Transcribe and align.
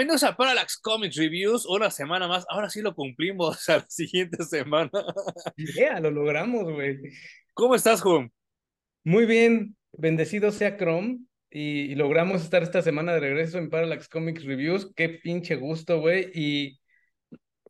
Bienvenidos 0.00 0.22
a 0.22 0.34
Parallax 0.34 0.78
Comics 0.78 1.16
Reviews. 1.16 1.66
Una 1.66 1.90
semana 1.90 2.26
más. 2.26 2.46
Ahora 2.48 2.70
sí 2.70 2.80
lo 2.80 2.94
cumplimos 2.94 3.68
a 3.68 3.76
la 3.76 3.86
siguiente 3.90 4.42
semana. 4.44 4.90
Yeah, 5.58 6.00
lo 6.00 6.10
logramos, 6.10 6.72
güey. 6.72 6.96
¿Cómo 7.52 7.74
estás, 7.74 8.00
Jum? 8.00 8.30
Muy 9.04 9.26
bien, 9.26 9.76
bendecido 9.92 10.52
sea 10.52 10.78
Chrome. 10.78 11.18
Y, 11.50 11.92
y 11.92 11.94
logramos 11.96 12.40
estar 12.42 12.62
esta 12.62 12.80
semana 12.80 13.12
de 13.12 13.20
regreso 13.20 13.58
en 13.58 13.68
Parallax 13.68 14.08
Comics 14.08 14.42
Reviews. 14.46 14.90
Qué 14.96 15.10
pinche 15.10 15.56
gusto, 15.56 16.00
güey. 16.00 16.30
Y 16.32 16.80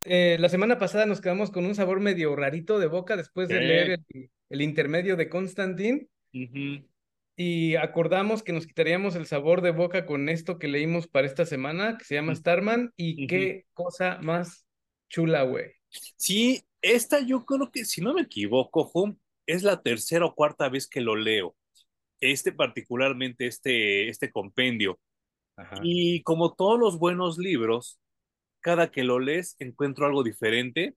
eh, 0.05 0.37
la 0.39 0.49
semana 0.49 0.79
pasada 0.79 1.07
nos 1.07 1.21
quedamos 1.21 1.51
con 1.51 1.67
un 1.67 1.75
sabor 1.75 1.99
medio 1.99 2.37
rarito 2.37 2.79
de 2.79 2.87
boca 2.87 3.17
después 3.17 3.49
de 3.49 3.59
Sí. 3.59 3.65
leer 3.65 3.91
el, 3.91 4.31
el 4.51 4.63
intermedio 4.63 5.17
de 5.17 5.29
Constantine. 5.29 6.07
Ujú. 6.33 6.87
Y 7.37 7.77
acordamos 7.77 8.43
que 8.43 8.53
nos 8.53 8.67
quitaríamos 8.67 9.15
el 9.17 9.27
sabor 9.27 9.63
de 9.63 9.71
boca 9.71 10.05
con 10.05 10.29
esto 10.29 10.59
que 10.59 10.69
leímos 10.69 11.07
para 11.07 11.27
esta 11.27 11.47
semana, 11.47 11.97
que 11.97 12.05
se 12.05 12.15
llama. 12.15 12.35
Starman. 12.35 12.93
Y 12.97 13.27
qué 13.27 13.67
cosa 13.73 14.19
más 14.21 14.67
chula, 15.09 15.43
güey. 15.43 15.73
Sí, 15.89 16.63
esta 16.83 17.21
yo 17.21 17.45
creo 17.45 17.71
que, 17.71 17.85
si 17.85 18.01
no 18.01 18.15
me 18.15 18.23
equivoco, 18.23 18.85
Jum, 18.85 19.17
es 19.47 19.63
la 19.63 19.83
tercera 19.83 20.27
o 20.27 20.35
cuarta 20.35 20.69
vez 20.69 20.87
que 20.87 21.01
lo 21.01 21.17
leo. 21.17 21.57
Este 22.21 22.53
particularmente, 22.53 23.47
este, 23.47 24.09
este 24.09 24.31
compendio. 24.31 25.01
Ajá. 25.57 25.77
Y 25.83 26.23
como 26.23 26.55
todos 26.55 26.79
los 26.79 26.99
buenos 26.99 27.39
libros, 27.39 27.99
cada 28.61 28.91
que 28.91 29.05
lo 29.05 29.19
lees 29.19 29.57
encuentro 29.59 30.07
algo 30.07 30.23
diferente. 30.23 30.95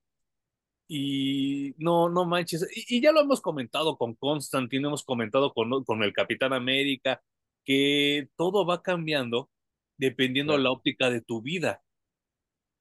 Y 0.95 1.73
no, 1.77 2.09
no 2.09 2.25
manches. 2.25 2.67
Y, 2.75 2.97
y 2.97 3.02
ya 3.02 3.11
lo 3.11 3.22
hemos 3.22 3.41
comentado 3.41 3.97
con 3.97 4.13
Constantine, 4.16 4.88
hemos 4.88 5.03
comentado 5.03 5.53
con, 5.53 5.83
con 5.86 6.03
el 6.03 6.13
Capitán 6.13 6.53
América, 6.53 7.22
que 7.63 8.27
todo 8.36 8.66
va 8.66 8.81
cambiando 8.83 9.49
dependiendo 9.97 10.53
Claro. 10.53 10.64
la 10.64 10.71
óptica 10.71 11.09
de 11.09 11.21
tu 11.21 11.41
vida. 11.41 11.81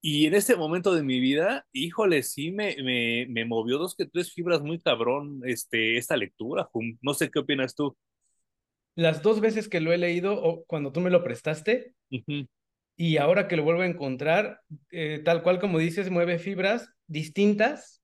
Y 0.04 0.26
en 0.26 0.34
este 0.34 0.56
momento 0.56 0.94
de 0.94 1.04
mi 1.04 1.20
vida, 1.20 1.64
híjole, 1.72 2.22
sí 2.24 2.50
me, 2.50 2.76
me, 2.82 3.26
me 3.30 3.44
movió 3.44 3.78
dos 3.78 3.94
que 3.94 4.04
tres 4.06 4.32
fibras 4.32 4.60
muy 4.60 4.80
cabrón 4.80 5.40
este, 5.44 5.96
esta 5.96 6.16
lectura. 6.16 6.68
No 7.00 7.14
sé 7.14 7.30
qué 7.30 7.38
opinas 7.38 7.74
tú. 7.76 7.96
Las 8.96 9.22
dos 9.22 9.40
veces 9.40 9.68
que 9.68 9.80
lo 9.80 9.92
he 9.92 9.98
leído, 9.98 10.34
o 10.42 10.64
cuando 10.66 10.92
tú 10.92 11.00
me 11.00 11.08
lo 11.10 11.22
prestaste, 11.24 11.94
y 12.96 13.16
ahora 13.16 13.48
que 13.48 13.56
lo 13.56 13.62
vuelvo 13.62 13.82
a 13.82 13.86
encontrar, 13.86 14.60
eh, 14.90 15.22
tal 15.24 15.42
cual 15.42 15.60
como 15.60 15.78
dices, 15.78 16.10
mueve 16.10 16.38
fibras 16.38 16.90
distintas, 17.06 18.01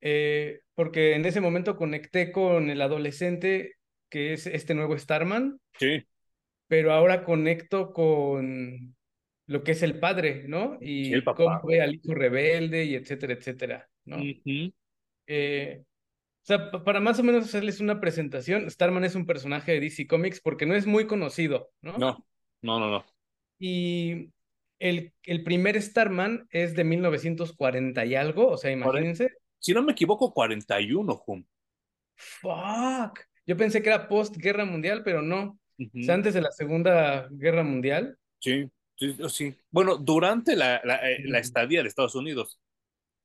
eh, 0.00 0.60
porque 0.74 1.14
en 1.14 1.24
ese 1.26 1.40
momento 1.40 1.76
conecté 1.76 2.32
con 2.32 2.70
el 2.70 2.80
adolescente 2.82 3.74
que 4.08 4.32
es 4.32 4.46
este 4.46 4.74
nuevo 4.74 4.96
Starman, 4.98 5.58
sí, 5.78 6.06
pero 6.68 6.92
ahora 6.92 7.24
conecto 7.24 7.92
con 7.92 8.96
lo 9.46 9.62
que 9.64 9.72
es 9.72 9.82
el 9.82 10.00
padre, 10.00 10.44
¿no? 10.48 10.78
el 11.08 11.22
Y 11.22 11.24
papá. 11.24 11.34
cómo 11.34 11.66
ve 11.66 11.80
al 11.82 11.94
hijo 11.94 12.14
rebelde 12.14 12.84
y 12.84 12.94
etcétera, 12.96 13.34
etcétera, 13.34 13.88
¿no? 14.04 14.32
Eh, 15.26 15.82
o 16.42 16.46
sea, 16.46 16.70
pa- 16.70 16.84
para 16.84 17.00
más 17.00 17.18
o 17.20 17.24
menos 17.24 17.44
hacerles 17.46 17.80
una 17.80 18.00
presentación, 18.00 18.70
Starman 18.70 19.04
es 19.04 19.14
un 19.16 19.26
personaje 19.26 19.72
de 19.74 19.80
DC 19.80 20.06
Comics 20.08 20.40
porque 20.42 20.66
no 20.66 20.74
es 20.76 20.86
muy 20.86 21.06
conocido, 21.06 21.72
¿no? 21.82 21.94
No, 21.96 22.24
no, 22.62 22.78
no, 22.78 22.90
no. 22.90 23.04
Y 23.58 24.30
el, 24.78 25.12
el 25.22 25.42
primer 25.42 25.80
Starman 25.80 26.46
es 26.50 26.74
de 26.74 26.84
1940 26.84 28.04
y 28.04 28.14
algo, 28.14 28.48
o 28.48 28.56
sea, 28.56 28.70
imagínense. 28.70 29.32
Si 29.58 29.72
no 29.72 29.82
me 29.82 29.92
equivoco, 29.92 30.32
41, 30.32 31.14
Jum. 31.16 31.44
Fuck. 32.14 33.20
Yo 33.46 33.56
pensé 33.56 33.82
que 33.82 33.88
era 33.88 34.08
post 34.08 34.36
Guerra 34.36 34.64
Mundial, 34.64 35.02
pero 35.04 35.22
no. 35.22 35.58
O 35.78 36.02
sea, 36.02 36.14
antes 36.14 36.34
de 36.34 36.40
la 36.40 36.50
Segunda 36.50 37.28
Guerra 37.30 37.62
Mundial. 37.62 38.18
Sí, 38.40 38.68
sí, 38.96 39.16
sí. 39.28 39.54
Bueno, 39.70 39.96
durante 39.96 40.56
la, 40.56 40.80
la, 40.84 41.10
eh, 41.10 41.22
la 41.24 41.38
estadía 41.38 41.82
de 41.82 41.88
Estados 41.88 42.14
Unidos. 42.14 42.60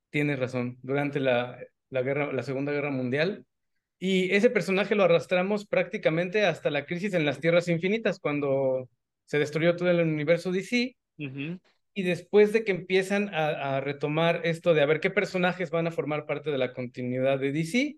Tienes 0.09 0.39
razón, 0.39 0.77
durante 0.81 1.19
la, 1.19 1.57
la 1.89 2.01
guerra, 2.01 2.33
la 2.33 2.43
Segunda 2.43 2.71
Guerra 2.71 2.91
Mundial. 2.91 3.45
Y 3.99 4.33
ese 4.33 4.49
personaje 4.49 4.95
lo 4.95 5.03
arrastramos 5.03 5.65
prácticamente 5.67 6.45
hasta 6.45 6.71
la 6.71 6.85
crisis 6.85 7.13
en 7.13 7.23
las 7.23 7.39
Tierras 7.39 7.67
Infinitas, 7.67 8.19
cuando 8.19 8.89
se 9.25 9.39
destruyó 9.39 9.75
todo 9.75 9.89
el 9.91 10.01
universo 10.01 10.51
DC. 10.51 10.97
Y 11.93 12.03
después 12.03 12.53
de 12.53 12.63
que 12.63 12.71
empiezan 12.71 13.33
a, 13.33 13.75
a 13.77 13.81
retomar 13.81 14.41
esto 14.45 14.73
de 14.73 14.81
a 14.81 14.85
ver 14.85 14.99
qué 15.01 15.09
personajes 15.09 15.71
van 15.71 15.87
a 15.87 15.91
formar 15.91 16.25
parte 16.25 16.51
de 16.51 16.57
la 16.57 16.73
continuidad 16.73 17.39
de 17.39 17.51
DC, 17.51 17.97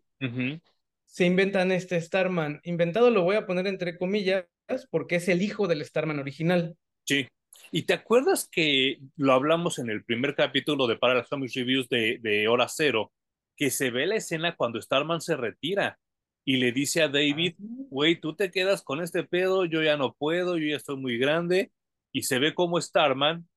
se 1.06 1.26
inventan 1.26 1.72
este 1.72 2.02
Starman. 2.02 2.60
Inventado 2.64 3.12
lo 3.12 3.24
voy 3.24 3.36
a 3.36 3.46
poner 3.46 3.68
entre 3.68 3.98
comillas 3.98 4.46
porque 4.90 5.18
es 5.18 5.28
el 5.30 5.42
hijo 5.42 5.68
del 5.68 5.86
Starman 5.86 6.20
original. 6.20 6.76
Sí. 7.06 7.28
¿Y 7.72 7.84
te 7.84 7.94
acuerdas 7.94 8.50
que 8.52 9.00
lo 9.16 9.34
hablamos 9.34 9.80
en 9.80 9.90
el 9.90 10.04
primer 10.04 10.36
capítulo 10.36 10.88
de 10.88 10.98
Parallax 10.98 11.30
Comics 11.30 11.54
Reviews 11.54 11.88
de, 11.90 12.20
de 12.22 12.48
Hora 12.48 12.68
Cero? 12.68 13.12
Que 13.56 13.70
se 13.70 13.92
ve 13.92 14.08
la 14.08 14.16
escena 14.16 14.56
cuando 14.56 14.82
Starman 14.82 15.22
se 15.22 15.38
retira 15.38 16.00
y 16.46 16.58
le 16.58 16.72
dice 16.72 17.02
a 17.02 17.08
David, 17.08 17.56
güey, 17.60 18.20
tú 18.20 18.36
te 18.36 18.52
quedas 18.52 18.82
con 18.82 19.02
este 19.02 19.24
pedo, 19.24 19.66
yo 19.66 19.82
ya 19.82 19.98
no 19.98 20.14
puedo, 20.14 20.58
yo 20.58 20.68
ya 20.68 20.76
estoy 20.76 20.98
muy 20.98 21.18
grande. 21.18 21.72
Y 22.14 22.24
se 22.24 22.40
ve 22.40 22.54
como 22.54 22.80
Starman, 22.80 23.48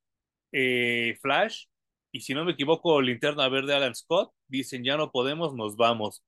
eh, 0.50 1.16
Flash, 1.20 1.66
y 2.10 2.20
si 2.20 2.34
no 2.34 2.44
me 2.44 2.52
equivoco, 2.52 3.00
Linterna 3.02 3.48
Verde 3.48 3.74
Alan 3.74 3.94
Scott, 3.94 4.32
dicen, 4.48 4.82
ya 4.82 4.96
no 4.96 5.12
podemos, 5.12 5.54
nos 5.54 5.76
vamos. 5.76 6.24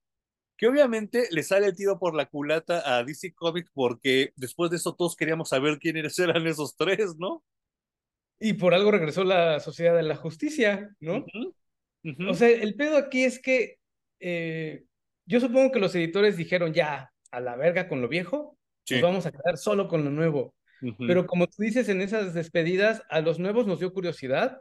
Que 0.58 0.66
obviamente 0.66 1.28
le 1.30 1.42
sale 1.42 1.66
el 1.66 1.74
tiro 1.76 1.98
por 1.98 2.14
la 2.14 2.26
culata 2.26 2.96
a 2.96 3.02
DC 3.04 3.32
Comics 3.32 3.70
porque 3.72 4.32
después 4.36 4.70
de 4.70 4.76
eso 4.76 4.94
todos 4.94 5.16
queríamos 5.16 5.48
saber 5.48 5.78
quiénes 5.78 6.18
eran 6.20 6.46
esos 6.46 6.76
tres, 6.76 7.16
¿no? 7.18 7.42
Y 8.38 8.52
por 8.52 8.74
algo 8.74 8.90
regresó 8.90 9.24
la 9.24 9.58
Sociedad 9.60 9.96
de 9.96 10.02
la 10.02 10.16
Justicia, 10.16 10.94
¿no? 11.00 11.24
O 12.28 12.34
sea, 12.34 12.48
el 12.48 12.74
pedo 12.76 12.96
aquí 12.96 13.24
es 13.24 13.40
que 13.40 13.78
eh, 14.20 14.84
yo 15.26 15.40
supongo 15.40 15.72
que 15.72 15.80
los 15.80 15.94
editores 15.94 16.36
dijeron 16.36 16.72
ya, 16.72 17.12
a 17.30 17.40
la 17.40 17.56
verga 17.56 17.88
con 17.88 18.00
lo 18.00 18.08
viejo, 18.08 18.56
Sí. 18.84 18.94
nos 18.94 19.02
vamos 19.02 19.26
a 19.26 19.32
quedar 19.32 19.58
solo 19.58 19.86
con 19.86 20.04
lo 20.04 20.10
nuevo. 20.10 20.54
Pero 20.98 21.26
como 21.26 21.46
tú 21.46 21.62
dices 21.62 21.88
en 21.88 22.00
esas 22.00 22.34
despedidas, 22.34 23.02
a 23.10 23.20
los 23.20 23.38
nuevos 23.38 23.66
nos 23.66 23.80
dio 23.80 23.92
curiosidad 23.92 24.60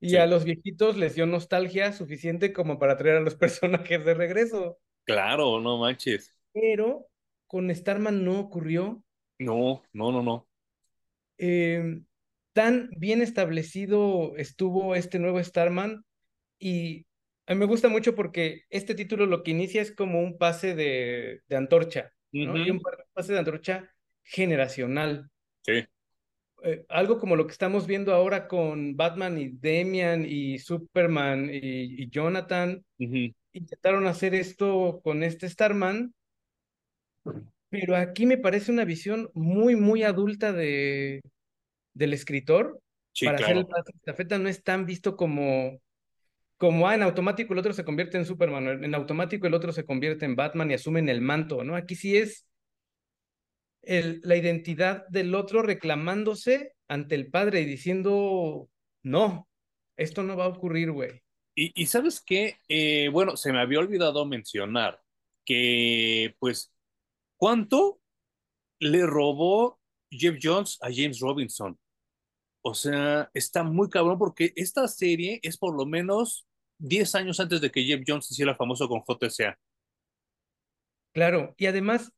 y 0.00 0.10
Sí. 0.10 0.16
a 0.16 0.26
los 0.26 0.44
viejitos 0.44 0.96
les 0.96 1.14
dio 1.16 1.26
nostalgia 1.26 1.92
suficiente 1.92 2.52
como 2.52 2.78
para 2.78 2.96
traer 2.96 3.16
a 3.16 3.20
los 3.20 3.34
personajes 3.92 4.04
de 4.04 4.14
regreso. 4.14 4.78
Claro, 5.04 5.60
no 5.60 5.78
manches. 5.78 6.32
Pero 6.52 7.08
con 7.46 7.74
Starman 7.74 8.24
no 8.24 8.38
ocurrió. 8.40 9.02
No, 9.38 9.82
no, 9.92 10.12
no, 10.12 10.22
no. 10.22 10.48
Eh, 11.38 12.00
tan 12.52 12.90
bien 12.96 13.22
establecido 13.22 14.36
estuvo 14.36 14.94
este 14.94 15.18
nuevo 15.18 15.42
Starman 15.42 16.04
y 16.58 17.06
a 17.46 17.54
mí 17.54 17.60
me 17.60 17.66
gusta 17.66 17.88
mucho 17.88 18.14
porque 18.14 18.64
este 18.70 18.94
título 18.94 19.26
lo 19.26 19.42
que 19.42 19.52
inicia 19.52 19.80
es 19.80 19.92
como 19.92 20.20
un 20.20 20.36
pase 20.36 20.74
de, 20.74 21.40
de 21.46 21.56
antorcha, 21.56 22.12
¿no? 22.32 22.56
Y 22.56 22.70
un 22.70 22.80
pa- 22.80 22.90
pase 23.12 23.32
de 23.32 23.38
antorcha 23.38 23.94
generacional. 24.24 25.30
Sí, 25.64 25.86
Eh, 26.64 26.84
algo 26.88 27.18
como 27.18 27.36
lo 27.36 27.46
que 27.46 27.52
estamos 27.52 27.86
viendo 27.86 28.12
ahora 28.12 28.48
con 28.48 28.96
Batman 28.96 29.38
y 29.38 29.50
Damian 29.50 30.24
y 30.26 30.58
Superman 30.58 31.50
y, 31.52 32.02
y 32.02 32.10
Jonathan. 32.10 32.84
Intentaron 33.52 34.06
hacer 34.06 34.34
esto 34.34 35.00
con 35.02 35.22
este 35.22 35.48
Starman, 35.48 36.12
pero 37.70 37.96
aquí 37.96 38.26
me 38.26 38.38
parece 38.38 38.72
una 38.72 38.84
visión 38.84 39.30
muy, 39.34 39.76
muy 39.76 40.02
adulta 40.02 40.52
de, 40.52 41.22
del 41.94 42.12
escritor 42.14 42.80
Sí, 43.12 43.26
para 43.26 43.38
hacer 43.38 43.56
el 43.58 43.64
de 43.64 43.92
estafeta 43.94 44.38
no 44.38 44.48
es 44.48 44.62
tan 44.62 44.86
visto 44.86 45.16
como, 45.16 45.80
como 46.58 46.88
ah, 46.88 46.94
en 46.94 47.02
automático 47.02 47.52
el 47.52 47.60
otro 47.60 47.72
se 47.72 47.84
convierte 47.84 48.18
en 48.18 48.26
Superman, 48.26 48.84
en 48.84 48.94
automático 48.94 49.46
el 49.46 49.54
otro 49.54 49.72
se 49.72 49.84
convierte 49.84 50.24
en 50.24 50.36
Batman 50.36 50.70
y 50.70 50.74
asumen 50.74 51.08
el 51.08 51.20
manto, 51.20 51.64
¿no? 51.64 51.76
Aquí 51.76 51.96
sí 51.96 52.16
es 52.16 52.46
el, 53.88 54.20
la 54.22 54.36
identidad 54.36 55.08
del 55.08 55.34
otro 55.34 55.62
reclamándose 55.62 56.74
ante 56.88 57.14
el 57.14 57.30
padre 57.30 57.62
y 57.62 57.64
diciendo, 57.64 58.68
no, 59.02 59.48
esto 59.96 60.22
no 60.22 60.36
va 60.36 60.44
a 60.44 60.48
ocurrir, 60.48 60.92
güey. 60.92 61.22
Y, 61.54 61.72
y 61.82 61.86
sabes 61.86 62.20
qué, 62.20 62.56
Eh, 62.68 63.08
bueno, 63.10 63.36
se 63.36 63.52
me 63.52 63.60
había 63.60 63.80
olvidado 63.80 64.24
mencionar 64.26 65.00
que, 65.44 66.36
pues, 66.38 66.72
¿cuánto 67.36 68.00
le 68.80 69.06
robó 69.06 69.80
Jeff 70.10 70.38
Jones 70.42 70.78
a 70.82 70.88
James 70.94 71.20
Robinson? 71.20 71.78
O 72.62 72.74
sea, 72.74 73.30
está 73.34 73.62
muy 73.64 73.88
cabrón 73.88 74.18
porque 74.18 74.52
esta 74.56 74.86
serie 74.88 75.40
es 75.42 75.56
por 75.56 75.74
lo 75.76 75.86
menos 75.86 76.46
10 76.78 77.14
años 77.14 77.40
antes 77.40 77.60
de 77.60 77.70
que 77.70 77.84
Jeff 77.84 78.02
Jones 78.06 78.30
hiciera 78.30 78.54
famoso 78.54 78.88
con 78.88 79.02
JSA. 79.06 79.58
Claro, 81.12 81.54
y 81.58 81.66
además, 81.66 82.12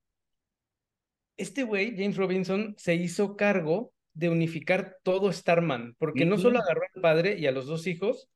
este 1.41 1.63
güey, 1.65 1.97
James 1.97 2.17
Robinson, 2.17 2.75
se 2.79 2.95
hizo 2.95 3.37
cargo 3.37 3.93
de 4.13 4.29
unificar 4.29 4.99
todo 5.03 5.33
Starman, 5.33 5.95
porque 5.99 6.25
no 6.25 6.37
solo 6.39 6.59
agarró 6.61 6.83
al 6.95 7.01
padre 7.01 7.39
y 7.39 7.47
a 7.47 7.53
los 7.53 7.67
dos 7.67 7.87
hijos, 7.87 8.29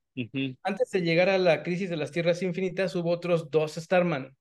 antes 0.63 0.89
de 0.91 1.01
llegar 1.01 1.29
a 1.29 1.37
la 1.37 1.63
crisis 1.63 1.89
de 1.89 1.97
las 1.97 2.11
Tierras 2.11 2.41
Infinitas 2.41 2.95
hubo 2.95 3.09
otros 3.11 3.51
dos 3.51 3.75
Starman. 3.75 4.35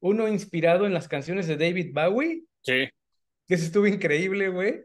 Uno 0.00 0.28
inspirado 0.28 0.86
en 0.86 0.94
las 0.94 1.08
canciones 1.08 1.46
de 1.46 1.56
David 1.56 1.92
Bowie, 1.92 2.44
Sí. 2.62 2.88
que 3.46 3.54
eso 3.54 3.64
estuvo 3.64 3.86
increíble, 3.86 4.48
güey. 4.48 4.84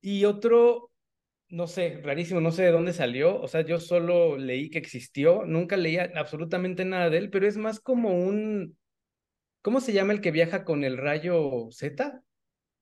Y 0.00 0.24
otro, 0.26 0.90
no 1.48 1.66
sé, 1.66 2.00
rarísimo, 2.02 2.40
no 2.40 2.52
sé 2.52 2.62
de 2.64 2.70
dónde 2.70 2.92
salió. 2.92 3.40
O 3.40 3.48
sea, 3.48 3.62
yo 3.62 3.80
solo 3.80 4.36
leí 4.36 4.68
que 4.68 4.78
existió, 4.78 5.44
nunca 5.46 5.76
leía 5.78 6.12
absolutamente 6.14 6.84
nada 6.84 7.08
de 7.08 7.18
él, 7.18 7.30
pero 7.30 7.46
es 7.46 7.56
más 7.56 7.80
como 7.80 8.10
un. 8.10 8.76
¿Cómo 9.64 9.80
se 9.80 9.94
llama 9.94 10.12
el 10.12 10.20
que 10.20 10.30
viaja 10.30 10.62
con 10.62 10.84
el 10.84 10.98
rayo 10.98 11.68
Z? 11.70 12.22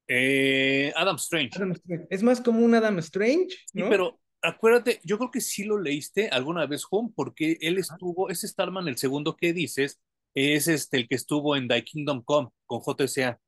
Eh, 0.08 0.92
Adam 0.96 1.14
Strange. 1.14 1.50
Adam 1.54 1.70
Strange. 1.70 2.08
Es 2.10 2.24
más 2.24 2.40
como 2.40 2.58
un 2.58 2.74
Adam 2.74 2.98
Strange, 2.98 3.56
¿no? 3.72 3.84
Sí, 3.84 3.88
pero 3.88 4.18
acuérdate, 4.42 4.98
yo 5.04 5.16
creo 5.16 5.30
que 5.30 5.40
sí 5.40 5.62
lo 5.62 5.78
leíste 5.78 6.28
alguna 6.28 6.66
vez, 6.66 6.84
Home, 6.90 7.10
porque 7.14 7.56
él 7.60 7.78
estuvo, 7.78 8.30
ese 8.30 8.48
Starman, 8.48 8.88
el 8.88 8.98
segundo 8.98 9.36
que 9.36 9.52
dices, 9.52 10.00
es 10.34 10.66
este 10.66 10.96
el 10.96 11.06
que 11.06 11.14
estuvo 11.14 11.54
en 11.54 11.68
The 11.68 11.84
Kingdom 11.84 12.24
Come 12.24 12.48
con 12.66 12.80
JSA. 12.80 13.38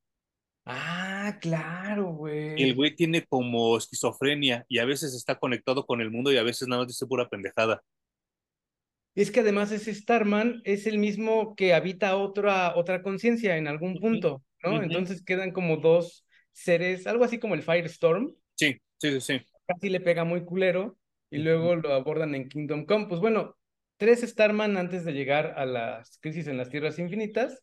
Ah, 0.64 1.36
claro, 1.40 2.12
güey. 2.12 2.62
El 2.62 2.76
güey 2.76 2.94
tiene 2.94 3.26
como 3.26 3.76
esquizofrenia 3.76 4.64
y 4.68 4.78
a 4.78 4.84
veces 4.84 5.12
está 5.12 5.40
conectado 5.40 5.86
con 5.86 6.00
el 6.00 6.12
mundo 6.12 6.30
y 6.30 6.36
a 6.36 6.44
veces 6.44 6.68
nada 6.68 6.82
más 6.82 6.88
dice 6.88 7.04
pura 7.04 7.28
pendejada. 7.28 7.82
Es 9.14 9.30
que 9.30 9.40
además 9.40 9.70
ese 9.72 9.94
Starman 9.94 10.60
es 10.64 10.86
el 10.86 10.98
mismo 10.98 11.54
que 11.54 11.72
habita 11.74 12.16
otra, 12.16 12.74
otra 12.76 13.02
conciencia 13.02 13.56
en 13.56 13.68
algún 13.68 13.96
punto, 14.00 14.42
¿no? 14.62 14.82
Entonces 14.82 15.22
quedan 15.22 15.52
como 15.52 15.76
dos 15.76 16.26
seres, 16.52 17.06
algo 17.06 17.24
así 17.24 17.38
como 17.38 17.54
el 17.54 17.62
Firestorm, 17.62 18.34
Sí, 18.56 18.76
sí, 18.98 19.10
sí, 19.12 19.20
sí. 19.20 19.40
casi 19.66 19.88
le 19.90 20.00
pega 20.00 20.24
muy 20.24 20.44
culero 20.44 20.96
y 21.30 21.38
luego 21.38 21.74
lo 21.76 21.92
abordan 21.92 22.34
en 22.34 22.48
Kingdom 22.48 22.84
Come. 22.86 23.06
Pues 23.06 23.20
bueno, 23.20 23.56
tres 23.96 24.20
Starman 24.22 24.76
antes 24.76 25.04
de 25.04 25.12
llegar 25.12 25.54
a 25.56 25.66
las 25.66 26.18
crisis 26.20 26.46
en 26.46 26.56
las 26.56 26.70
Tierras 26.70 26.98
Infinitas 26.98 27.62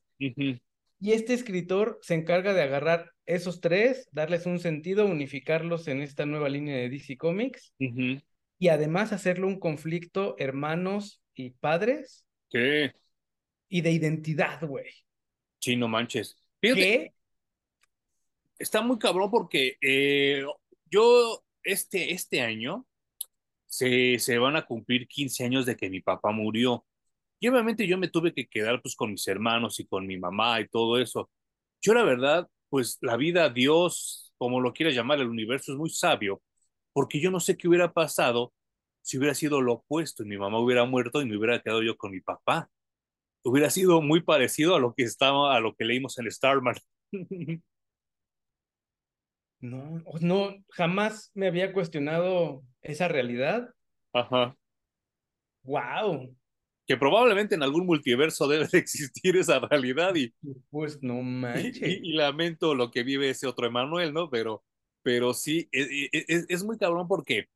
y 1.00 1.14
este 1.14 1.34
escritor 1.34 1.98
se 2.02 2.14
encarga 2.14 2.54
de 2.54 2.62
agarrar 2.62 3.12
esos 3.26 3.60
tres, 3.62 4.08
darles 4.12 4.46
un 4.46 4.60
sentido, 4.60 5.06
unificarlos 5.06 5.88
en 5.88 6.02
esta 6.02 6.26
nueva 6.26 6.50
línea 6.50 6.76
de 6.76 6.90
DC 6.90 7.18
Comics 7.18 7.74
y 8.60 8.68
además 8.68 9.14
hacerlo 9.14 9.48
un 9.48 9.60
conflicto 9.60 10.36
hermanos 10.38 11.21
y 11.36 11.52
padres 11.52 12.26
¿Qué? 12.50 12.94
y 13.70 13.82
de 13.82 13.92
identidad, 13.92 14.62
güey. 14.66 14.92
Sí, 15.60 15.76
no 15.76 15.88
manches. 15.88 16.38
Fíjate, 16.60 16.82
¿Qué? 16.82 17.14
está 18.60 18.82
muy 18.82 19.00
cabrón 19.00 19.32
porque 19.32 19.78
eh, 19.82 20.44
yo 20.90 21.44
este, 21.64 22.14
este 22.14 22.42
año 22.42 22.86
se, 23.66 24.20
se 24.20 24.38
van 24.38 24.56
a 24.56 24.66
cumplir 24.66 25.08
15 25.08 25.46
años 25.46 25.66
de 25.66 25.76
que 25.76 25.90
mi 25.90 26.02
papá 26.02 26.32
murió. 26.32 26.86
Y 27.40 27.48
obviamente 27.48 27.88
yo 27.88 27.98
me 27.98 28.10
tuve 28.10 28.34
que 28.34 28.48
quedar 28.48 28.82
pues 28.82 28.96
con 28.96 29.12
mis 29.12 29.28
hermanos 29.28 29.80
y 29.80 29.88
con 29.88 30.06
mi 30.06 30.18
mamá 30.18 30.60
y 30.62 30.68
todo 30.68 31.00
eso. 31.00 31.30
Yo 31.82 31.94
la 31.94 32.04
verdad, 32.04 32.48
pues 32.70 32.98
la 33.02 33.18
vida, 33.18 33.50
Dios, 33.50 34.34
como 34.38 34.60
lo 34.60 34.74
quieras 34.74 34.96
llamar, 34.96 35.20
el 35.20 35.30
universo 35.30 35.72
es 35.72 35.78
muy 35.78 35.90
sabio, 35.90 36.42
porque 36.94 37.20
yo 37.20 37.32
no 37.32 37.40
sé 37.40 37.58
qué 37.58 37.68
hubiera 37.68 37.94
pasado 37.94 38.54
si 39.02 39.18
hubiera 39.18 39.34
sido 39.36 39.62
lo 39.62 39.74
opuesto 39.74 40.24
y 40.24 40.28
mi 40.28 40.38
mamá 40.38 40.60
hubiera 40.60 40.86
muerto 40.86 41.22
y 41.22 41.26
me 41.26 41.38
hubiera 41.38 41.62
quedado 41.62 41.82
yo 41.84 41.98
con 41.98 42.12
mi 42.12 42.22
papá. 42.22 42.70
Hubiera 43.44 43.70
sido 43.70 44.02
muy 44.02 44.22
parecido 44.22 44.76
a 44.76 44.80
lo 44.80 44.94
que 44.94 45.04
estaba, 45.04 45.56
a 45.56 45.60
lo 45.60 45.76
que 45.76 45.86
leímos 45.86 46.18
en 46.20 46.30
Starman. 46.32 46.76
No, 49.60 50.02
no, 50.22 50.56
jamás 50.70 51.30
me 51.36 51.46
había 51.48 51.72
cuestionado 51.72 52.64
esa 52.82 53.08
realidad. 53.08 53.70
Ajá. 54.12 54.58
Wow. 55.64 56.36
Que 56.88 56.98
probablemente 56.98 57.54
en 57.54 57.62
algún 57.62 57.86
multiverso 57.86 58.48
debe 58.48 58.68
de 58.68 58.80
existir 58.80 59.38
esa 59.38 59.60
realidad 59.60 60.16
y, 60.16 60.34
Pues 60.72 61.02
no 61.04 61.20
y, 61.20 61.24
manches. 61.24 61.80
y- 61.88 62.10
y 62.10 62.14
lamento 62.14 62.74
lo 62.74 62.90
que 62.90 63.04
vive 63.04 63.30
ese 63.30 63.46
otro 63.46 63.68
Emanuel, 63.68 64.14
¿no? 64.14 64.32
Pero, 64.32 64.64
pero 65.04 65.34
sí, 65.36 65.70
es, 65.72 65.88
es- 66.12 66.46
es 66.50 66.64
muy 66.64 66.80
cabrón 66.80 67.08
porque 67.08 67.48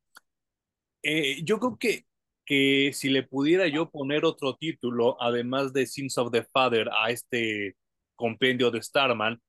eh, 1.05 1.41
yo 1.43 1.59
creo 1.59 1.77
que, 1.77 2.05
que 2.45 2.89
si 2.93 3.09
le 3.09 3.21
pudiera 3.21 3.67
yo 3.67 3.91
poner 3.91 4.25
otro 4.25 4.55
título, 4.55 5.21
además 5.21 5.71
de 5.71 5.85
Sins 5.85 6.17
of 6.17 6.31
the 6.31 6.43
Father, 6.51 6.89
a 6.91 7.11
este 7.11 7.75
compendio 8.15 8.71
de 8.71 8.81
Starman, 8.81 9.39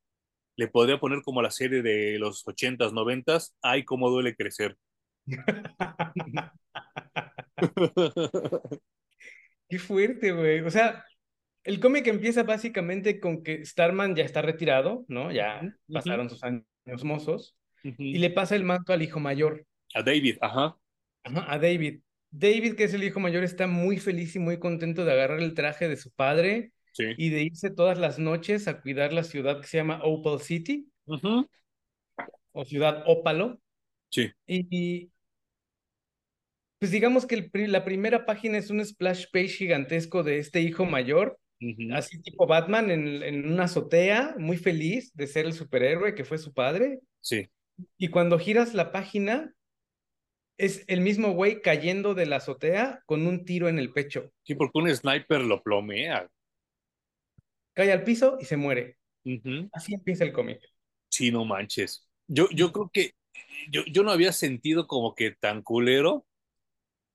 le 0.56 0.69
podría 0.69 1.00
poner 1.00 1.23
como 1.23 1.41
la 1.41 1.50
serie 1.50 1.81
de 1.81 2.19
los 2.19 2.47
ochentas, 2.47 2.93
noventas, 2.93 3.56
ay, 3.62 3.85
cómo 3.85 4.11
duele 4.11 4.37
crecer. 4.37 4.76
Qué 9.69 9.79
fuerte, 9.79 10.32
güey. 10.32 10.61
O 10.61 10.70
sea, 10.70 11.05
el 11.64 11.81
cómic 11.81 12.06
empieza 12.06 12.43
básicamente 12.43 13.19
con 13.19 13.43
que 13.43 13.64
Starman 13.64 14.14
ya 14.14 14.25
está 14.25 14.43
retirado, 14.43 15.06
¿no? 15.09 15.32
Ya 15.32 15.62
pasaron 15.91 16.29
sus 16.29 16.44
años 16.44 16.67
mozos 17.02 17.56
y 17.82 18.19
le 18.19 18.29
pasa 18.31 18.56
el 18.56 18.64
manto 18.64 18.93
al 18.93 19.02
hijo 19.02 19.20
mayor, 19.20 19.64
A 19.94 20.02
David, 20.02 20.37
ajá, 20.41 20.76
ajá, 21.26 21.52
a 21.52 21.58
David. 21.58 22.00
David, 22.31 22.75
que 22.75 22.84
es 22.84 22.94
el 22.94 23.05
hijo 23.05 23.20
mayor, 23.20 23.44
está 23.44 23.67
muy 23.67 23.99
feliz 23.99 24.37
y 24.37 24.38
muy 24.38 24.58
contento 24.58 25.05
de 25.05 25.12
agarrar 25.12 25.40
el 25.40 25.55
traje 25.55 25.88
de 25.88 25.96
su 25.96 26.11
padre 26.11 26.73
sí. 26.93 27.05
y 27.17 27.31
de 27.31 27.43
irse 27.43 27.70
todas 27.70 27.99
las 27.99 28.19
noches 28.19 28.69
a 28.69 28.81
cuidar 28.81 29.12
la 29.12 29.25
ciudad 29.25 29.61
que 29.61 29.67
se 29.67 29.78
llama 29.78 30.00
Opal 30.02 30.40
City 30.40 30.88
Ujú, 31.06 31.49
o 32.52 32.64
ciudad 32.64 33.05
Ópalo. 33.06 33.61
Sí. 34.11 34.31
Y, 34.46 34.67
y, 34.70 35.11
pues 36.78 36.90
digamos 36.90 37.26
que 37.26 37.50
el 37.52 37.73
la 37.73 37.84
primera 37.84 38.26
página 38.26 38.58
es 38.58 38.70
un 38.70 38.84
splash 38.84 39.26
page 39.32 39.49
gigantesco 39.49 40.23
de 40.23 40.38
este 40.38 40.61
hijo 40.61 40.84
mayor, 40.84 41.38
ujú, 41.61 41.94
así 41.94 42.20
tipo 42.20 42.46
Batman 42.46 42.90
en, 42.90 43.23
en 43.23 43.50
una 43.50 43.64
azotea, 43.64 44.34
muy 44.38 44.56
feliz 44.56 45.12
de 45.14 45.26
ser 45.26 45.46
el 45.46 45.52
superhéroe 45.52 46.14
que 46.14 46.25
fue 46.25 46.38
su 46.38 46.52
padre. 46.52 47.00
Sí. 47.20 47.49
Y 47.99 48.08
cuando 48.08 48.38
giras 48.38 48.75
la 48.75 48.93
página, 48.93 49.52
es 50.58 50.85
el 50.87 51.00
mismo 51.00 51.32
güey 51.32 51.61
cayendo 51.61 52.14
de 52.14 52.26
la 52.26 52.37
azotea 52.37 53.03
con 53.06 53.26
un 53.26 53.44
tiro 53.44 53.69
en 53.69 53.79
el 53.79 53.93
pecho. 53.93 54.32
Sí, 54.44 54.55
porque 54.55 54.79
un 54.79 54.94
sniper 54.94 55.43
lo 55.43 55.62
plomea. 55.62 56.29
Cae 57.75 57.93
al 57.93 58.05
piso 58.05 58.38
y 58.41 58.44
se 58.44 58.56
muere. 58.56 58.97
Ujú. 59.25 59.69
Así 59.73 59.94
empieza 59.94 60.25
el 60.25 60.32
cómic. 60.32 60.61
Sí, 61.11 61.31
no 61.31 61.44
manches. 61.44 62.08
Yo, 62.26 62.49
yo 62.50 62.73
creo 62.73 62.91
que 62.93 63.12
yo, 63.70 63.83
yo 63.87 64.02
no 64.02 64.11
había 64.11 64.33
sentido 64.33 64.87
como 64.87 65.14
que 65.14 65.33
tan 65.33 65.62
culero 65.62 66.26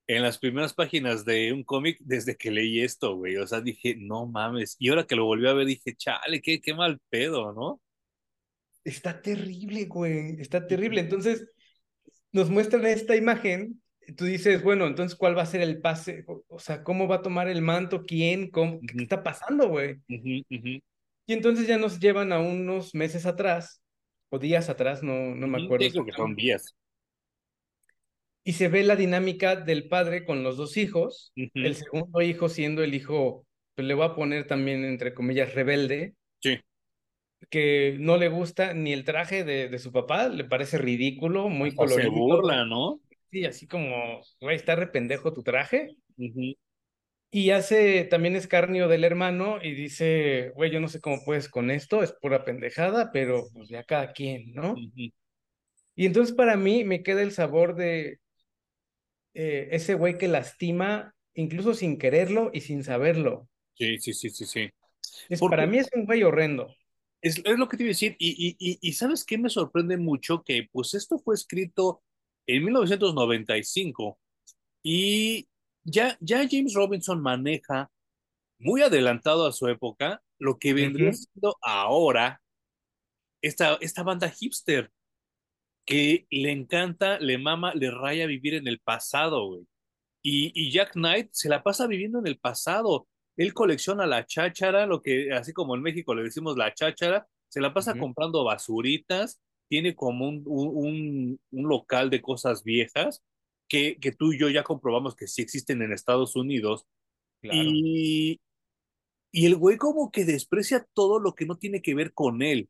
en 0.08 0.24
las 0.24 0.38
primeras 0.38 0.74
páginas 0.74 1.25
de 1.25 1.54
un 1.54 1.63
cómic 1.63 1.98
desde 2.01 2.36
que 2.36 2.51
leí 2.51 2.82
esto, 2.82 3.15
güey. 3.15 3.38
O 3.38 3.48
sea, 3.48 3.62
dije, 3.62 3.96
no 3.98 4.25
mames. 4.25 4.75
Y 4.80 4.89
ahora 4.89 5.06
que 5.08 5.15
lo 5.15 5.25
volví 5.25 5.48
a 5.48 5.54
ver, 5.54 5.65
dije, 5.65 5.96
chale, 5.96 6.42
qué, 6.42 6.60
qué 6.62 6.74
mal 6.74 7.00
pedo, 7.10 7.54
¿no? 7.54 7.82
Está 8.84 9.22
terrible, 9.22 9.86
güey. 9.86 10.42
Está 10.42 10.65
terrible. 10.68 11.01
Entonces, 11.01 11.48
nos 12.32 12.50
muestran 12.50 12.86
esta 12.86 13.16
imagen. 13.16 13.82
Tú 14.18 14.26
dices, 14.26 14.64
bueno, 14.64 14.88
entonces, 14.88 15.18
¿cuál 15.18 15.38
va 15.38 15.44
a 15.44 15.48
ser 15.48 15.62
el 15.62 15.80
pase? 15.80 16.26
O, 16.48 16.60
sea, 16.60 16.84
¿cómo 16.84 17.08
va 17.08 17.18
a 17.18 17.22
tomar 17.22 17.48
el 17.48 17.62
manto? 17.62 18.04
¿Quién? 18.04 18.50
¿Cómo? 18.50 18.80
¿Qué 18.80 19.04
está 19.04 19.24
pasando, 19.24 19.70
güey? 19.70 19.98
Y 20.08 21.34
entonces 21.34 21.68
ya 21.68 21.78
nos 21.78 22.00
llevan 22.00 22.34
a 22.34 22.40
unos 22.40 22.94
meses 22.96 23.26
atrás, 23.26 23.82
o 24.30 24.40
días 24.40 24.70
atrás, 24.70 25.04
no, 25.04 25.36
no 25.36 25.48
me 25.48 25.64
acuerdo. 25.64 25.88
Creo 25.90 26.06
que 26.06 26.12
son 26.12 26.36
días. 26.36 26.76
Y 28.44 28.54
se 28.54 28.70
ve 28.70 28.84
la 28.84 28.96
dinámica 28.96 29.56
del 29.56 29.88
padre 29.88 30.26
con 30.26 30.44
los 30.44 30.58
dos 30.58 30.76
hijos. 30.78 31.32
El 31.36 31.76
segundo 31.76 32.22
hijo 32.22 32.50
siendo 32.50 32.84
el 32.84 32.96
hijo, 32.96 33.46
pues 33.76 33.88
le 33.88 33.94
voy 33.94 34.06
a 34.06 34.16
poner 34.16 34.48
también, 34.48 34.84
entre 34.84 35.14
comillas, 35.14 35.54
rebelde. 35.54 36.16
Que 37.50 37.98
no 38.00 38.17
le 38.17 38.29
gusta 38.29 38.74
ni 38.74 38.93
el 38.93 39.03
traje 39.03 39.43
de, 39.43 39.69
de 39.69 39.79
su 39.79 39.91
papá, 39.91 40.29
le 40.29 40.43
parece 40.45 40.77
ridículo, 40.77 41.50
muy 41.50 41.69
Hasta 41.69 41.88
se 41.88 42.07
colorido. 42.07 42.12
burla, 42.12 42.65
¿no? 42.65 43.01
Sí, 43.31 43.45
así 43.45 43.67
como, 43.67 44.21
güey, 44.41 44.55
está 44.57 44.75
rependejo 44.75 45.33
tu 45.33 45.41
traje. 45.43 45.95
Y 47.33 47.51
hace 47.51 48.03
también 48.03 48.36
escarnio 48.36 48.89
del 48.89 49.05
hermano 49.05 49.57
y 49.62 49.71
dice, 49.74 50.51
güey, 50.55 50.69
yo 50.69 50.81
no 50.81 50.89
sé 50.89 51.00
cómo 51.00 51.24
puedes 51.24 51.48
con 51.48 51.71
esto, 51.71 52.03
es 52.03 52.12
pura 52.12 52.43
pendejada, 52.43 53.12
pero 53.13 53.45
pues 53.53 53.69
ya 53.69 53.83
cada 53.86 54.12
quien, 54.12 54.53
¿no? 54.53 54.75
Y 55.95 56.05
entonces 56.05 56.36
para 56.36 56.57
mí 56.57 56.83
me 56.83 57.03
queda 57.03 57.21
el 57.21 57.31
sabor 57.31 57.75
de 57.75 58.19
eh, 59.33 59.69
ese 59.71 59.93
güey 59.95 60.17
que 60.17 60.27
lastima 60.27 61.15
incluso 61.33 61.74
sin 61.74 61.98
quererlo 61.98 62.51
y 62.53 62.62
sin 62.62 62.83
saberlo. 62.83 63.48
Sí, 63.74 63.98
sí, 64.00 64.13
sí, 64.13 64.29
sí, 64.29 64.45
sí. 64.45 64.69
Es, 65.29 65.39
Porque 65.39 65.55
para 65.55 65.67
mí 65.67 65.77
es 65.79 65.89
un 65.93 66.05
güey 66.05 66.24
horrendo. 66.24 66.74
Es, 67.22 67.42
es 67.44 67.58
lo 67.58 67.68
que 67.68 67.78
te 67.78 67.84
iba 67.84 67.90
a 67.90 67.96
decir. 67.96 68.16
Y, 68.20 68.30
y, 68.30 68.56
y, 68.60 68.80
y 68.82 68.94
¿sabes 68.94 69.25
qué 69.25 69.38
me 69.38 69.50
sorprende 69.50 69.98
mucho? 69.98 70.44
Que 70.44 70.68
pues 70.72 70.94
esto 70.94 71.20
fue 71.20 71.36
escrito 71.36 72.01
en 72.48 72.66
1995 72.66 74.20
y 74.84 75.48
ya, 75.84 76.18
ya 76.20 76.48
James 76.50 76.74
Robinson 76.74 77.22
maneja 77.22 77.92
muy 78.60 78.82
adelantado 78.82 79.48
a 79.48 79.51
su 79.51 79.68
época 79.68 80.22
lo 80.40 80.58
que 80.58 80.74
vendría 80.74 81.10
Ujú. 81.10 81.18
siendo 81.18 81.58
ahora 81.62 82.42
esta, 83.42 83.78
esta 83.82 84.04
banda 84.04 84.30
hipster 84.30 84.92
que 85.86 86.28
le 86.30 86.51
encanta, 86.51 87.20
le 87.20 87.38
mama, 87.38 87.74
le 87.74 87.92
raya 87.92 88.28
vivir 88.28 88.54
en 88.54 88.68
el 88.68 88.80
pasado, 88.80 89.48
güey. 89.48 89.68
Y, 90.24 90.51
y 90.54 90.72
Jack 90.72 90.94
Knight 90.94 91.30
se 91.32 91.50
la 91.50 91.63
pasa 91.63 91.88
viviendo 91.88 92.20
en 92.20 92.28
el 92.28 92.38
pasado. 92.38 93.08
Él 93.38 93.54
colecciona 93.54 94.06
la 94.06 94.26
cháchara, 94.26 94.86
lo 94.86 95.02
que 95.02 95.32
así 95.34 95.54
como 95.54 95.76
en 95.76 95.82
México 95.82 96.14
le 96.14 96.24
decimos 96.24 96.58
la 96.58 96.74
cháchara, 96.74 97.28
se 97.48 97.62
la 97.62 97.74
pasa 97.74 97.98
comprando 97.98 98.44
basuritas 98.44 99.42
tiene 99.72 99.96
como 99.96 100.28
un, 100.28 100.44
un, 100.46 101.40
un 101.50 101.70
local 101.70 102.10
de 102.10 102.22
cosas 102.22 102.62
viejas 102.66 103.24
que, 103.70 103.98
que, 104.02 104.12
tú 104.12 104.34
y 104.34 104.38
yo 104.38 104.50
ya 104.50 104.64
comprobamos 104.64 105.16
que 105.16 105.28
sí 105.28 105.42
existen 105.42 105.82
en 105.82 105.94
Estados 105.94 106.36
Unidos. 106.36 106.86
Claro. 107.40 107.58
Y, 107.64 108.42
y 109.32 109.46
el 109.46 109.56
güey 109.56 109.78
como 109.78 110.12
que 110.12 110.26
desprecia 110.26 110.86
todo 110.94 111.20
lo 111.20 111.36
que 111.36 111.46
no 111.46 111.56
tiene 111.56 111.82
que 111.82 111.96
ver 111.96 112.14
con 112.14 112.42
él. 112.42 112.70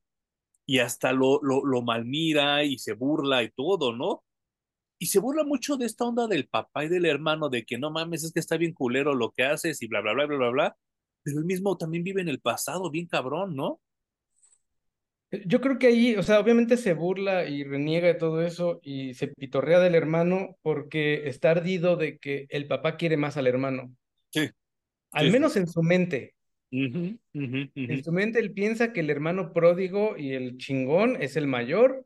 Y 0.67 0.77
hasta 0.77 1.11
lo, 1.11 1.39
lo, 1.41 1.65
lo 1.65 1.81
malmira 1.81 2.63
y 2.65 2.77
se 2.77 2.93
burla 2.93 3.41
y 3.41 3.49
todo, 3.49 3.93
¿no? 3.93 4.23
Y 5.01 5.07
se 5.07 5.17
burla 5.17 5.43
mucho 5.43 5.77
de 5.77 5.87
esta 5.87 6.05
onda 6.05 6.27
del 6.27 6.47
papá 6.47 6.85
y 6.85 6.87
del 6.87 7.07
hermano, 7.07 7.49
de 7.49 7.65
que 7.65 7.79
no 7.79 7.89
mames, 7.89 8.23
es 8.23 8.31
que 8.31 8.39
está 8.39 8.55
bien 8.55 8.71
culero 8.71 9.15
lo 9.15 9.31
que 9.31 9.41
haces 9.41 9.81
y 9.81 9.87
bla, 9.87 9.99
bla, 9.99 10.13
bla, 10.13 10.27
bla, 10.27 10.37
bla, 10.37 10.49
bla. 10.49 10.77
Pero 11.23 11.39
él 11.39 11.45
mismo 11.45 11.75
también 11.75 12.03
vive 12.03 12.21
en 12.21 12.29
el 12.29 12.39
pasado, 12.39 12.91
bien 12.91 13.07
cabrón, 13.07 13.55
¿no? 13.55 13.81
Yo 15.47 15.59
creo 15.59 15.79
que 15.79 15.87
ahí, 15.87 16.15
o 16.17 16.21
sea, 16.21 16.39
obviamente 16.39 16.77
se 16.77 16.93
burla 16.93 17.49
y 17.49 17.63
reniega 17.63 18.09
de 18.09 18.13
todo 18.13 18.43
eso 18.43 18.79
y 18.83 19.15
se 19.15 19.29
pitorrea 19.29 19.79
del 19.79 19.95
hermano 19.95 20.59
porque 20.61 21.27
está 21.27 21.49
ardido 21.49 21.95
de 21.95 22.19
que 22.19 22.45
el 22.49 22.67
papá 22.67 22.95
quiere 22.95 23.17
más 23.17 23.37
al 23.37 23.47
hermano. 23.47 23.95
Sí. 24.29 24.51
Al 25.13 25.25
sí, 25.25 25.31
menos 25.31 25.57
en 25.57 25.65
su 25.65 25.81
mente. 25.81 26.35
Uh 26.71 26.77
-huh, 26.77 27.19
uh 27.33 27.39
-huh, 27.39 27.65
uh 27.65 27.73
-huh. 27.73 27.91
En 27.91 28.03
su 28.03 28.11
mente 28.11 28.37
él 28.37 28.53
piensa 28.53 28.93
que 28.93 28.99
el 28.99 29.09
hermano 29.09 29.51
pródigo 29.51 30.15
y 30.15 30.33
el 30.33 30.57
chingón 30.57 31.19
es 31.19 31.37
el 31.37 31.47
mayor 31.47 32.05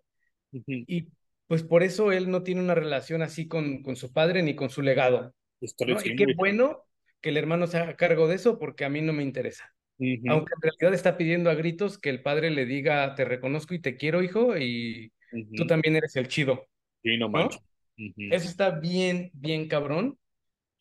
y 0.66 1.10
pues 1.48 1.64
por 1.64 1.84
eso 1.84 2.12
él 2.12 2.30
no 2.30 2.44
tiene 2.44 2.62
una 2.62 2.76
relación 2.76 3.22
así 3.22 3.48
con, 3.48 3.84
con 3.84 3.96
su 3.96 4.12
padre 4.12 4.42
ni 4.44 4.56
con 4.56 4.70
su 4.70 4.82
legado. 4.82 5.34
¿no? 5.62 5.98
Y 6.04 6.16
qué 6.16 6.34
bueno 6.36 6.84
que 7.22 7.30
el 7.30 7.38
hermano 7.38 7.68
se 7.68 7.78
haga 7.78 7.96
cargo 7.96 8.28
de 8.28 8.36
eso 8.36 8.60
porque 8.60 8.86
a 8.86 8.90
mí 8.90 9.02
no 9.02 9.14
me 9.14 9.24
interesa. 9.24 9.74
Uh 9.98 10.06
-huh. 10.06 10.32
Aunque 10.32 10.54
en 10.56 10.62
realidad 10.62 10.94
está 10.94 11.18
pidiendo 11.18 11.50
a 11.50 11.56
gritos 11.56 11.98
que 11.98 12.10
el 12.10 12.22
padre 12.22 12.52
le 12.52 12.66
diga, 12.66 13.16
te 13.16 13.26
reconozco 13.26 13.74
y 13.74 13.80
te 13.80 13.96
quiero, 13.98 14.22
hijo, 14.22 14.58
y 14.58 15.12
uh 15.32 15.38
-huh. 15.38 15.56
tú 15.56 15.68
también 15.68 15.96
eres 15.96 16.16
el 16.16 16.28
chido. 16.28 16.68
Sí, 17.02 17.18
no 17.18 17.30
manches. 17.30 17.62
¿no? 17.98 18.06
Uh 18.06 18.10
-huh. 18.10 18.34
Eso 18.34 18.48
está 18.50 18.72
bien, 18.72 19.32
bien 19.34 19.68
cabrón. 19.68 20.18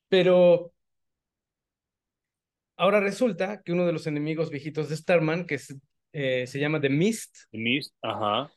Pero 0.09 0.73
ahora 2.77 3.01
resulta 3.01 3.63
que 3.63 3.73
uno 3.73 3.87
de 3.87 3.93
los 3.93 4.07
enemigos 4.07 4.51
viejitos 4.51 4.89
de 4.89 4.97
Starman, 4.97 5.47
que 5.47 5.57
es, 5.57 5.77
eh, 6.13 6.47
se 6.47 6.59
llama 6.59 6.81
The 6.81 6.91
Mist, 6.91 7.37
The 7.51 7.59
Mist, 7.59 7.95
ajá. 8.03 8.51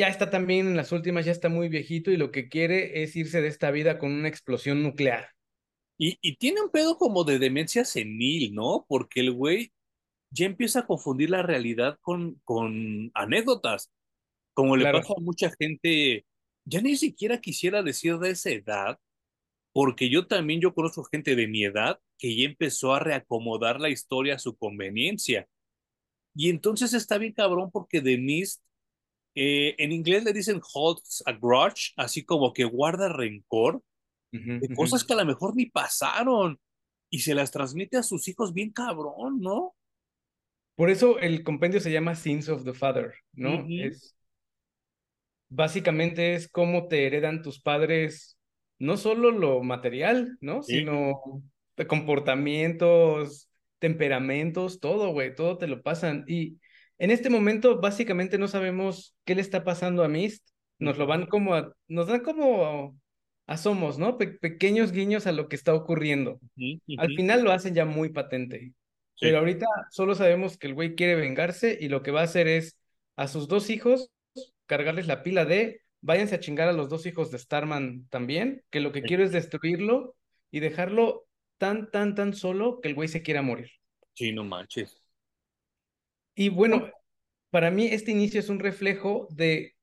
Ya 0.00 0.08
está 0.08 0.30
también 0.30 0.66
en 0.66 0.78
las 0.78 0.92
últimas, 0.92 1.26
ya 1.26 1.32
está 1.32 1.50
muy 1.50 1.68
viejito 1.68 2.10
y 2.10 2.16
lo 2.16 2.30
que 2.30 2.48
quiere 2.48 3.02
es 3.02 3.14
irse 3.16 3.42
de 3.42 3.48
esta 3.48 3.70
vida 3.70 3.98
con 3.98 4.10
una 4.12 4.28
explosión 4.28 4.82
nuclear. 4.82 5.28
Y, 5.98 6.16
y, 6.22 6.36
tiene 6.36 6.62
un 6.62 6.70
pedo 6.70 6.96
como 6.96 7.24
de 7.24 7.38
demencia 7.38 7.84
senil, 7.84 8.54
¿no? 8.54 8.86
Porque 8.88 9.20
el 9.20 9.30
güey 9.32 9.74
ya 10.30 10.46
empieza 10.46 10.80
a 10.80 10.86
confundir 10.86 11.28
la 11.28 11.42
realidad 11.42 11.98
con, 12.00 12.40
con 12.44 13.10
anécdotas. 13.12 13.90
Como 14.54 14.74
le 14.74 14.84
claro. 14.84 15.00
pasa 15.00 15.12
a 15.18 15.20
mucha 15.20 15.52
gente, 15.60 16.24
ya 16.64 16.80
ni 16.80 16.96
siquiera 16.96 17.42
quisiera 17.42 17.82
decir 17.82 18.16
de 18.20 18.30
esa 18.30 18.48
edad, 18.48 18.98
porque 19.74 20.08
yo 20.08 20.26
también, 20.26 20.62
yo 20.62 20.72
conozco 20.72 21.04
gente 21.04 21.36
de 21.36 21.46
mi 21.46 21.62
edad 21.62 22.00
que 22.16 22.34
ya 22.34 22.46
empezó 22.46 22.94
a 22.94 23.00
reacomodar 23.00 23.78
la 23.82 23.90
historia 23.90 24.36
a 24.36 24.38
su 24.38 24.56
conveniencia. 24.56 25.46
Y 26.34 26.48
entonces 26.48 26.94
está 26.94 27.18
bien 27.18 27.34
cabrón 27.34 27.70
porque 27.70 28.00
The 28.00 28.16
Mist, 28.16 28.62
eh, 29.34 29.74
en 29.78 29.92
inglés 29.92 30.24
le 30.24 30.32
dicen 30.32 30.60
holds 30.72 31.22
a 31.26 31.32
grudge, 31.32 31.92
así 31.96 32.24
como 32.24 32.52
que 32.52 32.64
guarda 32.64 33.08
rencor 33.08 33.82
de 34.32 34.72
cosas 34.76 35.02
que 35.02 35.12
a 35.12 35.16
lo 35.16 35.24
mejor 35.24 35.56
ni 35.56 35.66
pasaron 35.66 36.60
y 37.10 37.18
se 37.20 37.34
las 37.34 37.50
transmite 37.50 37.96
a 37.96 38.04
sus 38.04 38.28
hijos 38.28 38.54
bien 38.54 38.70
cabrón, 38.70 39.40
¿no? 39.40 39.74
Por 40.76 40.88
eso 40.88 41.18
el 41.18 41.42
compendio 41.42 41.80
se 41.80 41.90
llama 41.90 42.14
Sins 42.14 42.48
of 42.48 42.64
the 42.64 42.72
Father, 42.72 43.12
¿no? 43.32 43.56
Uh 43.56 43.66
-huh. 43.66 43.86
Es 43.88 44.14
básicamente 45.50 46.34
es 46.34 46.48
cómo 46.48 46.86
te 46.86 47.06
heredan 47.06 47.42
tus 47.42 47.60
padres 47.60 48.38
no 48.78 48.96
solo 48.96 49.30
lo 49.30 49.62
material, 49.62 50.38
¿no? 50.40 50.62
Sí. 50.62 50.78
Sino 50.78 51.20
comportamientos, 51.86 53.50
temperamentos, 53.78 54.80
todo, 54.80 55.12
güey, 55.12 55.34
todo 55.34 55.58
te 55.58 55.66
lo 55.66 55.82
pasan 55.82 56.24
y 56.26 56.58
en 57.00 57.10
este 57.10 57.30
momento 57.30 57.80
básicamente 57.80 58.36
no 58.36 58.46
sabemos 58.46 59.16
qué 59.24 59.34
le 59.34 59.40
está 59.40 59.64
pasando 59.64 60.04
a 60.04 60.08
Mist, 60.08 60.46
nos 60.78 60.98
lo 60.98 61.06
van 61.06 61.26
como 61.26 61.54
a, 61.54 61.72
nos 61.88 62.06
dan 62.06 62.20
como 62.20 62.96
asomos, 63.46 63.98
¿no? 63.98 64.18
Pe 64.18 64.28
pequeños 64.28 64.92
guiños 64.92 65.26
a 65.26 65.32
lo 65.32 65.48
que 65.48 65.56
está 65.56 65.74
ocurriendo. 65.74 66.32
Uh 66.32 66.38
-huh, 66.56 66.76
uh 66.76 66.80
-huh. 66.86 67.00
Al 67.00 67.16
final 67.16 67.42
lo 67.42 67.52
hacen 67.52 67.74
ya 67.74 67.86
muy 67.86 68.10
patente. 68.10 68.58
Sí. 68.60 69.26
Pero 69.26 69.38
ahorita 69.38 69.66
solo 69.90 70.14
sabemos 70.14 70.58
que 70.58 70.66
el 70.66 70.74
güey 70.74 70.94
quiere 70.94 71.14
vengarse 71.14 71.76
y 71.80 71.88
lo 71.88 72.02
que 72.02 72.10
va 72.10 72.20
a 72.20 72.24
hacer 72.24 72.46
es 72.46 72.76
a 73.16 73.28
sus 73.28 73.48
dos 73.48 73.70
hijos 73.70 74.10
cargarles 74.66 75.06
la 75.06 75.22
pila 75.22 75.44
de 75.46 75.80
váyanse 76.02 76.34
a 76.34 76.40
chingar 76.40 76.68
a 76.68 76.72
los 76.72 76.88
dos 76.88 77.06
hijos 77.06 77.30
de 77.30 77.38
Starman 77.38 78.06
también, 78.10 78.62
que 78.70 78.80
lo 78.80 78.92
que 78.92 79.00
sí. 79.00 79.08
quiero 79.08 79.24
es 79.24 79.32
destruirlo 79.32 80.14
y 80.50 80.60
dejarlo 80.60 81.26
tan, 81.58 81.90
tan, 81.90 82.14
tan 82.14 82.34
solo 82.34 82.80
que 82.80 82.88
el 82.88 82.94
güey 82.94 83.08
se 83.08 83.22
quiera 83.22 83.42
morir. 83.42 83.70
Sí, 84.14 84.32
no 84.32 84.44
manches. 84.44 84.99
Y 86.40 86.48
bueno, 86.48 86.90
para 87.50 87.70
mí 87.70 87.88
este 87.88 88.12
inicio 88.12 88.40
es 88.40 88.48
un 88.48 88.60
reflejo 88.60 89.28
de 89.30 89.74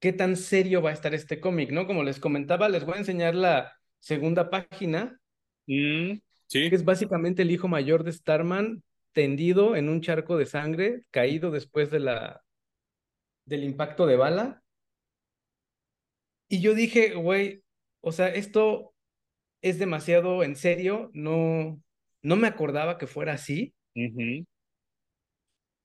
qué 0.00 0.12
tan 0.12 0.36
serio 0.36 0.82
va 0.82 0.90
a 0.90 0.92
estar 0.92 1.14
este 1.14 1.40
cómic, 1.40 1.70
¿no? 1.70 1.86
Como 1.86 2.02
les 2.02 2.20
comentaba, 2.20 2.68
les 2.68 2.84
voy 2.84 2.96
a 2.96 2.98
enseñar 2.98 3.34
la 3.34 3.72
segunda 3.98 4.50
página. 4.50 5.18
Mm, 5.66 6.18
sí. 6.46 6.68
Que 6.68 6.76
es 6.76 6.84
básicamente 6.84 7.40
el 7.40 7.50
hijo 7.50 7.68
mayor 7.68 8.04
de 8.04 8.12
Starman 8.12 8.82
tendido 9.12 9.76
en 9.76 9.88
un 9.88 10.02
charco 10.02 10.36
de 10.36 10.44
sangre, 10.44 11.06
caído 11.10 11.50
después 11.50 11.90
de 11.90 12.00
la, 12.00 12.42
del 13.46 13.64
impacto 13.64 14.04
de 14.04 14.16
bala. 14.16 14.62
Y 16.50 16.60
yo 16.60 16.74
dije, 16.74 17.14
güey, 17.14 17.62
o 18.02 18.12
sea, 18.12 18.28
esto 18.28 18.92
es 19.62 19.78
demasiado 19.78 20.42
en 20.44 20.54
serio, 20.54 21.10
no, 21.14 21.82
no 22.20 22.36
me 22.36 22.46
acordaba 22.46 22.98
que 22.98 23.06
fuera 23.06 23.32
así. 23.32 23.72
Uh 23.94 24.00
-huh. 24.00 24.46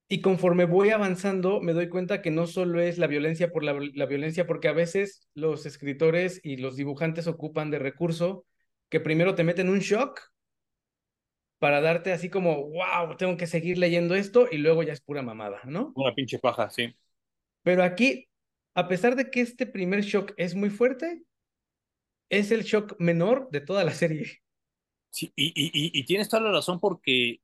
Y 0.08 0.20
conforme 0.20 0.66
voy 0.66 0.90
avanzando, 0.90 1.60
me 1.60 1.72
doy 1.72 1.88
cuenta 1.88 2.20
que 2.20 2.30
no 2.30 2.46
solo 2.46 2.80
es 2.80 2.98
la 2.98 3.06
violencia 3.06 3.50
por 3.50 3.64
la, 3.64 3.72
la, 3.94 4.06
violencia, 4.06 4.46
porque 4.46 4.68
a 4.68 4.72
veces 4.72 5.28
los 5.34 5.64
escritores 5.64 6.40
y 6.44 6.58
los 6.58 6.76
dibujantes 6.76 7.26
ocupan 7.26 7.70
de 7.70 7.78
recurso 7.78 8.44
que 8.90 9.00
primero 9.00 9.34
te 9.34 9.44
meten 9.44 9.70
un 9.70 9.78
shock 9.78 10.20
para 11.58 11.80
darte 11.80 12.12
así 12.12 12.28
como, 12.28 12.68
wow, 12.68 13.16
tengo 13.16 13.38
que 13.38 13.46
seguir 13.46 13.78
leyendo 13.78 14.14
esto 14.14 14.46
y 14.50 14.58
luego 14.58 14.82
ya 14.82 14.92
es 14.92 15.00
pura 15.00 15.22
mamada, 15.22 15.60
¿no? 15.64 15.92
Una 15.96 16.14
pinche 16.14 16.38
paja, 16.38 16.68
sí. 16.68 16.94
Pero 17.62 17.82
aquí, 17.82 18.28
a 18.74 18.86
pesar 18.88 19.16
de 19.16 19.30
que 19.30 19.40
este 19.40 19.66
primer 19.66 20.02
shock 20.02 20.34
es 20.36 20.54
muy 20.54 20.68
fuerte, 20.68 21.22
es 22.28 22.50
el 22.50 22.64
shock 22.64 22.96
menor 22.98 23.48
de 23.50 23.62
toda 23.62 23.84
la 23.84 23.92
serie. 23.92 24.42
Sí, 25.08 25.32
y, 25.34 25.46
y, 25.54 25.98
y 25.98 26.04
tienes 26.04 26.28
toda 26.28 26.42
la 26.42 26.52
razón 26.52 26.80
porque 26.80 27.40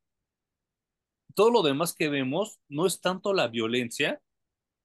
todo 1.34 1.50
lo 1.50 1.62
demás 1.62 1.94
que 1.94 2.08
vemos 2.08 2.60
no 2.68 2.86
es 2.86 3.00
tanto 3.00 3.32
la 3.32 3.48
violencia, 3.48 4.20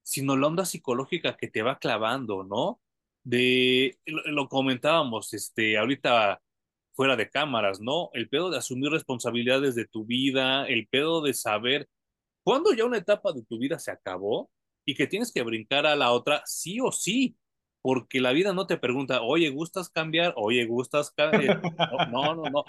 sino 0.03 0.37
la 0.37 0.47
onda 0.47 0.65
psicológica 0.65 1.37
que 1.37 1.47
te 1.47 1.63
va 1.63 1.79
clavando, 1.79 2.43
¿no? 2.43 2.81
De, 3.23 3.99
lo, 4.05 4.21
lo, 4.31 4.49
comentábamos, 4.49 5.33
este, 5.33 5.77
ahorita 5.77 6.41
fuera 6.93 7.15
de 7.15 7.29
cámaras, 7.29 7.81
¿no? 7.81 8.09
El 8.13 8.29
pedo 8.29 8.49
de 8.49 8.57
asumir 8.57 8.91
responsabilidades 8.91 9.75
de 9.75 9.87
tu 9.87 10.05
vida, 10.05 10.65
el 10.67 10.87
pedo 10.87 11.21
de 11.21 11.33
saber 11.33 11.89
cuándo 12.43 12.73
ya 12.73 12.85
una 12.85 12.97
etapa 12.97 13.33
de 13.33 13.43
tu 13.43 13.57
vida 13.57 13.79
se 13.79 13.91
acabó 13.91 14.49
y 14.85 14.95
que 14.95 15.07
tienes 15.07 15.33
que 15.33 15.43
brincar 15.43 15.85
a 15.85 15.95
la 15.95 16.11
otra 16.11 16.43
sí 16.45 16.79
o 16.79 16.91
sí, 16.91 17.35
porque 17.81 18.21
la 18.21 18.31
vida 18.31 18.53
no 18.53 18.67
te 18.67 18.77
pregunta, 18.77 19.21
oye, 19.21 19.49
¿gustas 19.49 19.89
cambiar? 19.89 20.33
Oye, 20.37 20.65
¿gustas 20.65 21.11
cambiar? 21.11 21.61
No, 22.11 22.35
no, 22.35 22.35
no, 22.35 22.49
no. 22.49 22.63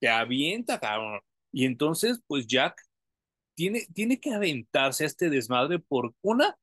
te 0.00 0.08
avienta, 0.08 0.80
cabrón. 0.80 1.20
Y 1.52 1.64
entonces, 1.64 2.20
pues 2.26 2.46
Jack 2.46 2.82
tiene, 3.58 3.88
tiene 3.92 4.20
que 4.20 4.32
aventarse 4.32 5.02
a 5.02 5.08
este 5.08 5.30
desmadre 5.30 5.80
por 5.80 6.14
una, 6.22 6.56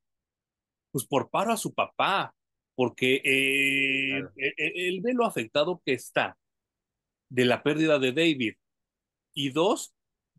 pues 0.94 1.06
por 1.06 1.30
paro 1.30 1.52
a 1.52 1.58
su 1.58 1.74
papá, 1.74 2.34
porque 2.74 3.22
eh, 3.26 4.12
claro. 4.12 4.32
él, 4.38 4.54
él 4.58 5.02
ve 5.02 5.14
lo 5.14 5.26
afectado 5.26 5.82
que 5.86 5.92
está 5.92 6.38
de 7.30 7.44
la 7.44 7.62
pérdida 7.64 8.00
de 8.00 8.14
David. 8.14 8.54
Y 9.34 9.50
dos, 9.50 9.94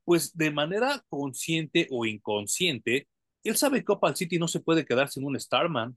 pues 0.04 0.34
de 0.34 0.50
manera 0.50 1.04
consciente 1.10 1.88
o 1.90 2.06
inconsciente, 2.06 3.06
él 3.44 3.56
sabe 3.56 3.84
que 3.84 3.92
Opal 3.92 4.16
City 4.16 4.38
no 4.38 4.48
se 4.48 4.60
puede 4.60 4.86
quedar 4.86 5.10
sin 5.10 5.26
un 5.26 5.38
Starman. 5.38 5.94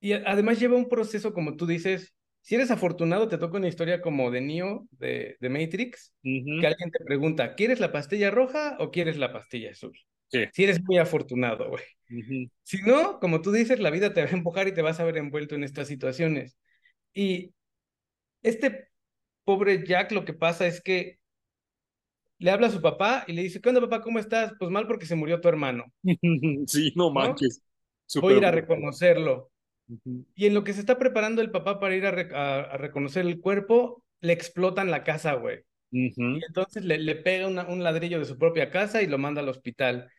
Y 0.00 0.14
además 0.14 0.58
lleva 0.58 0.76
un 0.76 0.88
proceso, 0.88 1.32
como 1.32 1.56
tú 1.56 1.64
dices, 1.64 2.12
si 2.40 2.54
eres 2.54 2.70
afortunado, 2.70 3.28
te 3.28 3.38
toca 3.38 3.58
una 3.58 3.68
historia 3.68 4.00
como 4.00 4.30
de 4.30 4.40
Neo, 4.40 4.86
de, 4.92 5.36
de 5.40 5.48
Matrix, 5.48 6.14
uh 6.24 6.28
-huh. 6.28 6.60
que 6.60 6.66
alguien 6.66 6.90
te 6.90 7.04
pregunta, 7.04 7.54
¿quieres 7.54 7.80
la 7.80 7.92
pastilla 7.92 8.30
roja 8.30 8.76
o 8.78 8.90
quieres 8.90 9.18
la 9.18 9.32
pastilla 9.32 9.70
azul? 9.70 9.98
Sí. 10.28 10.44
Si 10.52 10.64
eres 10.64 10.82
muy 10.82 10.98
afortunado, 10.98 11.70
güey. 11.70 11.84
Uh 12.10 12.14
-huh. 12.14 12.50
Si 12.62 12.82
no, 12.82 13.18
como 13.20 13.42
tú 13.42 13.52
dices, 13.52 13.80
la 13.80 13.90
vida 13.90 14.12
te 14.12 14.22
va 14.22 14.28
a 14.28 14.32
empujar 14.32 14.68
y 14.68 14.72
te 14.72 14.82
vas 14.82 15.00
a 15.00 15.04
ver 15.04 15.16
envuelto 15.16 15.54
en 15.54 15.64
estas 15.64 15.88
situaciones. 15.88 16.56
Y 17.12 17.52
este 18.42 18.88
pobre 19.44 19.84
Jack 19.86 20.12
lo 20.12 20.24
que 20.24 20.34
pasa 20.34 20.66
es 20.66 20.82
que 20.82 21.18
le 22.38 22.50
habla 22.50 22.68
a 22.68 22.70
su 22.70 22.80
papá 22.80 23.24
y 23.26 23.32
le 23.32 23.42
dice, 23.42 23.60
¿qué 23.60 23.68
onda 23.68 23.80
papá? 23.80 24.00
¿Cómo 24.00 24.18
estás? 24.18 24.52
Pues 24.58 24.70
mal 24.70 24.86
porque 24.86 25.06
se 25.06 25.16
murió 25.16 25.40
tu 25.40 25.48
hermano. 25.48 25.84
sí, 26.66 26.92
no 26.94 27.10
manches. 27.10 27.62
voy 28.20 28.34
a 28.34 28.36
ir 28.38 28.44
a 28.44 28.52
Súper. 28.52 29.48
Y 30.34 30.46
en 30.46 30.54
lo 30.54 30.64
que 30.64 30.72
se 30.72 30.80
está 30.80 30.98
preparando 30.98 31.40
el 31.42 31.50
papá 31.50 31.80
para 31.80 31.96
ir 31.96 32.04
a, 32.06 32.10
re- 32.10 32.34
a- 32.34 32.60
a 32.60 32.76
reconocer 32.76 33.24
el 33.26 33.40
cuerpo, 33.40 34.04
le 34.20 34.32
explotan 34.32 34.90
la 34.90 35.02
casa, 35.04 35.34
güey. 35.34 35.60
Y 36.40 36.44
entonces 36.46 36.84
le, 36.84 36.98
le 36.98 37.14
pega 37.16 37.46
una- 37.48 37.66
un 37.66 37.82
ladrillo 37.82 38.18
de 38.18 38.24
su 38.26 38.38
propia 38.38 38.70
casa 38.70 39.02
y 39.02 39.06
lo 39.06 39.18
manda 39.18 39.40
al 39.40 39.48
hospital. 39.48 40.10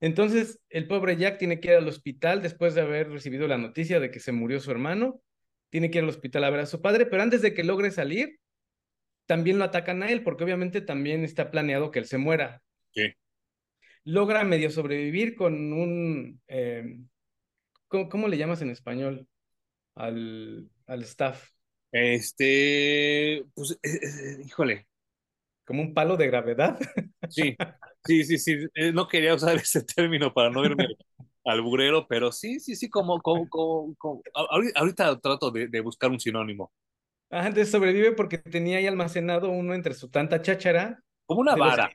Entonces, 0.00 0.60
el 0.68 0.86
pobre 0.86 1.16
Jack 1.16 1.38
tiene 1.38 1.60
que 1.60 1.68
ir 1.68 1.74
al 1.74 1.88
hospital 1.88 2.42
después 2.42 2.74
de 2.74 2.82
haber 2.82 3.10
recibido 3.10 3.48
la 3.48 3.56
noticia 3.56 4.00
de 4.00 4.10
que 4.10 4.20
se 4.20 4.32
murió 4.32 4.60
su 4.60 4.70
hermano. 4.70 5.22
Tiene 5.70 5.90
que 5.90 5.98
ir 5.98 6.04
al 6.04 6.10
hospital 6.10 6.44
a 6.44 6.50
ver 6.50 6.60
a 6.60 6.66
su 6.66 6.82
padre, 6.82 7.06
pero 7.06 7.22
antes 7.22 7.40
de 7.40 7.54
que 7.54 7.64
logre 7.64 7.90
salir, 7.90 8.38
también 9.26 9.58
lo 9.58 9.64
atacan 9.64 10.02
a 10.02 10.10
él, 10.10 10.22
porque 10.22 10.44
obviamente 10.44 10.82
también 10.82 11.24
está 11.24 11.50
planeado 11.50 11.90
que 11.90 12.00
él 12.00 12.04
se 12.06 12.18
muera. 12.18 12.62
sí. 12.94 13.14
Logra 14.04 14.44
medio 14.44 14.70
sobrevivir 14.70 15.34
con 15.34 15.72
un... 15.72 16.40
eh, 16.48 16.98
¿cómo, 17.94 18.08
cómo 18.08 18.28
le 18.28 18.38
llamas 18.38 18.62
en 18.62 18.70
español 18.70 19.28
al, 19.96 20.70
al 20.86 21.02
staff? 21.04 21.50
Este, 21.92 23.44
pues, 23.54 23.72
eh, 23.82 24.00
eh, 24.02 24.42
híjole, 24.44 24.86
Como 25.64 25.82
un 25.82 25.94
palo 25.94 26.16
de 26.16 26.26
gravedad. 26.26 26.78
sí, 27.28 27.58
sí, 28.02 28.24
sí, 28.24 28.38
sí, 28.38 28.52
eh, 28.74 28.92
no 28.92 29.08
quería 29.08 29.34
usar 29.34 29.56
ese 29.56 29.82
término 29.82 30.32
para 30.32 30.50
no 30.50 30.64
irme 30.64 30.86
al 31.44 31.60
burero, 31.62 32.06
pero 32.08 32.32
sí, 32.32 32.60
sí, 32.60 32.76
sí, 32.76 32.88
como, 32.90 33.20
como, 33.22 33.48
como, 33.48 33.94
como- 33.96 34.22
ahorita, 34.76 35.18
trato 35.20 35.50
de, 35.50 35.68
de 35.68 35.80
buscar 35.80 36.10
un 36.10 36.20
sinónimo, 36.20 36.72
Ah, 37.30 37.46
Entonces 37.48 37.70
sobrevive 37.72 38.12
porque 38.12 38.38
tenía 38.38 38.78
ahí 38.78 38.86
almacenado 38.86 39.50
uno 39.50 39.74
entre 39.74 39.94
su 39.94 40.08
tanta 40.10 40.40
cháchara 40.42 41.02
como 41.26 41.40
una 41.40 41.56
los 41.56 41.80
vara, 41.80 41.94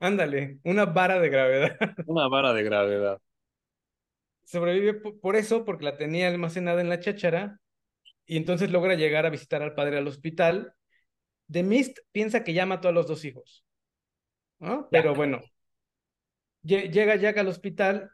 Ándale, 0.00 0.58
una 0.64 0.84
vara 0.86 1.18
de 1.20 1.28
gravedad. 1.30 1.76
una 2.04 2.28
vara 2.28 2.52
de 2.52 2.62
gravedad. 2.62 3.20
Sobrevive 4.46 4.94
po- 4.96 5.20
por 5.20 5.36
eso, 5.36 5.66
porque 5.66 5.86
la 5.86 5.98
tenía 5.98 6.28
almacenada 6.28 6.82
en 6.82 6.90
la 6.90 7.00
cháchara, 7.00 7.60
y 8.26 8.36
entonces 8.38 8.70
logra 8.72 8.94
llegar 8.96 9.26
a 9.26 9.30
visitar 9.30 9.62
al 9.62 9.74
padre 9.74 9.98
al 9.98 10.08
hospital. 10.08 10.74
The 11.50 11.62
Mist 11.64 11.98
piensa 12.12 12.44
que 12.44 12.54
ya 12.54 12.66
mató 12.66 12.88
a 12.88 12.92
los 12.92 13.06
dos 13.08 13.24
hijos, 13.24 13.64
¿no? 14.60 14.88
Pero 14.90 15.14
bueno, 15.14 15.40
lle- 16.62 16.90
llega 16.90 17.16
Jack 17.16 17.38
al 17.38 17.48
hospital 17.48 18.10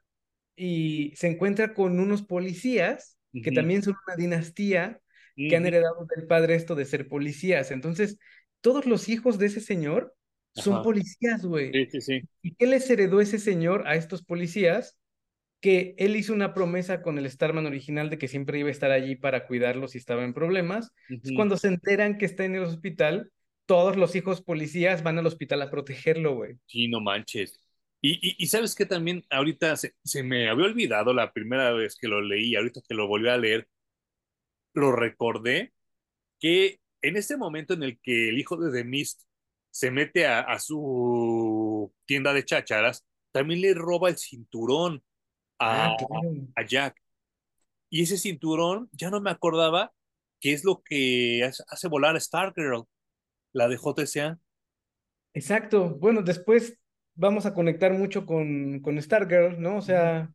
y 0.56 1.12
se 1.16 1.28
encuentra 1.28 1.74
con 1.74 2.00
unos 2.00 2.22
policías 2.22 3.18
que 3.42 3.52
también 3.52 3.82
son 3.82 3.96
una 4.08 4.16
dinastía 4.16 5.00
que 5.46 5.56
han 5.56 5.66
heredado 5.66 6.06
del 6.16 6.26
padre 6.28 6.56
esto 6.56 6.74
de 6.76 6.84
ser 6.86 7.08
policías. 7.08 7.70
Entonces, 7.70 8.18
todos 8.60 8.86
los 8.86 9.08
hijos 9.08 9.38
de 9.38 9.46
ese 9.46 9.60
señor 9.60 10.16
son 10.52 10.82
Ajá, 10.82 10.82
policías, 10.82 11.44
güey. 11.44 11.72
sí, 11.72 11.86
sí, 11.90 12.00
sí. 12.00 12.28
¿Y 12.42 12.54
qué 12.56 12.66
les 12.66 12.88
heredó 12.90 13.20
ese 13.20 13.38
señor 13.38 13.86
a 13.88 13.96
estos 13.96 14.24
policías? 14.24 14.98
Que 15.62 15.94
él 15.96 16.16
hizo 16.16 16.34
una 16.34 16.52
promesa 16.52 17.00
con 17.00 17.16
el 17.18 17.30
Starman 17.30 17.64
original 17.64 18.10
de 18.10 18.18
que 18.18 18.28
siempre 18.28 18.58
iba 18.58 18.68
a 18.68 18.72
estar 18.72 18.90
allí 18.90 19.16
para 19.16 19.46
cuidarlos 19.46 19.92
si 19.92 19.98
estaba 19.98 20.24
en 20.24 20.34
problemas. 20.34 20.92
Ujú. 21.08 21.34
cuando 21.34 21.56
se 21.56 21.68
enteran 21.68 22.18
que 22.18 22.26
está 22.26 22.44
en 22.44 22.56
el 22.56 22.64
hospital, 22.64 23.32
todos 23.64 23.96
los 23.96 24.14
hijos 24.14 24.42
policías 24.42 25.02
van 25.02 25.18
al 25.18 25.26
hospital 25.26 25.62
a 25.62 25.70
protegerlo, 25.70 26.34
güey. 26.34 26.58
Sí, 26.66 26.88
no 26.88 27.00
manches. 27.00 27.58
Y, 28.02 28.18
y, 28.20 28.34
y 28.36 28.46
sabes 28.48 28.74
que 28.74 28.84
también 28.84 29.24
ahorita 29.30 29.76
se, 29.76 29.94
se 30.04 30.22
me 30.22 30.48
había 30.50 30.66
olvidado 30.66 31.14
la 31.14 31.32
primera 31.32 31.72
vez 31.72 31.96
que 31.96 32.08
lo 32.08 32.20
leí, 32.20 32.56
ahorita 32.56 32.80
que 32.86 32.94
lo 32.94 33.06
volví 33.06 33.28
a 33.28 33.38
leer, 33.38 33.68
lo 34.74 34.92
recordé, 34.92 35.72
que 36.40 36.80
en 37.02 37.16
ese 37.16 37.36
momento 37.36 37.74
en 37.74 37.82
el 37.82 38.00
que 38.00 38.30
el 38.30 38.38
hijo 38.38 38.56
de 38.56 38.72
The 38.72 38.84
Mist 38.84 39.22
se 39.70 39.90
mete 39.90 40.26
a, 40.26 40.40
a 40.40 40.58
su 40.60 41.92
tienda 42.04 42.32
de 42.32 42.44
chácharas, 42.44 43.06
también 43.32 43.60
le 43.60 43.74
roba 43.74 44.08
el 44.10 44.18
cinturón 44.18 45.02
a, 45.62 45.86
Ah, 45.86 45.96
claro. 45.98 46.30
a 46.54 46.64
Jack. 46.66 46.96
Y 47.90 48.02
ese 48.02 48.16
cinturón, 48.16 48.88
ya 48.92 49.10
no 49.10 49.20
me 49.20 49.30
acordaba 49.30 49.92
que 50.40 50.52
es 50.52 50.64
lo 50.64 50.82
que 50.82 51.44
hace, 51.44 51.88
volar 51.88 52.16
a 52.16 52.20
Stargirl, 52.20 52.84
la 53.52 53.68
de 53.68 53.76
JSA. 53.76 54.38
Exacto. 55.34 55.90
Bueno, 56.00 56.22
después 56.22 56.78
vamos 57.14 57.46
a 57.46 57.54
conectar 57.54 57.92
mucho 57.92 58.26
con, 58.26 58.80
con 58.80 59.00
Stargirl, 59.00 59.60
¿no? 59.60 59.76
O 59.76 59.82
sea, 59.82 60.32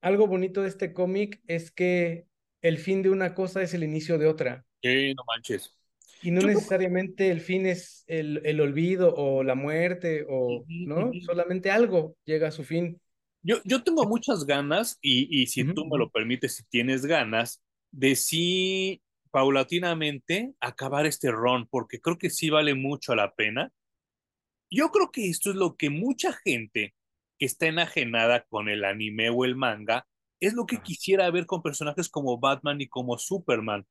algo 0.00 0.26
bonito 0.26 0.62
de 0.62 0.68
este 0.68 0.92
cómic 0.92 1.40
es 1.46 1.70
que 1.70 2.26
el 2.62 2.78
fin 2.78 3.02
de 3.02 3.10
una 3.10 3.34
cosa 3.34 3.62
es 3.62 3.74
el 3.74 3.84
inicio 3.84 4.18
de 4.18 4.26
otra. 4.26 4.64
Sí, 4.82 5.14
no 5.14 5.22
manches. 5.26 5.76
Y 6.22 6.30
no 6.30 6.40
Yo 6.40 6.48
necesariamente 6.48 7.30
el 7.30 7.40
fin 7.40 7.66
es 7.66 8.04
el, 8.06 8.40
el 8.44 8.60
olvido 8.60 9.14
o 9.14 9.42
la 9.42 9.54
muerte 9.54 10.24
o, 10.28 10.64
¿no? 10.68 11.12
Solamente 11.24 11.70
algo 11.70 12.16
llega 12.24 12.48
a 12.48 12.52
su 12.52 12.64
fin. 12.64 13.00
Yo, 13.44 13.58
yo 13.64 13.84
tengo 13.84 14.04
muchas 14.06 14.44
ganas 14.44 14.98
y, 15.00 15.42
y 15.42 15.46
si 15.46 15.64
tú 15.74 15.86
me 15.86 15.98
lo 15.98 16.10
permites, 16.10 16.56
si 16.56 16.64
tienes 16.64 17.06
ganas, 17.06 17.62
de 17.92 18.16
sí 18.16 19.02
paulatinamente 19.30 20.54
acabar 20.60 21.06
este 21.06 21.30
run, 21.30 21.66
porque 21.68 22.00
creo 22.00 22.18
que 22.18 22.30
sí 22.30 22.50
vale 22.50 22.74
mucho 22.74 23.14
la 23.14 23.34
pena. 23.34 23.70
Yo 24.70 24.90
creo 24.90 25.12
que 25.12 25.28
esto 25.28 25.50
es 25.50 25.56
lo 25.56 25.76
que 25.76 25.90
mucha 25.90 26.32
gente 26.32 26.94
que 27.38 27.46
está 27.46 27.66
enajenada 27.66 28.44
con 28.46 28.68
el 28.68 28.84
anime 28.84 29.30
o 29.30 29.44
el 29.44 29.56
manga, 29.56 30.06
es 30.40 30.54
lo 30.54 30.66
que 30.66 30.80
quisiera 30.82 31.30
ver 31.30 31.46
con 31.46 31.62
personajes 31.62 32.08
como 32.08 32.38
Batman 32.38 32.80
y 32.80 32.88
como 32.88 33.18
Superman. 33.18 33.86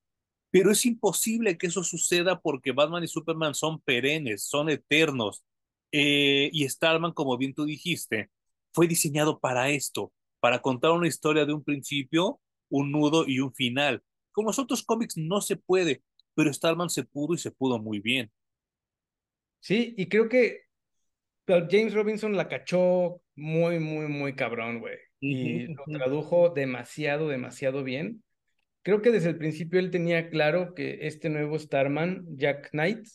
Pero 0.52 0.72
es 0.72 0.86
imposible 0.86 1.58
que 1.58 1.68
eso 1.68 1.84
suceda 1.84 2.40
porque 2.40 2.72
Batman 2.72 3.04
y 3.04 3.08
Superman 3.08 3.56
son 3.56 3.82
perennes, 3.82 4.44
son 4.44 4.70
eternos. 4.70 5.44
Eh, 5.92 6.50
y 6.54 6.68
Starman, 6.68 7.12
como 7.12 7.38
bien 7.38 7.54
tú 7.54 7.66
dijiste, 7.66 8.30
fue 8.74 8.88
diseñado 8.88 9.40
para 9.40 9.70
esto, 9.70 10.12
para 10.40 10.62
contar 10.62 10.92
una 10.92 11.08
historia 11.08 11.46
de 11.46 11.54
un 11.54 11.64
principio, 11.64 12.40
un 12.70 12.92
nudo 12.92 13.26
y 13.28 13.40
un 13.40 13.54
final. 13.54 14.04
Con 14.32 14.46
los 14.46 14.60
otros 14.60 14.84
cómics 14.84 15.16
no 15.16 15.42
se 15.42 15.56
puede, 15.56 16.02
pero 16.36 16.52
Starman 16.52 16.90
se 16.90 17.04
pudo 17.04 17.36
y 17.36 17.38
se 17.38 17.52
pudo 17.52 17.80
muy 17.80 18.00
bien. 18.00 18.32
Sí, 19.60 19.94
y 19.98 20.08
creo 20.08 20.28
que 20.28 20.64
James 21.48 21.94
Robinson 21.94 22.36
la 22.36 22.50
cachó 22.50 23.22
muy, 23.36 23.80
muy, 23.80 24.08
muy 24.08 24.36
cabrón, 24.36 24.80
güey. 24.80 24.98
Y 25.20 25.68
lo 25.68 25.86
tradujo 25.86 26.50
demasiado, 26.50 27.30
demasiado 27.30 27.84
bien. 27.84 28.24
Creo 28.82 29.02
que 29.02 29.12
desde 29.12 29.30
el 29.30 29.38
principio 29.38 29.80
él 29.80 29.92
tenía 29.92 30.30
claro 30.30 30.74
que 30.74 31.08
este 31.08 31.30
nuevo 31.30 31.58
Starman, 31.58 32.26
Jack 32.36 32.72
Knight, 32.72 33.08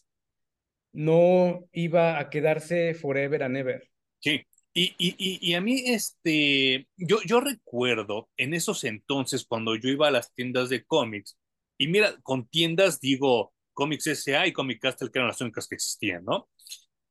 no 0.92 1.68
iba 1.72 2.18
a 2.18 2.30
quedarse 2.30 2.94
forever 2.94 3.42
and 3.42 3.56
ever. 3.58 3.90
Sí, 4.20 4.42
y, 4.78 4.94
y, 4.96 5.14
y, 5.18 5.50
y 5.50 5.54
a 5.54 5.60
mí, 5.60 5.82
este, 5.86 6.88
yo, 6.96 7.18
yo 7.26 7.40
recuerdo 7.40 8.28
en 8.36 8.54
esos 8.54 8.84
entonces 8.84 9.44
cuando 9.44 9.74
yo 9.74 9.88
iba 9.88 10.06
a 10.06 10.12
las 10.12 10.32
tiendas 10.34 10.68
de 10.68 10.84
cómics, 10.84 11.36
y 11.78 11.88
mira, 11.88 12.16
con 12.22 12.46
tiendas 12.46 13.00
digo 13.00 13.52
Comics 13.74 14.06
S.A. 14.06 14.46
y 14.46 14.52
Comic 14.52 14.80
Castle, 14.80 15.10
que 15.10 15.18
eran 15.18 15.28
las 15.28 15.40
únicas 15.40 15.66
que 15.66 15.74
existían, 15.74 16.24
¿no? 16.24 16.48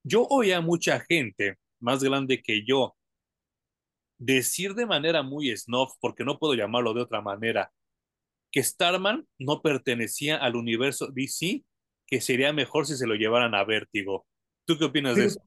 Yo 0.03 0.25
oía 0.29 0.57
a 0.57 0.61
mucha 0.61 1.01
gente 1.01 1.57
más 1.81 2.01
grande 2.01 2.41
que 2.41 2.65
yo 2.65 2.95
decir 4.17 4.73
de 4.73 4.85
manera 4.85 5.21
muy 5.21 5.55
snob, 5.55 5.89
porque 5.99 6.23
no 6.23 6.39
puedo 6.39 6.53
llamarlo 6.53 6.93
de 6.93 7.01
otra 7.01 7.21
manera, 7.21 7.71
que 8.51 8.63
Starman 8.63 9.27
no 9.37 9.61
pertenecía 9.61 10.37
al 10.37 10.55
universo 10.55 11.07
DC, 11.07 11.65
que 12.07 12.21
sería 12.21 12.53
mejor 12.53 12.87
si 12.87 12.95
se 12.95 13.07
lo 13.07 13.15
llevaran 13.15 13.55
a 13.55 13.65
Vértigo. 13.65 14.25
¿Tú 14.65 14.77
qué 14.77 14.85
opinas 14.85 15.17
de 15.17 15.25
eso? 15.25 15.46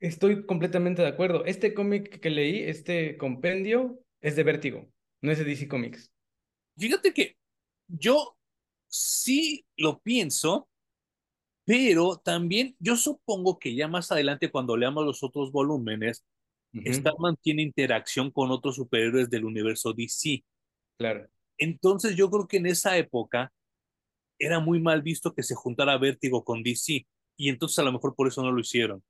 Estoy 0.00 0.44
completamente 0.46 1.02
de 1.02 1.08
acuerdo. 1.08 1.44
Este 1.44 1.74
cómic 1.74 2.20
que 2.20 2.30
leí, 2.30 2.62
este 2.62 3.16
compendio, 3.16 4.00
es 4.20 4.36
de 4.36 4.42
Vértigo, 4.42 4.88
no 5.22 5.30
es 5.32 5.38
de 5.38 5.44
DC 5.44 5.68
Comics. 5.68 6.12
Fíjate 6.78 7.12
que 7.12 7.36
yo 7.88 8.36
sí 8.88 9.64
lo 9.76 10.00
pienso, 10.00 10.68
pero 11.64 12.16
también 12.16 12.76
yo 12.78 12.96
supongo 12.96 13.58
que 13.58 13.74
ya 13.74 13.88
más 13.88 14.12
adelante 14.12 14.50
cuando 14.50 14.76
leamos 14.76 15.04
los 15.04 15.22
otros 15.22 15.50
volúmenes, 15.52 16.24
Ujú, 16.74 16.92
Starman 16.92 17.36
tiene 17.36 17.62
interacción 17.62 18.30
con 18.30 18.50
otros 18.50 18.76
superhéroes 18.76 19.30
del 19.30 19.44
universo 19.44 19.92
DC. 19.92 20.44
claro. 20.98 21.28
Entonces 21.58 22.14
yo 22.16 22.30
creo 22.30 22.46
que 22.46 22.58
en 22.58 22.66
esa 22.66 22.96
época 22.98 23.52
era 24.38 24.60
muy 24.60 24.80
mal 24.80 25.02
visto 25.02 25.34
que 25.34 25.42
se 25.42 25.54
juntara 25.54 25.96
Vértigo 25.96 26.44
con 26.44 26.62
DC 26.62 27.06
y 27.36 27.48
entonces 27.48 27.78
a 27.78 27.82
lo 27.82 27.92
mejor 27.92 28.14
por 28.14 28.28
eso 28.28 28.42
no 28.42 28.52
lo 28.52 28.60
hicieron. 28.60 29.02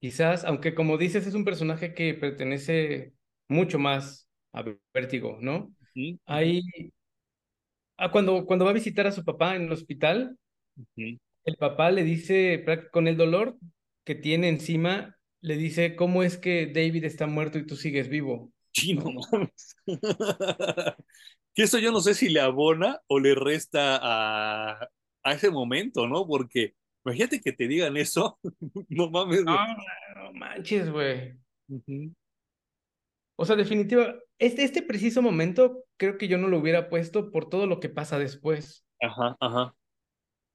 Quizás, 0.00 0.44
aunque 0.44 0.74
como 0.74 0.96
dices, 0.98 1.26
es 1.26 1.34
un 1.34 1.44
personaje 1.44 1.92
que 1.94 2.14
pertenece 2.14 3.14
mucho 3.48 3.78
más 3.78 4.28
a 4.52 4.64
Vértigo, 4.94 5.38
¿no? 5.40 5.74
Ahí, 6.26 6.62
ah, 7.96 8.10
cuando, 8.10 8.44
cuando 8.46 8.64
va 8.64 8.70
a 8.72 8.74
visitar 8.74 9.06
a 9.06 9.12
su 9.12 9.24
papá 9.24 9.56
en 9.56 9.62
el 9.64 9.72
hospital, 9.72 10.36
el 11.44 11.56
papá 11.56 11.90
le 11.90 12.04
dice, 12.04 12.64
con 12.92 13.08
el 13.08 13.16
dolor 13.16 13.56
que 14.04 14.14
tiene 14.14 14.48
encima, 14.48 15.16
le 15.40 15.56
dice, 15.56 15.96
¿cómo 15.96 16.22
es 16.22 16.36
que 16.38 16.66
David 16.66 17.04
está 17.04 17.26
muerto 17.26 17.58
y 17.58 17.66
tú 17.66 17.76
sigues 17.76 18.08
vivo? 18.08 18.52
Sí, 18.72 18.94
no 18.94 19.04
¿No? 19.04 19.20
mames. 19.32 19.76
Que 21.54 21.64
eso 21.64 21.78
yo 21.78 21.90
no 21.92 22.00
sé 22.00 22.14
si 22.14 22.28
le 22.28 22.40
abona 22.40 23.00
o 23.08 23.18
le 23.18 23.34
resta 23.34 23.98
a, 24.00 24.88
a 25.24 25.32
ese 25.32 25.50
momento, 25.50 26.06
¿no? 26.06 26.26
Porque 26.26 26.74
imagínate 27.08 27.40
que 27.40 27.52
te 27.52 27.66
digan 27.68 27.96
eso, 27.96 28.38
no 28.88 29.10
mames. 29.10 29.44
No, 29.44 29.56
no 30.16 30.32
manches, 30.34 30.90
güey. 30.90 31.34
O 33.36 33.44
sea, 33.44 33.56
definitiva, 33.56 34.14
este, 34.38 34.64
este 34.64 34.82
preciso 34.82 35.22
momento 35.22 35.84
creo 35.96 36.18
que 36.18 36.28
yo 36.28 36.38
no 36.38 36.48
lo 36.48 36.58
hubiera 36.58 36.88
puesto 36.88 37.30
por 37.30 37.48
todo 37.48 37.66
lo 37.66 37.80
que 37.80 37.88
pasa 37.88 38.18
después. 38.18 38.84
Ajá, 39.00 39.36
ajá. 39.40 39.74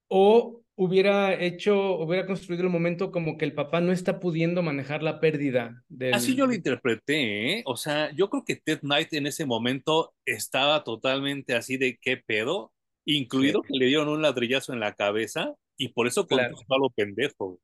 O 0.08 0.62
hubiera 0.76 1.40
hecho, 1.40 1.96
hubiera 1.98 2.26
construido 2.26 2.64
el 2.64 2.68
momento 2.68 3.10
como 3.10 3.38
que 3.38 3.44
el 3.44 3.54
papá 3.54 3.80
no 3.80 3.92
está 3.92 4.20
pudiendo 4.20 4.62
manejar 4.62 5.02
la 5.02 5.20
pérdida 5.20 5.82
del... 5.88 6.14
Así 6.14 6.34
yo 6.34 6.46
lo 6.46 6.52
interpreté, 6.52 7.58
¿eh? 7.58 7.62
O 7.64 7.76
sea, 7.76 8.10
yo 8.12 8.28
creo 8.28 8.44
que 8.44 8.56
Ted 8.56 8.80
Knight 8.80 9.12
en 9.14 9.26
ese 9.26 9.46
momento 9.46 10.14
estaba 10.26 10.82
totalmente 10.84 11.54
así 11.54 11.76
de 11.76 11.96
qué 12.00 12.16
pedo, 12.16 12.72
incluido 13.06 13.62
Sí. 13.62 13.68
que 13.72 13.78
le 13.78 13.86
dieron 13.86 14.08
un 14.08 14.20
ladrillazo 14.22 14.72
en 14.72 14.80
la 14.80 14.94
cabeza 14.94 15.54
y 15.76 15.88
por 15.88 16.06
eso 16.06 16.26
Claro. 16.26 16.56
a 16.68 16.78
lo 16.78 16.90
pendejo. 16.90 17.58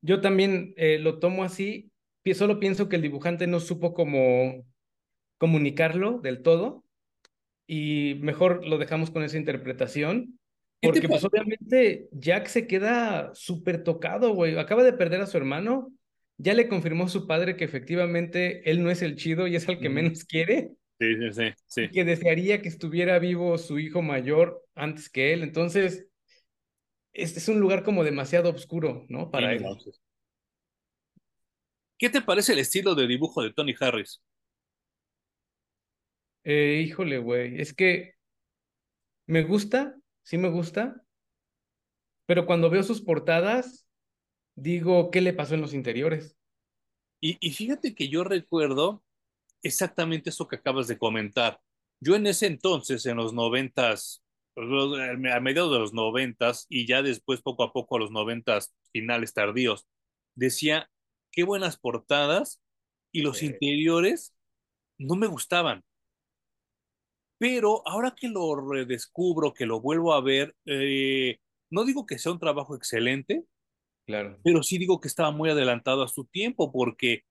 Yo 0.00 0.20
también 0.20 0.74
eh, 0.76 0.98
lo 0.98 1.18
tomo 1.18 1.44
así, 1.44 1.90
solo 2.34 2.58
pienso 2.58 2.88
que 2.88 2.96
el 2.96 3.02
dibujante 3.02 3.46
no 3.46 3.60
supo 3.60 3.94
cómo 3.94 4.64
comunicarlo 5.38 6.18
del 6.20 6.42
todo 6.42 6.84
y 7.66 8.16
mejor 8.20 8.66
lo 8.66 8.78
dejamos 8.78 9.10
con 9.10 9.22
esa 9.22 9.36
interpretación, 9.36 10.38
¿Qué 10.80 10.88
te 10.88 10.92
porque 10.92 11.08
pues 11.08 11.24
obviamente 11.24 12.08
Jack 12.12 12.46
se 12.48 12.66
queda 12.66 13.30
súper 13.34 13.82
tocado, 13.82 14.34
güey, 14.34 14.58
acaba 14.58 14.82
de 14.84 14.92
perder 14.92 15.20
a 15.22 15.26
su 15.26 15.36
hermano, 15.36 15.92
ya 16.38 16.54
le 16.54 16.68
confirmó 16.68 17.08
su 17.08 17.26
padre 17.26 17.56
que 17.56 17.64
efectivamente 17.64 18.70
él 18.70 18.82
no 18.82 18.90
es 18.90 19.02
el 19.02 19.16
chido 19.16 19.46
y 19.46 19.56
es 19.56 19.68
al 19.68 19.80
que 19.80 19.88
menos 19.88 20.24
quiere, 20.24 20.72
Sí, 20.98 21.14
sí, 21.14 21.32
sí, 21.32 21.52
sí. 21.66 21.82
y 21.82 21.90
que 21.90 22.04
desearía 22.04 22.62
que 22.62 22.68
estuviera 22.68 23.18
vivo 23.18 23.58
su 23.58 23.78
hijo 23.78 24.00
mayor 24.02 24.62
antes 24.74 25.10
que 25.10 25.32
él, 25.32 25.42
entonces 25.42 26.06
este 27.16 27.38
es 27.40 27.48
un 27.48 27.60
lugar 27.60 27.82
como 27.84 28.04
demasiado 28.04 28.50
oscuro, 28.50 29.06
¿no? 29.08 29.30
Para 29.30 29.52
Sí, 29.52 29.54
él. 29.54 29.62
no 29.62 29.70
manches. 29.70 30.00
¿Qué 31.98 32.08
te 32.10 32.22
parece 32.22 32.52
el 32.54 32.58
estilo 32.60 32.94
de 32.94 33.06
dibujo 33.06 33.42
de 33.42 33.52
Tony 33.52 33.74
Harris? 33.78 34.22
Eh, 36.44 36.82
híjole, 36.86 37.18
güey, 37.18 37.60
es 37.60 37.74
que 37.74 38.14
me 39.26 39.42
gusta, 39.44 39.96
sí 40.24 40.36
me 40.38 40.48
gusta, 40.48 41.02
pero 42.26 42.46
cuando 42.46 42.70
veo 42.70 42.82
sus 42.82 43.00
portadas, 43.02 43.86
digo, 44.56 45.10
¿qué 45.10 45.20
le 45.22 45.32
pasó 45.34 45.54
en 45.56 45.62
los 45.62 45.74
interiores? 45.74 46.36
Y, 47.20 47.38
y 47.40 47.52
fíjate 47.52 47.94
que 47.94 48.08
yo 48.08 48.24
recuerdo 48.24 49.02
exactamente 49.62 50.30
eso 50.30 50.48
que 50.48 50.56
acabas 50.56 50.88
de 50.88 50.98
comentar. 50.98 51.60
Yo 52.00 52.16
en 52.16 52.26
ese 52.28 52.46
entonces, 52.48 53.06
en 53.06 53.18
los 53.18 53.34
noventas, 53.34 54.24
a 54.56 55.40
mediados 55.40 55.72
de 55.72 55.78
los 55.78 55.92
noventas 55.92 56.66
y 56.68 56.86
ya 56.86 57.02
después 57.02 57.42
poco 57.42 57.62
a 57.62 57.72
poco 57.72 57.96
a 57.96 58.00
los 58.00 58.10
noventas 58.10 58.74
finales 58.92 59.34
tardíos, 59.34 59.86
decía, 60.34 60.90
qué 61.30 61.44
buenas 61.44 61.76
portadas 61.78 62.62
y 63.12 63.22
los 63.22 63.38
Sí. 63.38 63.46
interiores 63.46 64.34
no 64.98 65.16
me 65.16 65.26
gustaban. 65.26 65.84
Pero 67.38 67.86
ahora 67.86 68.14
que 68.18 68.28
lo 68.28 68.56
redescubro, 68.56 69.52
que 69.52 69.66
lo 69.66 69.80
vuelvo 69.80 70.14
a 70.14 70.22
ver, 70.22 70.56
eh, 70.64 71.38
no 71.70 71.84
digo 71.84 72.06
que 72.06 72.18
sea 72.18 72.32
un 72.32 72.38
trabajo 72.38 72.74
excelente, 72.74 73.44
Claro. 74.06 74.38
pero 74.42 74.62
sí 74.62 74.78
digo 74.78 75.00
que 75.00 75.08
estaba 75.08 75.30
muy 75.32 75.50
adelantado 75.50 76.02
a 76.02 76.08
su 76.08 76.24
tiempo 76.24 76.72
porque 76.72 77.22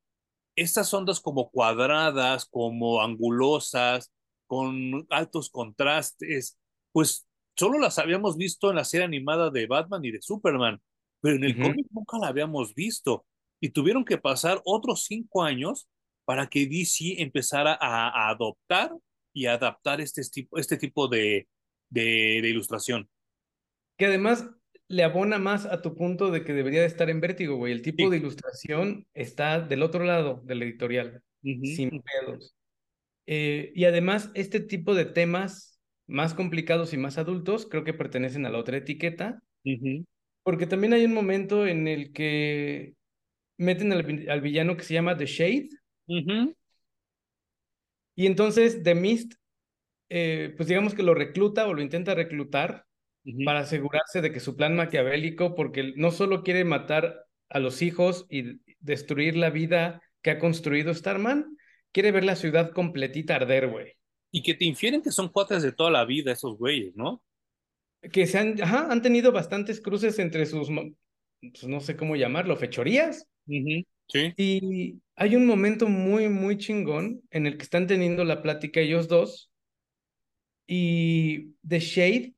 estas 0.56 0.94
ondas 0.94 1.20
como 1.22 1.50
cuadradas, 1.52 2.46
como 2.46 3.02
angulosas, 3.02 4.14
con 4.48 5.08
altos 5.10 5.50
contrastes, 5.50 6.58
pues 6.96 7.28
solo 7.58 7.78
las 7.78 8.00
habíamos 8.00 8.38
visto 8.38 8.70
en 8.70 8.78
la 8.78 8.86
serie 8.86 9.04
animada 9.06 9.50
de 9.50 9.68
Batman 9.68 10.06
y 10.06 10.12
de 10.12 10.22
Superman, 10.22 10.82
pero 11.20 11.36
en 11.36 11.44
el 11.44 11.58
cómic 11.62 11.88
nunca 11.92 12.18
la 12.18 12.30
habíamos 12.30 12.74
visto. 12.74 13.26
Y 13.60 13.72
tuvieron 13.72 14.06
que 14.06 14.18
pasar 14.18 14.62
otros 14.64 15.04
cinco 15.04 15.44
años 15.44 15.90
para 16.24 16.48
que 16.48 16.68
DC 16.68 17.22
empezara 17.22 17.74
a, 17.74 18.08
a 18.08 18.30
adoptar 18.30 18.94
y 19.34 19.48
adaptar 19.48 20.00
este 20.00 20.22
tipo, 20.22 20.58
este 20.58 20.78
tipo 20.78 21.10
de, 21.10 21.50
de, 21.90 22.40
de 22.42 22.50
ilustración. 22.50 23.10
Que 23.98 24.06
además 24.06 24.50
le 24.88 25.04
abona 25.04 25.38
más 25.38 25.66
a 25.66 25.82
tu 25.82 25.96
punto 25.96 26.32
de 26.32 26.46
que 26.46 26.54
debería 26.54 26.80
de 26.80 26.88
estar 26.88 27.10
en 27.10 27.20
vértigo, 27.20 27.58
güey. 27.58 27.74
El 27.74 27.82
tipo 27.82 28.06
Sí. 28.06 28.10
de 28.10 28.18
ilustración 28.18 29.06
está 29.14 29.60
del 29.60 29.84
otro 29.84 30.06
lado 30.06 30.42
del 30.46 30.64
editorial, 30.64 31.22
sin 31.44 32.02
pedos. 32.02 32.56
Eh, 33.28 33.74
y 33.76 33.84
además, 33.84 34.32
este 34.34 34.62
tipo 34.62 34.96
de 34.96 35.04
temas 35.04 35.75
más 36.08 36.34
complicados 36.34 36.94
y 36.94 36.98
más 36.98 37.18
adultos 37.18 37.68
creo 37.70 37.84
que 37.84 37.94
pertenecen 37.94 38.46
a 38.46 38.50
la 38.50 38.60
otra 38.60 38.78
etiqueta, 38.78 39.42
porque 40.44 40.68
también 40.68 40.94
hay 40.94 41.06
un 41.06 41.14
momento 41.14 41.66
en 41.68 41.88
el 41.88 42.14
que 42.14 42.94
meten 43.58 43.92
al, 43.92 44.26
al 44.30 44.42
villano 44.42 44.78
que 44.78 44.84
se 44.84 44.94
llama 44.94 45.18
The 45.18 45.26
Shade, 45.26 45.70
y 48.16 48.28
entonces 48.28 48.84
The 48.84 48.96
Mist, 48.96 49.34
eh, 50.10 50.54
pues 50.56 50.70
digamos 50.70 50.94
que 50.94 51.04
lo 51.04 51.14
recluta 51.14 51.68
o 51.68 51.74
lo 51.74 51.82
intenta 51.82 52.14
reclutar 52.16 52.86
para 53.44 53.62
asegurarse 53.62 54.22
de 54.22 54.32
que 54.32 54.40
su 54.40 54.56
plan 54.56 54.76
maquiavélico, 54.76 55.56
porque 55.56 55.94
no 55.96 56.12
solo 56.12 56.44
quiere 56.44 56.64
matar 56.64 57.26
a 57.50 57.60
los 57.60 57.82
hijos 57.82 58.28
y 58.30 58.62
destruir 58.80 59.36
la 59.36 59.50
vida 59.50 60.02
que 60.22 60.30
ha 60.32 60.40
construido 60.40 60.94
Starman, 60.94 61.58
quiere 61.92 62.12
ver 62.12 62.24
la 62.24 62.36
ciudad 62.36 62.72
completita 62.72 63.36
arder, 63.36 63.68
güey. 63.68 63.94
Y 64.36 64.44
que 64.44 64.54
te 64.54 64.66
infieren 64.66 65.02
que 65.02 65.12
son 65.12 65.30
cuates 65.30 65.64
de 65.64 65.72
toda 65.72 65.90
la 65.90 66.04
vida 66.04 66.34
esos 66.34 66.58
güeyes, 66.58 66.94
¿no? 66.96 67.24
Que 68.12 68.28
se 68.28 68.38
han, 68.38 68.62
ajá, 68.62 68.92
han 68.92 69.02
tenido 69.02 69.32
bastantes 69.32 69.80
cruces 69.80 70.20
entre 70.20 70.46
sus, 70.46 70.68
pues 71.40 71.64
no 71.64 71.80
sé 71.80 71.96
cómo 71.96 72.18
llamarlo, 72.18 72.58
fechorías. 72.58 73.28
Sí. 73.48 73.86
Y 74.36 75.02
hay 75.16 75.36
un 75.38 75.46
momento 75.46 75.88
muy, 75.88 76.28
muy 76.28 76.58
chingón 76.58 77.22
en 77.32 77.48
el 77.48 77.56
que 77.58 77.64
están 77.64 77.88
teniendo 77.88 78.26
la 78.26 78.42
plática 78.42 78.82
ellos 78.82 79.08
dos 79.08 79.52
y 80.68 81.54
The 81.66 81.80
Shade 81.80 82.34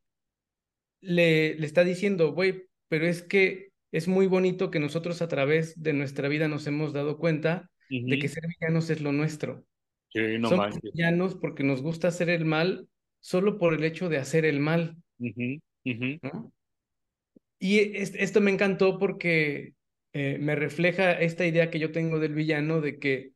le, 1.02 1.56
le 1.56 1.66
está 1.66 1.84
diciendo, 1.84 2.32
güey, 2.32 2.68
pero 2.90 3.08
es 3.08 3.24
que 3.24 3.72
es 3.92 4.08
muy 4.08 4.28
bonito 4.28 4.70
que 4.70 4.80
nosotros 4.80 5.22
a 5.24 5.28
través 5.28 5.82
de 5.82 5.94
nuestra 5.94 6.28
vida 6.28 6.48
nos 6.48 6.68
hemos 6.68 6.94
dado 6.94 7.18
cuenta 7.18 7.72
de 7.90 8.20
que 8.20 8.28
ser 8.28 8.44
villanos 8.48 8.90
es 8.90 9.02
lo 9.02 9.12
nuestro. 9.12 9.66
Sí, 10.14 10.38
no 10.40 10.50
Somos 10.50 10.80
porque 11.36 11.64
nos 11.64 11.82
gusta 11.82 12.08
hacer 12.08 12.30
el 12.30 12.46
mal 12.46 12.88
solo 13.20 13.58
por 13.58 13.74
el 13.74 13.84
hecho 13.84 14.10
de 14.10 14.18
hacer 14.18 14.46
el 14.46 14.60
mal. 14.60 14.98
Y 17.60 17.80
es- 17.98 18.14
esto 18.16 18.42
me 18.42 18.52
encantó 18.52 19.00
porque 19.00 19.74
eh, 20.14 20.38
me 20.40 20.56
refleja 20.56 21.14
esta 21.14 21.46
idea 21.46 21.70
que 21.70 21.80
yo 21.80 21.92
tengo 21.92 22.20
del 22.20 22.34
villano 22.34 22.82
de 22.82 22.98
que 23.00 23.34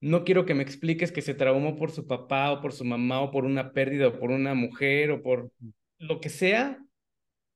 no 0.00 0.24
quiero 0.24 0.44
que 0.46 0.54
me 0.54 0.62
expliques 0.62 1.10
que 1.12 1.22
se 1.22 1.34
traumó 1.34 1.76
por 1.76 1.90
su 1.90 2.06
papá 2.06 2.52
o 2.52 2.60
por 2.60 2.72
su 2.72 2.84
mamá 2.84 3.20
o 3.20 3.30
por 3.30 3.44
una 3.44 3.72
pérdida 3.72 4.08
o 4.08 4.18
por 4.18 4.30
una 4.30 4.54
mujer 4.54 5.10
o 5.10 5.22
por 5.22 5.50
lo 5.98 6.20
que 6.20 6.28
sea. 6.28 6.84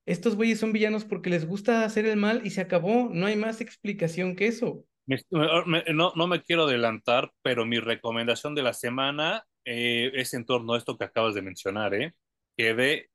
Estos 0.07 0.35
güeyes 0.37 0.59
son 0.59 0.73
villanos 0.73 1.05
porque 1.05 1.31
les 1.31 1.47
gusta 1.47 1.85
hacer 1.85 2.07
el 2.07 2.17
mal 2.17 2.43
y 2.45 2.51
se 2.51 2.61
acabó. 2.61 3.11
No 3.13 3.27
hay 3.27 3.37
más 3.37 3.61
explicación 3.61 4.35
que 4.35 4.47
eso. 4.47 4.85
Me- 5.07 5.21
me- 5.67 5.85
no, 5.93 6.13
no 6.15 6.27
me 6.27 6.43
quiero 6.43 6.65
adelantar, 6.65 7.33
pero 7.43 7.67
mi 7.67 7.79
recomendación 7.81 8.55
de 8.55 8.63
la 8.63 8.73
semana 8.73 9.45
eh, 9.65 10.11
es 10.15 10.35
en 10.35 10.45
torno 10.45 10.75
a 10.75 10.79
esto 10.79 10.97
que 10.97 11.05
acabas 11.05 11.35
de 11.35 11.43
mencionar, 11.43 11.95
¿eh? 11.95 12.15
Quedé, 12.57 13.11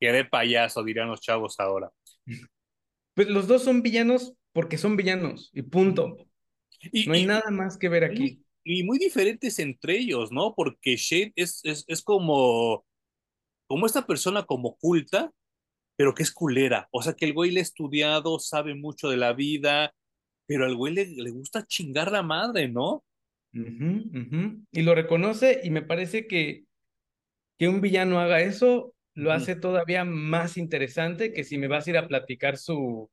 quedé 0.00 0.24
payaso, 0.24 0.82
dirían 0.84 1.08
los 1.08 1.20
chavos 1.20 1.58
ahora. 1.60 1.90
Pues 3.14 3.28
los 3.28 3.46
dos 3.46 3.62
son 3.64 3.82
villanos 3.82 4.34
porque 4.52 4.78
son 4.78 4.96
villanos 4.96 5.50
y 5.54 5.62
punto. 5.62 6.16
Y, 6.92 7.06
No 7.06 7.14
hay 7.14 7.22
y- 7.22 7.26
nada 7.26 7.50
más 7.50 7.78
que 7.78 7.88
ver 7.88 8.02
y- 8.02 8.06
aquí. 8.06 8.44
y 8.64 8.82
muy 8.84 8.98
diferentes 8.98 9.58
entre 9.58 9.98
ellos, 9.98 10.32
¿no? 10.32 10.54
Porque 10.54 10.96
Shade 10.96 11.32
es, 11.36 11.60
es, 11.64 11.84
es 11.86 12.02
como, 12.02 12.84
como 13.66 13.86
esta 13.86 14.06
persona 14.06 14.44
como 14.44 14.76
culta, 14.76 15.30
pero 15.96 16.14
que 16.14 16.22
es 16.22 16.32
culera. 16.32 16.88
O 16.90 17.02
sea, 17.02 17.14
que 17.14 17.24
el 17.26 17.32
güey 17.34 17.50
le 17.50 17.60
ha 17.60 17.62
estudiado, 17.62 18.38
sabe 18.38 18.74
mucho 18.74 19.08
de 19.08 19.16
la 19.16 19.32
vida, 19.32 19.94
pero 20.46 20.66
al 20.66 20.76
güey 20.76 20.94
le, 20.94 21.06
le 21.06 21.30
gusta 21.30 21.66
chingar 21.66 22.12
la 22.12 22.22
madre, 22.22 22.68
¿no? 22.68 23.04
Y 24.72 24.82
lo 24.82 24.94
reconoce 24.94 25.60
y 25.62 25.70
me 25.70 25.82
parece 25.82 26.26
que, 26.26 26.64
que 27.58 27.68
un 27.68 27.80
villano 27.80 28.20
haga 28.20 28.40
eso 28.40 28.94
lo 29.14 29.32
hace 29.32 29.56
todavía 29.56 30.04
más 30.04 30.56
interesante 30.56 31.32
que 31.32 31.44
si 31.44 31.58
me 31.58 31.68
vas 31.68 31.86
a 31.86 31.90
ir 31.90 31.98
a 31.98 32.08
platicar 32.08 32.56
su, 32.56 33.10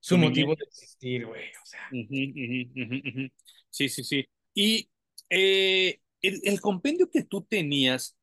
su 0.00 0.18
motivo 0.18 0.54
de 0.56 0.64
existir, 0.64 1.26
güey. 1.26 1.50
O 1.62 1.66
sea. 1.66 1.80
Sí, 3.70 3.88
sí, 3.88 4.04
sí. 4.04 4.26
Y 4.54 4.90
eh, 5.30 6.00
el, 6.22 6.40
el 6.44 6.60
compendio 6.60 7.10
que 7.10 7.24
tú 7.24 7.42
tenías, 7.42 8.16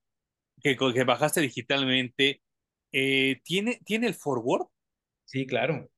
que, 0.61 0.77
que 0.77 1.03
bajaste 1.03 1.41
digitalmente, 1.41 2.41
eh, 2.91 3.41
¿tiene, 3.43 3.79
¿tiene 3.85 4.07
el 4.07 4.15
forward? 4.15 4.67
sí, 5.25 5.45
claro. 5.45 5.89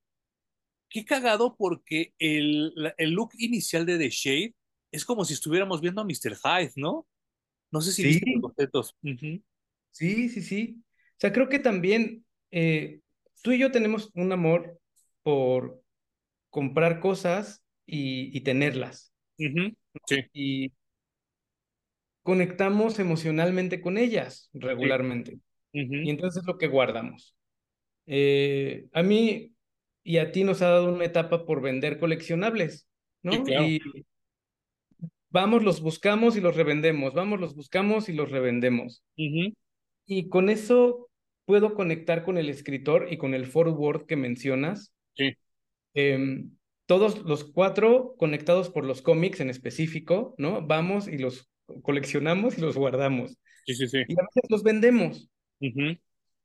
Qué 0.93 1.05
cagado 1.05 1.55
porque 1.57 2.13
el, 2.19 2.71
el 2.97 3.11
look 3.11 3.31
inicial 3.39 3.85
de 3.85 3.97
The 3.97 4.09
Shade 4.11 4.55
es 4.91 5.05
como 5.05 5.25
si 5.25 5.33
estuviéramos 5.33 5.81
viendo 5.81 6.01
a 6.01 6.05
Mr. 6.05 6.35
Hyde, 6.35 6.73
¿no? 6.75 7.07
No 7.71 7.81
sé 7.81 7.91
si 7.91 8.03
Sí, 8.03 8.09
viste 8.09 8.69
los 8.71 8.95
sí, 9.91 10.29
sí, 10.29 10.41
sí. 10.43 10.83
O 10.83 11.15
sea, 11.17 11.33
creo 11.33 11.49
que 11.49 11.57
también 11.57 12.23
eh, 12.51 12.99
tú 13.41 13.53
y 13.53 13.57
yo 13.57 13.71
tenemos 13.71 14.11
un 14.13 14.31
amor 14.31 14.79
por 15.23 15.81
comprar 16.51 16.99
cosas 16.99 17.63
y, 17.87 18.37
y 18.37 18.41
tenerlas. 18.41 19.13
Sí. 20.05 20.17
Y 20.31 20.73
conectamos 22.21 22.99
emocionalmente 22.99 23.81
con 23.81 23.97
ellas 23.97 24.49
regularmente. 24.53 25.39
Y 25.71 26.09
entonces 26.11 26.41
es 26.41 26.47
lo 26.47 26.59
que 26.59 26.67
guardamos. 26.67 27.35
Eh, 28.05 28.85
a 28.93 29.01
mí 29.01 29.52
y 30.03 30.17
a 30.17 30.31
ti 30.31 30.43
nos 30.43 30.61
ha 30.61 30.69
dado 30.69 30.93
una 30.93 31.05
etapa 31.05 31.45
por 31.45 31.61
vender 31.61 31.99
coleccionables, 31.99 32.87
¿no? 33.21 33.43
Y 33.47 33.79
vamos, 35.29 35.63
los 35.63 35.81
buscamos 35.81 36.35
y 36.35 36.41
los 36.41 36.55
revendemos, 36.55 37.13
vamos, 37.13 37.39
los 37.39 37.55
buscamos 37.55 38.09
y 38.09 38.13
los 38.13 38.29
revendemos. 38.29 39.03
Y 39.15 40.29
con 40.29 40.49
eso 40.49 41.09
puedo 41.45 41.73
conectar 41.73 42.23
con 42.23 42.37
el 42.37 42.49
escritor 42.49 43.07
y 43.11 43.17
con 43.17 43.33
el 43.33 43.45
forward 43.45 44.05
que 44.05 44.15
mencionas. 44.15 44.93
Sí. 45.15 45.33
Em, 45.93 46.51
todos 46.85 47.23
los 47.23 47.45
cuatro 47.45 48.15
conectados 48.17 48.69
por 48.69 48.85
los 48.85 49.01
cómics 49.01 49.39
en 49.39 49.49
específico, 49.49 50.35
¿no? 50.37 50.65
Vamos 50.65 51.07
y 51.07 51.17
los 51.17 51.49
coleccionamos 51.81 52.57
y 52.57 52.61
los 52.61 52.75
guardamos. 52.75 53.37
Sí, 53.65 53.73
sí, 53.75 53.87
sí. 53.87 53.97
Y 54.07 54.13
a 54.13 54.23
veces 54.23 54.49
los 54.49 54.63
vendemos. 54.63 55.29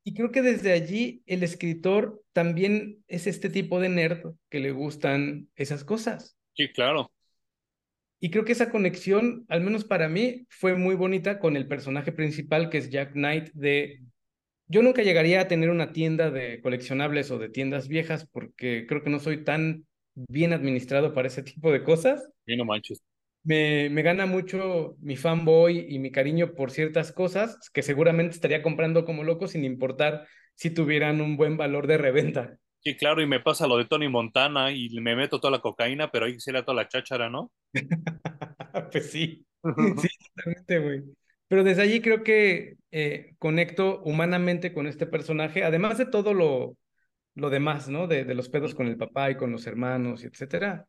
Y 0.03 0.13
creo 0.13 0.31
que 0.31 0.41
desde 0.41 0.71
allí 0.71 1.21
el 1.25 1.43
escritor 1.43 2.23
también 2.33 3.03
es 3.07 3.27
este 3.27 3.49
tipo 3.49 3.79
de 3.79 3.89
nerd 3.89 4.33
que 4.49 4.59
le 4.59 4.71
gustan 4.71 5.49
esas 5.55 5.83
cosas. 5.83 6.37
Sí, 6.55 6.69
claro. 6.69 7.11
Y 8.19 8.31
creo 8.31 8.43
que 8.43 8.51
esa 8.51 8.69
conexión, 8.69 9.45
al 9.47 9.61
menos 9.61 9.85
para 9.85 10.09
mí, 10.09 10.45
fue 10.49 10.75
muy 10.75 10.95
bonita 10.95 11.39
con 11.39 11.55
el 11.55 11.67
personaje 11.67 12.11
principal 12.11 12.69
que 12.69 12.79
es 12.79 12.89
Jack 12.89 13.13
Knight 13.13 13.51
de... 13.53 14.01
Yo 14.67 14.83
nunca 14.83 15.01
llegaría 15.01 15.41
a 15.41 15.47
tener 15.47 15.69
una 15.69 15.93
tienda 15.93 16.29
de 16.29 16.61
coleccionables 16.61 17.31
o 17.31 17.39
de 17.39 17.49
tiendas 17.49 17.87
viejas 17.87 18.27
porque 18.31 18.85
creo 18.87 19.03
que 19.03 19.09
no 19.09 19.19
soy 19.19 19.43
tan 19.43 19.87
bien 20.27 20.53
administrado 20.53 21.13
para 21.13 21.27
ese 21.27 21.43
tipo 21.43 21.71
de 21.71 21.83
cosas. 21.83 22.29
Y 22.45 22.55
no 22.55 22.65
manches. 22.65 23.01
Me, 23.43 23.89
me, 23.89 24.01
gana 24.01 24.25
mucho 24.25 24.95
mi 24.99 25.15
fanboy 25.15 25.85
y 25.89 25.99
mi 25.99 26.11
cariño 26.11 26.53
por 26.53 26.71
ciertas 26.71 27.11
cosas 27.11 27.57
que 27.73 27.81
seguramente 27.81 28.35
estaría 28.35 28.61
comprando 28.61 29.05
como 29.05 29.23
loco 29.23 29.47
sin 29.47 29.63
importar 29.63 30.27
si 30.55 30.69
tuvieran 30.71 31.21
un 31.21 31.37
buen 31.37 31.55
valor 31.55 31.87
de 31.87 31.97
reventa. 31.97 32.57
Sí, 32.81 32.95
claro, 32.95 33.21
y 33.21 33.27
me 33.27 33.41
pasa 33.41 33.67
lo 33.67 33.77
de 33.77 33.85
Tony 33.85 34.07
Montana 34.07 34.71
y 34.71 34.89
me 35.01 35.15
meto 35.15 35.39
toda 35.39 35.51
la 35.51 35.59
cocaína, 35.59 36.11
pero 36.11 36.25
ahí 36.25 36.39
sería 36.39 36.63
toda 36.63 36.75
la 36.75 36.87
cháchara, 36.87 37.29
¿no? 37.29 37.51
pues 38.91 39.11
sí, 39.11 39.45
sí, 39.97 40.07
totalmente, 40.35 40.79
güey. 40.79 41.03
Pero 41.47 41.63
desde 41.63 41.81
allí 41.81 42.01
creo 42.01 42.23
que 42.23 42.75
eh, 42.91 43.35
conecto 43.37 44.01
humanamente 44.03 44.73
con 44.73 44.87
este 44.87 45.07
personaje, 45.07 45.63
además 45.63 45.97
de 45.97 46.05
todo 46.05 46.33
lo, 46.33 46.77
lo 47.35 47.49
demás, 47.49 47.89
¿no? 47.89 48.07
De, 48.07 48.23
de 48.23 48.35
los 48.35 48.49
pedos 48.49 48.75
con 48.75 48.87
el 48.87 48.97
papá 48.97 49.31
y 49.31 49.35
con 49.35 49.51
los 49.51 49.67
hermanos, 49.67 50.23
y 50.23 50.27
etcétera. 50.27 50.85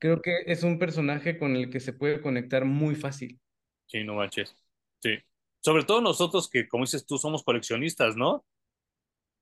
Creo 0.00 0.22
que 0.22 0.42
es 0.46 0.62
un 0.62 0.78
personaje 0.78 1.38
con 1.38 1.56
el 1.56 1.70
que 1.70 1.80
se 1.80 1.92
puede 1.92 2.20
conectar 2.20 2.64
muy 2.64 2.94
fácil. 2.94 3.40
Sí, 3.86 4.04
no 4.04 4.14
manches. 4.14 4.54
Sí. 5.00 5.18
Sobre 5.60 5.84
todo 5.84 6.00
nosotros 6.00 6.48
que, 6.48 6.68
como 6.68 6.84
dices 6.84 7.04
tú, 7.04 7.18
somos 7.18 7.42
coleccionistas, 7.42 8.16
¿no? 8.16 8.44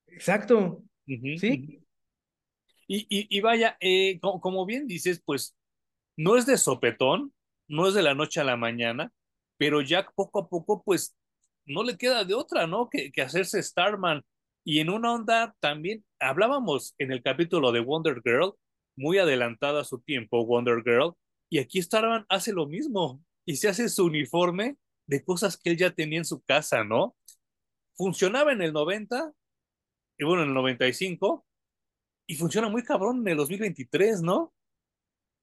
Exacto. 0.06 0.82
sí. 1.06 1.80
Y, 2.87 3.06
y, 3.08 3.40
vaya, 3.40 3.76
eh, 3.80 4.20
como, 4.20 4.66
bien 4.66 4.87
dices, 4.87 5.22
pues 5.24 5.56
no 6.16 6.37
es 6.37 6.44
de 6.44 6.58
sopetón, 6.58 7.32
no 7.66 7.88
es 7.88 7.94
de 7.94 8.02
la 8.02 8.14
noche 8.14 8.40
a 8.40 8.44
la 8.44 8.56
mañana, 8.56 9.10
pero 9.56 9.80
Jack 9.80 10.12
poco 10.14 10.40
a 10.40 10.48
poco, 10.48 10.82
pues 10.82 11.16
no 11.64 11.82
le 11.82 11.96
queda 11.96 12.24
de 12.24 12.34
otra, 12.34 12.66
¿no? 12.66 12.90
Que, 12.90 13.10
que 13.10 13.22
hacerse 13.22 13.62
Starman. 13.62 14.22
Y 14.64 14.80
en 14.80 14.90
una 14.90 15.12
onda 15.14 15.54
también, 15.60 16.04
hablábamos 16.20 16.94
en 16.98 17.10
el 17.12 17.22
capítulo 17.22 17.72
de 17.72 17.80
Wonder 17.80 18.20
Girl, 18.22 18.54
muy 18.96 19.18
adelantada 19.18 19.83
a 19.83 19.85
su 19.85 20.00
tiempo, 20.00 20.44
Wonder 20.46 20.83
Girl, 20.85 21.14
y 21.50 21.59
aquí 21.59 21.80
Starman 21.80 22.26
hace 22.28 22.52
lo 22.52 22.66
mismo 22.66 23.22
y 23.44 23.57
se 23.57 23.68
hace 23.68 23.88
su 23.88 24.07
uniforme 24.07 24.76
de 25.07 25.22
cosas 25.24 25.57
que 25.57 25.70
él 25.70 25.76
ya 25.76 25.90
tenía 25.90 26.18
en 26.18 26.24
su 26.24 26.42
casa, 26.42 26.85
¿no? 26.85 27.16
Funcionaba 27.94 28.52
en 28.52 28.62
el 28.62 28.72
90, 28.72 29.33
y 30.18 30.24
bueno, 30.24 30.42
en 30.42 30.48
el 30.48 30.54
95, 30.54 31.46
y 32.26 32.37
funciona 32.37 32.68
muy 32.68 32.83
cabrón 32.83 33.20
en 33.20 33.28
el 33.28 33.37
2023, 33.37 34.22
¿no? 34.22 34.52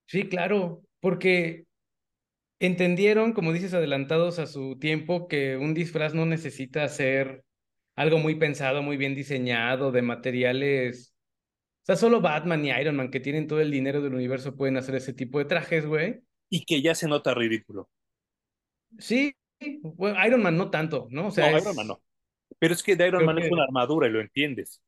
Sí, 0.08 0.28
claro, 0.28 0.82
porque 1.00 1.66
entendieron, 2.60 3.34
como 3.34 3.54
dices, 3.54 3.74
adelantados 3.74 4.40
a 4.40 4.46
su 4.48 4.78
tiempo, 4.78 5.28
que 5.28 5.58
un 5.58 5.74
disfraz 5.74 6.14
no 6.14 6.26
necesita 6.26 6.88
ser 6.88 7.44
algo 7.96 8.18
muy 8.18 8.36
pensado, 8.36 8.82
muy 8.82 8.98
bien 8.98 9.16
diseñado, 9.16 9.92
de 9.92 10.02
materiales. 10.02 11.11
O 11.82 11.86
sea, 11.86 11.96
solo 11.96 12.22
Batman 12.22 12.64
y 12.64 12.70
Iron 12.70 12.96
Man, 12.96 13.10
que 13.10 13.20
tienen 13.20 13.48
todo 13.48 13.60
el 13.60 13.72
dinero 13.72 14.02
del 14.02 14.14
universo, 14.14 14.56
pueden 14.56 14.78
hacer 14.78 14.96
ese 14.96 15.14
tipo 15.14 15.40
de 15.40 15.46
trajes, 15.46 15.86
güey. 15.86 16.22
Y 16.50 16.66
que 16.66 16.82
ya 16.82 16.94
se 16.94 17.08
nota 17.08 17.34
ridículo. 17.34 17.90
Sí, 19.00 19.36
bueno, 19.82 20.24
Iron 20.26 20.44
Man 20.44 20.58
no 20.58 20.70
tanto, 20.70 21.08
¿no? 21.10 21.28
O 21.28 21.32
sea, 21.32 21.52
no, 21.52 21.58
Iron 21.58 21.76
Man 21.76 21.88
no. 21.88 22.02
Pero 22.60 22.74
es 22.74 22.84
que 22.84 22.96
de 22.96 23.08
Iron 23.08 23.26
Man 23.26 23.40
es 23.40 23.52
una 23.52 23.64
armadura 23.64 24.08
y 24.08 24.12
lo 24.12 24.22
entiendes. 24.22 24.82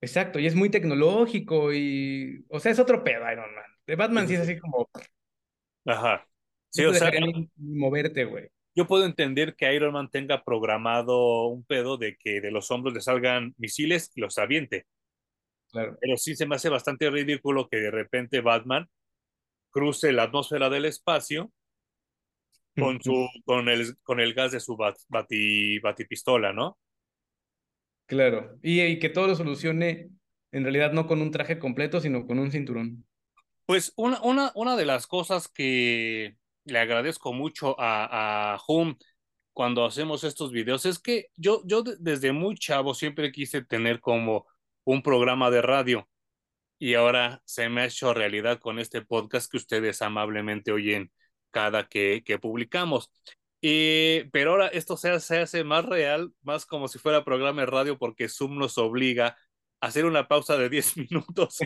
Exacto, 0.00 0.38
y 0.38 0.46
es 0.46 0.54
muy 0.54 0.70
tecnológico 0.70 1.72
y, 1.74 2.44
o 2.48 2.60
sea, 2.60 2.72
es 2.72 2.78
otro 2.78 3.02
pedo 3.04 3.30
Iron 3.30 3.54
Man. 3.54 3.64
De 3.86 3.96
Batman 3.96 4.28
sí, 4.28 4.34
es 4.34 4.40
así 4.40 4.58
como... 4.58 4.88
Ajá. 5.84 6.26
Sí, 6.70 6.84
o 6.84 6.94
sea, 6.94 7.10
moverte, 7.56 8.24
güey. 8.24 8.48
Yo 8.74 8.86
puedo 8.86 9.04
entender 9.04 9.56
que 9.56 9.74
Iron 9.74 9.92
Man 9.92 10.08
tenga 10.10 10.44
programado 10.44 11.46
un 11.46 11.64
pedo 11.64 11.96
de 11.96 12.16
que 12.16 12.40
de 12.40 12.50
los 12.50 12.70
hombros 12.70 12.94
le 12.94 13.00
salgan 13.00 13.54
misiles 13.58 14.12
y 14.14 14.20
los 14.20 14.38
aviente. 14.38 14.86
Claro. 15.70 15.96
Pero 16.00 16.16
sí 16.16 16.34
se 16.34 16.46
me 16.46 16.56
hace 16.56 16.68
bastante 16.68 17.10
ridículo 17.10 17.68
que 17.68 17.76
de 17.78 17.90
repente 17.90 18.40
Batman 18.40 18.88
cruce 19.70 20.12
la 20.12 20.24
atmósfera 20.24 20.70
del 20.70 20.86
espacio 20.86 21.52
con 22.76 23.02
su 23.02 23.28
con 23.44 23.68
el 23.68 23.96
con 24.02 24.20
el 24.20 24.34
gas 24.34 24.52
de 24.52 24.60
su 24.60 24.76
bat, 24.76 24.96
bati, 25.08 25.78
batipistola, 25.80 26.52
¿no? 26.52 26.78
Claro, 28.06 28.58
y, 28.62 28.98
que 28.98 29.10
todo 29.10 29.26
lo 29.26 29.34
solucione 29.34 30.08
en 30.52 30.62
realidad 30.62 30.92
no 30.92 31.06
con 31.06 31.20
un 31.20 31.30
traje 31.30 31.58
completo, 31.58 32.00
sino 32.00 32.26
con 32.26 32.38
un 32.38 32.50
cinturón. 32.50 33.04
Pues 33.66 33.92
una, 33.96 34.22
una, 34.22 34.50
una 34.54 34.76
de 34.76 34.86
las 34.86 35.06
cosas 35.06 35.48
que 35.48 36.36
le 36.64 36.78
agradezco 36.78 37.34
mucho 37.34 37.78
a, 37.78 38.54
a 38.54 38.58
Hum 38.66 38.96
cuando 39.52 39.84
hacemos 39.84 40.22
estos 40.22 40.52
videos 40.52 40.86
es 40.86 41.00
que 41.00 41.26
yo, 41.36 41.62
yo 41.66 41.82
desde 41.82 42.32
muy 42.32 42.54
chavo 42.54 42.94
siempre 42.94 43.32
quise 43.32 43.64
tener 43.64 44.00
como 44.00 44.46
un 44.88 45.02
programa 45.02 45.50
de 45.50 45.60
radio 45.60 46.08
y 46.78 46.94
ahora 46.94 47.42
se 47.44 47.68
me 47.68 47.82
ha 47.82 47.84
hecho 47.84 48.14
realidad 48.14 48.58
con 48.58 48.78
este 48.78 49.02
podcast 49.02 49.50
que 49.50 49.58
ustedes 49.58 50.00
amablemente 50.00 50.72
oyen 50.72 51.12
cada 51.50 51.88
que, 51.88 52.22
que 52.24 52.38
publicamos. 52.38 53.10
Y, 53.60 54.24
pero 54.32 54.52
ahora 54.52 54.68
esto 54.68 54.96
se 54.96 55.10
hace, 55.10 55.62
más 55.62 55.84
real, 55.84 56.32
más 56.40 56.64
como 56.64 56.88
si 56.88 56.98
fuera 56.98 57.22
programa 57.22 57.60
de 57.60 57.66
radio, 57.66 57.98
porque 57.98 58.30
Zoom 58.30 58.56
nos 58.56 58.78
obliga 58.78 59.36
a 59.82 59.88
hacer 59.88 60.06
una 60.06 60.26
pausa 60.26 60.56
de 60.56 60.70
10 60.70 60.96
minutos. 61.10 61.58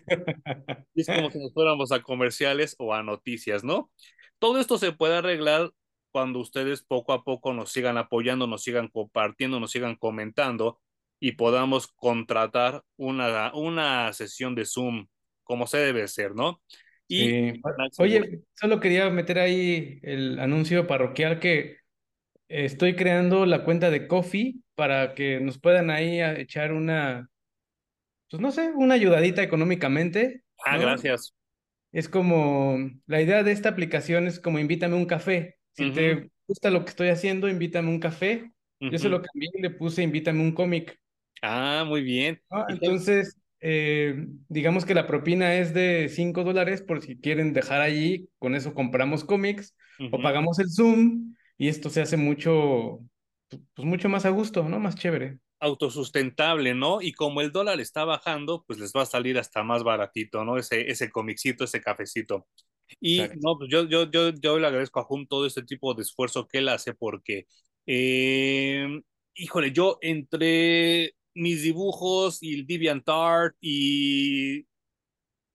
es 0.97 1.07
como 1.07 1.31
si 1.31 1.39
nos 1.39 1.53
fuéramos 1.55 1.93
a 1.93 2.03
comerciales 2.03 2.75
o 2.81 2.93
a 2.93 3.05
noticias, 3.05 3.63
¿no? 3.63 3.93
Todo 4.41 4.59
esto 4.59 4.79
se 4.79 4.91
puede 4.91 5.15
arreglar 5.19 5.71
cuando 6.11 6.41
ustedes 6.41 6.83
poco 6.83 7.13
a 7.13 7.23
poco 7.23 7.55
nos 7.55 7.71
sigan 7.71 7.99
apoyando, 7.99 8.49
nos 8.49 8.65
sigan 8.65 8.89
compartiendo, 8.89 9.61
nos 9.61 9.71
sigan 9.71 9.95
comentando 9.95 10.81
y 11.23 11.33
podamos 11.33 11.87
contratar 11.87 12.83
una, 12.97 13.55
una 13.55 14.13
sesión 14.13 14.57
de 14.57 14.65
Zoom 14.65 15.07
como 15.45 15.69
se 15.69 15.79
debe 15.79 16.09
ser, 16.09 16.35
¿no? 16.35 16.61
Y, 17.07 17.61
Oye, 17.99 18.41
solo 18.55 18.81
quería 18.81 19.09
meter 19.11 19.39
ahí 19.39 20.01
el 20.03 20.39
anuncio 20.41 20.87
parroquial 20.87 21.39
que 21.39 21.77
Estoy 22.53 22.97
creando 22.97 23.47
la 23.47 23.65
cuenta 23.65 23.89
de 23.89 24.07
Coffee 24.07 24.57
para 24.75 25.15
que 25.15 25.41
nos 25.41 25.59
puedan 25.59 25.89
ahí 25.89 26.21
echar 26.21 26.75
una, 26.75 27.31
pues 28.31 28.43
no 28.43 28.53
sé, 28.53 28.73
una 28.75 28.93
ayudadita 28.93 29.43
económicamente. 29.43 30.43
Ah, 30.63 30.77
gracias. 30.77 31.35
Es 31.93 32.11
como, 32.11 32.77
la 33.07 33.23
idea 33.23 33.43
de 33.43 33.53
esta 33.53 33.71
aplicación 33.71 34.27
es 34.27 34.39
como 34.39 34.59
invítame 34.59 34.97
un 34.97 35.07
café. 35.07 35.57
Si 35.73 35.93
te 35.93 36.31
gusta 36.47 36.69
lo 36.69 36.85
que 36.85 36.91
estoy 36.91 37.09
haciendo, 37.09 37.49
invítame 37.49 37.89
un 37.89 38.01
café. 38.01 38.53
Yo 38.81 38.99
se 38.99 39.09
lo 39.09 39.23
cambié 39.23 39.49
y 39.55 39.63
le 39.63 39.71
puse 39.71 40.03
invítame 40.03 40.43
un 40.43 40.53
cómic. 40.53 41.01
Ah, 41.42 41.85
muy 41.87 42.02
bien. 42.02 42.40
Entonces, 42.68 43.37
eh, 43.61 44.26
digamos 44.48 44.85
que 44.85 44.94
la 44.94 45.07
propina 45.09 45.57
es 45.57 45.74
de 45.74 46.09
5 46.09 46.44
dólares 46.44 46.83
por 46.83 47.02
si 47.02 47.18
quieren 47.18 47.52
dejar 47.52 47.81
allí, 47.81 48.28
con 48.38 48.55
eso 48.55 48.74
compramos 48.74 49.24
cómics 49.24 49.76
o 50.11 50.22
pagamos 50.22 50.61
el 50.61 50.70
Zoom 50.70 51.35
y 51.59 51.68
esto 51.68 51.90
se 51.90 52.00
hace 52.00 52.16
mucho, 52.16 53.00
pues 53.48 53.87
mucho 53.87 54.09
más 54.09 54.24
a 54.24 54.31
gusto, 54.31 54.68
¿no? 54.68 54.78
Más 54.78 54.94
chévere. 54.94 55.38
Autosustentable, 55.59 56.74
¿no? 56.74 57.02
Y 57.02 57.12
como 57.12 57.40
el 57.40 57.52
dólar 57.52 57.81
está 57.81 58.05
bajando, 58.05 58.64
pues 58.66 58.78
les 58.78 58.92
va 58.92 59.02
a 59.02 59.07
salir 59.07 59.38
hasta 59.38 59.64
más 59.64 59.83
baratito, 59.83 60.44
¿no? 60.44 60.59
Ese, 60.59 60.90
ese 60.90 61.11
comicito, 61.11 61.64
ese 61.64 61.81
cafecito. 61.81 62.46
Y 63.00 63.20
no, 63.40 63.59
pues 63.59 63.70
yo, 63.70 63.85
yo, 63.88 64.11
yo, 64.11 64.31
yo 64.31 64.59
le 64.59 64.66
agradezco 64.66 65.00
a 65.00 65.05
Jun 65.05 65.26
todo 65.26 65.46
este 65.46 65.62
tipo 65.62 65.94
de 65.94 66.02
esfuerzo 66.02 66.46
que 66.46 66.59
él 66.59 66.68
hace 66.68 66.94
porque, 66.94 67.46
eh, 67.87 69.00
híjole, 69.35 69.72
yo 69.72 69.98
entre 70.02 71.14
mis 71.35 71.62
dibujos 71.62 72.42
y 72.42 72.55
el 72.55 72.66
DeviantArt 72.66 73.57
y 73.61 74.66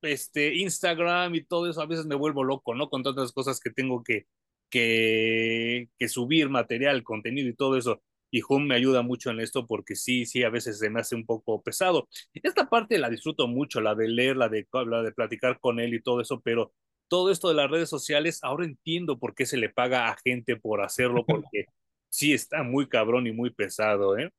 este 0.01 0.55
Instagram 0.55 1.35
y 1.35 1.43
todo 1.43 1.69
eso, 1.69 1.81
a 1.81 1.85
veces 1.85 2.05
me 2.05 2.15
vuelvo 2.15 2.43
loco, 2.43 2.75
¿no? 2.75 2.89
Con 2.89 3.03
tantas 3.03 3.31
cosas 3.31 3.59
que 3.59 3.71
tengo 3.71 4.03
que, 4.03 4.27
que 4.69 5.89
que, 5.97 6.07
subir 6.09 6.49
material, 6.49 7.03
contenido 7.03 7.49
y 7.49 7.55
todo 7.55 7.77
eso. 7.77 8.01
Y 8.29 8.41
Hum 8.47 8.67
me 8.67 8.75
ayuda 8.75 9.03
mucho 9.03 9.31
en 9.31 9.39
esto 9.39 9.65
porque 9.65 9.95
sí, 9.95 10.25
sí, 10.25 10.43
a 10.43 10.49
veces 10.49 10.79
se 10.79 10.89
me 10.89 10.99
hace 10.99 11.15
un 11.15 11.25
poco 11.25 11.61
pesado. 11.63 12.09
Esta 12.33 12.69
parte 12.69 12.97
la 12.97 13.09
disfruto 13.09 13.47
mucho, 13.47 13.79
la 13.81 13.95
de 13.95 14.09
leer, 14.09 14.37
la 14.37 14.49
de, 14.49 14.67
la 14.85 15.01
de 15.01 15.11
platicar 15.13 15.59
con 15.59 15.79
él 15.79 15.93
y 15.93 16.01
todo 16.01 16.21
eso, 16.21 16.41
pero 16.41 16.73
todo 17.07 17.31
esto 17.31 17.47
de 17.47 17.55
las 17.55 17.71
redes 17.71 17.89
sociales, 17.89 18.39
ahora 18.43 18.65
entiendo 18.65 19.17
por 19.17 19.33
qué 19.33 19.45
se 19.45 19.57
le 19.57 19.69
paga 19.69 20.09
a 20.09 20.17
gente 20.23 20.57
por 20.57 20.81
hacerlo, 20.81 21.25
porque 21.27 21.65
sí 22.09 22.33
está 22.33 22.63
muy 22.63 22.87
cabrón 22.89 23.27
y 23.27 23.31
muy 23.31 23.49
pesado, 23.51 24.17
¿eh? 24.17 24.31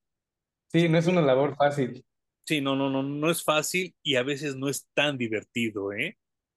Sí, 0.68 0.88
no 0.88 0.98
es 0.98 1.06
una 1.06 1.22
labor 1.22 1.56
fácil. 1.56 2.04
Sí, 2.46 2.60
no, 2.60 2.76
no, 2.76 2.88
no, 2.88 3.02
no 3.02 3.30
es 3.30 3.44
fácil 3.44 3.94
y 4.02 4.16
a 4.16 4.22
veces 4.22 4.56
no 4.56 4.68
es 4.68 4.88
tan 4.94 5.18
divertido, 5.18 5.92
¿eh? 5.92 6.16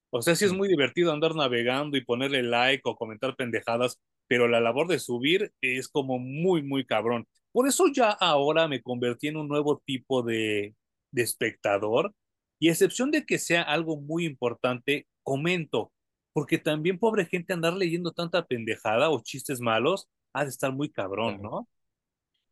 O 0.09 0.21
sea, 0.21 0.35
sí 0.35 0.45
es 0.45 0.53
muy 0.53 0.67
divertido 0.67 1.11
andar 1.11 1.35
navegando 1.35 1.97
y 1.97 2.05
ponerle 2.05 2.43
like 2.43 2.81
o 2.85 2.95
comentar 2.95 3.35
pendejadas, 3.35 3.99
pero 4.27 4.47
la 4.47 4.59
labor 4.59 4.87
de 4.87 4.99
subir 4.99 5.53
es 5.61 5.87
como 5.87 6.19
muy, 6.19 6.63
muy 6.63 6.85
cabrón. 6.85 7.27
Por 7.51 7.67
eso 7.67 7.87
ya 7.93 8.11
ahora 8.11 8.67
me 8.67 8.81
convertí 8.81 9.27
en 9.27 9.37
un 9.37 9.47
nuevo 9.47 9.81
tipo 9.85 10.21
de, 10.23 10.75
de 11.11 11.21
espectador 11.21 12.13
y 12.59 12.69
a 12.69 12.71
excepción 12.71 13.11
de 13.11 13.25
que 13.25 13.39
sea 13.39 13.61
algo 13.63 13.99
muy 13.99 14.25
importante, 14.25 15.07
comento, 15.23 15.91
porque 16.33 16.57
también 16.57 16.99
pobre 16.99 17.25
gente 17.25 17.53
andar 17.53 17.73
leyendo 17.73 18.11
tanta 18.11 18.45
pendejada 18.45 19.09
o 19.09 19.21
chistes 19.21 19.59
malos 19.59 20.09
ha 20.33 20.43
de 20.43 20.49
estar 20.49 20.71
muy 20.73 20.89
cabrón, 20.89 21.41
¿no? 21.41 21.67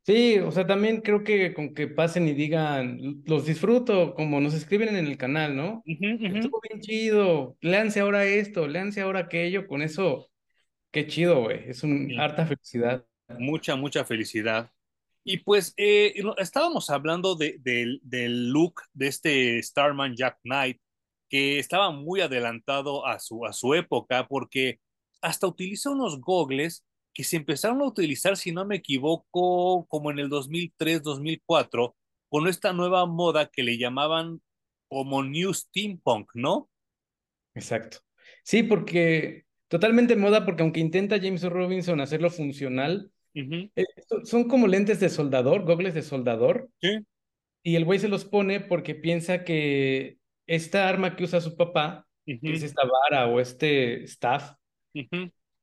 Sí, 0.06 0.40
o 0.40 0.52
sea, 0.52 0.66
también 0.66 1.02
creo 1.02 1.24
que 1.24 1.54
con 1.54 1.74
que 1.76 1.88
pasen 1.88 2.28
y 2.28 2.34
digan, 2.34 3.22
los 3.26 3.46
disfruto, 3.46 4.16
como 4.16 4.42
nos 4.42 4.56
escriben 4.56 4.96
en 4.96 5.06
el 5.06 5.18
canal, 5.18 5.56
¿no? 5.56 5.84
Uh 5.86 5.92
-huh, 5.92 6.16
uh 6.16 6.20
-huh. 6.20 6.36
Estuvo 6.38 6.60
bien 6.68 6.82
chido, 6.82 7.58
léanse 7.62 8.00
ahora 8.00 8.26
esto, 8.26 8.68
léanse 8.68 9.02
ahora 9.02 9.20
aquello, 9.22 9.68
con 9.68 9.84
eso, 9.84 10.28
qué 10.92 11.06
chido, 11.08 11.42
güey, 11.44 11.70
es 11.70 11.84
un 11.84 12.08
Sí. 12.10 12.18
harta 12.18 12.46
felicidad. 12.48 13.06
Mucha, 13.38 13.76
mucha 13.76 14.04
felicidad. 14.06 14.72
Y 15.24 15.38
pues 15.38 15.74
eh, 15.78 16.14
estábamos 16.38 16.90
hablando 16.90 17.36
de, 17.36 17.58
del- 17.60 18.00
del 18.04 18.50
look 18.50 18.82
de 18.94 19.08
este 19.08 19.62
Starman 19.62 20.16
Jack 20.16 20.40
Knight, 20.44 20.80
que 21.30 21.60
estaba 21.60 21.92
muy 21.92 22.22
adelantado 22.22 23.06
a 23.06 23.20
su, 23.20 23.46
a 23.46 23.54
su 23.54 23.76
época, 23.76 24.28
porque 24.28 24.80
hasta 25.22 25.46
utiliza 25.46 25.92
unos 25.92 26.20
gogles 26.20 26.84
que 27.14 27.24
se 27.24 27.38
empezaron 27.38 27.82
a 27.82 27.86
utilizar, 27.86 28.38
si 28.38 28.52
no 28.52 28.66
me 28.66 28.78
equivoco, 28.78 29.86
como 29.88 30.12
en 30.12 30.20
el 30.20 30.30
2003, 30.30 31.02
2004, 31.04 31.96
con 32.30 32.48
esta 32.48 32.74
nueva 32.74 33.06
moda 33.06 33.48
que 33.48 33.64
le 33.64 33.78
llamaban 33.78 34.42
como 34.88 35.24
New 35.24 35.54
Steampunk, 35.54 36.32
¿no? 36.36 36.70
Exacto. 37.56 38.00
Sí, 38.44 38.64
porque 38.64 39.46
totalmente 39.68 40.16
moda, 40.16 40.46
porque 40.46 40.64
aunque 40.64 40.80
intenta 40.80 41.20
James 41.20 41.44
Robinson 41.44 42.00
hacerlo 42.02 42.30
funcional, 42.30 43.12
eh, 43.34 43.70
so- 44.08 44.26
son 44.26 44.48
como 44.48 44.68
lentes 44.68 45.00
de 45.00 45.10
soldador, 45.10 45.64
gogles 45.64 45.94
de 45.94 46.02
soldador, 46.02 46.70
Sí. 46.82 47.00
y 47.64 47.76
el 47.76 47.86
güey 47.86 48.00
se 48.00 48.08
los 48.08 48.26
pone 48.26 48.60
porque 48.60 48.96
piensa 48.96 49.44
que 49.44 50.18
esta 50.48 50.90
arma 50.90 51.16
que 51.16 51.24
usa 51.26 51.42
su 51.42 51.56
papá, 51.56 52.08
que 52.26 52.40
es 52.44 52.64
esta 52.64 52.82
vara 52.86 53.28
o 53.28 53.40
este 53.40 54.04
staff. 54.04 54.54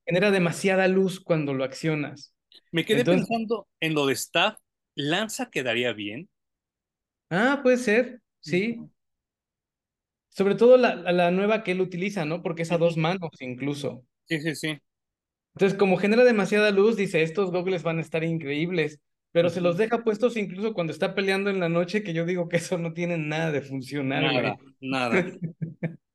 Genera 0.07 0.31
demasiada 0.31 0.89
luz 0.89 1.21
cuando 1.21 1.55
lo 1.55 1.65
accionas. 1.65 2.35
Me 2.73 2.85
quedé 2.85 3.05
Entonces, 3.05 3.07
pensando 3.07 3.69
en 3.81 3.95
lo 3.95 4.07
de 4.07 4.15
staff. 4.15 4.59
¿Lanza 4.95 5.51
quedaría 5.51 5.93
bien? 5.93 6.29
ah, 7.31 7.61
puede 7.63 7.77
ser, 7.79 8.21
sí. 8.41 8.89
Sobre 10.29 10.55
todo 10.55 10.77
la, 10.77 10.95
la 10.95 11.31
nueva 11.33 11.65
que 11.65 11.73
él 11.73 11.81
utiliza, 11.81 12.25
¿no? 12.25 12.41
Porque 12.43 12.63
es 12.63 12.71
a 12.73 12.79
dos 12.79 12.97
manos 12.97 13.31
incluso. 13.41 14.05
Sí, 14.29 14.41
sí, 14.41 14.55
sí. 14.55 14.79
Entonces, 15.55 15.79
como 15.79 15.97
genera 15.97 16.25
demasiada 16.25 16.71
luz, 16.71 16.97
dice, 16.97 17.23
estos 17.23 17.51
gogles 17.51 17.83
van 17.83 17.99
a 17.99 18.03
estar 18.03 18.23
increíbles, 18.25 19.01
pero 19.33 19.49
se 19.51 19.61
los 19.63 19.77
deja 19.79 20.05
puestos 20.05 20.37
incluso 20.37 20.75
cuando 20.75 20.93
está 20.93 21.15
peleando 21.15 21.49
en 21.51 21.61
la 21.61 21.69
noche, 21.71 22.03
que 22.03 22.13
yo 22.13 22.27
digo 22.27 22.49
que 22.49 22.57
eso 22.59 22.77
no 22.79 22.93
tiene 22.93 23.17
nada 23.19 23.51
de 23.53 23.63
funcional, 23.63 24.31
Nada, 24.33 24.33
güey. 24.33 24.59
nada. 24.81 25.25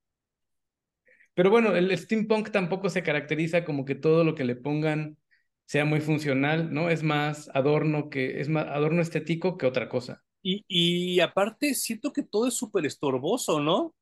Pero 1.33 1.49
bueno, 1.49 1.75
el 1.75 1.97
steampunk 1.97 2.51
tampoco 2.51 2.89
se 2.89 3.03
caracteriza 3.03 3.63
como 3.63 3.85
que 3.85 3.95
todo 3.95 4.23
lo 4.23 4.35
que 4.35 4.43
le 4.43 4.55
pongan 4.55 5.17
sea 5.65 5.85
muy 5.85 6.01
funcional, 6.01 6.73
¿no? 6.73 6.89
Es 6.89 7.03
más 7.03 7.49
adorno 7.53 8.09
que, 8.09 8.41
es 8.41 8.49
más 8.49 8.67
adorno 8.67 9.01
estético 9.01 9.57
que 9.57 9.65
otra 9.65 9.87
cosa. 9.87 10.23
Y, 10.43 10.65
y 10.67 11.19
aparte 11.19 11.73
siento 11.75 12.11
que 12.11 12.23
todo 12.23 12.47
es 12.47 12.55
súper 12.55 12.85
estorboso, 12.85 13.61
¿no? 13.61 13.95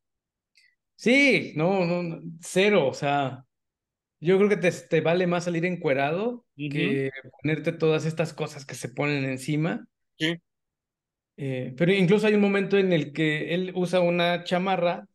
Sí, 0.96 1.54
no, 1.56 1.86
no, 1.86 2.22
cero, 2.42 2.88
o 2.88 2.94
sea, 2.94 3.46
yo 4.20 4.38
creo 4.38 4.50
que 4.50 4.58
te, 4.58 4.72
te 4.72 5.02
vale 5.02 5.28
más 5.28 5.46
salir 5.46 5.66
encuerado 5.66 6.46
que 6.58 7.10
ponerte 7.42 7.72
todas 7.72 8.06
estas 8.06 8.34
cosas 8.34 8.66
que 8.66 8.76
se 8.76 8.90
ponen 8.90 9.24
encima. 9.24 9.88
Sí. 10.18 10.36
Eh, 11.38 11.74
pero 11.78 11.94
incluso 11.94 12.28
hay 12.28 12.34
un 12.34 12.42
momento 12.42 12.78
en 12.78 12.92
el 12.92 13.14
que 13.14 13.54
él 13.54 13.72
usa 13.76 14.02
una 14.02 14.44
chamarra, 14.44 15.08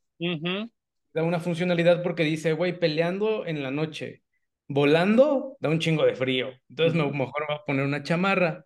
da 1.14 1.22
una 1.22 1.40
funcionalidad 1.40 2.02
porque 2.02 2.24
dice, 2.24 2.52
güey, 2.52 2.78
peleando 2.78 3.46
en 3.46 3.62
la 3.62 3.70
noche, 3.70 4.22
volando, 4.68 5.56
da 5.60 5.68
un 5.70 5.78
chingo 5.78 6.04
de 6.04 6.14
frío. 6.16 6.50
Entonces 6.68 6.94
me, 6.94 7.04
mejor 7.10 7.46
va 7.50 7.56
a 7.56 7.64
poner 7.64 7.84
una 7.86 8.02
chamarra. 8.02 8.64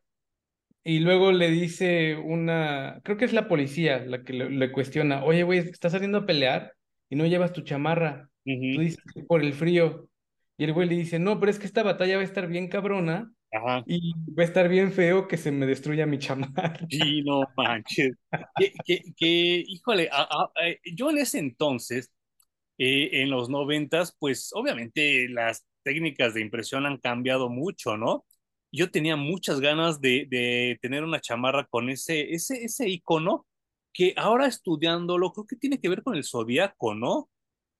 Y 0.84 1.00
luego 1.00 1.32
le 1.32 1.50
dice 1.50 2.16
una, 2.16 3.00
creo 3.04 3.16
que 3.18 3.26
es 3.26 3.32
la 3.34 3.46
policía 3.48 3.98
la 4.06 4.22
que 4.24 4.32
le, 4.32 4.48
le 4.50 4.72
cuestiona, 4.72 5.22
oye, 5.24 5.42
güey, 5.42 5.58
estás 5.58 5.92
saliendo 5.92 6.18
a 6.18 6.26
pelear 6.26 6.72
y 7.10 7.16
no 7.16 7.26
llevas 7.26 7.52
tu 7.52 7.60
chamarra. 7.62 8.30
Tú 8.44 8.50
dices 8.80 8.98
por 9.26 9.42
el 9.42 9.52
frío. 9.52 10.08
Y 10.56 10.64
el 10.64 10.72
güey 10.72 10.88
le 10.88 10.96
dice, 10.96 11.18
no, 11.18 11.38
pero 11.38 11.50
es 11.50 11.58
que 11.58 11.66
esta 11.66 11.82
batalla 11.82 12.16
va 12.16 12.22
a 12.22 12.24
estar 12.24 12.48
bien 12.48 12.68
cabrona 12.68 13.30
Ajá. 13.52 13.84
y 13.86 14.12
va 14.32 14.42
a 14.42 14.46
estar 14.46 14.68
bien 14.68 14.90
feo 14.92 15.28
que 15.28 15.36
se 15.36 15.52
me 15.52 15.66
destruya 15.66 16.06
mi 16.06 16.18
chamarra. 16.18 16.78
Sí, 16.88 17.22
no 17.22 17.42
manches. 17.56 18.12
Que, 18.56 18.72
que, 18.84 19.02
que, 19.16 19.64
híjole, 19.66 20.08
a- 20.10 20.22
a- 20.22 20.66
eh, 20.66 20.80
yo 20.96 21.10
en 21.10 21.18
ese 21.18 21.38
entonces, 21.38 22.10
eh, 22.78 23.22
en 23.22 23.30
los 23.30 23.48
noventas, 23.50 24.16
pues 24.18 24.50
obviamente 24.54 25.28
las 25.28 25.66
técnicas 25.82 26.34
de 26.34 26.40
impresión 26.42 26.86
han 26.86 26.98
cambiado 26.98 27.48
mucho, 27.48 27.96
¿no? 27.96 28.24
Yo 28.72 28.90
tenía 28.90 29.16
muchas 29.16 29.60
ganas 29.60 30.00
de, 30.00 30.78
tener 30.82 31.04
una 31.04 31.20
chamarra 31.20 31.66
con 31.66 31.88
ese, 31.90 32.32
ese, 32.34 32.64
ese 32.64 32.88
icono 32.88 33.46
que 33.92 34.14
ahora 34.16 34.46
estudiándolo, 34.46 35.32
creo 35.32 35.46
que 35.46 35.56
tiene 35.56 35.80
que 35.80 35.88
ver 35.88 36.02
con 36.02 36.14
el 36.16 36.24
zodiaco, 36.24 36.94
¿no? 36.94 37.30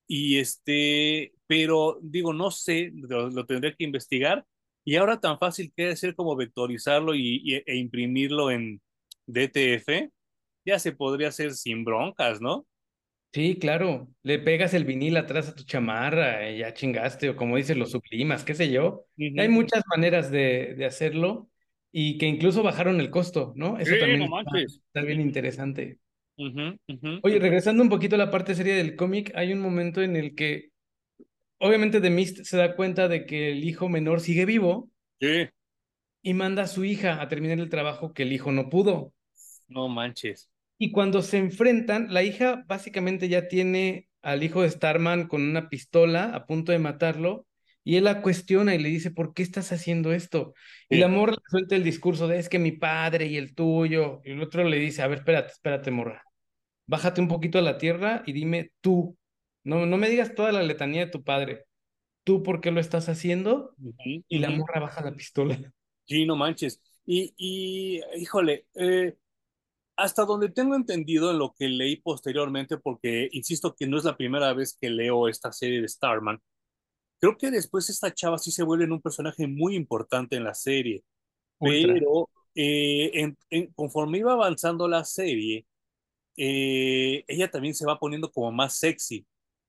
Y 0.07 0.39
este, 0.39 1.33
pero 1.47 1.99
digo, 2.01 2.33
no 2.33 2.51
sé, 2.51 2.91
lo, 2.95 3.29
lo 3.29 3.45
tendré 3.45 3.75
que 3.75 3.83
investigar. 3.83 4.45
Y 4.83 4.95
ahora 4.95 5.19
tan 5.19 5.37
fácil 5.39 5.71
que 5.75 5.91
es 5.91 5.99
ser 5.99 6.15
como 6.15 6.35
vectorizarlo 6.35 7.13
y- 7.15 7.61
e 7.65 7.75
imprimirlo 7.77 8.49
en 8.51 8.81
DTF, 9.27 10.11
ya 10.65 10.79
se 10.79 10.93
podría 10.93 11.29
hacer 11.29 11.53
sin 11.53 11.83
broncas, 11.85 12.41
¿no? 12.41 12.65
Sí, 13.31 13.59
claro, 13.59 14.07
le 14.23 14.39
pegas 14.39 14.73
el 14.73 14.85
vinil 14.85 15.15
atrás 15.15 15.49
a 15.49 15.55
tu 15.55 15.63
chamarra 15.63 16.49
y 16.49 16.59
ya 16.59 16.73
chingaste, 16.73 17.29
o 17.29 17.35
como 17.35 17.57
dices, 17.57 17.77
lo 17.77 17.85
sublimas, 17.85 18.43
qué 18.43 18.55
sé 18.55 18.71
yo. 18.71 19.05
Hay 19.35 19.49
muchas 19.49 19.83
maneras 19.87 20.31
de, 20.31 20.73
de 20.75 20.85
hacerlo 20.85 21.47
y 21.91 22.17
que 22.17 22.25
incluso 22.25 22.63
bajaron 22.63 22.99
el 22.99 23.11
costo, 23.11 23.53
¿no? 23.55 23.77
Sí, 23.83 23.91
Eso 23.91 23.97
también 23.99 24.23
no 24.23 24.27
está, 24.43 24.51
manches. 24.51 24.81
está 24.87 25.01
bien 25.05 25.21
interesante. 25.21 25.99
Ujú, 26.37 26.65
ujú, 26.89 27.13
Oye, 27.21 27.39
regresando 27.39 27.83
un 27.83 27.89
poquito 27.89 28.15
a 28.15 28.17
la 28.17 28.31
parte 28.31 28.55
seria 28.55 28.75
del 28.75 28.95
cómic, 28.95 29.31
hay 29.35 29.51
un 29.53 29.59
momento 29.61 30.01
en 30.01 30.15
el 30.15 30.35
que 30.35 30.71
obviamente 31.59 32.01
The 32.01 32.09
Mist 32.11 32.45
se 32.45 32.57
da 32.57 32.75
cuenta 32.75 33.07
de 33.09 33.25
que 33.27 33.51
el 33.53 33.63
hijo 33.65 33.89
menor 33.89 34.21
sigue 34.21 34.45
vivo 34.45 34.89
Sí, 35.21 35.49
y 36.21 36.33
manda 36.33 36.63
a 36.63 36.67
su 36.67 36.85
hija 36.85 37.21
a 37.21 37.27
terminar 37.27 37.59
el 37.59 37.69
trabajo 37.69 38.13
que 38.13 38.23
el 38.23 38.31
hijo 38.31 38.53
no 38.53 38.69
pudo. 38.69 39.11
no 39.67 39.87
manches. 39.87 40.49
Y 40.79 40.91
cuando 40.91 41.21
se 41.21 41.37
enfrentan, 41.37 42.13
la 42.13 42.23
hija 42.23 42.63
básicamente 42.67 43.29
ya 43.29 43.47
tiene 43.49 44.09
al 44.21 44.43
hijo 44.43 44.61
de 44.63 44.69
Starman 44.71 45.27
con 45.27 45.41
una 45.43 45.69
pistola 45.69 46.33
a 46.35 46.45
punto 46.47 46.71
de 46.71 46.79
matarlo, 46.79 47.47
y 47.83 47.97
él 47.97 48.05
la 48.05 48.21
cuestiona 48.21 48.75
y 48.75 48.79
le 48.79 48.89
dice, 48.89 49.11
¿por 49.11 49.33
qué 49.33 49.43
estás 49.43 49.71
haciendo 49.73 50.13
esto? 50.13 50.53
Y 50.89 50.97
la 50.97 51.07
Sí. 51.07 51.13
morra 51.13 51.33
le 51.33 51.41
suelta 51.49 51.75
el 51.75 51.83
discurso 51.83 52.27
de, 52.27 52.39
es 52.39 52.49
que 52.49 52.59
mi 52.59 52.71
padre 52.73 53.27
y 53.27 53.37
el 53.37 53.55
tuyo, 53.55 54.21
y 54.25 54.31
el 54.31 54.41
otro 54.41 54.63
le 54.63 54.77
dice, 54.79 55.01
a 55.01 55.07
ver, 55.07 55.19
espérate, 55.19 55.51
espérate, 55.53 55.91
morra, 55.91 56.23
bájate 56.87 57.21
un 57.21 57.27
poquito 57.29 57.59
a 57.59 57.63
la 57.63 57.77
tierra 57.77 58.23
y 58.25 58.33
dime 58.33 58.71
tú, 58.81 59.17
no, 59.63 59.85
no 59.85 59.97
me 59.97 60.09
digas 60.09 60.35
toda 60.35 60.51
la 60.53 60.63
letanía 60.63 61.05
de 61.05 61.11
tu 61.11 61.23
padre, 61.23 61.65
tú 62.23 62.43
por 62.43 62.61
qué 62.61 62.71
lo 62.71 62.79
estás 62.81 63.09
haciendo, 63.09 63.75
y 64.05 64.39
la 64.39 64.51
morra 64.51 64.81
baja 64.81 65.03
la 65.03 65.13
pistola. 65.15 65.59
Sí, 66.05 66.25
no 66.25 66.35
manches. 66.35 66.81
Y, 67.05 67.33
y 67.37 68.01
híjole, 68.17 68.65
eh, 68.75 69.15
hasta 70.03 70.25
donde 70.25 70.49
tengo 70.49 70.75
entendido 70.75 71.31
en 71.31 71.39
lo 71.39 71.53
que 71.57 71.67
leí 71.69 71.97
posteriormente, 71.97 72.77
porque 72.77 73.29
insisto 73.31 73.75
que 73.75 73.87
no 73.87 73.97
es 73.97 74.03
la 74.05 74.17
primera 74.17 74.53
vez 74.53 74.77
que 74.79 74.89
leo 74.89 75.27
esta 75.27 75.51
serie 75.51 75.81
de 75.81 75.87
Starman, 75.87 76.41
creo 77.19 77.37
que 77.37 77.51
después 77.51 77.89
esta 77.89 78.13
chava 78.13 78.37
sí 78.37 78.51
se 78.51 78.63
vuelve 78.63 78.85
en 78.85 78.93
un 78.93 79.01
personaje 79.01 79.47
muy 79.47 79.75
importante 79.75 80.35
en 80.37 80.43
la 80.45 80.53
serie, 80.53 81.03
Ultra. 81.59 81.93
pero 81.93 82.29
eh, 82.55 83.11
en- 83.13 83.37
en- 83.51 83.73
conforme 83.73 84.19
iba 84.19 84.33
avanzando 84.33 84.87
la 84.87 85.05
serie, 85.05 85.65
eh, 86.37 87.23
ella 87.27 87.49
también 87.51 87.75
se 87.75 87.85
va 87.85 87.99
poniendo 87.99 88.31
como 88.31 88.51
más 88.51 88.77
sexy, 88.77 89.25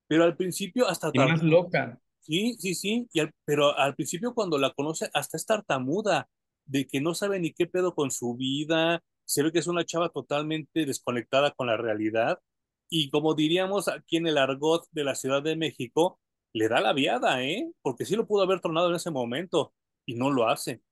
pero 0.07 0.25
al 0.25 0.37
principio 0.37 0.89
hasta 0.89 1.11
Y 1.13 1.19
más 1.19 1.43
loca. 1.43 2.01
Sí, 2.21 2.55
sí, 2.59 2.75
sí, 2.75 3.09
y 3.13 3.21
al- 3.21 3.33
pero 3.45 3.77
al 3.77 3.95
principio 3.95 4.35
cuando 4.35 4.59
la 4.59 4.71
conoce 4.73 5.11
hasta 5.15 5.37
es 5.37 5.47
tartamuda, 5.47 6.29
de 6.67 6.87
que 6.87 7.01
no 7.01 7.15
sabe 7.15 7.41
ni 7.41 7.53
qué 7.53 7.67
pedo 7.67 7.95
con 7.95 8.11
su 8.11 8.37
vida, 8.37 9.03
se 9.31 9.43
ve 9.43 9.53
que 9.53 9.59
es 9.61 9.67
una 9.67 9.85
chava 9.85 10.09
totalmente 10.11 10.87
desconectada 10.87 11.53
con 11.53 11.67
la 11.69 11.77
realidad 11.77 12.41
y 12.89 13.11
como 13.11 13.35
diríamos 13.35 13.89
aquí 13.89 14.17
en 14.17 14.27
el 14.27 14.39
argot 14.39 14.87
de 14.93 15.05
la 15.05 15.15
Ciudad 15.15 15.43
de 15.43 15.57
México, 15.57 16.21
le 16.53 16.69
da 16.69 16.81
la 16.81 16.93
viada, 16.93 17.43
¿eh? 17.45 17.71
Porque 17.83 18.05
sí 18.05 18.17
lo 18.17 18.27
pudo 18.27 18.43
haber 18.43 18.61
tronado 18.61 18.89
en 18.91 18.97
ese 18.97 19.11
momento 19.13 19.73
y 20.07 20.15
no 20.17 20.31
lo 20.31 20.49
hace. 20.49 20.83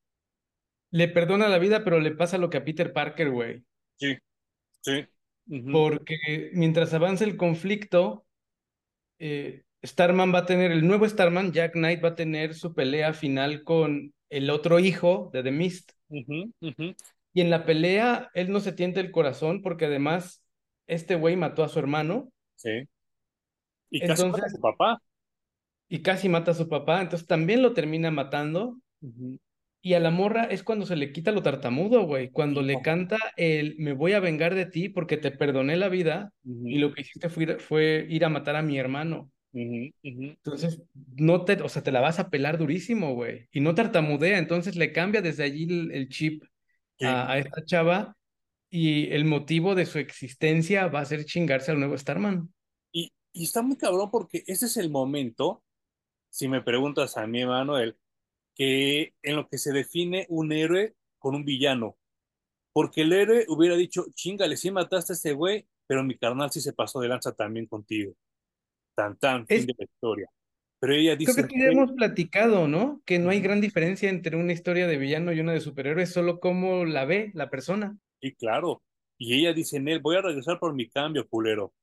Le 0.90 1.08
perdona 1.08 1.48
la 1.48 1.58
vida, 1.58 1.82
pero 1.82 1.98
le 1.98 2.10
pasa 2.12 2.36
lo 2.36 2.50
que 2.50 2.58
a 2.58 2.64
Peter 2.66 2.92
Parker, 2.92 3.30
güey. 3.30 3.64
Sí, 3.96 4.16
sí. 4.82 5.06
ujú, 5.48 5.86
Porque 5.86 6.50
mientras 6.54 6.94
avanza 6.94 7.24
el 7.24 7.36
conflicto, 7.36 8.26
eh, 9.18 9.64
Starman 9.84 10.34
va 10.34 10.40
a 10.40 10.46
tener, 10.46 10.72
el 10.72 10.86
nuevo 10.86 11.08
Starman, 11.08 11.52
Jack 11.52 11.72
Knight, 11.74 12.04
va 12.04 12.10
a 12.10 12.16
tener 12.16 12.54
su 12.54 12.74
pelea 12.74 13.14
final 13.14 13.64
con 13.64 14.14
el 14.30 14.50
otro 14.50 14.78
hijo 14.80 15.30
de 15.34 15.42
The 15.44 15.52
Mist. 15.52 15.92
ujú, 16.10 16.52
ujú, 16.60 16.94
Y 17.38 17.40
en 17.40 17.50
la 17.50 17.64
pelea, 17.64 18.30
él 18.34 18.50
no 18.50 18.58
se 18.58 18.72
tiente 18.72 18.98
el 18.98 19.12
corazón 19.12 19.62
porque 19.62 19.84
además 19.84 20.42
este 20.88 21.14
güey 21.14 21.36
mató 21.36 21.62
a 21.62 21.68
su 21.68 21.78
hermano. 21.78 22.32
sí. 22.56 22.88
Y 23.90 24.00
casi 24.00 24.24
mata 24.26 24.46
a 24.46 24.50
su 24.50 24.60
papá. 24.60 25.00
y 25.88 26.02
casi 26.02 26.28
mata 26.28 26.50
a 26.50 26.54
su 26.54 26.68
papá. 26.68 27.00
Entonces 27.00 27.28
también 27.28 27.62
lo 27.62 27.74
termina 27.74 28.10
matando. 28.10 28.80
Y 29.80 29.94
a 29.94 30.00
la 30.00 30.10
morra 30.10 30.46
es 30.46 30.64
cuando 30.64 30.84
se 30.84 30.96
le 30.96 31.12
quita 31.12 31.30
lo 31.30 31.44
tartamudo, 31.44 32.02
güey. 32.06 32.30
Cuando 32.30 32.60
le 32.60 32.82
canta 32.82 33.18
el 33.36 33.76
me 33.78 33.92
voy 33.92 34.14
a 34.14 34.20
vengar 34.20 34.56
de 34.56 34.66
ti 34.66 34.88
porque 34.88 35.16
te 35.16 35.30
perdoné 35.30 35.76
la 35.76 35.88
vida 35.88 36.32
y 36.64 36.78
lo 36.78 36.92
que 36.92 37.02
hiciste 37.02 37.28
fue 37.28 37.44
ir, 37.44 37.60
fue 37.60 38.04
ir 38.10 38.24
a 38.24 38.30
matar 38.30 38.56
a 38.56 38.62
mi 38.62 38.78
hermano. 38.80 39.30
Entonces, 40.02 40.82
no 41.16 41.44
te, 41.44 41.62
o 41.62 41.68
sea, 41.68 41.82
te 41.84 41.92
la 41.92 42.00
vas 42.00 42.18
a 42.18 42.30
pelar 42.30 42.58
durísimo, 42.58 43.14
güey. 43.14 43.48
Y 43.52 43.60
no 43.60 43.76
tartamudea, 43.76 44.38
entonces 44.38 44.76
le 44.76 44.92
cambia 44.92 45.22
desde 45.22 45.44
allí 45.44 45.64
el, 45.64 45.92
el 45.92 46.08
chip. 46.08 46.42
A, 47.00 47.32
a 47.32 47.38
esta 47.38 47.64
chava 47.64 48.16
y 48.70 49.10
el 49.12 49.24
motivo 49.24 49.74
de 49.74 49.86
su 49.86 49.98
existencia 49.98 50.88
va 50.88 51.00
a 51.00 51.04
ser 51.04 51.24
chingarse 51.24 51.70
al 51.70 51.78
nuevo 51.78 51.96
Starman. 51.96 52.52
Y, 52.92 53.12
y 53.32 53.44
está 53.44 53.62
muy 53.62 53.76
cabrón 53.76 54.10
porque 54.10 54.44
ese 54.46 54.66
es 54.66 54.76
el 54.76 54.90
momento, 54.90 55.62
si 56.30 56.48
me 56.48 56.62
preguntas 56.62 57.16
a 57.16 57.26
mí, 57.26 57.44
Manuel, 57.44 57.96
que 58.54 59.14
en 59.22 59.36
lo 59.36 59.48
que 59.48 59.58
se 59.58 59.72
define 59.72 60.26
un 60.28 60.52
héroe 60.52 60.94
con 61.18 61.34
un 61.34 61.44
villano. 61.44 61.96
Porque 62.72 63.02
el 63.02 63.12
héroe 63.12 63.46
hubiera 63.48 63.76
dicho, 63.76 64.06
chingale, 64.14 64.56
sí 64.56 64.70
mataste 64.70 65.12
a 65.12 65.16
ese 65.16 65.32
güey, 65.32 65.66
pero 65.86 66.04
mi 66.04 66.16
carnal 66.16 66.50
sí 66.50 66.60
se 66.60 66.72
pasó 66.72 67.00
de 67.00 67.08
lanza 67.08 67.32
también 67.32 67.66
contigo. 67.66 68.14
Tan, 68.94 69.16
tan, 69.16 69.46
fin 69.46 69.58
Es, 69.58 69.66
de 69.66 69.74
la 69.78 69.84
historia. 69.84 70.30
Pero 70.80 70.94
ella 70.94 71.16
creo 71.16 71.34
que 71.34 71.42
dice, 71.42 71.58
ya 71.58 71.66
hemos 71.66 71.92
platicado, 71.92 72.68
¿no? 72.68 73.02
Que 73.04 73.18
no 73.18 73.30
hay 73.30 73.40
gran 73.40 73.60
diferencia 73.60 74.08
entre 74.08 74.36
una 74.36 74.52
historia 74.52 74.86
de 74.86 74.96
villano 74.96 75.32
y 75.32 75.40
una 75.40 75.52
de 75.52 75.60
superhéroes, 75.60 76.12
solo 76.12 76.38
cómo 76.38 76.84
la 76.84 77.04
ve 77.04 77.32
la 77.34 77.50
persona. 77.50 77.98
y 78.20 78.34
claro. 78.34 78.82
Y 79.18 79.34
ella 79.34 79.52
dice, 79.52 79.80
Nel, 79.80 79.98
voy 79.98 80.16
a 80.16 80.22
regresar 80.22 80.60
por 80.60 80.74
mi 80.74 80.88
cambio, 80.88 81.28
culero. 81.28 81.74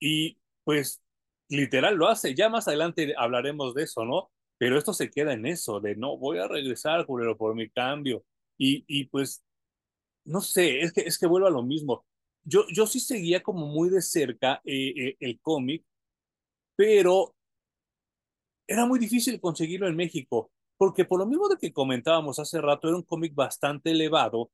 Y 0.00 0.38
pues 0.64 1.02
literal 1.48 1.96
lo 1.96 2.08
hace. 2.08 2.34
Ya 2.34 2.48
más 2.48 2.68
adelante 2.68 3.14
hablaremos 3.16 3.74
de 3.74 3.84
eso, 3.84 4.04
¿no? 4.04 4.30
Pero 4.58 4.78
esto 4.78 4.94
se 4.94 5.10
queda 5.10 5.34
en 5.34 5.46
eso, 5.46 5.80
de 5.80 5.96
no, 5.96 6.16
voy 6.16 6.38
a 6.38 6.48
regresar, 6.48 7.04
culero, 7.06 7.36
por 7.36 7.54
mi 7.54 7.68
cambio. 7.68 8.24
Y, 8.56 8.84
y 8.88 9.04
pues, 9.04 9.44
no 10.24 10.40
sé, 10.40 10.80
es 10.80 10.92
que, 10.92 11.02
es 11.02 11.18
que 11.18 11.26
vuelvo 11.26 11.46
a 11.48 11.50
lo 11.50 11.62
mismo. 11.62 12.06
Yo, 12.44 12.64
yo 12.72 12.86
sí 12.86 13.00
seguía 13.00 13.42
como 13.42 13.66
muy 13.66 13.90
de 13.90 14.00
cerca 14.00 14.62
eh, 14.64 14.94
eh, 14.96 15.16
el 15.20 15.40
cómic, 15.40 15.84
pero 16.76 17.35
era 18.66 18.86
muy 18.86 18.98
difícil 18.98 19.40
conseguirlo 19.40 19.88
en 19.88 19.96
México, 19.96 20.50
porque 20.76 21.04
por 21.04 21.18
lo 21.18 21.26
mismo 21.26 21.48
de 21.48 21.56
que 21.56 21.72
comentábamos 21.72 22.38
hace 22.38 22.60
rato, 22.60 22.88
era 22.88 22.96
un 22.96 23.02
cómic 23.02 23.34
bastante 23.34 23.90
elevado 23.90 24.50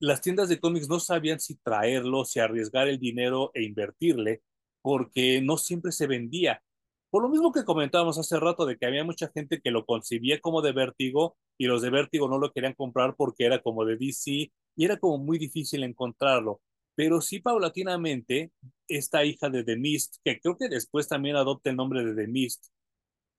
las 0.00 0.20
tiendas 0.20 0.48
de 0.48 0.60
cómics 0.60 0.88
no 0.88 1.00
sabían 1.00 1.40
si 1.40 1.56
traerlo, 1.56 2.24
si 2.24 2.40
arriesgar 2.40 2.88
el 2.88 2.98
dinero 2.98 3.50
e 3.54 3.62
invertirle, 3.62 4.42
porque 4.82 5.40
no 5.40 5.56
siempre 5.56 5.92
se 5.92 6.06
vendía. 6.06 6.62
Por 7.10 7.22
lo 7.22 7.28
mismo 7.28 7.52
que 7.52 7.64
comentábamos 7.64 8.18
hace 8.18 8.38
rato 8.40 8.66
de 8.66 8.76
que 8.76 8.86
había 8.86 9.04
mucha 9.04 9.30
gente 9.32 9.60
que 9.60 9.70
lo 9.70 9.86
concibía 9.86 10.40
como 10.40 10.62
de 10.62 10.72
Vértigo 10.72 11.36
y 11.56 11.66
los 11.66 11.80
de 11.80 11.90
Vértigo 11.90 12.28
no 12.28 12.38
lo 12.38 12.52
querían 12.52 12.74
comprar 12.74 13.14
porque 13.16 13.46
era 13.46 13.62
como 13.62 13.84
de 13.84 13.96
DC 13.96 14.52
y 14.76 14.84
era 14.84 14.98
como 14.98 15.18
muy 15.18 15.38
difícil 15.38 15.84
encontrarlo. 15.84 16.60
Pero 16.96 17.20
sí 17.20 17.40
paulatinamente, 17.40 18.52
esta 18.88 19.24
hija 19.24 19.48
de 19.48 19.64
The 19.64 19.76
Mist, 19.76 20.16
que 20.24 20.40
creo 20.40 20.56
que 20.56 20.68
después 20.68 21.08
también 21.08 21.36
adopta 21.36 21.70
el 21.70 21.76
nombre 21.76 22.04
de 22.04 22.14
The 22.14 22.28
Mist, 22.28 22.66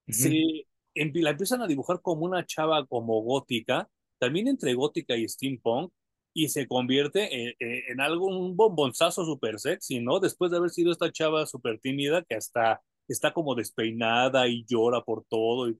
se 0.10 0.66
la 0.95 1.32
empiezan 1.32 1.62
a 1.62 1.68
dibujar 1.68 2.01
como 2.01 2.26
una 2.26 2.45
chava 2.45 2.86
como 2.88 3.22
gótica, 3.22 3.89
también 4.20 4.47
entre 4.47 4.74
gótica 4.74 5.16
y 5.16 5.28
steampunk, 5.28 5.91
y 6.34 6.49
se 6.49 6.68
convierte 6.68 7.49
en, 7.49 7.53
en- 7.60 8.01
algo, 8.01 8.28
un 8.28 8.56
bombonzazo 8.58 9.26
súper 9.26 9.60
sexy, 9.60 9.99
¿no? 10.01 10.20
Después 10.20 10.51
de 10.51 10.58
haber 10.58 10.70
sido 10.70 10.91
esta 10.91 11.12
chava 11.12 11.45
súper 11.45 11.80
tímida 11.80 12.24
que 12.24 12.36
hasta 12.36 12.82
está 13.08 13.34
como 13.34 13.56
despeinada 13.56 14.47
y 14.47 14.66
llora 14.66 15.01
por 15.03 15.26
todo, 15.30 15.70
y, 15.70 15.80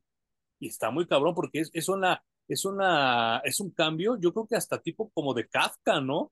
y 0.60 0.68
está 0.70 0.92
muy 0.92 1.08
cabrón 1.08 1.36
porque 1.36 1.62
es, 1.62 1.72
es 1.74 1.90
una, 1.90 2.24
es 2.48 2.66
una, 2.66 3.40
es 3.46 3.60
un 3.60 3.72
cambio, 3.72 4.18
yo 4.20 4.34
creo 4.34 4.48
que 4.48 4.56
hasta 4.58 4.82
tipo 4.82 5.10
como 5.14 5.34
de 5.34 5.48
Kafka, 5.48 6.02
¿no? 6.02 6.32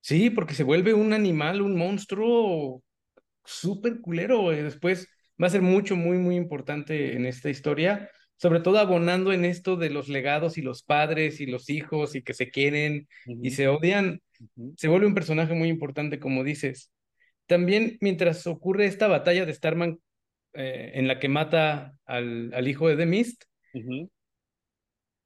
Sí, 0.00 0.30
porque 0.30 0.54
se 0.54 0.64
vuelve 0.64 0.94
un 0.94 1.12
animal, 1.12 1.60
un 1.62 1.76
monstruo 1.76 2.82
súper 3.44 4.00
culero, 4.00 4.42
güey. 4.42 4.62
Después 4.62 5.08
va 5.40 5.46
a 5.46 5.50
ser 5.50 5.62
mucho, 5.62 5.96
muy, 5.96 6.18
muy 6.18 6.36
importante 6.36 7.14
en 7.14 7.26
esta 7.26 7.50
historia, 7.50 8.10
sobre 8.36 8.60
todo 8.60 8.78
abonando 8.78 9.32
en 9.32 9.44
esto 9.44 9.76
de 9.76 9.90
los 9.90 10.08
legados 10.08 10.58
y 10.58 10.62
los 10.62 10.82
padres 10.82 11.40
y 11.40 11.46
los 11.46 11.68
hijos 11.70 12.14
y 12.14 12.22
que 12.22 12.34
se 12.34 12.50
quieren 12.50 13.08
y 13.26 13.50
se 13.50 13.68
odian. 13.68 14.20
Se 14.76 14.88
vuelve 14.88 15.06
un 15.06 15.14
personaje 15.14 15.54
muy 15.54 15.68
importante, 15.68 16.18
como 16.18 16.44
dices. 16.44 16.90
También 17.46 17.98
mientras 18.00 18.46
ocurre 18.46 18.86
esta 18.86 19.08
batalla 19.08 19.44
de 19.44 19.54
Starman 19.54 19.98
eh, 20.54 20.92
en 20.94 21.06
la 21.06 21.18
que 21.18 21.28
mata 21.28 21.94
al, 22.06 22.52
al 22.54 22.68
hijo 22.68 22.88
de 22.88 22.96
The 22.96 23.06
Mist, 23.06 23.44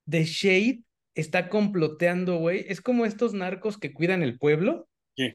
The 0.08 0.24
Shade 0.24 0.82
está 1.14 1.48
comploteando, 1.48 2.38
güey. 2.38 2.64
Es 2.68 2.80
como 2.80 3.06
estos 3.06 3.32
narcos 3.32 3.78
que 3.78 3.92
cuidan 3.92 4.22
el 4.22 4.38
pueblo, 4.38 4.88
sí, 5.16 5.34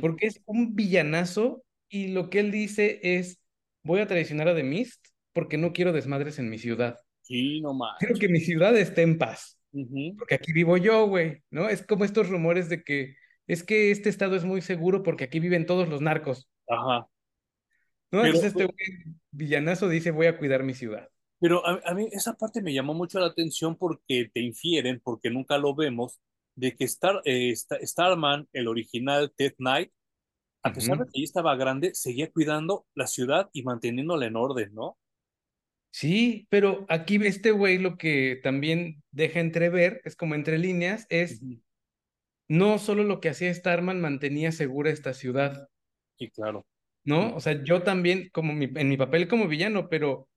porque 0.00 0.26
es 0.26 0.40
un 0.46 0.74
villanazo 0.74 1.64
y 1.88 2.08
lo 2.08 2.30
que 2.30 2.40
él 2.40 2.50
dice 2.50 3.00
es, 3.02 3.40
voy 3.84 4.00
a 4.00 4.06
traicionar 4.06 4.48
a 4.48 4.54
The 4.54 4.62
Mist 4.64 5.04
porque 5.32 5.56
no 5.58 5.72
quiero 5.72 5.92
desmadres 5.92 6.38
en 6.38 6.50
mi 6.50 6.58
ciudad. 6.58 6.98
sí, 7.22 7.60
no 7.60 7.78
Quiero 7.98 8.14
que 8.18 8.28
mi 8.28 8.40
ciudad 8.40 8.76
esté 8.76 9.02
en 9.02 9.18
paz, 9.18 9.58
porque 10.18 10.34
aquí 10.34 10.52
vivo 10.52 10.76
yo, 10.76 11.06
güey, 11.06 11.42
¿no? 11.50 11.68
Es 11.68 11.86
como 11.86 12.04
estos 12.04 12.28
rumores 12.28 12.68
de 12.68 12.82
que 12.82 13.16
es 13.46 13.62
que 13.62 13.90
este 13.90 14.08
estado 14.08 14.36
es 14.36 14.44
muy 14.44 14.62
seguro 14.62 15.02
porque 15.02 15.24
aquí 15.24 15.38
viven 15.38 15.66
todos 15.66 15.88
los 15.88 16.00
narcos, 16.00 16.48
Ajá. 16.68 17.06
¿no? 18.10 18.22
Pero, 18.22 18.26
Entonces 18.26 18.48
este 18.52 18.64
güey 18.64 19.16
villanazo 19.32 19.88
dice, 19.88 20.10
voy 20.12 20.26
a 20.26 20.38
cuidar 20.38 20.62
mi 20.62 20.74
ciudad. 20.74 21.08
Pero 21.40 21.66
a, 21.66 21.80
a 21.84 21.94
mí 21.94 22.08
esa 22.12 22.34
parte 22.34 22.62
me 22.62 22.72
llamó 22.72 22.94
mucho 22.94 23.18
la 23.20 23.26
atención 23.26 23.76
porque 23.76 24.30
te 24.32 24.40
infieren, 24.40 25.00
porque 25.04 25.30
nunca 25.30 25.58
lo 25.58 25.74
vemos, 25.74 26.20
de 26.54 26.74
que 26.76 26.84
Star, 26.84 27.20
eh, 27.24 27.50
Sta- 27.54 27.84
Starman, 27.84 28.48
el 28.52 28.68
original 28.68 29.32
Ted 29.36 29.54
Knight, 29.58 29.90
a 30.64 30.72
pesar 30.72 30.98
de 30.98 31.04
que 31.04 31.20
ya 31.20 31.24
estaba 31.24 31.54
grande, 31.56 31.94
seguía 31.94 32.30
cuidando 32.30 32.86
la 32.94 33.06
ciudad 33.06 33.50
y 33.52 33.62
manteniéndola 33.62 34.26
en 34.26 34.36
orden, 34.36 34.74
¿no? 34.74 34.98
Sí, 35.90 36.46
pero 36.50 36.86
aquí 36.88 37.24
este 37.24 37.52
güey 37.52 37.78
lo 37.78 37.96
que 37.96 38.40
también 38.42 39.02
deja 39.12 39.40
entrever, 39.40 40.00
es 40.04 40.16
como 40.16 40.34
entre 40.34 40.58
líneas, 40.58 41.06
es 41.08 41.40
no 42.48 42.78
solo 42.78 43.04
lo 43.04 43.20
que 43.20 43.28
hacía 43.28 43.54
Starman 43.54 44.00
mantenía 44.00 44.50
segura 44.52 44.90
esta 44.90 45.14
ciudad, 45.14 45.68
Sí, 46.18 46.30
claro. 46.30 46.64
¿no? 47.04 47.34
O 47.34 47.40
sea, 47.40 47.62
yo 47.62 47.82
también, 47.82 48.30
como 48.32 48.52
mi, 48.52 48.68
en 48.74 48.88
mi 48.88 48.96
papel 48.96 49.28
como 49.28 49.48
villano, 49.48 49.88
pero 49.88 50.28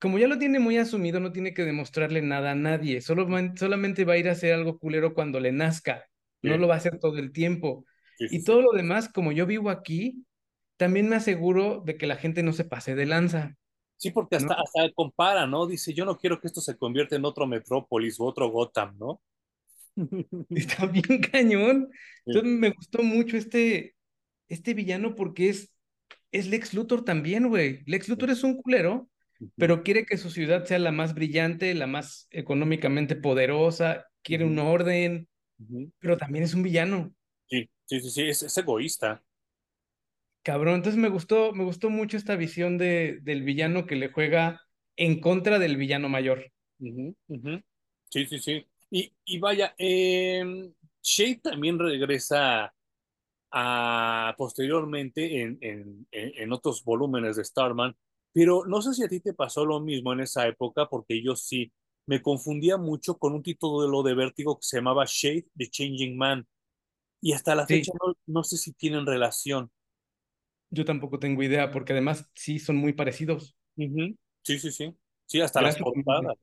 como 0.00 0.18
ya 0.18 0.26
lo 0.26 0.38
tiene 0.38 0.58
muy 0.58 0.76
asumido, 0.78 1.20
no 1.20 1.32
tiene 1.32 1.54
que 1.54 1.64
demostrarle 1.64 2.22
nada 2.22 2.52
a 2.52 2.54
nadie, 2.54 3.00
solo, 3.00 3.28
solamente 3.56 4.04
va 4.04 4.14
a 4.14 4.18
ir 4.18 4.28
a 4.28 4.32
hacer 4.32 4.54
algo 4.54 4.78
culero 4.78 5.14
cuando 5.14 5.40
le 5.40 5.52
nazca, 5.52 6.06
no 6.42 6.56
lo 6.56 6.68
va 6.68 6.74
a 6.74 6.78
hacer 6.78 6.98
todo 6.98 7.18
el 7.18 7.32
tiempo. 7.32 7.84
Y 8.28 8.44
todo 8.44 8.62
lo 8.62 8.72
demás, 8.72 9.08
como 9.08 9.32
yo 9.32 9.46
vivo 9.46 9.70
aquí, 9.70 10.24
también 10.76 11.08
me 11.08 11.16
aseguro 11.16 11.82
de 11.84 11.96
que 11.96 12.06
la 12.06 12.16
gente 12.16 12.42
no 12.42 12.52
se 12.52 12.64
pase 12.64 12.94
de 12.94 13.06
lanza, 13.06 13.56
Sí, 13.96 14.10
porque 14.10 14.36
¿no? 14.36 14.48
hasta, 14.48 14.54
hasta 14.54 14.90
compara, 14.94 15.46
¿no? 15.46 15.66
Dice, 15.66 15.92
yo 15.92 16.06
no 16.06 16.16
quiero 16.16 16.40
que 16.40 16.46
esto 16.46 16.60
se 16.62 16.76
convierta 16.78 17.16
en 17.16 17.24
otro 17.26 17.46
Metrópolis 17.46 18.18
o 18.18 18.24
otro 18.24 18.48
Gotham, 18.48 18.96
¿no? 18.98 19.20
Está 20.54 20.86
bien 20.86 21.20
cañón. 21.32 21.88
Sí. 22.24 22.32
Entonces 22.32 22.52
me 22.58 22.70
gustó 22.70 23.02
mucho 23.02 23.36
este, 23.36 23.94
este 24.48 24.74
villano 24.74 25.14
porque 25.14 25.50
es, 25.50 25.74
es 26.32 26.48
Lex 26.48 26.74
Luthor 26.74 27.04
también, 27.04 27.48
güey. 27.48 27.82
Lex 27.86 28.08
Luthor 28.08 28.30
es 28.30 28.42
un 28.44 28.56
culero, 28.62 29.10
pero 29.56 29.82
quiere 29.82 30.06
que 30.06 30.18
su 30.18 30.30
ciudad 30.30 30.64
sea 30.64 30.78
la 30.78 30.92
más 30.92 31.14
brillante, 31.14 31.74
la 31.74 31.86
más 31.86 32.28
económicamente 32.30 33.16
poderosa, 33.16 34.06
quiere 34.22 34.44
un 34.44 34.58
ujú, 34.58 34.68
orden, 34.68 35.28
pero 35.98 36.16
también 36.16 36.44
es 36.44 36.54
un 36.54 36.62
villano, 36.62 37.14
Sí, 37.90 38.00
sí, 38.00 38.10
sí, 38.10 38.22
es, 38.28 38.42
es 38.42 38.56
egoísta. 38.58 39.22
cabrón. 40.42 40.76
Entonces 40.76 41.00
me 41.00 41.08
gustó, 41.08 41.52
me 41.52 41.64
gustó 41.64 41.90
mucho 41.90 42.16
esta 42.16 42.36
visión 42.36 42.78
de, 42.78 43.18
del 43.22 43.42
villano 43.42 43.86
que 43.86 43.96
le 43.96 44.10
juega. 44.12 44.60
en 44.96 45.20
contra 45.20 45.58
del 45.58 45.76
villano 45.76 46.08
mayor. 46.08 46.52
Sí, 48.10 48.26
sí, 48.26 48.38
sí. 48.38 48.66
Y, 48.90 49.12
y 49.24 49.38
vaya, 49.38 49.74
eh, 49.78 50.42
Shade 51.02 51.36
también 51.42 51.78
regresa 51.78 52.74
a, 53.52 54.34
posteriormente 54.38 55.42
en, 55.42 55.58
en, 55.62 56.06
en 56.12 56.52
otros 56.52 56.84
volúmenes 56.84 57.36
de 57.36 57.44
Starman, 57.44 57.96
pero 58.32 58.64
no 58.66 58.82
sé 58.82 58.94
si 58.94 59.04
a 59.04 59.08
ti 59.08 59.20
te 59.20 59.34
pasó 59.34 59.66
lo 59.66 59.80
mismo 59.80 60.12
en 60.12 60.20
esa 60.20 60.46
época, 60.48 60.88
porque 60.88 61.22
yo 61.22 61.36
sí 61.36 61.72
me 62.06 62.22
confundía 62.22 62.78
mucho 62.78 63.18
con 63.18 63.34
un 63.34 63.42
título 63.42 63.82
de 63.82 63.88
lo 63.90 64.02
de 64.02 64.14
Vértigo 64.14 64.56
que 64.58 64.64
se 64.66 64.78
llamaba 64.78 65.04
Shade, 65.06 65.46
The 65.56 65.68
Changing 65.70 66.16
Man, 66.18 66.46
y 67.20 67.32
hasta 67.32 67.54
la 67.54 67.66
Sí, 67.68 67.68
fecha 67.68 67.92
no, 68.04 68.14
no 68.26 68.44
sé 68.44 68.56
si 68.58 68.72
tienen 68.72 69.06
relación. 69.06 69.70
yo 70.70 70.84
tampoco 70.84 71.18
tengo 71.18 71.42
idea, 71.42 71.70
porque 71.70 71.92
además 71.92 72.30
sí 72.34 72.58
son 72.58 72.76
muy 72.76 72.92
parecidos. 72.92 73.56
Sí, 74.42 74.58
sí, 74.58 74.70
sí. 74.72 74.96
Sí, 75.26 75.40
hasta 75.40 75.62
las 75.62 75.78
portadas. 75.78 76.36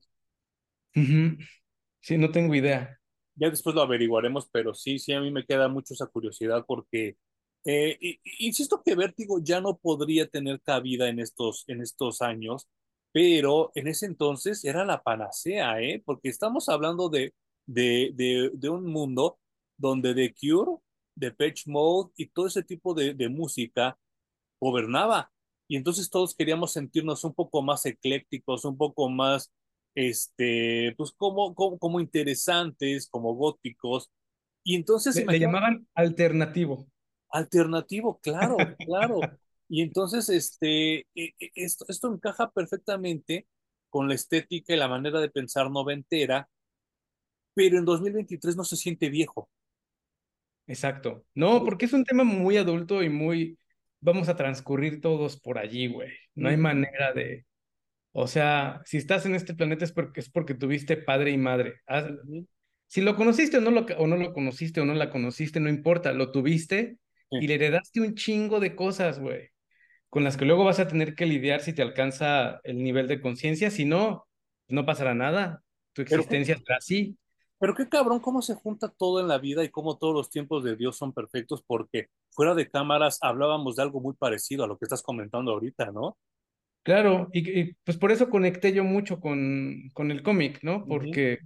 Sí, 2.00 2.18
no 2.18 2.30
tengo 2.32 2.54
idea. 2.54 2.98
Ya 3.36 3.50
después 3.50 3.74
lo 3.76 3.82
averiguaremos, 3.82 4.48
pero 4.50 4.74
sí, 4.74 4.98
sí, 4.98 5.12
a 5.12 5.20
mí 5.20 5.30
me 5.30 5.44
queda 5.46 5.68
mucho 5.68 5.94
esa 5.94 6.06
curiosidad 6.06 6.64
porque, 6.66 7.16
eh, 7.64 8.18
insisto 8.40 8.82
que 8.84 8.96
Vértigo 8.96 9.38
ya 9.42 9.60
no 9.60 9.76
podría 9.78 10.26
tener 10.28 10.60
cabida 10.60 11.08
en 11.08 11.20
estos, 11.20 11.64
en 11.68 11.80
estos 11.80 12.20
años, 12.22 12.66
pero 13.12 13.70
en 13.76 13.86
ese 13.88 14.06
entonces 14.06 14.64
era 14.64 14.84
la 14.84 15.02
panacea, 15.02 15.80
¿eh? 15.80 16.02
Porque 16.04 16.28
estamos 16.28 16.68
hablando 16.68 17.08
de, 17.10 17.32
de, 17.66 18.10
de, 18.14 18.50
de 18.54 18.68
un 18.68 18.84
mundo 18.86 19.38
donde 19.78 20.14
The 20.14 20.34
Cure, 20.34 20.80
Depeche 21.16 21.70
Mode 21.70 22.12
y 22.16 22.28
todo 22.28 22.48
ese 22.48 22.64
tipo 22.64 22.94
de, 22.94 23.14
de 23.14 23.30
música 23.30 23.98
gobernaba. 24.60 25.32
Y 25.68 25.76
entonces 25.76 26.10
todos 26.10 26.34
queríamos 26.34 26.72
sentirnos 26.72 27.24
un 27.24 27.34
poco 27.34 27.62
más 27.62 27.86
eclécticos, 27.86 28.64
un 28.64 28.76
poco 28.78 29.08
más, 29.10 29.52
este, 29.94 30.94
pues 30.96 31.12
como, 31.12 31.54
como, 31.54 31.78
como 31.78 32.00
interesantes, 32.00 33.08
como 33.10 33.34
góticos. 33.34 34.10
Y 34.64 34.76
entonces, 34.76 35.18
Le, 35.18 35.26
le 35.28 35.38
llamaban 35.40 35.86
alternativo. 35.94 36.88
alternativo, 37.30 38.18
claro, 38.22 38.76
claro. 38.84 39.30
Y 39.68 39.82
entonces, 39.82 40.28
este, 40.28 41.00
e- 41.14 41.34
e- 41.38 41.50
esto, 41.54 41.84
esto 41.88 42.12
encaja 42.12 42.50
perfectamente 42.50 43.46
con 43.90 44.08
la 44.08 44.14
estética 44.14 44.74
y 44.74 44.76
la 44.76 44.88
manera 44.88 45.20
de 45.20 45.30
pensar 45.30 45.70
noventera, 45.70 46.48
pero 47.54 47.78
en 47.78 47.84
2023 47.84 48.56
no 48.56 48.64
se 48.64 48.76
siente 48.76 49.10
viejo. 49.10 49.50
Exacto. 50.68 51.24
No, 51.34 51.64
porque 51.64 51.86
es 51.86 51.92
un 51.92 52.04
tema 52.04 52.24
muy 52.24 52.56
adulto 52.56 53.02
y 53.02 53.08
muy... 53.08 53.58
Vamos 54.00 54.28
a 54.28 54.36
transcurrir 54.36 55.00
todos 55.00 55.40
por 55.40 55.58
allí, 55.58 55.88
güey. 55.88 56.10
No 56.36 56.48
hay 56.48 56.56
manera 56.56 57.12
de... 57.12 57.44
O 58.12 58.26
sea, 58.26 58.80
si 58.84 58.96
estás 58.96 59.26
en 59.26 59.34
este 59.34 59.54
planeta 59.54 59.84
es 59.84 59.92
porque, 59.92 60.20
es 60.20 60.30
porque 60.30 60.54
tuviste 60.54 60.96
padre 60.96 61.30
y 61.32 61.38
madre. 61.38 61.80
Haz- 61.86 62.10
Si 62.86 63.00
lo 63.00 63.16
conociste 63.16 63.58
o 63.58 63.60
no 63.60 63.70
lo, 63.70 63.86
o 63.98 64.06
no 64.06 64.16
lo 64.16 64.32
conociste 64.32 64.80
o 64.80 64.84
no 64.84 64.94
la 64.94 65.10
conociste, 65.10 65.60
no 65.60 65.68
importa, 65.68 66.12
lo 66.12 66.30
tuviste 66.32 66.98
y 67.30 67.46
le 67.46 67.54
heredaste 67.54 68.00
un 68.00 68.14
chingo 68.14 68.60
de 68.60 68.74
cosas, 68.74 69.18
güey, 69.18 69.50
con 70.08 70.24
las 70.24 70.36
que 70.36 70.46
luego 70.46 70.64
vas 70.64 70.80
a 70.80 70.88
tener 70.88 71.14
que 71.14 71.26
lidiar 71.26 71.60
si 71.60 71.74
te 71.74 71.82
alcanza 71.82 72.60
el 72.64 72.82
nivel 72.82 73.06
de 73.08 73.20
conciencia. 73.20 73.70
Si 73.70 73.84
no, 73.84 74.26
no 74.68 74.86
pasará 74.86 75.14
nada. 75.14 75.62
Tu 75.92 76.04
Pero 76.04 76.16
existencia 76.16 76.56
será 76.56 76.76
así. 76.78 77.16
Pero 77.58 77.74
qué 77.74 77.88
cabrón 77.88 78.20
cómo 78.20 78.42
se 78.42 78.54
junta 78.54 78.88
todo 78.88 79.20
en 79.20 79.28
la 79.28 79.38
vida 79.38 79.64
y 79.64 79.70
cómo 79.70 79.98
todos 79.98 80.14
los 80.14 80.30
tiempos 80.30 80.64
de 80.64 80.76
Dios 80.76 80.96
son 80.96 81.12
perfectos, 81.12 81.62
porque 81.66 82.08
fuera 82.30 82.54
de 82.54 82.70
cámaras 82.70 83.18
hablábamos 83.22 83.76
de 83.76 83.82
algo 83.82 84.00
muy 84.00 84.14
parecido 84.14 84.64
a 84.64 84.68
lo 84.68 84.78
que 84.78 84.84
estás 84.84 85.02
comentando 85.02 85.52
ahorita, 85.52 85.90
¿no? 85.92 86.16
Claro, 86.82 87.28
y, 87.32 87.60
y, 87.60 87.74
pues 87.84 87.98
por 87.98 88.12
eso 88.12 88.30
conecté 88.30 88.72
yo 88.72 88.82
mucho 88.82 89.20
con, 89.20 89.90
con 89.92 90.10
el 90.10 90.22
cómic, 90.22 90.60
¿no? 90.62 90.86
Porque 90.86 91.40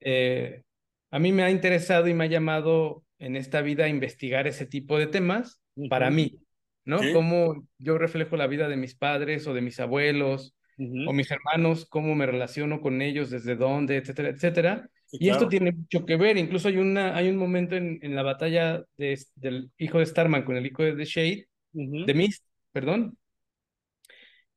eh, 0.00 0.62
a 1.10 1.18
mí 1.18 1.32
me 1.32 1.42
ha 1.42 1.50
interesado 1.50 2.06
y 2.08 2.14
me 2.14 2.24
ha 2.24 2.26
llamado 2.28 3.04
en 3.18 3.36
esta 3.36 3.62
vida 3.62 3.84
a 3.84 3.88
investigar 3.88 4.46
ese 4.46 4.66
tipo 4.66 4.98
de 4.98 5.06
temas 5.06 5.62
para 5.88 6.10
ujú. 6.10 6.12
mí, 6.12 6.40
¿no? 6.84 6.98
Sí, 7.00 7.10
Cómo 7.10 7.66
yo 7.78 7.96
reflejo 7.96 8.36
la 8.36 8.46
vida 8.46 8.68
de 8.68 8.76
mis 8.76 8.94
padres 8.94 9.46
o 9.46 9.54
de 9.54 9.62
mis 9.62 9.80
abuelos 9.80 10.54
o 11.02 11.12
ujú, 11.12 11.14
mis 11.14 11.30
hermanos, 11.30 11.86
cómo 11.88 12.14
me 12.14 12.26
relaciono 12.26 12.80
con 12.82 13.00
ellos, 13.00 13.30
desde 13.30 13.56
dónde, 13.56 13.96
etcétera, 13.98 14.30
etcétera. 14.30 14.90
Sí, 15.18 15.24
Y 15.24 15.30
esto 15.30 15.48
tiene 15.48 15.72
mucho 15.72 16.04
que 16.04 16.16
ver, 16.16 16.36
incluso 16.36 16.68
hay, 16.68 16.76
una, 16.76 17.16
hay 17.16 17.28
un 17.28 17.36
momento 17.36 17.76
en, 17.76 17.98
en 18.02 18.14
la 18.14 18.22
batalla 18.22 18.84
de, 18.96 19.18
del 19.36 19.70
hijo 19.78 19.98
de 19.98 20.06
Starman 20.06 20.44
con 20.44 20.56
el 20.56 20.66
hijo 20.66 20.82
de 20.82 20.94
The 20.94 21.04
Shade, 21.04 21.48
de 21.72 22.14
Mist, 22.14 22.44
perdón, 22.72 23.18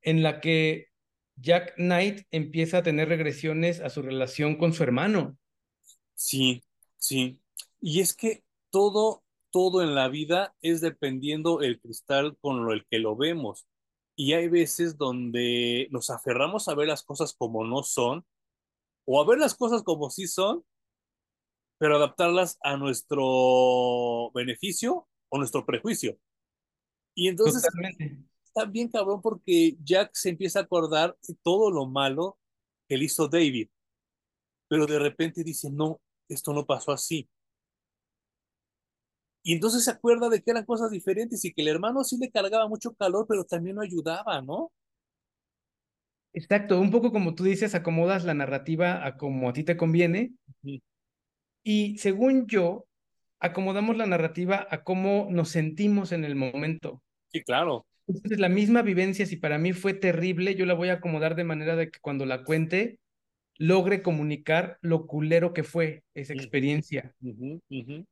en 0.02 0.22
la 0.22 0.40
que 0.40 0.88
Jack 1.36 1.74
Knight 1.76 2.26
empieza 2.30 2.78
a 2.78 2.82
tener 2.82 3.08
regresiones 3.08 3.80
a 3.80 3.90
su 3.90 4.02
relación 4.02 4.56
con 4.56 4.72
su 4.72 4.82
hermano. 4.82 5.36
Sí, 6.14 6.62
sí. 6.96 7.40
Y 7.80 8.00
es 8.00 8.14
que 8.14 8.42
todo, 8.70 9.22
todo 9.50 9.82
en 9.82 9.94
la 9.94 10.08
vida 10.08 10.54
es 10.62 10.80
dependiendo 10.80 11.60
el 11.60 11.80
cristal 11.80 12.36
con 12.40 12.64
lo 12.64 12.72
el 12.72 12.86
que 12.86 12.98
lo 12.98 13.16
vemos. 13.16 13.66
Y 14.16 14.32
hay 14.32 14.48
veces 14.48 14.96
donde 14.96 15.86
nos 15.90 16.10
aferramos 16.10 16.66
a 16.68 16.74
ver 16.74 16.88
las 16.88 17.04
cosas 17.04 17.34
como 17.34 17.64
no 17.64 17.84
son, 17.84 18.24
o 19.10 19.22
a 19.22 19.26
ver 19.26 19.38
las 19.38 19.54
cosas 19.54 19.82
como 19.82 20.10
sí 20.10 20.26
son, 20.26 20.62
pero 21.78 21.96
adaptarlas 21.96 22.58
a 22.62 22.76
nuestro 22.76 24.30
beneficio 24.34 25.08
o 25.30 25.38
nuestro 25.38 25.64
prejuicio. 25.64 26.18
Y 27.14 27.28
entonces 27.28 27.62
Totalmente. 27.62 28.28
está 28.44 28.66
bien 28.66 28.90
cabrón 28.90 29.22
porque 29.22 29.78
Jack 29.82 30.10
se 30.12 30.28
empieza 30.28 30.58
a 30.58 30.62
acordar 30.64 31.16
de 31.26 31.34
todo 31.42 31.70
lo 31.70 31.86
malo 31.86 32.38
que 32.86 32.98
le 32.98 33.06
hizo 33.06 33.28
David, 33.28 33.70
pero 34.68 34.86
de 34.86 34.98
repente 34.98 35.42
dice, 35.42 35.70
no, 35.70 36.02
esto 36.28 36.52
no 36.52 36.66
pasó 36.66 36.92
así. 36.92 37.30
Y 39.42 39.54
entonces 39.54 39.84
se 39.84 39.90
acuerda 39.90 40.28
de 40.28 40.42
que 40.42 40.50
eran 40.50 40.66
cosas 40.66 40.90
diferentes 40.90 41.42
y 41.46 41.54
que 41.54 41.62
el 41.62 41.68
hermano 41.68 42.04
sí 42.04 42.18
le 42.18 42.30
cargaba 42.30 42.68
mucho 42.68 42.92
calor, 42.92 43.24
pero 43.26 43.44
también 43.44 43.76
lo 43.76 43.82
ayudaba, 43.82 44.42
¿no? 44.42 44.70
Exacto, 46.32 46.80
un 46.80 46.90
poco 46.90 47.12
como 47.12 47.34
tú 47.34 47.44
dices, 47.44 47.74
acomodas 47.74 48.24
la 48.24 48.32
narrativa 48.34 49.04
a 49.06 49.16
como 49.16 49.48
a 49.48 49.52
ti 49.52 49.64
te 49.64 49.76
conviene 49.76 50.32
y 51.62 51.98
según 51.98 52.46
yo, 52.48 52.86
acomodamos 53.40 53.96
la 53.96 54.06
narrativa 54.06 54.66
a 54.70 54.82
cómo 54.84 55.28
nos 55.30 55.50
sentimos 55.50 56.12
en 56.12 56.24
el 56.24 56.34
momento. 56.34 57.02
Sí, 57.32 57.42
claro. 57.42 57.86
Entonces, 58.06 58.38
la 58.38 58.48
misma 58.48 58.82
vivencia, 58.82 59.26
si 59.26 59.36
para 59.36 59.58
mí 59.58 59.72
fue 59.72 59.92
terrible, 59.94 60.54
yo 60.54 60.64
la 60.66 60.74
voy 60.74 60.88
a 60.88 60.94
acomodar 60.94 61.34
de 61.36 61.44
manera 61.44 61.76
de 61.76 61.90
que 61.90 62.00
cuando 62.00 62.24
la 62.26 62.42
cuente, 62.44 62.98
logre 63.58 64.02
comunicar 64.02 64.78
lo 64.82 65.06
culero 65.06 65.54
que 65.54 65.64
fue 65.64 66.04
esa 66.14 66.34
Ujú, 66.34 66.34
experiencia. 66.34 67.14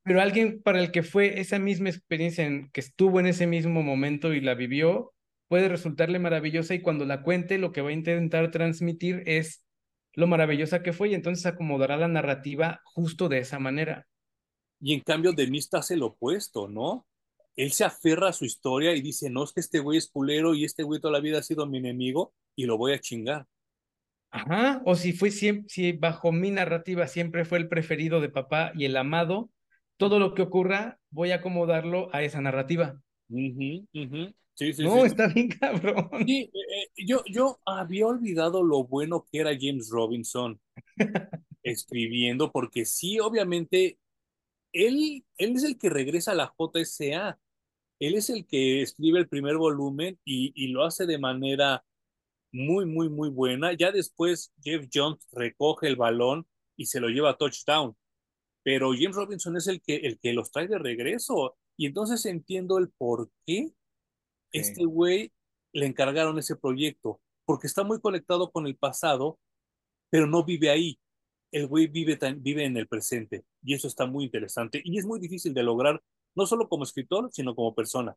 Pero 0.03 0.21
alguien 0.21 0.63
para 0.63 0.81
el 0.81 0.93
que 0.93 1.03
fue 1.03 1.41
esa 1.41 1.59
misma 1.59 1.89
experiencia, 1.91 2.47
en, 2.47 2.71
que 2.71 2.81
estuvo 2.81 3.19
en 3.21 3.27
ese 3.27 3.47
mismo 3.47 3.83
momento 3.83 4.33
y 4.35 4.41
la 4.41 4.55
vivió, 4.55 5.13
puede 5.49 5.69
resultarle 5.69 6.19
maravillosa 6.19 6.75
y 6.75 6.83
cuando 6.83 7.05
la 7.05 7.23
cuente 7.23 7.59
lo 7.59 7.73
que 7.73 7.81
va 7.81 7.91
a 7.91 7.93
intentar 7.93 8.51
transmitir 8.51 9.23
es 9.27 9.65
lo 10.15 10.27
maravillosa 10.27 10.83
que 10.83 10.93
fue 10.93 11.11
y 11.11 11.15
entonces 11.15 11.47
acomodará 11.47 11.97
la 11.97 12.09
narrativa 12.09 12.81
justo 12.85 13.29
de 13.29 13.39
esa 13.39 13.59
manera. 13.59 14.07
Y 14.81 14.95
en 14.95 15.01
cambio, 15.01 15.33
de 15.33 15.47
mí 15.47 15.59
está 15.59 15.81
el 15.91 16.03
opuesto, 16.03 16.69
¿no? 16.69 17.07
Él 17.55 17.73
se 17.73 17.85
aferra 17.85 18.29
a 18.29 18.33
su 18.33 18.45
historia 18.45 18.95
y 18.95 19.01
dice, 19.01 19.31
no, 19.31 19.45
es 19.45 19.53
que 19.53 19.61
este 19.61 19.79
güey 19.79 19.99
es 19.99 20.11
culero 20.11 20.55
y 20.55 20.65
este 20.65 20.83
güey 20.83 21.01
toda 21.01 21.13
la 21.13 21.21
vida 21.21 21.39
ha 21.39 21.43
sido 21.43 21.67
mi 21.67 21.79
enemigo 21.79 22.35
y 22.55 22.67
lo 22.67 22.77
voy 22.77 22.93
a 22.93 23.01
chingar. 23.01 23.47
Ajá, 24.31 24.83
o 24.85 24.95
si 24.95 25.13
fue 25.13 25.31
siempre, 25.31 25.69
si 25.69 25.93
bajo 25.93 26.33
mi 26.33 26.51
narrativa 26.51 27.07
siempre 27.07 27.45
fue 27.45 27.59
el 27.59 27.69
preferido 27.69 28.21
de 28.21 28.29
papá 28.29 28.73
y 28.75 28.85
el 28.85 28.97
amado, 28.97 29.51
todo 29.97 30.19
lo 30.19 30.35
que 30.35 30.43
ocurra 30.43 30.99
voy 31.11 31.31
a 31.31 31.37
acomodarlo 31.37 32.15
a 32.15 32.23
esa 32.23 32.41
narrativa. 32.43 33.01
Ujú. 33.31 33.87
Sí, 33.93 34.37
sí, 34.57 34.73
sí, 34.73 34.85
No, 34.85 35.05
sí. 35.05 35.07
está 35.07 35.29
bien 35.29 35.49
cabrón. 35.49 36.11
Sí, 36.27 36.51
eh, 36.53 36.83
eh, 36.97 37.07
yo, 37.07 37.23
yo 37.27 37.61
había 37.65 38.07
olvidado 38.07 38.63
lo 38.65 38.85
bueno 38.85 39.27
que 39.31 39.41
era 39.41 39.57
James 39.59 39.89
Robinson 39.91 40.61
escribiendo, 41.63 42.53
porque 42.53 42.85
sí, 42.85 43.21
obviamente, 43.21 43.99
él, 44.73 45.25
él 45.39 45.57
es 45.57 45.65
el 45.65 45.79
que 45.79 45.91
regresa 45.91 46.33
a 46.33 46.37
la 46.37 46.55
JSA. 46.57 47.39
Él 48.01 48.15
es 48.17 48.31
el 48.31 48.47
que 48.47 48.83
escribe 48.83 49.19
el 49.21 49.29
primer 49.29 49.57
volumen 49.59 50.19
y, 50.25 50.53
y 50.55 50.69
lo 50.69 50.85
hace 50.85 51.07
de 51.07 51.19
manera 51.19 51.85
muy, 52.53 52.87
muy, 52.87 53.09
muy 53.09 53.31
buena. 53.31 53.73
Ya 53.75 53.93
después 53.93 54.53
Jeff 54.63 54.89
Jones 54.93 55.27
recoge 55.33 55.89
el 55.89 55.97
balón 55.97 56.47
y 56.77 56.87
se 56.87 57.01
lo 57.01 57.09
lleva 57.09 57.31
a 57.31 57.37
touchdown. 57.39 57.97
Pero 58.65 58.93
James 58.93 59.17
Robinson 59.17 59.57
es 59.57 59.69
el 59.69 59.81
que, 59.83 59.97
el 59.97 60.19
que 60.19 60.33
los 60.35 60.51
trae 60.53 60.69
de 60.69 60.79
regreso. 60.79 61.57
Y 61.77 61.87
entonces 61.87 62.25
entiendo 62.27 62.79
el 62.79 62.91
por 62.91 63.31
qué 63.47 63.73
este 64.53 64.85
güey 64.85 65.33
le 65.73 65.87
encargaron 65.87 66.39
ese 66.39 66.57
proyecto. 66.57 67.21
Porque 67.45 67.67
está 67.67 67.85
muy 67.85 68.01
conectado 68.01 68.51
con 68.51 68.67
el 68.67 68.77
pasado, 68.77 69.39
pero 70.11 70.27
no 70.27 70.45
vive 70.45 70.71
ahí. 70.71 70.99
El 71.53 71.69
güey 71.69 71.87
vive, 71.87 72.19
vive 72.39 72.65
en 72.65 72.77
el 72.77 72.89
presente. 72.89 73.45
Y 73.63 73.75
eso 73.75 73.87
está 73.87 74.07
muy 74.07 74.25
interesante. 74.25 74.81
Y 74.85 74.99
es 74.99 75.07
muy 75.07 75.21
difícil 75.21 75.55
de 75.55 75.63
lograr, 75.63 76.03
no 76.35 76.47
solo 76.47 76.69
como 76.69 76.85
escritor, 76.85 77.31
sino 77.33 77.55
como 77.55 77.75
persona. 77.75 78.17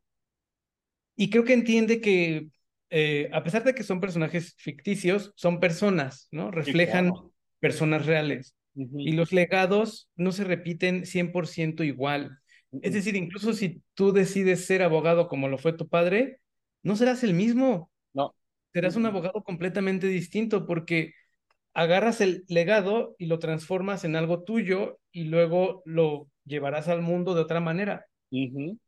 Y 1.16 1.30
creo 1.30 1.44
que 1.44 1.52
entiende 1.52 2.00
que 2.00 2.48
eh, 2.90 3.30
a 3.32 3.44
pesar 3.44 3.62
de 3.62 3.74
que 3.74 3.84
son 3.84 4.00
personajes 4.00 4.54
ficticios, 4.58 5.32
son 5.36 5.60
personas, 5.60 6.28
¿no? 6.32 6.50
Reflejan 6.50 7.12
personas 7.60 8.04
reales. 8.06 8.56
Y 8.74 9.12
los 9.12 9.32
legados 9.32 10.08
no 10.16 10.32
se 10.32 10.44
repiten 10.44 11.04
100% 11.04 11.84
igual. 11.84 12.38
Es 12.82 12.92
decir, 12.92 13.16
incluso 13.16 13.52
si 13.52 13.82
tú 13.94 14.12
decides 14.12 14.64
ser 14.64 14.82
abogado 14.82 15.28
como 15.28 15.48
lo 15.48 15.58
fue 15.58 15.72
tu 15.72 15.88
padre, 15.88 16.40
no 16.82 16.96
serás 16.96 17.24
el 17.24 17.34
mismo. 17.34 17.90
No. 18.12 18.34
Serás 18.72 18.96
un 18.96 19.06
abogado 19.06 19.42
completamente 19.42 20.06
distinto 20.06 20.66
porque 20.66 21.12
agarras 21.74 22.20
el 22.20 22.44
legado 22.48 23.14
y 23.18 23.26
lo 23.26 23.38
transformas 23.38 24.04
en 24.04 24.16
algo 24.16 24.42
tuyo 24.42 24.98
y 25.12 25.24
luego 25.24 25.82
lo 25.84 26.28
llevarás 26.44 26.88
al 26.88 27.02
mundo 27.02 27.34
de 27.34 27.42
otra 27.42 27.60
manera. 27.60 28.06
Y 28.30 28.78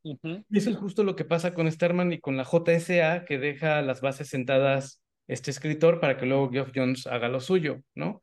eso 0.51 0.71
es 0.71 0.77
justo 0.77 1.03
lo 1.03 1.17
que 1.17 1.25
pasa 1.25 1.53
con 1.53 1.71
Starman 1.71 2.13
y 2.13 2.21
con 2.21 2.37
la 2.37 2.45
JSA, 2.45 3.25
que 3.25 3.39
deja 3.39 3.83
las 3.83 4.01
bases 4.01 4.29
sentadas 4.29 5.03
este 5.27 5.51
escritor 5.51 6.01
para 6.01 6.17
que 6.17 6.27
luego 6.27 6.51
Geoff 6.51 6.71
Jones 6.75 7.07
haga 7.07 7.29
lo 7.29 7.41
suyo, 7.41 7.81
¿no? 7.95 8.23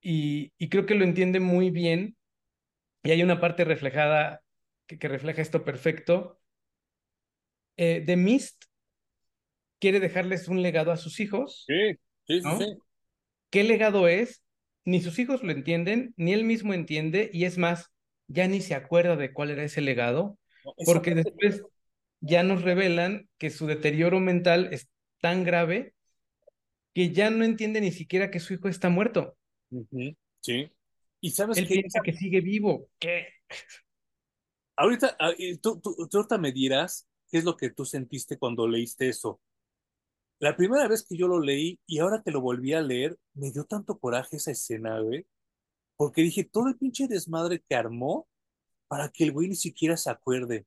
Y, 0.00 0.52
creo 0.68 0.86
que 0.86 0.94
lo 0.94 1.04
entiende 1.04 1.40
muy 1.40 1.70
bien. 1.70 2.16
Y 3.02 3.10
hay 3.10 3.22
una 3.22 3.40
parte 3.40 3.64
reflejada 3.64 4.42
que, 4.86 4.98
que 4.98 5.08
refleja 5.08 5.42
esto 5.42 5.64
perfecto. 5.64 6.40
Eh, 7.76 8.02
The 8.06 8.16
Mist 8.16 8.64
quiere 9.80 10.00
dejarles 10.00 10.48
un 10.48 10.62
legado 10.62 10.92
a 10.92 10.96
sus 10.96 11.20
hijos. 11.20 11.64
Sí, 11.66 11.98
sí, 12.26 12.40
sí. 12.40 12.76
¿Qué 13.50 13.64
legado 13.64 14.08
es? 14.08 14.42
Ni 14.84 15.00
sus 15.00 15.18
hijos 15.18 15.42
lo 15.42 15.52
entienden, 15.52 16.12
ni 16.16 16.32
él 16.32 16.44
mismo 16.44 16.74
entiende, 16.74 17.30
y 17.32 17.44
es 17.44 17.56
más, 17.56 17.90
ya 18.26 18.48
ni 18.48 18.60
se 18.60 18.74
acuerda 18.74 19.16
de 19.16 19.32
cuál 19.32 19.50
era 19.50 19.64
ese 19.64 19.80
legado, 19.80 20.38
porque 20.84 21.14
después 21.14 21.62
ya 22.20 22.42
nos 22.42 22.62
revelan 22.62 23.28
que 23.38 23.50
su 23.50 23.66
deterioro 23.66 24.20
mental 24.20 24.68
es 24.72 24.88
tan 25.20 25.44
grave 25.44 25.94
que 26.94 27.12
ya 27.12 27.30
no 27.30 27.44
entiende 27.44 27.80
ni 27.80 27.92
siquiera 27.92 28.30
que 28.30 28.40
su 28.40 28.54
hijo 28.54 28.68
está 28.68 28.88
muerto. 28.88 29.36
Sí. 30.40 30.70
Y 31.20 31.30
sabes 31.30 31.58
Él 31.58 31.66
piensa 31.66 32.00
que 32.02 32.12
sigue 32.12 32.40
vivo. 32.40 32.88
¿Qué? 32.98 33.28
Ahorita, 34.76 35.16
ah, 35.20 35.32
tú, 35.62 35.80
tú, 35.80 36.08
tú 36.08 36.16
ahorita 36.16 36.38
me 36.38 36.52
dirás 36.52 37.06
qué 37.30 37.38
es 37.38 37.44
lo 37.44 37.56
que 37.56 37.70
tú 37.70 37.84
sentiste 37.84 38.38
cuando 38.38 38.66
leíste 38.66 39.08
eso. 39.08 39.40
La 40.38 40.56
primera 40.56 40.88
vez 40.88 41.06
que 41.08 41.16
yo 41.16 41.28
lo 41.28 41.40
leí 41.40 41.80
y 41.86 42.00
ahora 42.00 42.22
que 42.24 42.30
lo 42.30 42.40
volví 42.40 42.72
a 42.72 42.82
leer, 42.82 43.16
me 43.34 43.50
dio 43.50 43.64
tanto 43.64 43.98
coraje 43.98 44.36
esa 44.36 44.50
escena, 44.50 45.00
güey. 45.00 45.26
Porque 45.96 46.22
dije, 46.22 46.44
todo 46.44 46.68
el 46.68 46.76
pinche 46.76 47.06
desmadre 47.06 47.62
que 47.66 47.74
armó 47.74 48.28
para 48.88 49.08
que 49.08 49.24
el 49.24 49.32
güey 49.32 49.48
ni 49.48 49.56
siquiera 49.56 49.96
se 49.96 50.10
acuerde. 50.10 50.66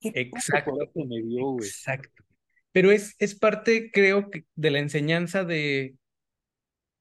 Qué 0.00 0.12
exacto, 0.14 0.72
me 0.94 1.22
dio, 1.22 1.52
güey. 1.52 1.66
Exacto. 1.66 2.24
Pero 2.72 2.90
es, 2.90 3.14
es 3.18 3.34
parte, 3.34 3.90
creo, 3.90 4.30
que 4.30 4.44
de 4.54 4.70
la 4.70 4.78
enseñanza 4.78 5.44
de 5.44 5.96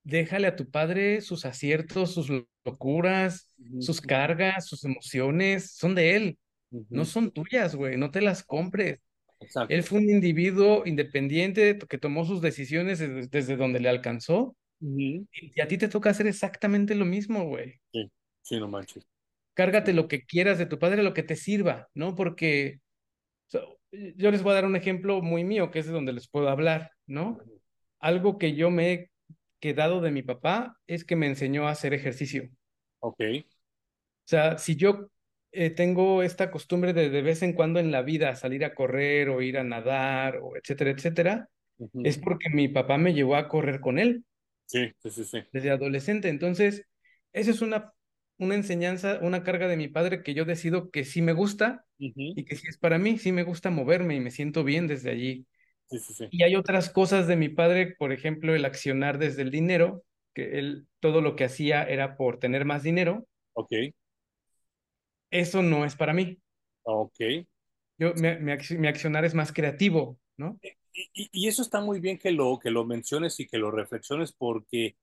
déjale 0.06 0.48
a 0.48 0.56
tu 0.56 0.70
padre 0.70 1.20
sus 1.20 1.46
aciertos, 1.46 2.14
sus 2.14 2.32
locuras, 2.64 3.52
sus 3.82 4.00
cargas, 4.00 4.66
sus 4.66 4.86
emociones, 4.86 5.72
son 5.72 5.96
de 5.96 6.16
él, 6.16 6.38
no 6.90 7.04
son 7.04 7.32
tuyas, 7.32 7.76
güey, 7.76 7.98
no 7.98 8.12
te 8.12 8.22
las 8.22 8.44
compres. 8.44 9.02
Exacto. 9.42 9.74
Él 9.74 9.84
fue 9.84 10.00
un 10.00 10.10
individuo 10.10 10.84
independiente 10.86 11.78
que 11.78 11.98
tomó 11.98 12.24
sus 12.24 12.42
decisiones 12.42 13.00
desde, 13.30 13.58
donde 13.58 13.82
le 13.82 13.90
alcanzó. 13.90 14.56
Y 14.80 15.28
a 15.62 15.68
ti 15.68 15.78
te 15.78 15.90
toca 15.90 16.12
hacer 16.12 16.28
exactamente 16.28 16.96
lo 16.96 17.06
mismo, 17.06 17.46
güey. 17.46 17.82
Sí, 17.92 18.10
sí, 18.42 18.60
no 18.60 18.70
manches 18.70 19.06
cárgate 19.56 19.94
lo 19.94 20.08
que 20.08 20.26
quieras 20.26 20.60
de 20.60 20.68
tu 20.68 20.78
padre, 20.78 21.02
lo 21.02 21.14
que 21.14 21.24
te 21.24 21.36
sirva, 21.36 21.88
¿no? 21.96 22.14
Porque 22.14 22.80
yo 24.18 24.30
les 24.30 24.44
voy 24.44 24.52
a 24.52 24.56
dar 24.56 24.66
un 24.66 24.76
ejemplo 24.76 25.22
muy 25.22 25.44
mío, 25.44 25.72
que 25.72 25.80
es 25.80 25.88
de 25.88 25.94
donde 25.94 26.14
les 26.14 26.28
puedo 26.28 26.50
hablar, 26.50 26.92
¿no? 27.08 27.40
Algo 28.00 28.38
que 28.38 28.54
yo 28.54 28.70
me 28.70 28.94
he 28.94 29.10
quedado 29.66 30.00
de 30.00 30.12
mi 30.12 30.22
papá 30.22 30.78
es 30.86 31.06
que 31.06 31.16
me 31.16 31.26
enseñó 31.26 31.68
a 31.68 31.72
hacer 31.72 31.94
ejercicio. 31.94 32.50
Ok. 33.00 33.20
O 33.20 34.28
sea, 34.28 34.58
si 34.58 34.76
yo 34.76 35.10
eh, 35.52 35.70
tengo 35.72 36.22
esta 36.22 36.52
costumbre 36.52 36.94
de 36.94 37.10
de 37.10 37.22
vez 37.22 37.42
en 37.42 37.54
cuando 37.54 37.80
en 37.80 37.92
la 37.92 38.02
vida 38.04 38.36
salir 38.36 38.64
a 38.64 38.76
correr 38.76 39.30
o 39.30 39.42
ir 39.42 39.58
a 39.58 39.64
nadar 39.64 40.38
o 40.38 40.56
etcétera, 40.56 40.92
etcétera, 40.92 41.50
es 42.04 42.18
porque 42.18 42.50
mi 42.50 42.68
papá 42.68 42.98
me 42.98 43.14
llevó 43.14 43.36
a 43.36 43.48
correr 43.48 43.80
con 43.80 43.98
él. 43.98 44.24
Sí, 44.68 44.92
sí, 45.02 45.10
sí, 45.10 45.24
sí. 45.24 45.40
Desde 45.52 45.72
adolescente. 45.72 46.30
Entonces, 46.30 46.86
esa 47.34 47.52
es 47.52 47.62
una 47.62 47.92
una 48.38 48.56
enseñanza, 48.56 49.20
una 49.22 49.44
carga 49.44 49.68
de 49.68 49.78
mi 49.78 49.88
padre 49.88 50.22
que 50.22 50.34
yo 50.34 50.46
decido 50.46 50.92
que 50.92 51.06
sí 51.06 51.22
me 51.22 51.34
gusta 51.34 51.86
y 51.98 52.44
que 52.44 52.56
sí 52.56 52.68
es 52.68 52.78
para 52.78 52.98
mí, 52.98 53.18
sí 53.18 53.32
me 53.32 53.44
gusta 53.44 53.70
moverme 53.70 54.16
y 54.16 54.20
me 54.20 54.32
siento 54.32 54.64
bien 54.64 54.88
desde 54.88 55.12
allí. 55.12 55.48
Y 56.32 56.44
hay 56.44 56.56
otras 56.56 56.90
cosas 56.90 57.28
de 57.28 57.36
mi 57.36 57.50
padre, 57.50 57.96
por 57.98 58.12
ejemplo, 58.12 58.56
el 58.56 58.66
accionar 58.66 59.18
desde 59.18 59.44
el 59.44 59.52
dinero, 59.52 60.04
que 60.34 60.60
él 60.60 60.88
todo 61.00 61.22
lo 61.22 61.36
que 61.36 61.46
hacía 61.46 61.84
era 61.84 62.18
por 62.18 62.40
tener 62.40 62.66
más 62.66 62.84
dinero. 62.84 63.28
Ok. 63.54 63.72
Eso 65.32 65.62
no 65.62 65.86
es 65.86 65.96
para 65.96 66.14
mí. 66.14 66.40
Ok. 66.84 67.20
Yo, 67.98 68.14
mi, 68.16 68.88
accionar 68.88 69.26
es 69.26 69.34
más 69.34 69.54
creativo, 69.54 70.20
¿no? 70.38 70.60
Y, 70.62 71.30
y, 71.32 71.48
eso 71.48 71.62
está 71.62 71.82
muy 71.82 72.00
bien 72.00 72.18
que 72.18 72.32
lo, 72.32 72.58
que 72.60 72.72
lo 72.72 72.86
menciones 72.86 73.40
y 73.40 73.48
que 73.48 73.58
lo 73.58 73.72
reflexiones 73.72 74.34
porque 74.34 74.96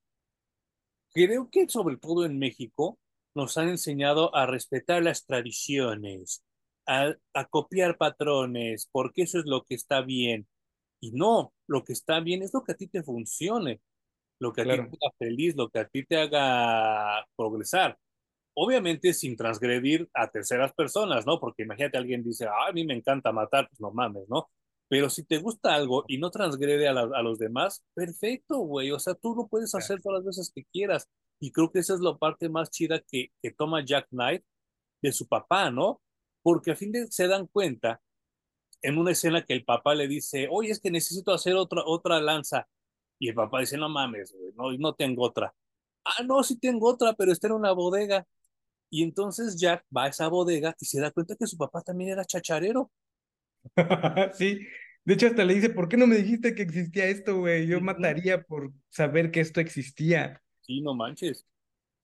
creo 1.13 1.49
que 1.49 1.67
sobre 1.69 1.97
todo 1.97 2.25
en 2.25 2.39
México 2.39 2.99
nos 3.35 3.57
han 3.57 3.69
enseñado 3.69 4.35
a 4.35 4.45
respetar 4.45 5.03
las 5.03 5.25
tradiciones, 5.25 6.43
a, 6.85 7.15
copiar 7.49 7.97
patrones, 7.97 8.89
porque 8.91 9.23
eso 9.23 9.39
es 9.39 9.45
lo 9.45 9.63
que 9.63 9.75
está 9.75 10.01
bien. 10.01 10.47
Y 11.03 11.11
no, 11.11 11.53
lo 11.67 11.83
que 11.83 11.91
está 11.91 12.21
bien 12.21 12.43
es 12.43 12.53
lo 12.53 12.63
que 12.63 12.71
a 12.71 12.75
ti 12.75 12.87
te 12.87 13.03
funcione, 13.03 13.81
lo 14.39 14.53
que 14.53 14.61
a 14.61 14.63
ti 14.63 14.69
te 14.69 14.75
haga 14.79 15.15
feliz, 15.19 15.53
lo 15.57 15.69
que 15.69 15.79
a 15.79 15.85
ti 15.89 16.05
te 16.05 16.15
haga 16.15 17.27
progresar. 17.35 17.97
Obviamente 18.53 19.13
sin 19.13 19.35
transgredir 19.35 20.09
a 20.13 20.31
terceras 20.31 20.71
personas, 20.71 21.25
¿no? 21.25 21.41
Porque 21.41 21.63
imagínate 21.63 21.97
alguien 21.97 22.23
dice, 22.23 22.47
a 22.47 22.71
mí 22.71 22.85
me 22.85 22.93
encanta 22.93 23.33
matar, 23.33 23.67
pues 23.67 23.81
no 23.81 23.91
mames, 23.91 24.29
¿no? 24.29 24.49
Pero 24.87 25.09
si 25.09 25.25
te 25.25 25.39
gusta 25.39 25.75
algo 25.75 26.05
y 26.07 26.19
no 26.19 26.31
transgrede 26.31 26.87
a, 26.87 26.91
a 26.91 27.21
los 27.21 27.37
demás, 27.37 27.83
perfecto, 27.93 28.59
güey. 28.59 28.91
O 28.91 28.99
sea, 28.99 29.13
tú 29.13 29.35
lo 29.35 29.47
puedes 29.47 29.75
hacer 29.75 30.01
todas 30.01 30.19
las 30.19 30.25
veces 30.25 30.53
que 30.55 30.63
quieras. 30.71 31.09
Y 31.41 31.51
creo 31.51 31.69
que 31.69 31.79
esa 31.79 31.95
es 31.95 31.99
la 31.99 32.17
parte 32.17 32.47
más 32.47 32.69
chida 32.71 33.01
que, 33.05 33.33
que 33.41 33.51
toma 33.51 33.83
Jack 33.83 34.07
Knight 34.11 34.45
de 35.01 35.11
su 35.11 35.27
papá, 35.27 35.69
¿no? 35.69 36.01
Porque 36.41 36.71
a 36.71 36.77
fin 36.77 36.93
de 36.93 37.07
se 37.11 37.27
dan 37.27 37.47
cuenta 37.47 38.01
en 38.83 38.97
una 38.97 39.11
escena 39.11 39.43
que 39.45 39.53
el 39.53 39.65
papá 39.65 39.95
le 39.95 40.07
dice, 40.07 40.47
oye, 40.51 40.71
es 40.71 40.79
que 40.79 40.91
necesito 40.91 41.33
hacer 41.33 41.55
otra, 41.55 41.81
otra 41.85 42.19
lanza. 42.21 42.67
Y 43.17 43.29
el 43.29 43.35
papá 43.35 43.61
dice, 43.61 43.77
no 43.77 43.89
mames, 43.89 44.35
no, 44.55 44.71
no 44.73 44.93
tengo 44.93 45.23
otra. 45.23 45.53
Ah, 46.05 46.23
no, 46.23 46.43
sí 46.43 46.59
tengo 46.59 46.89
otra, 46.89 47.13
pero 47.13 47.31
está 47.31 47.47
en 47.47 47.53
una 47.53 47.71
bodega. 47.71 48.27
Y 48.89 49.03
entonces 49.03 49.59
Jack 49.59 49.85
va 49.95 50.05
a 50.05 50.07
esa 50.09 50.27
bodega 50.27 50.75
y 50.79 50.85
se 50.85 50.99
da 50.99 51.11
cuenta 51.11 51.35
que 51.35 51.47
su 51.47 51.57
papá 51.57 51.81
también 51.81 52.11
era 52.11 52.25
chacharero. 52.25 52.91
sí, 54.33 54.59
de 55.05 55.13
hecho 55.13 55.27
hasta 55.27 55.45
le 55.45 55.55
dice, 55.55 55.69
¿por 55.69 55.87
qué 55.87 55.95
no 55.95 56.05
me 56.05 56.17
dijiste 56.17 56.53
que 56.53 56.63
existía 56.63 57.05
esto, 57.05 57.39
güey? 57.39 57.65
Yo 57.65 57.79
mataría 57.79 58.43
por 58.43 58.73
saber 58.89 59.31
que 59.31 59.39
esto 59.39 59.61
existía. 59.61 60.41
Sí, 60.61 60.81
no 60.81 60.93
manches. 60.93 61.45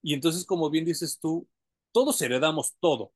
Y 0.02 0.14
entonces, 0.14 0.46
como 0.46 0.70
bien 0.70 0.86
dices 0.86 1.18
tú, 1.20 1.46
todos 1.92 2.20
heredamos 2.22 2.74
todo, 2.80 3.12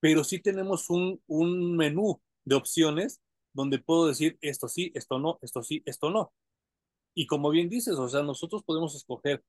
pero 0.00 0.24
sí 0.24 0.40
tenemos 0.40 0.88
un, 0.88 1.20
un 1.26 1.76
menú 1.76 2.20
de 2.50 2.56
opciones 2.56 3.22
donde 3.54 3.78
puedo 3.78 4.08
decir 4.08 4.36
esto 4.42 4.68
sí, 4.68 4.92
esto 4.94 5.18
no, 5.18 5.38
esto 5.40 5.62
sí, 5.62 5.82
esto 5.86 6.10
no. 6.10 6.32
Y 7.14 7.26
como 7.26 7.50
bien 7.50 7.68
dices, 7.68 7.94
o 7.94 8.08
sea, 8.08 8.22
nosotros 8.22 8.64
podemos 8.64 8.94
escoger 8.94 9.42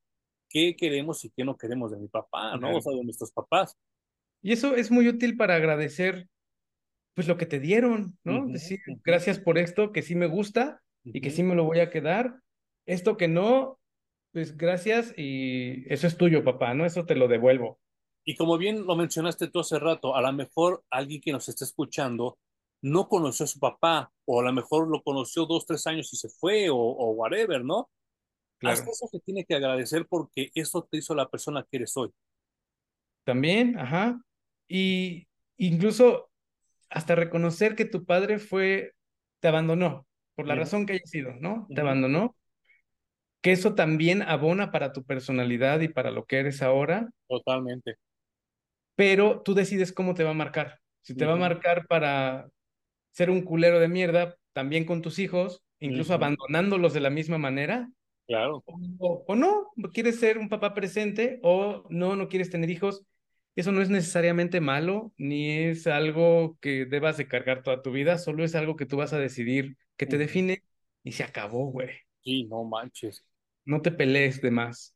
qué 0.49 0.75
queremos 0.75 1.25
y 1.25 1.31
qué 1.31 1.43
no 1.43 1.57
queremos 1.57 1.91
de 1.91 1.97
mi 1.97 2.07
papá, 2.07 2.57
¿no? 2.57 2.77
O 2.77 2.81
sea, 2.81 2.93
de 2.93 3.03
nuestros 3.03 3.31
papás. 3.31 3.75
Y 4.41 4.51
eso 4.51 4.75
es 4.75 4.91
muy 4.91 5.07
útil 5.07 5.35
para 5.35 5.55
agradecer, 5.55 6.27
pues, 7.13 7.27
lo 7.27 7.37
que 7.37 7.45
te 7.45 7.59
dieron, 7.59 8.17
¿no? 8.23 8.47
Decir, 8.47 8.79
gracias 9.03 9.39
por 9.39 9.57
esto, 9.57 9.91
que 9.91 10.01
sí 10.01 10.15
me 10.15 10.27
gusta 10.27 10.81
y 11.03 11.21
que 11.21 11.31
sí 11.31 11.43
me 11.43 11.55
lo 11.55 11.63
voy 11.63 11.79
a 11.79 11.89
quedar. 11.89 12.39
Esto 12.85 13.17
que 13.17 13.27
no, 13.27 13.79
pues 14.31 14.57
gracias 14.57 15.13
y 15.17 15.91
eso 15.91 16.07
es 16.07 16.17
tuyo, 16.17 16.43
papá, 16.43 16.73
¿no? 16.73 16.85
Eso 16.85 17.05
te 17.05 17.15
lo 17.15 17.27
devuelvo. 17.27 17.79
Y 18.23 18.35
como 18.35 18.57
bien 18.57 18.85
lo 18.85 18.95
mencionaste 18.95 19.47
tú 19.47 19.59
hace 19.59 19.79
rato, 19.79 20.15
a 20.15 20.21
lo 20.21 20.33
mejor 20.33 20.83
alguien 20.89 21.21
que 21.21 21.31
nos 21.31 21.49
está 21.49 21.65
escuchando 21.65 22.37
no 22.81 23.07
conoció 23.07 23.45
a 23.45 23.47
su 23.47 23.59
papá, 23.59 24.11
o 24.25 24.39
a 24.39 24.43
lo 24.43 24.53
mejor 24.53 24.87
lo 24.87 25.03
conoció 25.03 25.45
dos, 25.45 25.65
tres 25.65 25.85
años 25.87 26.11
y 26.13 26.17
se 26.17 26.29
fue, 26.29 26.69
o, 26.69 26.77
o 26.77 27.11
whatever, 27.11 27.63
¿no? 27.63 27.89
Claro. 28.57 28.73
Hasta 28.73 28.91
eso 28.91 29.07
se 29.07 29.19
tiene 29.19 29.45
que 29.45 29.55
agradecer 29.55 30.05
porque 30.07 30.51
eso 30.53 30.87
te 30.89 30.97
hizo 30.97 31.15
la 31.15 31.29
persona 31.29 31.65
que 31.69 31.77
eres 31.77 31.95
hoy. 31.97 32.11
También, 33.23 33.77
ajá. 33.77 34.21
Y 34.67 35.27
incluso 35.57 36.29
hasta 36.89 37.15
reconocer 37.15 37.75
que 37.75 37.85
tu 37.85 38.05
padre 38.05 38.39
fue, 38.39 38.93
te 39.39 39.47
abandonó, 39.47 40.05
por 40.35 40.47
la 40.47 40.55
razón 40.55 40.85
que 40.85 40.93
haya 40.93 41.05
sido, 41.05 41.33
¿no? 41.39 41.67
Te 41.73 41.81
abandonó 41.81 42.35
que 43.41 43.51
eso 43.51 43.73
también 43.73 44.21
abona 44.21 44.71
para 44.71 44.93
tu 44.93 45.03
personalidad 45.03 45.79
y 45.81 45.87
para 45.87 46.11
lo 46.11 46.25
que 46.25 46.37
eres 46.37 46.61
ahora. 46.61 47.09
Totalmente. 47.27 47.95
Pero 48.95 49.41
tú 49.41 49.53
decides 49.53 49.91
cómo 49.91 50.13
te 50.13 50.23
va 50.23 50.31
a 50.31 50.35
marcar. 50.35 50.79
Si 51.01 51.15
te 51.15 51.25
va 51.25 51.33
a 51.33 51.37
marcar 51.37 51.87
para 51.87 52.47
ser 53.11 53.29
un 53.29 53.41
culero 53.41 53.79
de 53.79 53.87
mierda, 53.87 54.37
también 54.53 54.85
con 54.85 55.01
tus 55.01 55.19
hijos, 55.19 55.63
incluso 55.79 56.13
abandonándolos 56.13 56.93
de 56.93 57.01
la 57.01 57.09
misma 57.09 57.37
manera. 57.37 57.89
Claro. 58.27 58.63
O, 58.99 59.23
o, 59.27 59.35
no, 59.35 59.71
quieres 59.93 60.19
ser 60.19 60.37
un 60.37 60.49
papá 60.49 60.73
presente 60.73 61.39
o 61.43 61.83
no, 61.89 62.15
no 62.15 62.29
quieres 62.29 62.49
tener 62.49 62.69
hijos. 62.69 63.05
Eso 63.55 63.71
no 63.73 63.81
es 63.81 63.89
necesariamente 63.89 64.61
malo, 64.61 65.11
ni 65.17 65.49
es 65.49 65.85
algo 65.85 66.57
que 66.61 66.85
debas 66.85 67.17
de 67.17 67.27
cargar 67.27 67.63
toda 67.63 67.81
tu 67.81 67.91
vida, 67.91 68.17
solo 68.17 68.45
es 68.45 68.55
algo 68.55 68.77
que 68.77 68.85
tú 68.85 68.97
vas 68.97 69.11
a 69.11 69.19
decidir, 69.19 69.77
que 69.97 70.05
te 70.05 70.17
define 70.17 70.63
y 71.03 71.11
se 71.11 71.23
acabó, 71.23 71.65
güey. 71.65 71.89
Sí, 72.23 72.45
no 72.45 72.63
manches. 72.63 73.25
No 73.65 73.81
te 73.81 73.91
pelees 73.91 74.41
de 74.41 74.51
más. 74.51 74.95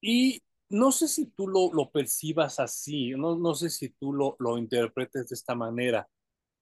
Y 0.00 0.42
no 0.68 0.90
sé 0.90 1.06
si 1.06 1.26
tú 1.26 1.46
lo, 1.46 1.72
lo 1.72 1.90
percibas 1.90 2.58
así, 2.58 3.10
no, 3.10 3.36
no 3.36 3.54
sé 3.54 3.70
si 3.70 3.90
tú 3.90 4.12
lo, 4.12 4.36
lo 4.40 4.58
interpretes 4.58 5.28
de 5.28 5.34
esta 5.34 5.54
manera, 5.54 6.08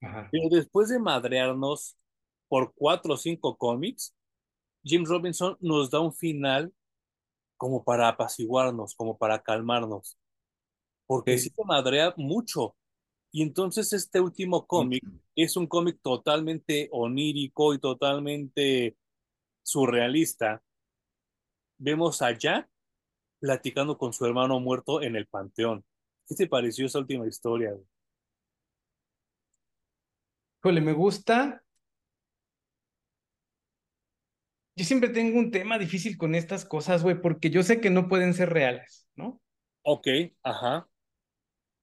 Ajá. 0.03 0.28
pero 0.32 0.48
después 0.50 0.88
de 0.88 0.98
madrearnos 0.98 1.96
por 2.48 2.74
cuatro 2.74 3.14
o 3.14 3.16
cinco 3.16 3.57
cómics, 3.57 4.14
Jim 4.84 5.05
Robinson 5.07 5.57
nos 5.61 5.90
da 5.90 6.00
un 6.00 6.12
final 6.12 6.72
como 7.57 7.84
para 7.84 8.09
apaciguarnos, 8.09 8.94
como 8.96 9.16
para 9.16 9.42
calmarnos, 9.42 10.18
porque 11.07 11.38
sí, 11.38 11.48
Sí. 11.48 11.55
se 11.57 11.64
madrea 11.64 12.12
mucho. 12.16 12.76
Y 13.30 13.42
entonces 13.42 13.92
este 13.92 14.20
último 14.20 14.66
cómic 14.66 15.03
es 15.36 15.57
un 15.57 15.66
cómic 15.66 15.98
totalmente 16.03 16.88
onírico 16.92 17.72
y 17.74 17.78
totalmente 17.78 18.96
surrealista. 19.62 20.62
Vemos 21.78 22.20
a 22.22 22.32
Jack 22.36 22.68
platicando 23.40 23.96
con 23.98 24.12
su 24.12 24.26
hermano 24.26 24.61
muerto 24.61 25.03
en 25.03 25.16
el 25.16 25.26
panteón. 25.26 25.84
¿Qué 26.28 26.34
te 26.34 26.46
pareció 26.46 26.86
esa 26.86 26.98
última 26.98 27.26
historia? 27.26 27.72
güey? 27.72 27.86
Híjole, 30.63 30.81
me 30.81 30.93
gusta. 30.95 31.63
Yo 34.77 34.85
siempre 34.85 35.09
tengo 35.11 35.39
un 35.39 35.51
tema 35.51 35.79
difícil 35.79 36.17
con 36.19 36.35
estas 36.35 36.65
cosas, 36.65 37.03
güey, 37.03 37.21
porque 37.21 37.51
yo 37.51 37.63
sé 37.63 37.81
que 37.81 37.91
no 37.91 38.09
pueden 38.09 38.35
ser 38.35 38.51
reales, 38.51 39.07
¿no? 39.17 39.41
Ok, 39.85 40.07
ajá, 40.43 40.89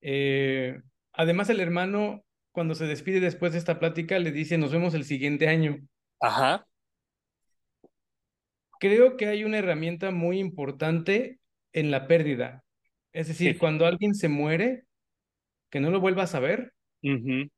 Eh, 0.02 0.82
además, 1.14 1.50
el 1.50 1.60
hermano, 1.60 2.24
cuando 2.52 2.76
se 2.76 2.86
despide 2.86 3.20
después 3.20 3.52
de 3.54 3.60
esta 3.60 3.80
plática, 3.80 4.20
le 4.20 4.32
dice, 4.32 4.58
nos 4.58 4.72
vemos 4.72 4.94
el 4.94 5.06
siguiente 5.06 5.48
año. 5.48 5.78
ajá, 6.20 6.66
Creo 8.80 9.18
que 9.18 9.28
hay 9.28 9.44
una 9.44 9.58
herramienta 9.60 10.12
muy 10.12 10.40
importante 10.40 11.40
en 11.74 11.92
la 11.92 12.08
pérdida. 12.08 12.64
Es 13.14 13.28
decir, 13.28 13.58
sí, 13.58 13.58
cuando 13.58 13.86
alguien 13.86 14.16
se 14.16 14.30
muere, 14.30 14.86
que 15.72 15.80
no 15.82 15.92
lo 15.92 16.02
vuelvas 16.02 16.36
a 16.36 16.40
ver, 16.42 16.74
ujú, 17.04 17.50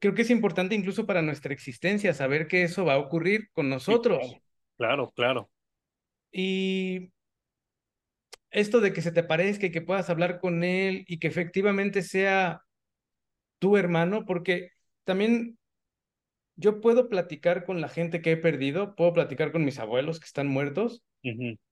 creo 0.00 0.14
que 0.14 0.22
es 0.22 0.30
importante 0.30 0.74
incluso 0.74 1.06
para 1.06 1.22
nuestra 1.22 1.52
existencia 1.52 2.14
saber 2.14 2.46
que 2.48 2.62
eso 2.62 2.84
va 2.84 2.94
a 2.94 2.98
ocurrir 2.98 3.48
con 3.52 3.68
nosotros. 3.68 4.18
claro, 4.26 4.40
claro, 4.76 5.12
claro, 5.14 5.50
Y 6.32 7.10
esto 8.50 8.80
de 8.80 8.92
que 8.92 9.02
se 9.02 9.12
te 9.12 9.22
parezca 9.22 9.66
y 9.66 9.70
que 9.70 9.82
puedas 9.82 10.10
hablar 10.10 10.40
con 10.40 10.64
él 10.64 11.04
y 11.08 11.18
que 11.18 11.28
efectivamente 11.28 12.02
sea 12.02 12.62
tu 13.58 13.76
hermano, 13.76 14.24
porque 14.26 14.70
también 15.04 15.58
yo 16.56 16.80
puedo 16.80 17.08
platicar 17.08 17.64
con 17.64 17.80
la 17.80 17.88
gente 17.88 18.22
que 18.22 18.32
he 18.32 18.36
perdido, 18.36 18.94
puedo 18.94 19.12
platicar 19.12 19.52
con 19.52 19.64
mis 19.64 19.78
abuelos 19.78 20.20
que 20.20 20.26
están 20.26 20.48
muertos, 20.48 21.02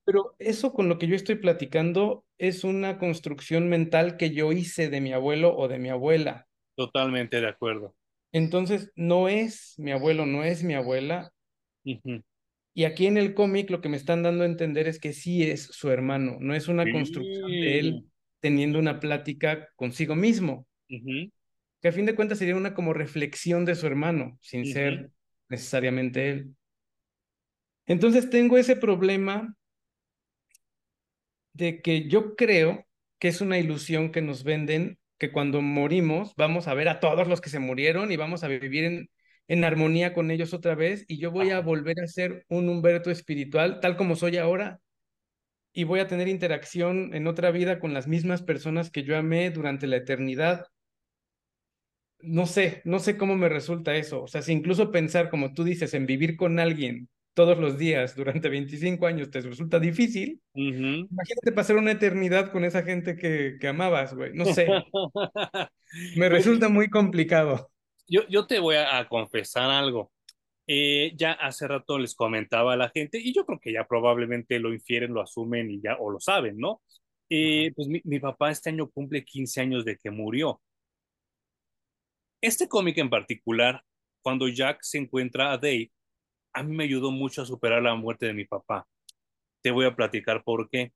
pero 0.05 0.35
eso 0.39 0.73
con 0.73 0.89
lo 0.89 0.97
que 0.99 1.07
yo 1.07 1.15
estoy 1.15 1.35
platicando 1.35 2.25
es 2.37 2.63
una 2.63 2.99
construcción 2.99 3.69
mental 3.69 4.17
que 4.17 4.31
yo 4.31 4.51
hice 4.51 4.89
de 4.89 5.01
mi 5.01 5.13
abuelo 5.13 5.55
o 5.55 5.67
de 5.67 5.79
mi 5.79 5.89
abuela. 5.89 6.47
totalmente 6.75 7.39
de 7.39 7.47
acuerdo. 7.47 7.95
Entonces, 8.31 8.91
no 8.95 9.27
es 9.27 9.75
mi 9.77 9.91
abuelo, 9.91 10.25
no 10.25 10.43
es 10.43 10.63
mi 10.63 10.73
abuela. 10.73 11.31
Y 12.73 12.85
aquí 12.85 13.07
en 13.07 13.17
el 13.17 13.33
cómic 13.33 13.69
lo 13.69 13.81
que 13.81 13.89
me 13.89 13.97
están 13.97 14.23
dando 14.23 14.43
a 14.43 14.47
entender 14.47 14.87
es 14.87 14.99
que 14.99 15.13
sí 15.13 15.43
es 15.43 15.63
su 15.63 15.89
hermano, 15.89 16.37
no 16.39 16.55
es 16.55 16.67
una 16.67 16.89
construcción 16.89 17.51
de 17.51 17.79
él 17.79 18.05
teniendo 18.39 18.79
una 18.79 18.99
plática 18.99 19.69
consigo 19.75 20.15
mismo, 20.15 20.65
que 20.87 21.87
a 21.87 21.91
fin 21.91 22.05
de 22.05 22.15
cuentas 22.15 22.37
sería 22.39 22.55
una 22.55 22.73
como 22.73 22.93
reflexión 22.93 23.65
de 23.65 23.75
su 23.75 23.87
hermano, 23.87 24.37
sin 24.41 24.65
ser 24.65 25.11
necesariamente 25.49 26.29
él. 26.29 26.55
Entonces 27.85 28.29
tengo 28.29 28.57
ese 28.57 28.75
problema 28.75 29.55
de 31.53 31.81
que 31.81 32.07
yo 32.07 32.35
creo 32.35 32.85
que 33.19 33.27
es 33.27 33.41
una 33.41 33.59
ilusión 33.59 34.11
que 34.11 34.21
nos 34.21 34.43
venden, 34.43 34.97
que 35.21 35.31
cuando 35.31 35.61
morimos 35.61 36.33
vamos 36.35 36.67
a 36.67 36.73
ver 36.73 36.89
a 36.89 36.99
todos 36.99 37.27
los 37.27 37.41
que 37.41 37.51
se 37.51 37.59
murieron 37.59 38.11
y 38.11 38.17
vamos 38.17 38.43
a 38.43 38.47
vivir 38.47 38.85
en, 38.85 39.09
en 39.47 39.63
armonía 39.63 40.15
con 40.15 40.31
ellos 40.31 40.51
otra 40.51 40.73
vez 40.73 41.05
y 41.07 41.19
yo 41.19 41.29
voy 41.29 41.51
a 41.51 41.59
volver 41.61 42.01
a 42.03 42.07
ser 42.07 42.43
un 42.49 42.67
Humberto 42.67 43.11
espiritual 43.11 43.79
tal 43.81 43.97
como 43.97 44.15
soy 44.15 44.37
ahora 44.37 44.79
y 45.73 45.83
voy 45.83 45.99
a 45.99 46.07
tener 46.07 46.27
interacción 46.27 47.13
en 47.13 47.27
otra 47.27 47.51
vida 47.51 47.79
con 47.79 47.93
las 47.93 48.07
mismas 48.07 48.41
personas 48.41 48.89
que 48.89 49.03
yo 49.03 49.15
amé 49.15 49.51
durante 49.51 49.85
la 49.85 49.97
eternidad. 49.97 50.65
No 52.21 52.47
sé, 52.47 52.81
no 52.83 52.97
sé 52.97 53.15
cómo 53.15 53.35
me 53.35 53.47
resulta 53.47 53.95
eso. 53.95 54.23
O 54.23 54.27
sea, 54.27 54.41
si 54.41 54.53
incluso 54.53 54.91
pensar, 54.91 55.29
como 55.29 55.53
tú 55.53 55.63
dices, 55.63 55.93
en 55.93 56.07
vivir 56.07 56.35
con 56.35 56.59
alguien 56.59 57.09
todos 57.33 57.57
los 57.57 57.77
días 57.77 58.15
durante 58.15 58.49
25 58.49 59.07
años 59.07 59.29
te 59.31 59.41
resulta 59.41 59.79
difícil, 59.79 60.41
imagínate 60.53 61.51
pasar 61.53 61.77
una 61.77 61.91
eternidad 61.91 62.51
con 62.51 62.65
esa 62.65 62.83
gente 62.83 63.15
que, 63.15 63.57
que 63.59 63.67
amabas, 63.67 64.13
güey. 64.13 64.33
No 64.33 64.45
sé, 64.45 64.67
me 66.17 66.29
resulta 66.29 66.69
muy 66.69 66.89
complicado. 66.89 67.71
yo, 68.07 68.21
yo 68.29 68.47
te 68.47 68.59
voy 68.59 68.75
a, 68.75 68.97
a 68.97 69.07
confesar 69.07 69.69
algo. 69.69 70.11
Eh, 70.67 71.13
ya 71.17 71.33
hace 71.33 71.67
rato 71.67 71.97
les 71.97 72.15
comentaba 72.15 72.73
a 72.73 72.77
la 72.77 72.89
gente, 72.89 73.19
y 73.19 73.33
yo 73.33 73.45
creo 73.45 73.59
que 73.59 73.73
ya 73.73 73.85
probablemente 73.85 74.59
lo 74.59 74.73
infieren, 74.73 75.13
lo 75.13 75.21
asumen 75.21 75.69
y 75.71 75.81
ya, 75.81 75.97
o 75.99 76.11
lo 76.11 76.19
saben, 76.19 76.57
¿no? 76.57 76.81
Eh, 77.29 77.71
pues 77.75 77.87
mi, 77.87 78.01
mi 78.03 78.19
papá 78.19 78.51
este 78.51 78.69
año 78.69 78.89
cumple 78.89 79.23
15 79.25 79.61
años 79.61 79.85
de 79.85 79.97
que 79.97 80.11
murió. 80.11 80.61
Este 82.41 82.67
cómic 82.67 82.97
en 82.97 83.09
particular, 83.09 83.83
cuando 84.21 84.47
Jack 84.47 84.79
se 84.81 84.97
encuentra 84.97 85.51
a 85.51 85.57
Dave, 85.57 85.91
a 86.53 86.63
mí 86.63 86.75
me 86.75 86.83
ayudó 86.85 87.11
mucho 87.11 87.41
a 87.41 87.45
superar 87.45 87.81
la 87.83 87.95
muerte 87.95 88.25
de 88.27 88.33
mi 88.33 88.45
papá. 88.45 88.87
Te 89.61 89.71
voy 89.71 89.85
a 89.85 89.95
platicar 89.95 90.43
por 90.43 90.69
qué. 90.69 90.93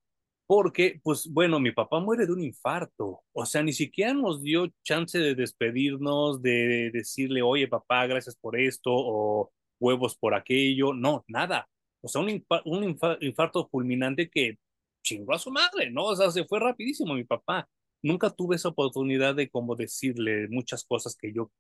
Porque, 0.48 1.00
pues 1.04 1.28
bueno, 1.32 1.60
mi 1.60 1.72
papá 1.72 2.00
muere 2.00 2.26
de 2.28 2.34
un 2.34 2.44
infarto. 2.44 3.24
O 3.34 3.46
sea, 3.46 3.64
ni 3.64 3.74
siquiera 3.74 4.14
nos 4.14 4.44
dio 4.44 4.68
chance 4.84 5.18
de 5.18 5.34
despedirnos, 5.36 6.42
de 6.42 6.92
decirle, 6.94 7.42
oye, 7.42 7.68
papá, 7.68 8.06
gracias 8.08 8.36
por 8.36 8.60
esto, 8.60 8.92
o 8.94 9.52
huevos 9.80 10.16
por 10.18 10.36
aquello. 10.36 10.94
No, 10.94 11.24
nada. 11.28 11.68
O 12.02 12.08
sea, 12.08 12.22
un, 12.22 12.30
infa- 12.30 12.62
un 12.66 12.84
infa- 12.84 13.18
infarto 13.22 13.68
fulminante 13.70 14.30
que 14.30 14.58
chingó 15.04 15.34
a 15.34 15.40
su 15.40 15.52
madre, 15.52 15.90
¿no? 15.92 16.06
O 16.06 16.16
sea, 16.16 16.30
se 16.32 16.46
fue 16.46 16.60
rapidísimo 16.60 17.16
mi 17.16 17.24
papá. 17.24 17.68
Nunca 18.04 18.30
tuve 18.30 18.56
esa 18.56 18.70
oportunidad 18.70 19.34
de 19.36 19.50
como 19.50 19.76
decirle 19.76 20.48
muchas 20.50 20.84
cosas 20.86 21.16
que 21.16 21.34
yo 21.34 21.52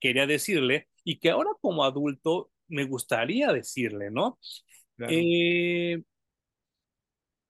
quería 0.00 0.26
decirle 0.26 0.88
y 1.04 1.18
que 1.18 1.30
ahora 1.30 1.50
como 1.60 1.84
adulto 1.84 2.50
me 2.70 2.84
gustaría 2.84 3.52
decirle, 3.52 4.10
¿no? 4.10 4.38
Claro. 4.96 5.12
Eh, 5.14 6.02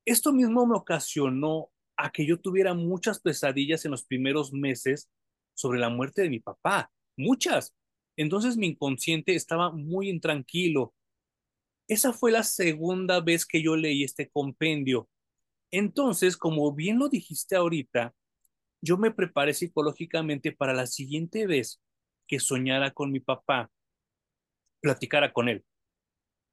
esto 0.05 0.33
mismo 0.33 0.67
me 0.67 0.77
ocasionó 0.77 1.71
a 1.97 2.11
que 2.11 2.27
yo 2.27 2.41
tuviera 2.41 2.75
muchas 2.75 3.21
pesadillas 3.21 3.85
en 3.85 3.91
los 3.93 4.05
primeros 4.05 4.53
meses 4.53 5.11
sobre 5.55 5.79
la 5.79 5.91
muerte 5.91 6.23
de 6.23 6.31
mi 6.31 6.41
papá, 6.41 6.91
muchas. 7.17 7.75
Entonces 8.17 8.57
mi 8.57 8.69
inconsciente 8.69 9.35
estaba 9.35 9.71
muy 9.71 10.09
intranquilo. 10.09 10.95
Esa 11.89 12.13
fue 12.13 12.33
la 12.33 12.43
segunda 12.43 13.21
vez 13.21 13.45
que 13.45 13.63
yo 13.63 13.77
leí 13.77 14.05
este 14.05 14.29
compendio. 14.31 15.09
Entonces, 15.71 16.37
como 16.37 16.73
bien 16.73 16.99
lo 16.99 17.09
dijiste 17.09 17.57
ahorita, 17.57 18.15
yo 18.81 18.97
me 18.97 19.11
preparé 19.11 19.55
psicológicamente 19.55 20.53
para 20.53 20.73
la 20.73 20.87
siguiente 20.87 21.47
vez 21.47 21.81
que 22.27 22.41
soñara 22.41 22.93
con 22.93 23.13
mi 23.13 23.21
papá, 23.21 23.71
platicara 24.81 25.33
con 25.33 25.49
él. 25.49 25.65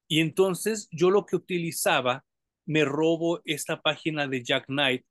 Y 0.10 0.22
entonces 0.22 0.88
yo 0.92 1.10
lo 1.12 1.26
que 1.26 1.36
utilizaba, 1.36 2.26
me 2.66 2.84
robo 2.86 3.42
esta 3.46 3.82
página 3.82 4.28
de 4.28 4.44
Jack 4.44 4.66
Knight 4.68 5.06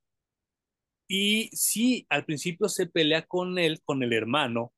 y 1.08 1.50
sí, 1.52 2.06
al 2.10 2.24
principio 2.24 2.68
se 2.68 2.86
pelea 2.86 3.22
con 3.26 3.58
él, 3.58 3.80
con 3.84 4.02
el 4.02 4.12
hermano, 4.12 4.72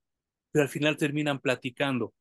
pero 0.53 0.65
al 0.65 0.69
final 0.69 0.97
terminan 0.97 1.41
platicando. 1.41 2.15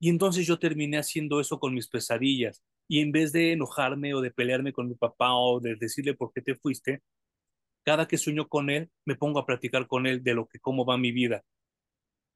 Y 0.00 0.10
entonces 0.10 0.46
yo 0.46 0.58
terminé 0.58 0.98
haciendo 0.98 1.40
eso 1.40 1.58
con 1.58 1.74
mis 1.74 1.88
pesadillas. 1.88 2.62
Y 2.88 3.00
en 3.00 3.12
vez 3.12 3.32
de 3.32 3.52
enojarme 3.52 4.14
o 4.14 4.20
de 4.20 4.30
pelearme 4.30 4.72
con 4.72 4.88
mi 4.88 4.94
papá 4.94 5.34
o 5.34 5.60
de 5.60 5.76
decirle 5.76 6.14
por 6.14 6.32
qué 6.32 6.42
te 6.42 6.54
fuiste, 6.56 7.02
cada 7.84 8.08
que 8.08 8.18
sueño 8.18 8.48
con 8.48 8.68
él, 8.68 8.90
me 9.04 9.14
pongo 9.14 9.38
a 9.38 9.46
platicar 9.46 9.86
con 9.86 10.06
él 10.06 10.22
de 10.24 10.34
lo 10.34 10.48
que 10.48 10.58
cómo 10.58 10.84
va 10.84 10.98
mi 10.98 11.12
vida. 11.12 11.44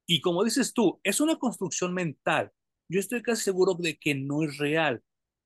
Y 0.07 0.21
como 0.21 0.45
dices 0.45 0.73
tú, 0.73 1.01
es 1.03 1.21
una 1.21 1.37
construcción 1.37 1.93
mental. 1.93 2.53
Yo 2.91 2.99
estoy 2.99 3.23
casi 3.23 3.45
seguro 3.45 3.75
de 3.75 3.97
que 3.97 4.17
no 4.17 4.43
es 4.43 4.59
real, 4.59 5.01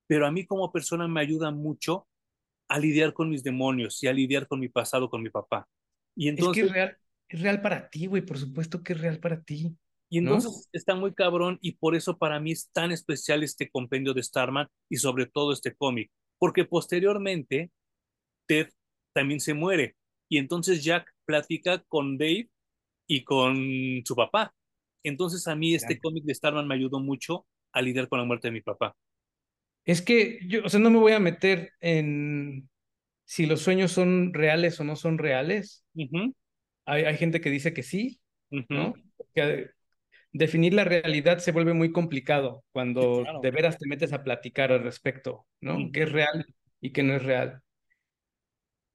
pero 0.07 0.27
a 0.27 0.33
mí 0.33 0.47
como 0.47 0.73
persona 0.73 1.07
me 1.07 1.21
ayuda 1.21 1.51
mucho 1.51 2.09
a 2.69 2.79
lidiar 2.79 3.13
con 3.13 3.29
mis 3.29 3.43
demonios 3.43 4.03
y 4.03 4.07
a 4.07 4.15
lidiar 4.15 4.49
con 4.49 4.61
mi 4.61 4.71
pasado 4.71 5.11
con 5.11 5.23
mi 5.23 5.29
papá. 5.29 5.69
Y 6.17 6.31
Es 6.31 6.49
que 6.55 6.63
es 6.63 6.73
real, 6.73 6.97
es 7.29 7.41
real 7.43 7.61
para 7.61 7.91
ti, 7.91 8.07
güey, 8.07 8.23
por 8.23 8.39
supuesto 8.39 8.83
que 8.83 8.95
es 8.95 9.01
real 9.01 9.19
para 9.19 9.43
ti. 9.43 9.77
Y 10.09 10.21
¿no? 10.23 10.37
entonces 10.37 10.71
está 10.73 10.95
muy 10.95 11.13
cabrón 11.13 11.59
y 11.61 11.73
por 11.73 11.95
eso 11.95 12.17
para 12.17 12.41
mí 12.41 12.53
es 12.53 12.71
tan 12.73 12.93
especial 12.93 13.43
este 13.43 13.69
compendio 13.69 14.15
de 14.15 14.23
Starman 14.23 14.69
y 14.89 14.97
sobre 14.97 15.27
todo 15.27 15.53
este 15.53 15.75
cómic, 15.75 16.11
porque 16.39 16.65
posteriormente 16.65 17.71
Ted 18.47 18.71
también 19.13 19.41
se 19.41 19.53
muere 19.53 19.97
y 20.31 20.39
entonces 20.39 20.83
Jack 20.83 21.13
platica 21.27 21.83
con 21.89 22.17
Dave 22.17 22.49
y 23.07 23.23
con 23.23 24.03
su 24.05 24.17
papá. 24.17 24.55
Entonces 25.05 25.47
a 25.47 25.55
mí 25.55 25.75
este 25.75 26.01
cómic 26.01 26.25
de 26.25 26.35
Starman 26.35 26.67
me 26.67 26.75
ayudó 26.75 26.99
mucho 26.99 27.47
a 27.73 27.81
lidiar 27.81 28.09
con 28.09 28.19
la 28.19 28.25
muerte 28.25 28.49
de 28.49 28.53
mi 28.53 28.61
papá. 28.61 28.97
Es 29.85 30.03
que 30.03 30.41
yo, 30.49 30.65
o 30.65 30.69
sea, 30.69 30.81
no 30.81 30.91
me 30.91 30.99
voy 30.99 31.13
a 31.13 31.21
meter 31.21 31.73
en 31.81 32.69
si 33.25 33.47
los 33.47 33.61
sueños 33.61 33.93
son 33.93 34.35
reales 34.35 34.81
o 34.81 34.85
no 34.85 34.97
son 34.97 35.19
reales. 35.19 35.85
Hay, 36.87 37.05
hay 37.05 37.17
gente 37.17 37.41
que 37.41 37.51
dice 37.51 37.73
que 37.73 37.83
sí. 37.83 38.21
¿no? 38.69 38.95
Que 39.35 39.71
definir 40.33 40.75
la 40.75 40.85
realidad 40.85 41.39
se 41.39 41.53
vuelve 41.53 41.75
muy 41.75 41.93
complicado 41.93 42.65
cuando 42.73 43.23
claro. 43.23 43.41
de 43.41 43.51
veras 43.51 43.79
te 43.79 43.89
metes 43.89 44.13
a 44.13 44.23
platicar 44.23 44.73
al 44.73 44.83
respecto, 44.83 45.47
¿no? 45.61 45.91
¿Qué 45.93 46.03
es 46.03 46.13
real 46.13 46.47
y 46.81 46.93
qué 46.93 47.03
no 47.03 47.15
es 47.15 47.23
real? 47.23 47.61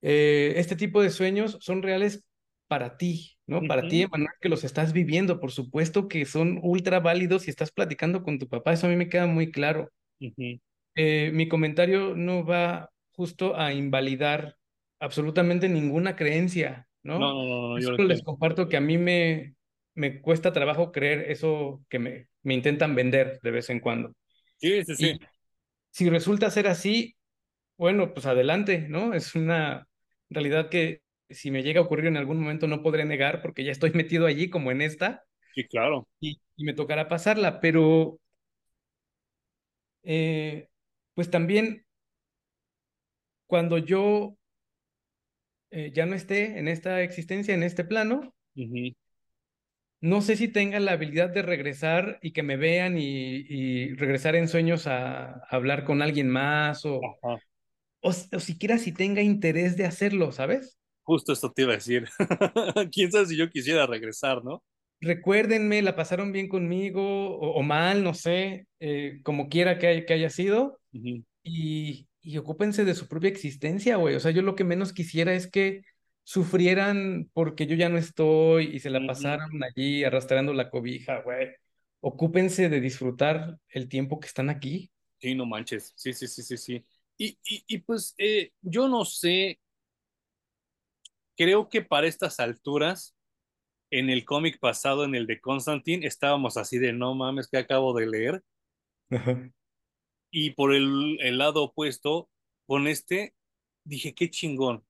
Eh, 0.02 0.54
este 0.58 0.76
tipo 0.76 1.02
de 1.02 1.10
sueños 1.10 1.58
son 1.62 1.82
reales 1.82 2.26
para 2.68 2.98
ti, 2.98 3.38
¿no? 3.50 3.66
Para 3.68 3.88
ti, 3.88 4.04
Emanuel, 4.04 4.30
que 4.42 4.50
los 4.50 4.64
estás 4.64 4.94
viviendo. 4.94 5.40
Por 5.40 5.52
supuesto 5.52 6.08
que 6.08 6.26
son 6.26 6.60
ultra 6.64 7.00
válidos 7.00 7.44
si 7.44 7.50
estás 7.52 7.72
platicando 7.72 8.24
con 8.24 8.40
tu 8.40 8.48
papá. 8.48 8.74
Eso 8.74 8.88
a 8.88 8.90
mí 8.90 8.96
me 8.96 9.10
queda 9.10 9.28
muy 9.28 9.52
claro. 9.52 9.92
Eh, 10.96 11.32
mi 11.34 11.48
comentario 11.48 12.16
no 12.16 12.46
va 12.46 12.92
justo 13.12 13.56
a 13.58 13.74
invalidar 13.74 14.58
absolutamente 15.00 15.70
ninguna 15.70 16.16
creencia, 16.16 16.88
No, 17.14 17.20
¿no? 17.20 17.20
no, 17.34 17.46
no, 17.46 17.70
no, 17.70 17.80
Yo 17.80 17.90
yo 17.90 17.92
lo 17.92 17.98
solo 17.98 18.08
les 18.08 18.22
comparto 18.24 18.68
que 18.70 18.78
a 18.78 18.82
mí 18.82 18.98
me, 18.98 19.56
me 19.96 20.22
cuesta 20.22 20.52
trabajo 20.54 20.92
creer 20.92 21.32
eso 21.32 21.84
que 21.90 22.00
me, 22.00 22.28
me 22.44 22.54
intentan 22.54 22.96
vender 22.96 23.40
de 23.42 23.52
vez 23.52 23.70
en 23.70 23.80
cuando. 23.80 24.14
Sí, 24.58 24.84
sí, 24.86 24.96
sí. 24.96 25.08
Y 25.08 25.20
si 25.92 26.10
resulta 26.10 26.52
ser 26.52 26.68
así, 26.68 27.18
bueno, 27.78 28.14
pues 28.14 28.26
adelante, 28.26 28.88
¿no? 28.90 29.14
Es 29.14 29.36
una 29.36 29.88
realidad 30.30 30.70
que 30.70 31.02
si 31.30 31.52
me 31.52 31.64
llega 31.64 31.80
a 31.82 31.84
ocurrir 31.84 32.08
en 32.08 32.18
algún 32.18 32.40
momento 32.42 32.68
no 32.68 32.84
podré 32.84 33.06
negar 33.06 33.42
porque 33.42 33.64
ya 33.64 33.72
estoy 33.72 33.92
metido 33.94 34.26
allí 34.28 34.50
como 34.50 34.72
en 34.72 34.82
esta 34.82 35.26
Sí, 35.54 35.68
claro. 35.68 36.08
y, 36.20 36.42
y 36.58 36.66
me 36.66 36.74
tocará 36.74 37.10
pasarla, 37.10 37.62
pero 37.62 38.20
eh, 40.04 40.70
pues 41.14 41.30
también 41.30 41.86
cuando 43.48 43.78
yo 43.78 44.38
eh, 45.72 45.92
ya 45.94 46.06
no 46.06 46.16
esté 46.16 46.60
en 46.60 46.68
esta 46.68 47.02
existencia, 47.02 47.54
en 47.54 47.64
este 47.64 47.84
plano, 47.84 48.34
no 50.02 50.22
sé 50.22 50.36
si 50.38 50.48
tenga 50.48 50.80
la 50.80 50.94
habilidad 50.94 51.30
de 51.30 51.42
regresar 51.42 52.20
y 52.22 52.32
que 52.34 52.44
me 52.44 52.58
vean 52.58 52.98
y, 52.98 53.04
y 53.50 53.94
regresar 53.96 54.36
en 54.36 54.48
sueños 54.48 54.88
a, 54.88 55.32
a 55.34 55.40
hablar 55.52 55.84
con 55.86 56.02
alguien 56.02 56.30
más 56.30 56.86
o, 56.86 57.20
o, 58.02 58.10
o 58.12 58.40
siquiera 58.42 58.78
si 58.80 58.94
tenga 58.94 59.22
interés 59.24 59.78
de 59.78 59.86
hacerlo, 59.86 60.32
¿sabes? 60.34 60.80
Justo 61.10 61.34
esto 61.34 61.52
te 61.52 61.64
iba 61.64 61.74
a 61.74 61.76
decir. 61.76 62.08
Quién 62.92 63.12
sabe 63.12 63.26
si 63.28 63.38
yo 63.38 63.50
quisiera 63.50 63.86
regresar, 63.88 64.44
¿no? 64.44 64.64
recuérdenme, 65.02 65.82
la 65.82 65.96
pasaron 65.96 66.32
bien 66.32 66.50
conmigo 66.50 67.02
o, 67.38 67.52
o 67.60 67.62
mal, 67.64 68.04
no 68.04 68.14
sé, 68.14 68.68
eh, 68.80 69.20
como 69.24 69.50
quiera 69.50 69.78
que, 69.78 69.88
hay- 69.88 70.06
que 70.06 70.14
haya 70.14 70.30
sido, 70.30 70.80
y, 71.44 72.08
y 72.22 72.38
ocúpense 72.38 72.86
de 72.86 72.96
su 72.96 73.08
propia 73.08 73.30
existencia, 73.30 73.98
güey. 73.98 74.16
O 74.16 74.20
sea, 74.20 74.32
yo 74.32 74.42
lo 74.44 74.56
que 74.56 74.64
menos 74.66 74.94
quisiera 74.94 75.34
es 75.34 75.50
que 75.52 75.84
sufrieran 76.24 77.30
porque 77.34 77.68
yo 77.68 77.76
ya 77.76 77.90
no 77.90 77.98
estoy 77.98 78.76
y 78.76 78.80
se 78.80 78.90
la 78.92 79.06
pasaron 79.06 79.64
allí 79.64 80.04
arrastrando 80.04 80.54
la 80.54 80.70
cobija, 80.70 81.22
güey. 81.24 81.50
Ocúpense 82.02 82.70
de 82.70 82.82
disfrutar 82.82 83.58
el 83.70 83.90
tiempo 83.90 84.20
que 84.20 84.28
están 84.28 84.50
aquí. 84.50 84.92
Sí, 85.20 85.36
no 85.36 85.46
manches. 85.46 85.94
Sí, 85.96 86.14
sí, 86.14 86.28
sí, 86.28 86.44
sí, 86.44 86.58
sí. 86.58 86.86
Y, 87.18 87.38
y, 87.44 87.64
y 87.68 87.78
pues 87.80 88.16
eh, 88.18 88.52
yo 88.62 88.88
no 88.88 89.04
sé, 89.06 89.60
creo 91.40 91.70
que 91.70 91.82
para 91.82 92.06
estas 92.06 92.42
alturas, 92.42 93.16
en 93.92 94.10
el 94.10 94.26
cómic 94.26 94.60
pasado, 94.60 95.06
en 95.06 95.16
el 95.16 95.26
de 95.26 95.40
Constantine, 95.40 96.06
estábamos 96.06 96.58
así 96.58 96.80
de 96.80 96.92
no 96.92 97.16
mames 97.16 97.48
que 97.48 97.58
acabo 97.58 97.94
de 97.94 98.08
leer. 98.08 98.44
Ajá. 99.10 99.50
Y 100.32 100.52
por 100.52 100.76
el, 100.76 101.18
el 101.22 101.38
lado 101.38 101.64
opuesto, 101.64 102.30
con 102.68 102.88
este, 102.88 103.34
dije, 103.86 104.14
qué 104.14 104.30
chingón. 104.30 104.86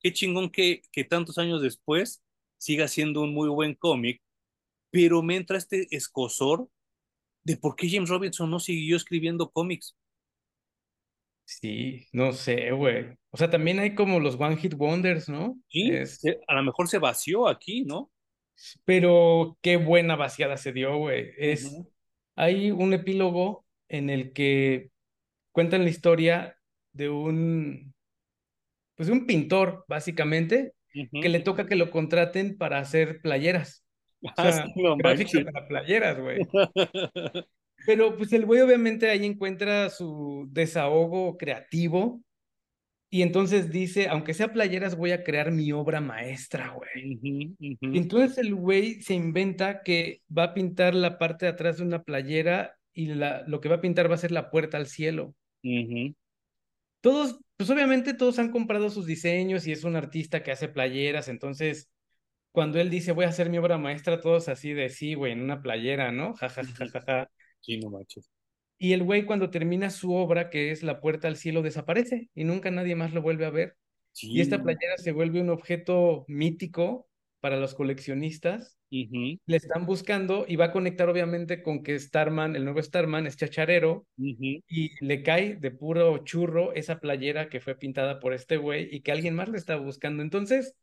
Qué 0.00 0.12
chingón 0.12 0.50
que, 0.50 0.82
que 0.90 1.04
tantos 1.04 1.38
años 1.38 1.62
después 1.62 2.24
siga 2.58 2.88
siendo 2.88 3.22
un 3.22 3.32
muy 3.32 3.48
buen 3.48 3.76
cómic, 3.76 4.20
pero 4.90 5.22
me 5.22 5.36
entra 5.36 5.56
este 5.56 5.86
escosor 5.94 6.68
de 7.44 7.56
por 7.56 7.76
qué 7.76 7.88
James 7.88 8.10
Robinson 8.10 8.50
no 8.50 8.58
siguió 8.58 8.96
escribiendo 8.96 9.52
cómics. 9.52 9.96
Sí, 11.44 12.08
no 12.12 12.32
sé, 12.32 12.72
güey. 12.72 13.16
O 13.32 13.38
sea, 13.38 13.50
también 13.50 13.78
hay 13.78 13.94
como 13.94 14.20
los 14.20 14.38
One 14.40 14.56
Hit 14.56 14.74
Wonders, 14.74 15.28
¿no? 15.28 15.58
Sí, 15.68 15.90
Es, 15.90 16.24
eh, 16.24 16.38
a 16.46 16.54
lo 16.54 16.62
mejor 16.62 16.88
se 16.88 16.98
vació 16.98 17.48
aquí, 17.48 17.84
¿no? 17.84 18.10
pero 18.84 19.58
qué 19.62 19.76
buena 19.76 20.14
vaciada 20.16 20.56
se 20.56 20.72
dio, 20.72 20.96
güey. 20.96 21.30
Es, 21.38 21.76
hay 22.36 22.70
un 22.70 22.92
epílogo 22.92 23.66
en 23.88 24.10
el 24.10 24.32
que 24.32 24.90
cuentan 25.52 25.84
la 25.84 25.90
historia 25.90 26.56
de 26.92 27.10
un, 27.10 27.94
pues 28.96 29.08
un 29.08 29.26
pintor, 29.26 29.84
básicamente, 29.88 30.74
que 31.20 31.28
le 31.28 31.40
toca 31.40 31.66
que 31.66 31.76
lo 31.76 31.90
contraten 31.90 32.56
para 32.58 32.78
hacer 32.78 33.20
playeras. 33.22 33.84
O 34.22 34.28
Ah, 34.36 34.52
sea, 34.52 34.64
no 34.76 34.96
para 34.98 35.68
playeras, 35.68 36.20
güey. 36.20 36.38
Pero 37.84 38.16
pues 38.16 38.32
el 38.32 38.46
güey 38.46 38.60
obviamente 38.60 39.10
ahí 39.10 39.24
encuentra 39.26 39.90
su 39.90 40.46
desahogo 40.50 41.36
creativo 41.36 42.22
y 43.14 43.20
entonces 43.20 43.70
dice, 43.70 44.08
aunque 44.08 44.32
sea 44.32 44.54
playeras, 44.54 44.96
voy 44.96 45.10
a 45.10 45.22
crear 45.22 45.52
mi 45.52 45.70
obra 45.70 46.00
maestra, 46.00 46.70
güey. 46.70 47.58
Entonces 47.92 48.38
el 48.38 48.54
güey 48.54 49.02
se 49.02 49.12
inventa 49.12 49.82
que 49.82 50.22
va 50.36 50.44
a 50.44 50.54
pintar 50.54 50.94
la 50.94 51.18
parte 51.18 51.44
de 51.44 51.52
atrás 51.52 51.76
de 51.76 51.82
una 51.82 52.04
playera 52.04 52.78
y 52.94 53.08
la, 53.08 53.44
lo 53.46 53.60
que 53.60 53.68
va 53.68 53.76
a 53.76 53.80
pintar 53.82 54.10
va 54.10 54.14
a 54.14 54.18
ser 54.18 54.32
la 54.32 54.50
puerta 54.50 54.78
al 54.78 54.86
cielo. 54.86 55.34
Todos, 57.02 57.38
pues 57.58 57.68
obviamente 57.68 58.14
todos 58.14 58.38
han 58.38 58.50
comprado 58.50 58.88
sus 58.88 59.04
diseños 59.04 59.66
y 59.66 59.72
es 59.72 59.84
un 59.84 59.94
artista 59.94 60.42
que 60.42 60.52
hace 60.52 60.68
playeras, 60.70 61.28
entonces 61.28 61.90
cuando 62.50 62.80
él 62.80 62.88
dice 62.88 63.12
voy 63.12 63.26
a 63.26 63.28
hacer 63.28 63.50
mi 63.50 63.58
obra 63.58 63.76
maestra, 63.76 64.22
todos 64.22 64.48
así 64.48 64.72
de 64.72 64.88
sí, 64.88 65.12
güey, 65.12 65.32
en 65.32 65.42
una 65.42 65.60
playera, 65.60 66.12
¿no? 66.12 66.32
Ja, 66.32 66.48
ja, 66.48 66.62
ja, 66.64 66.86
ja, 66.88 67.02
ja. 67.06 67.30
Sí, 67.60 67.78
no 67.78 67.90
manches. 67.90 68.31
Y 68.82 68.94
el 68.94 69.04
güey 69.04 69.24
cuando 69.26 69.50
termina 69.50 69.90
su 69.90 70.12
obra, 70.12 70.50
que 70.50 70.72
es 70.72 70.82
la 70.82 71.00
puerta 71.00 71.28
al 71.28 71.36
cielo, 71.36 71.62
desaparece 71.62 72.30
y 72.34 72.42
nunca 72.44 72.70
nadie 72.70 72.96
más 72.96 73.12
lo 73.12 73.22
vuelve 73.22 73.46
a 73.46 73.50
ver. 73.50 73.76
Y 74.20 74.40
esta 74.40 74.62
playera 74.62 74.98
se 74.98 75.12
vuelve 75.12 75.40
un 75.40 75.50
objeto 75.50 76.24
mítico 76.26 77.08
para 77.40 77.56
los 77.58 77.74
coleccionistas 77.74 78.76
le 79.46 79.56
están 79.56 79.86
buscando 79.86 80.44
y 80.48 80.56
va 80.56 80.66
a 80.66 80.72
conectar 80.72 81.08
obviamente 81.08 81.62
con 81.62 81.82
que 81.82 81.98
Starman, 81.98 82.56
el 82.56 82.64
nuevo 82.64 82.82
Starman, 82.82 83.26
es 83.26 83.36
chacharero 83.36 84.06
y 84.68 84.92
le 85.04 85.22
cae 85.22 85.56
de 85.56 85.70
puro 85.70 86.18
churro 86.24 86.72
esa 86.74 87.00
playera 87.00 87.48
que 87.48 87.60
fue 87.60 87.76
pintada 87.76 88.20
por 88.20 88.34
este 88.34 88.56
güey 88.56 88.88
y 88.90 89.02
que 89.02 89.12
alguien 89.12 89.34
más 89.34 89.48
le 89.48 89.58
está 89.58 89.76
buscando. 89.76 90.22
Entonces, 90.22 90.74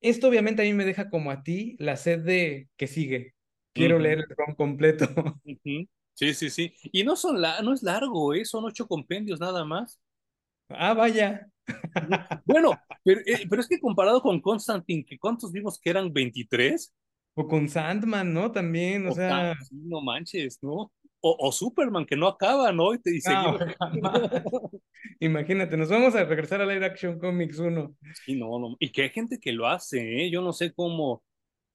esto 0.00 0.28
obviamente 0.28 0.62
a 0.62 0.64
mí 0.64 0.72
me 0.74 0.84
deja 0.84 1.10
como 1.10 1.30
a 1.30 1.42
ti 1.42 1.76
la 1.78 1.96
sed 1.96 2.20
de 2.20 2.68
que 2.76 2.86
sigue. 2.86 3.34
Quiero 3.72 3.98
leer 3.98 4.18
el 4.18 4.36
ron 4.36 4.54
completo. 4.54 5.06
ujú. 5.44 5.88
Sí, 6.18 6.34
sí, 6.34 6.50
sí. 6.50 6.74
Y 6.90 7.04
no 7.04 7.14
son 7.14 7.40
la, 7.40 7.62
no 7.62 7.72
es 7.72 7.82
largo, 7.84 8.34
¿eh? 8.34 8.44
Son 8.44 8.64
ocho 8.64 8.88
compendios 8.88 9.38
nada 9.38 9.64
más. 9.64 10.00
ah, 10.70 10.94
vaya. 10.94 11.48
Bueno, 12.44 12.82
pero, 13.04 13.20
eh, 13.26 13.46
pero 13.48 13.60
es 13.62 13.68
que 13.68 13.78
comparado 13.78 14.20
con 14.22 14.40
Constantine, 14.40 15.04
que 15.04 15.18
¿cuántos 15.18 15.52
vimos 15.52 15.78
que 15.78 15.90
eran 15.90 16.12
23? 16.12 16.92
O 17.34 17.46
con 17.46 17.68
Sandman, 17.68 18.34
¿no? 18.34 18.50
También, 18.50 19.06
o 19.06 19.10
O 19.10 19.14
sea, 19.14 19.54
no 19.70 20.00
manches, 20.02 20.58
¿no? 20.62 20.92
O, 21.20 21.36
o 21.38 21.52
Superman, 21.52 22.04
que 22.06 22.16
no 22.16 22.26
acaba, 22.28 22.72
¿no? 22.72 22.92
Y, 22.94 22.98
te- 23.00 23.16
y 23.16 23.20
no, 23.24 23.54
seguimos. 23.54 23.60
jamás. 23.78 24.22
Imagínate, 25.20 25.76
nos 25.76 25.88
vamos 25.88 26.14
a 26.14 26.24
regresar 26.24 26.60
a 26.60 26.66
Live 26.66 26.84
Action 26.86 27.18
Comics 27.18 27.58
uno 27.58 27.96
Sí, 28.24 28.34
no, 28.36 28.58
no. 28.58 28.76
Y 28.80 28.90
que 28.90 29.02
hay 29.02 29.10
gente 29.10 29.38
que 29.38 29.52
lo 29.52 29.66
hace, 29.66 30.24
¿eh? 30.24 30.30
Yo 30.30 30.42
no 30.42 30.52
sé 30.52 30.72
cómo, 30.72 31.22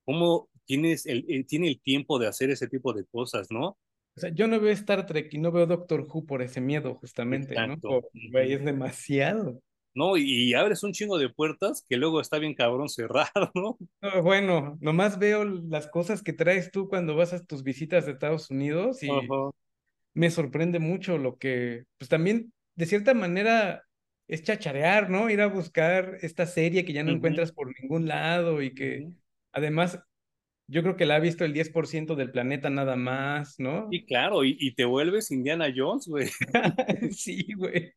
cómo 0.06 0.50
tienes 0.66 1.06
el, 1.08 1.26
eh, 1.30 1.44
tiene 1.46 1.70
el 1.70 1.82
tiempo 1.82 2.20
de 2.20 2.28
hacer 2.28 2.50
ese 2.52 2.68
tipo 2.68 2.94
de 2.94 3.06
cosas, 3.06 3.48
¿no? 3.52 3.78
O 4.16 4.20
sea, 4.20 4.30
yo 4.34 4.48
no 4.48 4.60
veo 4.60 4.72
Star 4.72 5.06
Trek 5.06 5.34
y 5.34 5.40
no 5.40 5.52
veo 5.52 5.66
Doctor 5.66 6.08
Who 6.08 6.26
por 6.26 6.42
ese 6.42 6.62
miedo, 6.62 6.96
justamente, 6.96 7.56
¿no? 7.56 7.74
Exacto. 7.74 8.10
Güey, 8.32 8.54
es 8.54 8.64
demasiado. 8.64 9.60
¿No? 9.96 10.18
Y, 10.18 10.56
abres 10.56 10.82
un 10.82 10.92
chingo 10.92 11.20
de 11.20 11.30
puertas 11.30 11.86
que 11.88 11.98
luego 11.98 12.20
está 12.20 12.40
bien 12.40 12.56
cabrón 12.56 12.90
cerrar, 12.90 13.30
¿no? 13.56 13.78
No, 14.02 14.24
Bueno, 14.24 14.78
nomás 14.82 15.20
veo 15.20 15.46
las 15.46 15.88
cosas 15.88 16.24
que 16.24 16.34
traes 16.34 16.72
tú 16.72 16.88
cuando 16.90 17.16
vas 17.16 17.32
a 17.34 17.44
tus 17.44 17.64
visitas 17.64 18.06
de 18.06 18.14
Estados 18.14 18.50
Unidos 18.50 19.04
y 19.04 19.10
me 20.16 20.32
sorprende 20.32 20.80
mucho 20.80 21.18
lo 21.18 21.38
que, 21.38 21.84
pues 22.00 22.10
también, 22.10 22.54
de 22.76 22.86
cierta 22.88 23.14
manera, 23.14 23.84
es 24.28 24.44
chacharear, 24.44 25.10
¿no? 25.10 25.30
Ir 25.30 25.42
a 25.42 25.48
buscar 25.48 26.18
esta 26.22 26.46
serie 26.46 26.86
que 26.86 26.94
ya 26.94 27.04
no 27.04 27.12
encuentras 27.12 27.52
por 27.52 27.72
ningún 27.80 28.08
lado 28.08 28.62
y 28.62 28.74
que 28.74 29.10
además 29.52 30.00
yo 30.68 30.82
creo 30.82 30.96
que 30.96 31.06
la 31.06 31.16
ha 31.16 31.20
visto 31.20 31.46
el 31.46 31.54
10% 31.54 32.16
del 32.16 32.32
planeta 32.32 32.70
nada 32.70 32.96
más, 32.96 33.56
¿no? 33.60 33.88
Y 33.92 34.06
claro, 34.06 34.44
y, 34.44 34.58
y 34.60 34.74
te 34.74 34.86
vuelves 34.86 35.32
Indiana 35.32 35.72
Jones, 35.76 36.08
güey. 36.08 36.28
sí, 37.12 37.46
güey. 37.56 37.94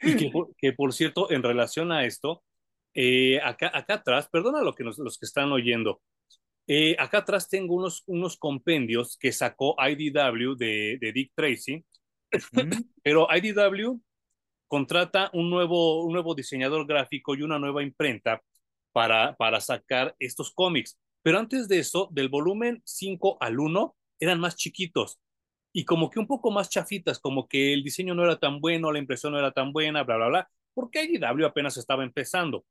Y 0.00 0.16
que, 0.16 0.32
que, 0.58 0.72
por 0.72 0.92
cierto, 0.92 1.30
en 1.30 1.42
relación 1.42 1.92
a 1.92 2.04
esto, 2.04 2.42
eh, 2.94 3.40
acá, 3.42 3.70
acá 3.72 3.94
atrás, 3.94 4.28
perdona 4.30 4.62
lo 4.62 4.74
que 4.74 4.84
nos, 4.84 4.98
los 4.98 5.18
que 5.18 5.26
están 5.26 5.50
oyendo, 5.52 6.00
eh, 6.66 6.96
acá 6.98 7.18
atrás 7.18 7.48
tengo 7.48 7.74
unos, 7.74 8.02
unos 8.06 8.36
compendios 8.38 9.18
que 9.18 9.32
sacó 9.32 9.76
IDW 9.78 10.56
de, 10.56 10.98
de 11.00 11.12
Dick 11.12 11.32
Tracy, 11.34 11.84
¿Mm? 12.52 12.70
pero 13.02 13.28
IDW 13.30 14.00
contrata 14.66 15.30
un 15.34 15.50
nuevo, 15.50 16.04
un 16.04 16.12
nuevo 16.12 16.34
diseñador 16.34 16.86
gráfico 16.86 17.34
y 17.34 17.42
una 17.42 17.58
nueva 17.58 17.82
imprenta 17.82 18.42
para, 18.92 19.34
para 19.36 19.60
sacar 19.60 20.14
estos 20.18 20.52
cómics. 20.52 20.98
Pero 21.24 21.38
antes 21.40 21.66
de 21.66 21.80
eso, 21.80 22.08
del 22.12 22.28
volumen 22.28 22.82
5 22.84 23.38
al 23.40 23.58
1, 23.58 23.96
eran 24.20 24.38
más 24.38 24.54
chiquitos 24.54 25.18
y 25.76 25.84
como 25.84 26.08
que 26.08 26.20
un 26.20 26.28
poco 26.28 26.52
más 26.52 26.70
chafitas, 26.70 27.18
como 27.18 27.48
que 27.48 27.72
el 27.74 27.82
diseño 27.82 28.14
no 28.14 28.22
era 28.22 28.38
tan 28.38 28.60
bueno, 28.60 28.92
la 28.92 29.00
impresión 29.00 29.32
no 29.32 29.40
era 29.40 29.50
tan 29.50 29.72
buena, 29.72 30.04
bla, 30.04 30.16
bla, 30.16 30.28
bla, 30.28 30.50
porque 30.72 31.02
IDW 31.02 31.44
apenas 31.46 31.76
estaba 31.76 32.04
empezando. 32.04 32.64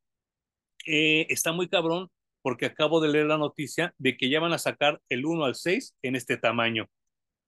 Eh, 0.88 1.28
está 1.30 1.52
muy 1.52 1.68
cabrón 1.68 2.10
porque 2.42 2.66
acabo 2.66 3.02
de 3.02 3.10
leer 3.10 3.26
la 3.26 3.38
noticia 3.38 3.94
de 3.98 4.16
que 4.18 4.30
ya 4.30 4.40
van 4.40 4.54
a 4.54 4.58
sacar 4.58 5.02
el 5.10 5.26
1 5.26 5.46
al 5.46 5.56
6 5.56 5.98
en 6.02 6.16
este 6.16 6.38
tamaño. 6.38 6.90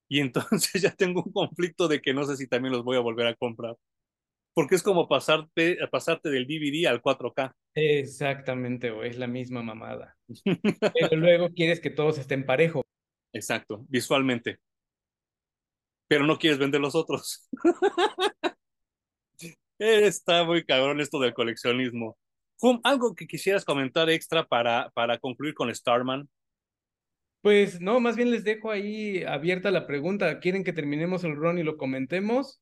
Y 0.10 0.20
entonces 0.20 0.82
ya 0.82 0.91
tengo 0.95 1.24
un 1.24 1.32
conflicto 1.32 1.88
de 1.88 2.01
que 2.01 2.14
no 2.14 2.26
sé 2.26 2.38
si 2.38 2.47
también 2.47 2.74
los 2.74 2.84
voy 2.84 2.97
a 2.97 3.01
volver 3.01 3.28
a 3.28 3.36
comprar. 3.36 3.78
Porque 4.53 4.76
es 4.76 4.84
como 4.84 5.08
pasarte, 5.08 5.78
pasarte 5.91 6.30
del 6.30 6.47
DVD 6.47 6.88
al 6.88 7.01
4K. 7.01 7.53
Exactamente, 7.76 8.89
güey, 8.91 9.09
es 9.09 9.17
la 9.17 9.28
misma 9.28 9.61
mamada. 9.61 10.17
Pero 10.93 11.17
luego 11.17 11.49
quieres 11.49 11.82
que 11.82 11.89
todos 11.89 12.17
estén 12.17 12.45
parejo. 12.45 12.86
Exacto, 13.34 13.86
visualmente. 13.89 14.59
Pero 16.07 16.26
no 16.26 16.38
quieres 16.38 16.57
vender 16.57 16.80
los 16.80 16.95
otros. 16.95 17.49
Está 19.78 20.45
muy 20.45 20.63
cabrón 20.63 21.01
esto 21.01 21.19
del 21.19 21.34
coleccionismo. 21.34 22.17
¿algo 22.84 23.13
que 23.13 23.28
quisieras 23.28 23.65
comentar 23.65 24.09
extra 24.09 24.45
para, 24.45 24.89
para 24.91 25.19
concluir 25.19 25.53
con 25.53 25.73
Starman? 25.73 26.30
Pues 27.41 27.80
no, 27.80 27.99
más 27.99 28.15
bien 28.15 28.32
les 28.32 28.43
dejo 28.43 28.71
ahí 28.71 29.23
abierta 29.23 29.69
la 29.69 29.86
pregunta. 29.86 30.39
¿Quieren 30.39 30.63
que 30.63 30.73
terminemos 30.73 31.23
el 31.23 31.36
run 31.36 31.59
y 31.59 31.63
lo 31.63 31.78
comentemos? 31.78 32.61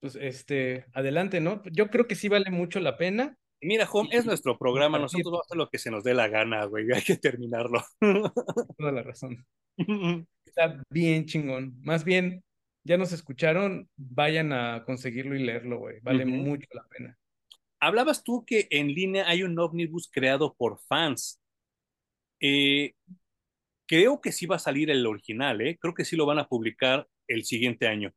Pues 0.00 0.16
este, 0.16 0.84
adelante, 0.92 1.40
¿no? 1.40 1.62
Yo 1.72 1.88
creo 1.88 2.06
que 2.06 2.14
sí 2.14 2.28
vale 2.28 2.50
mucho 2.50 2.80
la 2.80 2.98
pena. 2.98 3.38
Mira, 3.60 3.88
Home, 3.90 4.10
es 4.12 4.24
nuestro 4.24 4.56
programa, 4.56 4.98
nosotros 4.98 5.32
vamos 5.32 5.40
a 5.40 5.46
hacer 5.46 5.56
lo 5.56 5.68
que 5.68 5.78
se 5.78 5.90
nos 5.90 6.04
dé 6.04 6.14
la 6.14 6.28
gana, 6.28 6.64
güey, 6.64 6.86
hay 6.94 7.02
que 7.02 7.16
terminarlo. 7.16 7.82
Toda 8.00 8.92
la 8.92 9.02
razón. 9.02 9.44
Está 10.46 10.82
bien 10.90 11.26
chingón. 11.26 11.74
Más 11.82 12.04
bien, 12.04 12.42
ya 12.84 12.96
nos 12.96 13.12
escucharon, 13.12 13.88
vayan 13.96 14.52
a 14.52 14.84
conseguirlo 14.84 15.36
y 15.36 15.44
leerlo, 15.44 15.78
güey. 15.78 16.00
Vale 16.02 16.24
mucho 16.24 16.68
la 16.72 16.84
pena. 16.88 17.18
Hablabas 17.80 18.24
tú 18.24 18.44
que 18.44 18.66
en 18.70 18.88
línea 18.88 19.28
hay 19.28 19.42
un 19.42 19.58
ómnibus 19.58 20.08
creado 20.10 20.54
por 20.54 20.80
fans. 20.88 21.40
Eh, 22.40 22.94
creo 23.86 24.20
que 24.20 24.32
sí 24.32 24.46
va 24.46 24.56
a 24.56 24.60
salir 24.60 24.90
el 24.90 25.06
original, 25.06 25.60
¿eh? 25.60 25.78
Creo 25.80 25.94
que 25.94 26.04
sí 26.04 26.16
lo 26.16 26.26
van 26.26 26.38
a 26.38 26.48
publicar 26.48 27.08
el 27.28 27.44
siguiente 27.44 27.86
año. 27.86 28.12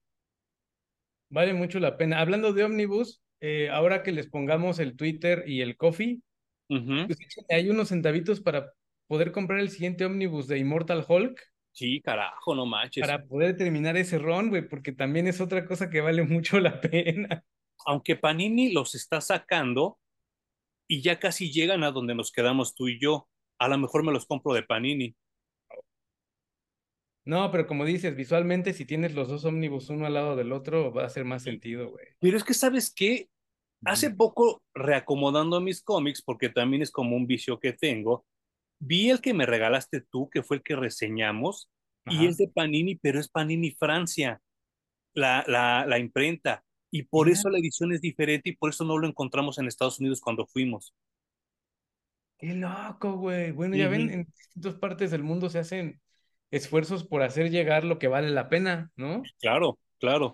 Vale 1.29 1.53
mucho 1.53 1.79
la 1.79 1.97
pena. 1.97 2.19
Hablando 2.19 2.53
de 2.53 2.63
ómnibus, 2.63 3.21
eh, 3.41 3.69
ahora 3.69 4.03
que 4.03 4.11
les 4.11 4.27
pongamos 4.27 4.79
el 4.79 4.95
Twitter 4.95 5.43
y 5.45 5.61
el 5.61 5.75
Coffee, 5.75 6.21
pues, 6.67 7.17
hay 7.49 7.69
unos 7.69 7.89
centavitos 7.89 8.39
para 8.39 8.71
poder 9.07 9.33
comprar 9.33 9.59
el 9.59 9.69
siguiente 9.69 10.05
ómnibus 10.05 10.47
de 10.47 10.59
Immortal 10.59 11.05
Hulk. 11.05 11.41
Sí, 11.73 12.01
carajo, 12.01 12.55
no 12.55 12.65
manches. 12.65 13.05
Para 13.05 13.25
poder 13.25 13.57
terminar 13.57 13.97
ese 13.97 14.17
ron, 14.17 14.49
güey, 14.49 14.67
porque 14.67 14.93
también 14.93 15.27
es 15.27 15.41
otra 15.41 15.65
cosa 15.65 15.89
que 15.89 15.99
vale 15.99 16.23
mucho 16.23 16.59
la 16.59 16.79
pena 16.79 17.43
aunque 17.85 18.15
Panini 18.15 18.71
los 18.71 18.95
está 18.95 19.21
sacando 19.21 19.99
y 20.87 21.01
ya 21.01 21.19
casi 21.19 21.51
llegan 21.51 21.83
a 21.83 21.91
donde 21.91 22.15
nos 22.15 22.31
quedamos 22.31 22.75
tú 22.75 22.87
y 22.87 22.99
yo, 22.99 23.29
a 23.59 23.67
lo 23.67 23.77
mejor 23.77 24.03
me 24.03 24.11
los 24.11 24.25
compro 24.25 24.53
de 24.53 24.63
Panini. 24.63 25.15
No, 27.24 27.51
pero 27.51 27.67
como 27.67 27.86
dices, 27.86 28.15
visualmente 28.15 28.74
si 28.74 28.86
tienes 28.86 29.13
los 29.13 29.28
dos 29.28 29.45
ómnibus 29.45 29.89
uno 29.89 30.05
al 30.05 30.15
lado 30.15 30.36
del 30.36 30.51
otro, 30.51 30.91
va 30.91 31.03
a 31.03 31.05
hacer 31.05 31.24
más 31.24 31.43
sentido, 31.43 31.89
güey. 31.91 32.07
Pero 32.19 32.38
es 32.38 32.43
que, 32.43 32.53
¿sabes 32.53 32.91
qué? 32.93 33.30
Hace 33.84 34.11
poco, 34.11 34.63
reacomodando 34.74 35.61
mis 35.61 35.82
cómics, 35.84 36.22
porque 36.22 36.49
también 36.49 36.82
es 36.82 36.91
como 36.91 37.15
un 37.15 37.28
vicio 37.28 37.59
que 37.59 37.74
tengo, 37.74 38.26
vi 38.80 39.09
el 39.09 39.22
que 39.22 39.34
me 39.34 39.45
regalaste 39.45 40.01
tú, 40.01 40.30
que 40.30 40.43
fue 40.43 40.57
el 40.57 40.63
que 40.63 40.76
reseñamos, 40.76 41.69
y 42.05 42.26
es 42.26 42.38
de 42.38 42.47
Panini, 42.47 42.95
pero 42.95 43.19
es 43.19 43.28
Panini 43.28 43.72
Francia, 43.72 44.41
la, 45.13 45.43
la, 45.47 45.86
la 45.88 45.99
imprenta. 45.99 46.63
Y 46.91 47.03
por 47.03 47.30
eso 47.30 47.49
la 47.49 47.59
edición 47.59 47.93
es 47.93 48.01
diferente 48.01 48.49
y 48.49 48.55
por 48.55 48.72
eso 48.72 48.84
no 48.84 48.97
lo 48.97 49.07
encontramos 49.07 49.57
en 49.57 49.67
Estados 49.67 49.99
Unidos 49.99 50.19
cuando 50.19 50.45
fuimos. 50.45 50.93
Qué 52.38 52.55
loco, 52.55 53.17
güey. 53.17 53.51
Bueno, 53.51 53.76
ya 53.76 53.88
ven, 53.88 54.09
en 54.09 54.26
distintas 54.26 54.76
partes 54.76 55.11
del 55.11 55.24
mundo 55.24 55.49
se 55.49 55.59
hacen 55.59 56.01
esfuerzos 56.51 57.05
por 57.05 57.23
hacer 57.23 57.49
llegar 57.49 57.83
lo 57.85 57.97
que 57.97 58.07
vale 58.07 58.29
la 58.29 58.49
pena, 58.49 58.91
¿no? 58.95 59.23
Claro, 59.39 59.79
claro. 59.99 60.33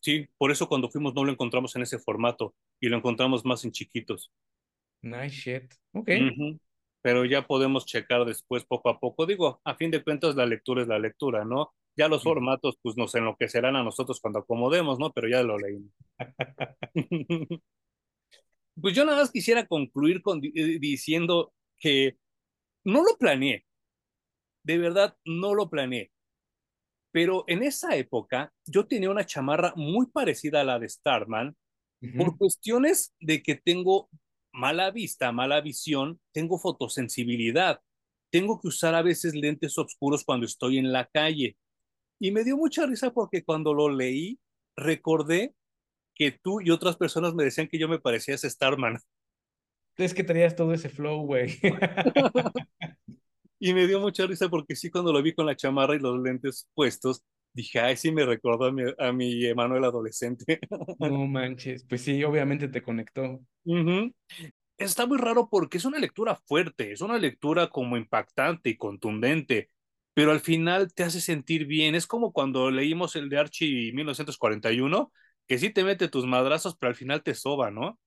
Sí, 0.00 0.28
por 0.36 0.50
eso 0.50 0.68
cuando 0.68 0.90
fuimos 0.90 1.14
no 1.14 1.24
lo 1.24 1.32
encontramos 1.32 1.74
en 1.76 1.82
ese 1.82 1.98
formato 1.98 2.54
y 2.80 2.88
lo 2.88 2.96
encontramos 2.96 3.44
más 3.44 3.64
en 3.64 3.72
chiquitos. 3.72 4.32
Nice 5.02 5.30
shit. 5.30 5.74
Ok. 5.92 6.10
Pero 7.00 7.24
ya 7.24 7.46
podemos 7.46 7.86
checar 7.86 8.24
después 8.24 8.64
poco 8.64 8.90
a 8.90 8.98
poco. 8.98 9.26
Digo, 9.26 9.60
a 9.64 9.74
fin 9.76 9.90
de 9.90 10.02
cuentas 10.02 10.34
la 10.34 10.46
lectura 10.46 10.82
es 10.82 10.88
la 10.88 10.98
lectura, 10.98 11.44
¿no? 11.44 11.72
Ya 11.96 12.08
los 12.08 12.22
formatos, 12.22 12.78
pues 12.80 12.96
nos 12.96 13.14
enloquecerán 13.14 13.74
a 13.74 13.82
nosotros 13.82 14.20
cuando 14.20 14.40
acomodemos, 14.40 15.00
¿no? 15.00 15.12
Pero 15.12 15.28
ya 15.28 15.42
lo 15.42 15.58
leímos. 15.58 15.92
pues 18.80 18.94
yo 18.94 19.04
nada 19.04 19.18
más 19.18 19.32
quisiera 19.32 19.66
concluir 19.66 20.22
con, 20.22 20.40
eh, 20.44 20.78
diciendo 20.78 21.52
que 21.76 22.16
no 22.84 23.02
lo 23.02 23.16
planeé. 23.18 23.64
De 24.68 24.76
verdad, 24.76 25.16
no 25.24 25.54
lo 25.54 25.70
planeé. 25.70 26.12
Pero 27.10 27.44
en 27.46 27.62
esa 27.62 27.96
época 27.96 28.52
yo 28.66 28.86
tenía 28.86 29.10
una 29.10 29.24
chamarra 29.24 29.72
muy 29.76 30.08
parecida 30.08 30.60
a 30.60 30.64
la 30.64 30.78
de 30.78 30.90
Starman 30.90 31.56
por 32.18 32.36
cuestiones 32.36 33.14
de 33.18 33.42
que 33.42 33.54
tengo 33.54 34.10
mala 34.52 34.90
vista, 34.90 35.32
mala 35.32 35.62
visión, 35.62 36.20
tengo 36.32 36.58
fotosensibilidad. 36.58 37.80
Tengo 38.30 38.60
que 38.60 38.68
usar 38.68 38.94
a 38.94 39.00
veces 39.00 39.34
lentes 39.34 39.78
oscuros 39.78 40.22
cuando 40.22 40.44
estoy 40.44 40.76
en 40.76 40.92
la 40.92 41.06
calle. 41.06 41.56
Y 42.20 42.30
me 42.30 42.44
dio 42.44 42.58
mucha 42.58 42.84
risa 42.84 43.10
porque 43.14 43.44
cuando 43.44 43.72
lo 43.72 43.88
leí, 43.88 44.38
recordé 44.76 45.54
que 46.14 46.30
tú 46.30 46.60
y 46.60 46.68
otras 46.68 46.98
personas 46.98 47.32
me 47.32 47.44
decían 47.44 47.68
que 47.68 47.78
yo 47.78 47.88
me 47.88 48.00
parecía 48.00 48.34
a 48.34 48.38
Starman. 48.38 48.98
Es 49.96 50.12
que 50.12 50.24
tenías 50.24 50.54
todo 50.54 50.74
ese 50.74 50.90
flow, 50.90 51.22
güey. 51.22 51.58
y 53.58 53.74
me 53.74 53.86
dio 53.86 54.00
mucha 54.00 54.26
risa 54.26 54.48
porque 54.48 54.76
sí, 54.76 54.90
cuando 54.90 55.12
lo 55.12 55.22
vi 55.22 55.34
con 55.34 55.46
la 55.46 55.56
chamarra 55.56 55.96
y 55.96 56.00
los 56.00 56.20
lentes 56.20 56.68
puestos, 56.74 57.22
dije, 57.52 57.80
ay, 57.80 57.96
sí 57.96 58.12
me 58.12 58.24
recordó 58.24 58.66
a 58.66 58.72
mi, 58.72 58.82
a 58.98 59.12
mi 59.12 59.46
Emanuel 59.46 59.84
adolescente. 59.84 60.60
no 60.98 61.26
manches, 61.26 61.84
pues 61.88 62.02
sí, 62.02 62.22
obviamente 62.24 62.68
te 62.68 62.82
conectó. 62.82 63.40
Está 64.76 65.06
muy 65.06 65.18
raro 65.18 65.48
porque 65.50 65.78
es 65.78 65.84
una 65.84 65.98
lectura 65.98 66.36
fuerte, 66.46 66.92
es 66.92 67.00
una 67.00 67.18
lectura 67.18 67.68
como 67.68 67.96
impactante 67.96 68.70
y 68.70 68.76
contundente 68.76 69.70
pero 70.18 70.32
al 70.32 70.40
final 70.40 70.92
te 70.92 71.04
hace 71.04 71.20
sentir 71.20 71.66
bien. 71.66 71.94
Es 71.94 72.08
como 72.08 72.32
cuando 72.32 72.72
leímos 72.72 73.14
el 73.14 73.28
de 73.28 73.38
Archie 73.38 73.92
1941, 73.92 75.12
que 75.46 75.58
sí 75.58 75.70
te 75.70 75.84
mete 75.84 76.08
tus 76.08 76.26
madrazos, 76.26 76.76
pero 76.76 76.90
al 76.90 76.96
final 76.96 77.22
te 77.22 77.34
soba, 77.34 77.70
¿no? 77.70 78.00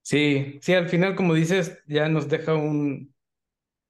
Sí, 0.00 0.58
sí, 0.62 0.72
al 0.72 0.88
final, 0.88 1.14
como 1.14 1.34
dices, 1.34 1.82
ya 1.86 2.08
nos 2.08 2.30
deja 2.30 2.54
un, 2.54 3.14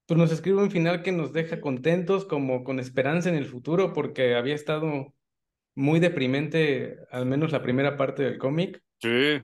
pues 0.09 0.17
nos 0.17 0.33
escribe 0.33 0.63
un 0.63 0.71
final 0.71 1.03
que 1.03 1.13
nos 1.13 1.35
deja 1.35 1.61
contentos, 1.61 2.25
como 2.25 2.65
con 2.65 2.81
esperanza 2.81 3.29
en 3.29 3.35
el 3.35 3.45
futuro, 3.45 3.93
porque 3.93 4.37
había 4.37 4.55
estado 4.55 5.13
muy 5.75 6.01
deprimente, 6.01 6.97
al 7.11 7.27
menos 7.27 7.53
la 7.53 7.63
primera 7.63 7.99
parte 7.99 8.23
del 8.23 8.39
cómic. 8.39 8.83
Sí. 9.03 9.43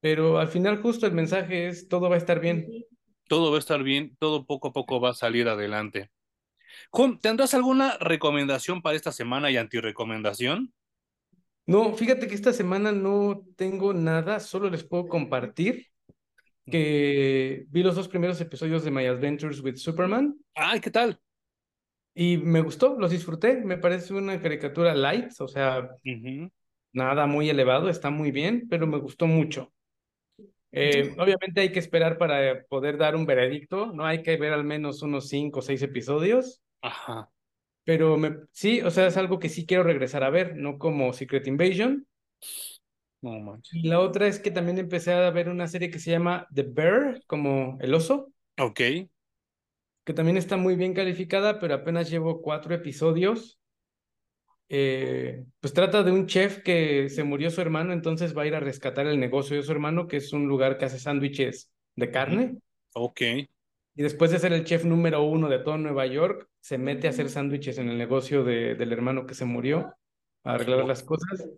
Pero 0.00 0.38
al 0.38 0.48
final 0.48 0.82
justo 0.82 1.06
el 1.06 1.12
mensaje 1.12 1.68
es, 1.68 1.86
todo 1.86 2.10
va 2.10 2.16
a 2.16 2.18
estar 2.18 2.40
bien. 2.40 2.66
Todo 3.28 3.52
va 3.52 3.56
a 3.58 3.60
estar 3.60 3.84
bien, 3.84 4.16
todo 4.18 4.46
poco 4.46 4.68
a 4.68 4.72
poco 4.72 5.00
va 5.00 5.10
a 5.10 5.14
salir 5.14 5.46
adelante. 5.48 6.10
Juan, 6.90 7.20
¿tendrás 7.20 7.54
alguna 7.54 7.96
recomendación 7.98 8.82
para 8.82 8.96
esta 8.96 9.12
semana 9.12 9.48
y 9.52 9.58
antirecomendación? 9.58 10.74
No, 11.66 11.94
fíjate 11.94 12.26
que 12.26 12.34
esta 12.34 12.52
semana 12.52 12.90
no 12.90 13.44
tengo 13.54 13.94
nada, 13.94 14.40
solo 14.40 14.70
les 14.70 14.82
puedo 14.82 15.06
compartir 15.06 15.89
que 16.66 17.66
vi 17.68 17.82
los 17.82 17.96
dos 17.96 18.08
primeros 18.08 18.40
episodios 18.40 18.84
de 18.84 18.90
My 18.90 19.06
Adventures 19.06 19.60
with 19.60 19.76
Superman. 19.76 20.36
Ay, 20.54 20.80
¿qué 20.80 20.90
tal? 20.90 21.20
Y 22.14 22.38
me 22.38 22.60
gustó, 22.60 22.98
los 22.98 23.10
disfruté, 23.10 23.56
me 23.56 23.78
parece 23.78 24.14
una 24.14 24.40
caricatura 24.40 24.94
light, 24.94 25.30
o 25.38 25.48
sea, 25.48 25.90
nada 26.92 27.26
muy 27.26 27.48
elevado, 27.48 27.88
está 27.88 28.10
muy 28.10 28.30
bien, 28.30 28.66
pero 28.68 28.86
me 28.86 28.98
gustó 28.98 29.26
mucho. 29.26 29.72
Eh, 30.72 31.14
obviamente 31.18 31.60
hay 31.60 31.72
que 31.72 31.78
esperar 31.78 32.16
para 32.16 32.64
poder 32.66 32.96
dar 32.96 33.16
un 33.16 33.26
veredicto, 33.26 33.92
¿no? 33.92 34.04
Hay 34.06 34.22
que 34.22 34.36
ver 34.36 34.52
al 34.52 34.64
menos 34.64 35.02
unos 35.02 35.28
cinco 35.28 35.60
o 35.60 35.62
seis 35.62 35.82
episodios. 35.82 36.62
Ajá. 36.80 37.30
Pero 37.84 38.16
me, 38.16 38.36
sí, 38.52 38.80
o 38.82 38.90
sea, 38.90 39.06
es 39.06 39.16
algo 39.16 39.38
que 39.38 39.48
sí 39.48 39.66
quiero 39.66 39.82
regresar 39.82 40.22
a 40.22 40.30
ver, 40.30 40.56
no 40.56 40.78
como 40.78 41.12
Secret 41.12 41.46
Invasion. 41.46 42.06
No 43.22 43.38
manches. 43.38 43.74
Y 43.74 43.88
la 43.88 44.00
otra 44.00 44.26
es 44.26 44.38
que 44.38 44.50
también 44.50 44.78
empecé 44.78 45.12
a 45.12 45.30
ver 45.30 45.48
una 45.48 45.68
serie 45.68 45.90
que 45.90 45.98
se 45.98 46.10
llama 46.10 46.46
The 46.54 46.62
Bear, 46.62 47.22
como 47.26 47.76
el 47.80 47.94
oso, 47.94 48.32
Ok. 48.58 48.80
que 50.04 50.14
también 50.14 50.36
está 50.36 50.56
muy 50.56 50.74
bien 50.74 50.94
calificada, 50.94 51.58
pero 51.58 51.74
apenas 51.74 52.10
llevo 52.10 52.40
cuatro 52.40 52.74
episodios. 52.74 53.58
Eh, 54.72 55.44
pues 55.58 55.72
trata 55.72 56.02
de 56.02 56.12
un 56.12 56.26
chef 56.26 56.62
que 56.62 57.08
se 57.08 57.24
murió 57.24 57.50
su 57.50 57.60
hermano, 57.60 57.92
entonces 57.92 58.36
va 58.36 58.42
a 58.42 58.46
ir 58.46 58.54
a 58.54 58.60
rescatar 58.60 59.06
el 59.06 59.18
negocio 59.18 59.56
de 59.56 59.62
su 59.64 59.72
hermano, 59.72 60.06
que 60.06 60.18
es 60.18 60.32
un 60.32 60.46
lugar 60.46 60.78
que 60.78 60.84
hace 60.84 60.98
sándwiches 60.98 61.70
de 61.96 62.10
carne. 62.10 62.58
Ok. 62.94 63.20
Y 63.20 64.02
después 64.02 64.30
de 64.30 64.38
ser 64.38 64.52
el 64.52 64.64
chef 64.64 64.84
número 64.84 65.22
uno 65.24 65.48
de 65.48 65.58
todo 65.58 65.76
Nueva 65.76 66.06
York, 66.06 66.48
se 66.60 66.78
mete 66.78 67.08
a 67.08 67.10
hacer 67.10 67.28
sándwiches 67.28 67.78
en 67.78 67.88
el 67.88 67.98
negocio 67.98 68.44
de, 68.44 68.76
del 68.76 68.92
hermano 68.92 69.26
que 69.26 69.34
se 69.34 69.44
murió, 69.44 69.92
a 70.44 70.54
arreglar 70.54 70.84
las 70.86 71.02
cosas. 71.02 71.48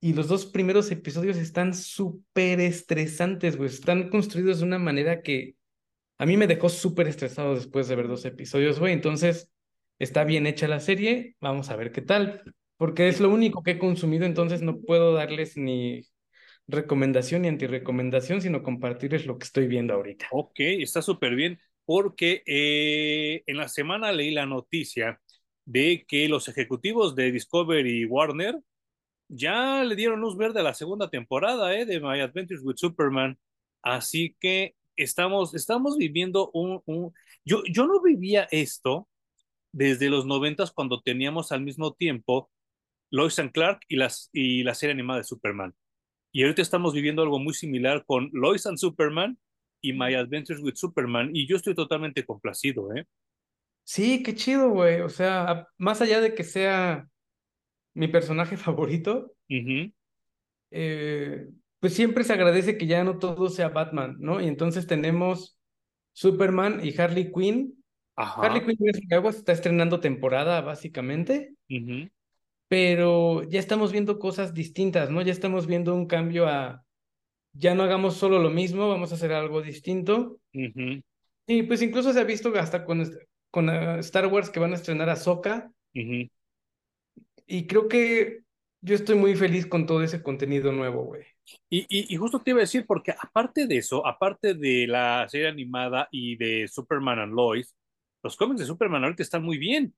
Y 0.00 0.12
los 0.12 0.28
dos 0.28 0.46
primeros 0.46 0.90
episodios 0.90 1.36
están 1.36 1.74
súper 1.74 2.60
estresantes, 2.60 3.56
güey. 3.56 3.68
Están 3.68 4.10
construidos 4.10 4.58
de 4.58 4.64
una 4.64 4.78
manera 4.78 5.22
que 5.22 5.56
a 6.18 6.26
mí 6.26 6.36
me 6.36 6.46
dejó 6.46 6.68
súper 6.68 7.08
estresado 7.08 7.54
después 7.54 7.88
de 7.88 7.96
ver 7.96 8.08
dos 8.08 8.24
episodios, 8.24 8.78
güey. 8.78 8.92
Entonces, 8.92 9.50
está 9.98 10.24
bien 10.24 10.46
hecha 10.46 10.68
la 10.68 10.80
serie. 10.80 11.36
Vamos 11.40 11.70
a 11.70 11.76
ver 11.76 11.92
qué 11.92 12.02
tal. 12.02 12.42
Porque 12.76 13.08
es 13.08 13.20
lo 13.20 13.30
único 13.30 13.62
que 13.62 13.72
he 13.72 13.78
consumido, 13.78 14.24
entonces 14.24 14.62
no 14.62 14.80
puedo 14.80 15.12
darles 15.12 15.56
ni 15.56 16.06
recomendación 16.68 17.42
ni 17.42 17.48
antirecomendación, 17.48 18.40
sino 18.40 18.62
compartirles 18.62 19.26
lo 19.26 19.38
que 19.38 19.44
estoy 19.44 19.66
viendo 19.66 19.94
ahorita. 19.94 20.26
Ok, 20.30 20.60
está 20.60 21.02
súper 21.02 21.34
bien, 21.34 21.58
porque 21.84 22.42
eh, 22.46 23.42
en 23.46 23.56
la 23.56 23.68
semana 23.68 24.12
leí 24.12 24.30
la 24.30 24.46
noticia 24.46 25.20
de 25.64 26.04
que 26.06 26.28
los 26.28 26.48
ejecutivos 26.48 27.16
de 27.16 27.32
Discovery 27.32 28.02
y 28.02 28.04
Warner 28.04 28.60
ya 29.28 29.84
le 29.84 29.94
dieron 29.96 30.20
luz 30.20 30.36
verde 30.36 30.60
a 30.60 30.62
la 30.64 30.74
segunda 30.74 31.10
temporada 31.10 31.74
eh, 31.76 31.84
de 31.84 32.00
My 32.00 32.20
Adventures 32.20 32.62
with 32.62 32.76
Superman. 32.76 33.38
Así 33.82 34.36
que 34.40 34.74
estamos, 34.96 35.54
estamos 35.54 35.96
viviendo 35.96 36.50
un... 36.52 37.12
Yo, 37.44 37.62
yo 37.70 37.86
no 37.86 38.02
vivía 38.02 38.48
esto 38.50 39.08
desde 39.72 40.10
los 40.10 40.26
noventas 40.26 40.72
cuando 40.72 41.00
teníamos 41.00 41.52
al 41.52 41.62
mismo 41.62 41.92
tiempo 41.92 42.50
Lois 43.10 43.38
and 43.38 43.52
Clark 43.52 43.80
y, 43.88 43.96
las, 43.96 44.30
y 44.32 44.62
la 44.62 44.74
serie 44.74 44.94
animada 44.94 45.18
de 45.18 45.24
Superman. 45.24 45.74
Y 46.32 46.42
ahorita 46.42 46.62
estamos 46.62 46.92
viviendo 46.92 47.22
algo 47.22 47.38
muy 47.38 47.54
similar 47.54 48.04
con 48.04 48.30
Lois 48.32 48.66
and 48.66 48.78
Superman 48.78 49.38
y 49.80 49.92
My 49.92 50.14
Adventures 50.14 50.60
with 50.60 50.74
Superman. 50.74 51.34
Y 51.34 51.46
yo 51.46 51.56
estoy 51.56 51.74
totalmente 51.74 52.24
complacido, 52.24 52.94
¿eh? 52.94 53.06
Sí, 53.84 54.22
qué 54.22 54.34
chido, 54.34 54.68
güey. 54.68 55.00
O 55.00 55.08
sea, 55.08 55.66
más 55.78 56.02
allá 56.02 56.20
de 56.20 56.34
que 56.34 56.44
sea 56.44 57.08
mi 57.98 58.06
personaje 58.08 58.56
favorito, 58.56 59.34
Ujú. 59.50 59.92
eh, 60.70 61.48
pues 61.80 61.94
siempre 61.94 62.22
se 62.22 62.32
agradece 62.32 62.78
que 62.78 62.86
ya 62.86 63.02
no 63.02 63.18
todo 63.18 63.48
sea 63.48 63.70
Batman, 63.70 64.16
¿no? 64.20 64.40
Y 64.40 64.46
entonces 64.46 64.86
tenemos 64.86 65.58
Superman 66.12 66.80
y 66.84 66.98
Harley 66.98 67.32
Quinn. 67.32 67.82
Ajá. 68.16 68.42
Harley 68.42 68.62
Quinn 68.76 68.88
está 69.28 69.52
estrenando 69.52 69.98
temporada, 70.00 70.60
básicamente, 70.60 71.54
Ujú. 71.68 72.08
pero 72.68 73.42
ya 73.48 73.58
estamos 73.58 73.90
viendo 73.90 74.18
cosas 74.18 74.54
distintas, 74.54 75.10
¿no? 75.10 75.20
Ya 75.22 75.32
estamos 75.32 75.66
viendo 75.66 75.94
un 75.94 76.06
cambio 76.06 76.46
a, 76.46 76.84
ya 77.52 77.74
no 77.74 77.82
hagamos 77.82 78.14
solo 78.14 78.38
lo 78.38 78.50
mismo, 78.50 78.88
vamos 78.88 79.10
a 79.10 79.16
hacer 79.16 79.32
algo 79.32 79.60
distinto. 79.60 80.38
Ujú. 80.54 81.02
Y 81.46 81.62
pues 81.64 81.82
incluso 81.82 82.12
se 82.12 82.20
ha 82.20 82.24
visto 82.24 82.52
hasta 82.56 82.84
con, 82.84 83.04
con 83.50 83.70
eh, 83.70 83.98
Star 84.00 84.26
Wars 84.26 84.50
que 84.50 84.60
van 84.60 84.72
a 84.72 84.76
estrenar 84.76 85.08
a 85.08 85.12
Ahsoka, 85.14 85.72
Ujú. 85.94 86.28
Y 87.48 87.66
creo 87.66 87.88
que 87.88 88.42
yo 88.82 88.94
estoy 88.94 89.16
muy 89.16 89.36
feliz 89.36 89.66
con 89.66 89.86
todo 89.86 90.02
ese 90.02 90.22
contenido 90.22 90.72
nuevo, 90.72 91.04
güey. 91.04 91.24
Y, 91.70 91.80
y, 91.88 92.14
y 92.14 92.16
justo 92.16 92.40
te 92.42 92.50
iba 92.52 92.60
a 92.60 92.62
decir, 92.62 92.86
porque 92.86 93.12
aparte 93.18 93.66
de 93.66 93.78
eso, 93.78 94.06
aparte 94.06 94.54
de 94.54 94.86
la 94.86 95.26
serie 95.28 95.48
animada 95.48 96.08
y 96.12 96.36
de 96.36 96.68
Superman 96.68 97.18
and 97.20 97.34
Lois, 97.34 97.74
los 98.22 98.36
cómics 98.36 98.60
de 98.60 98.66
Superman 98.66 99.04
ahorita 99.04 99.22
están 99.22 99.42
muy 99.44 99.58
bien. 99.58 99.94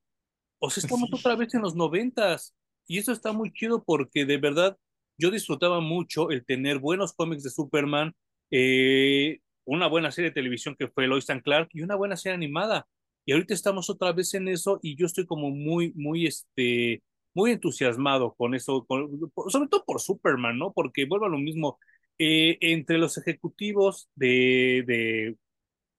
O 0.61 0.71
sea, 0.71 0.83
estamos 0.83 1.11
Sí. 1.11 1.17
otra 1.17 1.37
vez 1.37 1.55
en 1.55 1.63
los 1.63 1.77
noventas. 1.77 2.55
Y 2.87 2.99
eso 2.99 3.13
está 3.13 3.33
muy 3.33 3.53
chido 3.53 3.85
porque 3.85 4.25
de 4.27 4.39
verdad 4.39 4.79
yo 5.19 5.31
disfrutaba 5.31 5.81
mucho 5.81 6.31
el 6.31 6.45
tener 6.45 6.79
buenos 6.79 7.13
cómics 7.15 7.43
de 7.45 7.51
Superman, 7.51 8.15
eh, 8.51 9.41
una 9.65 9.87
buena 9.89 10.11
serie 10.11 10.31
de 10.31 10.35
televisión 10.35 10.77
que 10.79 10.89
fue 10.89 11.07
Lois 11.07 11.31
and 11.31 11.43
Clark 11.43 11.69
y 11.73 11.83
una 11.83 11.97
buena 11.97 12.17
serie 12.17 12.35
animada. 12.37 12.87
Y 13.27 13.33
ahorita 13.33 13.55
estamos 13.55 13.91
otra 13.91 14.13
vez 14.13 14.35
en 14.35 14.49
eso 14.49 14.81
y 14.83 14.97
yo 14.97 15.07
estoy 15.07 15.27
como 15.27 15.51
muy, 15.51 15.93
muy, 15.95 16.27
este, 16.27 17.03
muy 17.35 17.53
entusiasmado 17.53 18.35
con 18.35 18.55
eso, 18.55 18.85
con- 18.87 19.11
sobre 19.49 19.69
todo 19.69 19.85
por 19.85 20.01
Superman, 20.01 20.59
¿no? 20.59 20.73
Porque 20.73 21.05
vuelvo 21.07 21.27
a 21.27 21.29
lo 21.29 21.39
mismo, 21.39 21.79
eh, 22.19 22.59
entre 22.61 22.99
los 22.99 23.17
ejecutivos 23.19 24.09
de, 24.15 24.85
de 24.87 25.37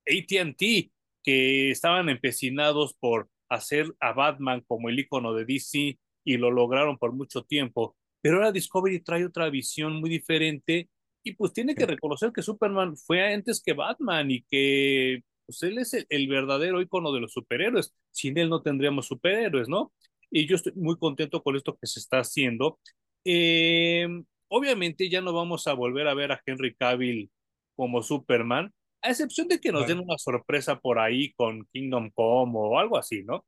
AT&T 0.08 0.92
que 1.24 1.72
estaban 1.72 2.10
empecinados 2.10 2.94
por 2.96 3.30
hacer 3.50 3.94
a 4.00 4.14
Batman 4.14 4.64
como 4.68 4.90
el 4.90 5.00
icono 5.00 5.34
de 5.34 5.46
DC 5.46 6.00
y 6.24 6.38
lo 6.38 6.52
lograron 6.52 6.98
por 6.98 7.14
mucho 7.14 7.44
tiempo, 7.44 7.96
pero 8.22 8.38
ahora 8.38 8.52
Discovery 8.52 9.02
trae 9.02 9.26
otra 9.26 9.50
visión 9.50 10.00
muy 10.00 10.10
diferente 10.10 10.90
y 11.24 11.34
pues 11.34 11.54
tiene 11.54 11.76
que 11.78 11.86
reconocer 11.86 12.32
que 12.32 12.42
Superman 12.42 12.96
fue 12.98 13.34
antes 13.34 13.62
que 13.64 13.74
Batman 13.74 14.32
y 14.32 14.44
que 14.44 15.22
pues 15.46 15.62
él 15.64 15.78
es 15.80 15.94
el, 15.94 16.06
el 16.10 16.28
verdadero 16.28 16.82
icono 16.82 17.12
de 17.12 17.20
los 17.22 17.34
superhéroes. 17.34 17.94
Sin 18.12 18.38
él 18.38 18.50
no 18.50 18.62
tendríamos 18.62 19.08
superhéroes, 19.08 19.68
¿no? 19.70 19.92
Y 20.32 20.48
yo 20.48 20.56
estoy 20.56 20.74
muy 20.76 20.98
contento 20.98 21.44
con 21.44 21.56
esto 21.56 21.78
que 21.78 21.88
se 21.88 22.00
está 22.00 22.20
haciendo. 22.20 22.80
Eh, 23.26 24.08
obviamente 24.48 25.10
ya 25.10 25.22
no 25.22 25.34
vamos 25.34 25.68
a 25.68 25.74
volver 25.74 26.08
a 26.08 26.14
ver 26.14 26.32
a 26.32 26.42
Henry 26.46 26.74
Cavill 26.76 27.30
como 27.76 28.02
Superman, 28.02 28.74
a 29.02 29.10
excepción 29.10 29.48
de 29.48 29.60
que 29.60 29.72
nos 29.72 29.88
den 29.88 29.98
Claro, 29.98 30.04
una 30.04 30.18
sorpresa 30.18 30.80
por 30.80 31.00
ahí 31.00 31.34
con 31.34 31.66
Kingdom 31.74 32.12
Come 32.12 32.54
o 32.56 32.78
algo 32.78 32.98
así, 32.98 33.24
¿no? 33.24 33.46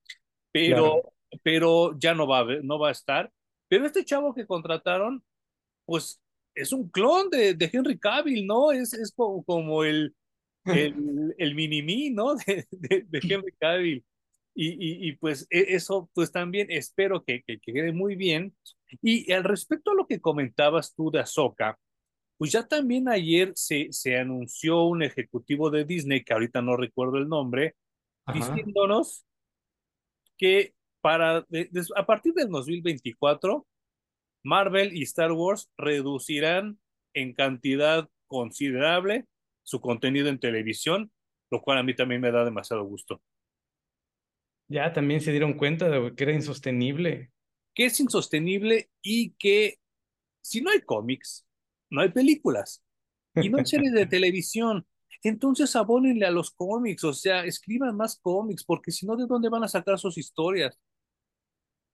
Pero, 0.51 1.01
claro. 1.01 1.13
pero 1.43 1.99
ya 1.99 2.13
no 2.13 2.27
va 2.27 2.39
a 2.39 2.45
no 2.63 2.79
va 2.79 2.89
a 2.89 2.91
estar. 2.91 3.31
Pero 3.67 3.85
este 3.85 4.05
chavo 4.05 4.33
que 4.33 4.45
contrataron, 4.47 5.23
pues 5.85 6.21
es 6.55 6.71
un 6.73 6.89
clon 6.89 7.29
de, 7.29 7.53
de 7.53 7.69
Henry 7.71 7.97
Cavill, 7.97 8.45
¿no? 8.45 8.71
Es, 8.71 8.93
es 8.93 9.11
como, 9.15 9.43
como 9.43 9.83
el, 9.83 10.15
el, 10.65 11.35
el 11.37 11.55
mini-me, 11.55 12.09
¿no? 12.11 12.35
De, 12.47 12.65
de, 12.71 13.05
de 13.07 13.19
Henry 13.21 13.53
Cavill. 13.59 14.03
Y, 14.55 14.69
y, 14.73 15.07
y, 15.09 15.11
pues 15.17 15.47
e- 15.49 15.73
eso, 15.75 16.09
pues 16.13 16.31
también 16.31 16.67
espero 16.69 17.23
que, 17.23 17.41
que, 17.43 17.59
que 17.59 17.73
quede 17.73 17.91
muy 17.91 18.15
bien. 18.15 18.55
Y 19.01 19.31
al 19.31 19.43
respecto 19.43 19.91
a 19.91 19.95
lo 19.95 20.05
que 20.05 20.21
comentabas 20.21 20.93
tú 20.93 21.09
de 21.09 21.19
Ahsoka, 21.19 21.79
pues 22.37 22.51
ya 22.51 22.67
también 22.67 23.09
ayer 23.09 23.51
se, 23.55 23.87
se 23.91 24.17
anunció 24.17 24.83
un 24.83 25.01
ejecutivo 25.03 25.69
de 25.69 25.85
Disney, 25.85 26.23
que 26.23 26.33
ahorita 26.33 26.61
no 26.61 26.77
recuerdo 26.77 27.17
el 27.17 27.27
nombre, 27.27 27.75
Ajá. 28.25 28.37
diciéndonos 28.37 29.25
que 30.37 30.73
para 31.01 31.41
de- 31.49 31.69
de- 31.71 31.85
a 31.95 32.05
partir 32.05 32.33
del 32.33 32.49
2024, 32.49 33.65
Marvel 34.43 34.95
y 34.95 35.03
Star 35.03 35.31
Wars 35.31 35.71
reducirán 35.77 36.79
en 37.13 37.33
cantidad 37.33 38.09
considerable 38.27 39.25
su 39.63 39.79
contenido 39.79 40.27
en 40.29 40.39
televisión, 40.39 41.11
lo 41.49 41.61
cual 41.61 41.77
a 41.77 41.83
mí 41.83 41.95
también 41.95 42.19
me 42.21 42.31
da 42.31 42.43
demasiado 42.43 42.83
gusto. 42.83 43.21
Ya 44.67 44.93
también 44.93 45.21
se 45.21 45.31
dieron 45.31 45.53
cuenta 45.53 45.89
de 45.89 46.15
que 46.15 46.23
era 46.23 46.33
insostenible. 46.33 47.31
Que 47.73 47.85
es 47.85 47.99
insostenible 47.99 48.89
y 49.01 49.31
que 49.31 49.79
si 50.41 50.61
no 50.61 50.71
hay 50.71 50.81
cómics, 50.81 51.45
no 51.89 52.01
hay 52.01 52.09
películas 52.09 52.83
y 53.35 53.49
no 53.49 53.57
hay 53.57 53.65
series 53.65 53.93
de 53.93 54.05
televisión. 54.07 54.85
Entonces 55.23 55.75
abónenle 55.75 56.25
a 56.25 56.31
los 56.31 56.51
cómics, 56.51 57.03
o 57.03 57.13
sea, 57.13 57.45
escriban 57.45 57.95
más 57.95 58.19
cómics, 58.19 58.63
porque 58.63 58.91
si 58.91 59.05
no, 59.05 59.15
¿de 59.15 59.25
dónde 59.25 59.49
van 59.49 59.63
a 59.63 59.67
sacar 59.67 59.97
sus 59.97 60.17
historias? 60.17 60.77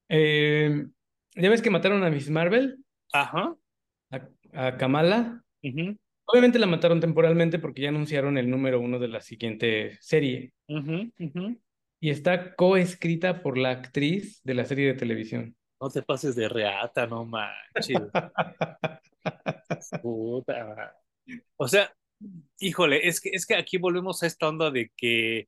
Eh, 0.10 0.88
¿ya 1.36 1.50
ves 1.50 1.62
que 1.62 1.70
mataron 1.70 2.04
a 2.04 2.10
Miss 2.10 2.30
Marvel? 2.30 2.84
Ajá. 3.14 3.56
A, 4.12 4.28
a 4.54 4.78
Kamala. 4.78 5.44
Obviamente 6.26 6.60
la 6.60 6.68
mataron 6.68 7.00
temporalmente 7.00 7.60
porque 7.60 7.82
ya 7.84 7.90
anunciaron 7.90 8.38
el 8.38 8.50
número 8.50 8.80
uno 8.80 9.00
de 9.00 9.08
la 9.08 9.22
siguiente 9.22 9.98
serie. 10.02 10.54
ujú. 10.68 11.60
Y 12.00 12.10
está 12.10 12.56
coescrita 12.56 13.42
por 13.42 13.58
la 13.58 13.72
actriz 13.72 14.42
de 14.44 14.54
la 14.54 14.66
serie 14.66 14.88
de 14.88 14.94
televisión. 14.94 15.56
No 15.82 15.90
te 15.90 16.02
pases 16.02 16.36
de 16.36 16.48
reata, 16.50 17.08
no 17.08 17.26
manches. 17.26 17.98
Puta. 20.02 20.96
O 21.58 21.68
sea, 21.68 21.94
híjole, 22.60 23.08
es 23.08 23.22
que, 23.22 23.30
es 23.30 23.46
que 23.46 23.56
aquí 23.56 23.78
volvemos 23.78 24.24
a 24.24 24.28
esta 24.28 24.48
onda 24.48 24.72
de 24.72 24.92
que 24.96 25.48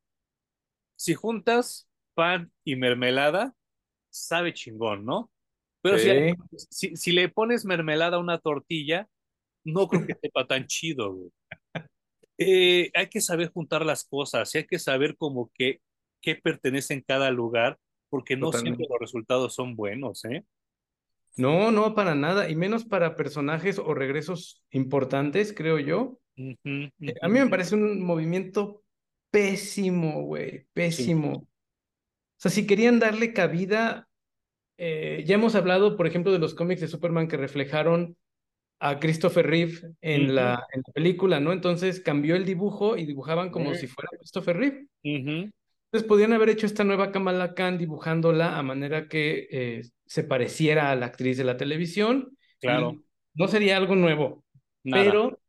si 0.95 1.13
juntas 1.13 1.89
pan 2.13 2.51
y 2.63 2.75
mermelada, 2.75 3.53
sabe 4.09 4.53
chingón, 4.53 5.05
¿no? 5.05 5.31
Pero 5.81 5.97
si, 5.97 6.35
si, 6.69 6.95
si 6.95 7.11
le 7.11 7.29
pones 7.29 7.65
mermelada 7.65 8.17
a 8.17 8.19
una 8.19 8.37
tortilla, 8.37 9.07
no 9.63 9.87
creo 9.87 10.05
que 10.05 10.15
sepa 10.21 10.45
tan 10.45 10.67
chido, 10.67 11.13
güey. 11.13 11.31
Eh, 12.37 12.91
hay 12.93 13.07
que 13.07 13.21
saber 13.21 13.51
juntar 13.51 13.85
las 13.85 14.03
cosas, 14.03 14.53
y 14.53 14.59
hay 14.59 14.65
que 14.65 14.79
saber 14.79 15.15
como 15.15 15.51
que 15.53 15.81
qué 16.21 16.35
pertenece 16.35 16.93
en 16.93 17.01
cada 17.01 17.31
lugar, 17.31 17.77
porque 18.09 18.35
no 18.35 18.47
Totalmente. 18.47 18.77
siempre 18.77 18.87
los 18.89 18.99
resultados 18.99 19.53
son 19.55 19.75
buenos, 19.75 20.25
¿eh? 20.25 20.43
No, 21.37 21.71
no, 21.71 21.95
para 21.95 22.13
nada, 22.13 22.49
y 22.49 22.55
menos 22.55 22.83
para 22.83 23.15
personajes 23.15 23.79
o 23.79 23.93
regresos 23.93 24.63
importantes, 24.71 25.53
creo 25.53 25.79
yo. 25.79 26.19
Eh, 26.35 26.57
A 27.21 27.27
mí 27.29 27.39
me 27.39 27.47
parece 27.47 27.75
un 27.75 28.01
movimiento 28.03 28.83
pésimo, 29.31 30.23
güey, 30.23 30.65
pésimo. 30.73 31.33
O 31.33 31.47
sea, 32.37 32.51
si 32.51 32.67
querían 32.67 32.99
darle 32.99 33.33
cabida, 33.33 34.09
eh, 34.77 35.23
ya 35.25 35.35
hemos 35.35 35.55
hablado, 35.55 35.95
por 35.95 36.07
ejemplo, 36.07 36.31
de 36.31 36.39
los 36.39 36.53
cómics 36.53 36.81
de 36.81 36.87
Superman 36.87 37.27
que 37.27 37.37
reflejaron 37.37 38.17
a 38.79 38.99
Christopher 38.99 39.45
Reeve 39.45 39.93
en 40.01 40.33
la, 40.33 40.65
en 40.73 40.81
la 40.85 40.93
película, 40.93 41.39
¿no? 41.39 41.53
Entonces 41.53 41.99
cambió 41.99 42.35
el 42.35 42.45
dibujo 42.45 42.97
y 42.97 43.05
dibujaban 43.05 43.51
como 43.51 43.75
si 43.75 43.85
fuera 43.87 44.09
Christopher 44.17 44.57
Reeve. 44.57 44.87
Entonces 45.91 46.07
podían 46.07 46.33
haber 46.33 46.49
hecho 46.49 46.65
esta 46.65 46.83
nueva 46.83 47.11
Kamala 47.11 47.53
Khan 47.53 47.77
dibujándola 47.77 48.57
a 48.57 48.63
manera 48.63 49.07
que 49.09 49.47
eh, 49.51 49.81
se 50.05 50.23
pareciera 50.23 50.89
a 50.91 50.95
la 50.95 51.07
actriz 51.07 51.37
de 51.37 51.43
la 51.43 51.57
televisión 51.57 52.37
Claro, 52.59 53.03
no 53.33 53.47
sería 53.47 53.77
algo 53.77 53.95
nuevo, 53.95 54.45
nada. 54.83 55.03
pero 55.03 55.39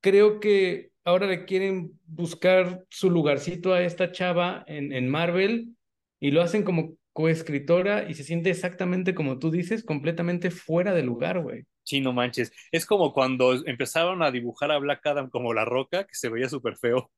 creo 0.00 0.40
que 0.40 0.92
ahora 1.04 1.26
le 1.26 1.44
quieren 1.44 1.98
buscar 2.06 2.84
su 2.88 3.10
lugarcito 3.10 3.74
a 3.74 3.82
esta 3.82 4.12
chava 4.12 4.64
en, 4.66 4.92
en 4.92 5.08
Marvel 5.08 5.76
y 6.20 6.30
lo 6.30 6.42
hacen 6.42 6.62
como 6.62 6.96
coescritora 7.12 8.08
y 8.08 8.14
se 8.14 8.24
siente 8.24 8.50
exactamente 8.50 9.14
como 9.14 9.38
tú 9.38 9.50
dices, 9.50 9.84
completamente 9.84 10.50
fuera 10.50 10.94
de 10.94 11.02
lugar, 11.02 11.40
güey. 11.42 11.64
Sí, 11.84 12.00
no 12.00 12.12
manches. 12.12 12.52
Es 12.70 12.86
como 12.86 13.12
cuando 13.12 13.54
empezaron 13.66 14.22
a 14.22 14.30
dibujar 14.30 14.70
a 14.70 14.78
Black 14.78 15.04
Adam 15.06 15.28
como 15.28 15.52
la 15.52 15.64
roca, 15.64 16.04
que 16.04 16.14
se 16.14 16.28
veía 16.28 16.48
súper 16.48 16.76
feo. 16.76 17.10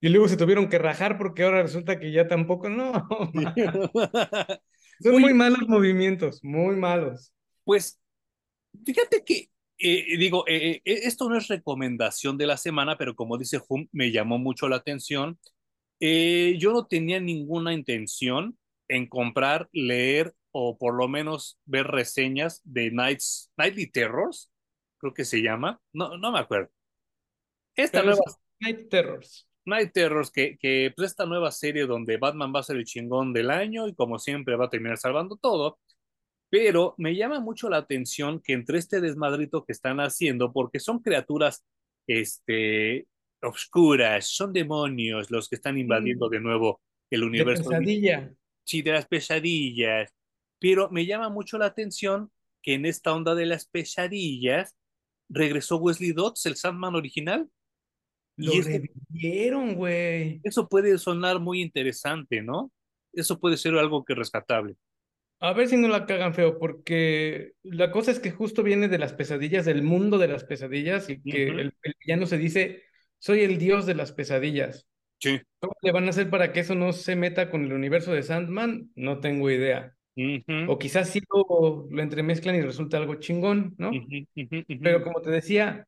Y 0.00 0.08
luego 0.10 0.28
se 0.28 0.36
tuvieron 0.36 0.68
que 0.68 0.78
rajar 0.78 1.16
porque 1.18 1.42
ahora 1.42 1.62
resulta 1.62 1.98
que 1.98 2.12
ya 2.12 2.28
tampoco, 2.28 2.68
no, 2.68 2.92
son 5.00 5.20
muy 5.20 5.32
malos 5.32 5.66
movimientos, 5.68 6.40
muy 6.42 6.76
malos. 6.76 7.32
pues 7.64 7.98
fíjate 8.84 9.24
que, 9.24 9.50
eh, 9.78 10.18
digo, 10.18 10.44
eh, 10.46 10.82
eh, 10.84 11.00
esto 11.04 11.28
no 11.28 11.36
es 11.36 11.48
recomendación 11.48 12.36
de 12.36 12.46
la 12.46 12.56
semana, 12.56 12.96
pero 12.98 13.14
como 13.14 13.38
dice 13.38 13.60
Hum, 13.68 13.88
me 13.92 14.10
llamó 14.10 14.38
mucho 14.38 14.68
la 14.68 14.76
atención. 14.76 15.38
Eh, 16.00 16.56
yo 16.58 16.72
no 16.72 16.86
tenía 16.86 17.20
ninguna 17.20 17.72
intención 17.72 18.58
en 18.88 19.06
comprar, 19.08 19.68
leer 19.72 20.34
o 20.52 20.78
por 20.78 20.94
lo 20.94 21.08
menos 21.08 21.58
ver 21.64 21.86
reseñas 21.86 22.60
de 22.64 22.90
Nights, 22.90 23.50
Nightly 23.56 23.90
Terrors, 23.90 24.50
creo 24.98 25.14
que 25.14 25.24
se 25.24 25.42
llama. 25.42 25.80
No, 25.92 26.16
no 26.18 26.32
me 26.32 26.38
acuerdo. 26.38 26.70
Esta 27.74 28.02
nueva 28.02 28.20
es 28.26 28.36
Night 28.60 28.88
Terrors. 28.88 29.46
Night 29.66 29.92
Terrors, 29.92 30.30
que, 30.30 30.56
que 30.58 30.92
pues 30.96 31.10
esta 31.10 31.26
nueva 31.26 31.50
serie 31.52 31.86
donde 31.86 32.16
Batman 32.18 32.52
va 32.54 32.60
a 32.60 32.62
ser 32.64 32.76
el 32.76 32.84
chingón 32.84 33.32
del 33.32 33.50
año 33.50 33.88
y 33.88 33.94
como 33.94 34.18
siempre 34.18 34.56
va 34.56 34.66
a 34.66 34.70
terminar 34.70 34.98
salvando 34.98 35.36
todo, 35.36 35.78
pero 36.50 36.94
me 36.98 37.14
llama 37.16 37.40
mucho 37.40 37.68
la 37.68 37.78
atención 37.78 38.40
que 38.40 38.52
entre 38.54 38.78
este 38.78 39.00
desmadrito 39.00 39.64
que 39.64 39.72
están 39.72 40.00
haciendo, 40.00 40.52
porque 40.52 40.80
son 40.80 41.00
criaturas 41.00 41.64
este, 42.06 43.06
oscuras, 43.42 44.28
son 44.28 44.52
demonios 44.52 45.30
los 45.30 45.48
que 45.48 45.56
están 45.56 45.78
invadiendo 45.78 46.28
Mm, 46.28 46.30
de 46.30 46.40
nuevo 46.40 46.80
el 47.10 47.22
De 47.22 47.26
universo 47.26 47.70
pesadilla. 47.70 48.32
sí, 48.64 48.82
de 48.82 48.92
las 48.92 49.06
pesadillas, 49.06 50.14
pero 50.58 50.90
me 50.90 51.06
llama 51.06 51.28
mucho 51.28 51.58
la 51.58 51.66
atención 51.66 52.30
que 52.62 52.74
en 52.74 52.86
esta 52.86 53.12
onda 53.14 53.34
de 53.34 53.46
las 53.46 53.66
pesadillas 53.66 54.76
regresó 55.28 55.76
Wesley 55.78 56.12
Dodds, 56.12 56.46
el 56.46 56.56
Sandman 56.56 56.94
original, 56.94 57.48
Lo 58.36 58.52
eso 58.52 58.70
revivieron, 58.70 59.74
güey. 59.74 60.40
Eso 60.42 60.68
puede 60.68 60.98
sonar 60.98 61.40
muy 61.40 61.62
interesante, 61.62 62.42
¿no? 62.42 62.70
Eso 63.12 63.38
puede 63.40 63.56
ser 63.56 63.74
algo 63.76 64.04
que 64.04 64.14
rescatable. 64.14 64.76
A 65.38 65.52
ver 65.52 65.68
si 65.68 65.76
no 65.76 65.88
la 65.88 66.06
cagan 66.06 66.32
feo, 66.34 66.58
porque 66.58 67.52
la 67.62 67.90
cosa 67.90 68.10
es 68.10 68.20
que 68.20 68.30
justo 68.30 68.62
viene 68.62 68.88
de 68.88 68.98
las 68.98 69.12
pesadillas, 69.12 69.66
del 69.66 69.82
mundo 69.82 70.16
de 70.18 70.28
las 70.28 70.44
pesadillas, 70.44 71.10
y 71.10 71.22
que 71.22 71.48
Ujú, 71.48 71.60
el, 71.60 71.74
el 71.82 71.94
villano 72.00 72.26
se 72.26 72.38
dice, 72.38 72.84
soy 73.18 73.40
el 73.42 73.58
dios 73.58 73.84
de 73.86 73.94
las 73.94 74.12
pesadillas. 74.12 74.86
Sí. 75.20 75.40
¿Cómo 75.60 75.74
le 75.82 75.92
van 75.92 76.06
a 76.06 76.10
hacer 76.10 76.30
para 76.30 76.52
que 76.52 76.60
eso 76.60 76.74
no 76.76 76.92
se 76.92 77.16
meta 77.16 77.50
con 77.50 77.64
el 77.64 77.72
universo 77.74 78.12
de 78.12 78.22
Sandman? 78.24 78.92
No 78.96 79.20
tengo 79.20 79.50
idea. 79.50 79.96
Ujú, 80.16 80.56
O 80.64 80.78
quizás 80.78 81.10
sí 81.10 81.20
lo, 81.32 81.88
lo 81.90 82.02
entremezclan 82.02 82.56
y 82.56 82.62
resulta 82.62 82.98
algo 82.98 83.16
chingón, 83.16 83.74
¿no? 83.78 84.08
ujú, 84.36 84.66
ujú. 84.68 84.76
Pero 84.82 85.02
como 85.02 85.20
te 85.20 85.30
decía, 85.30 85.86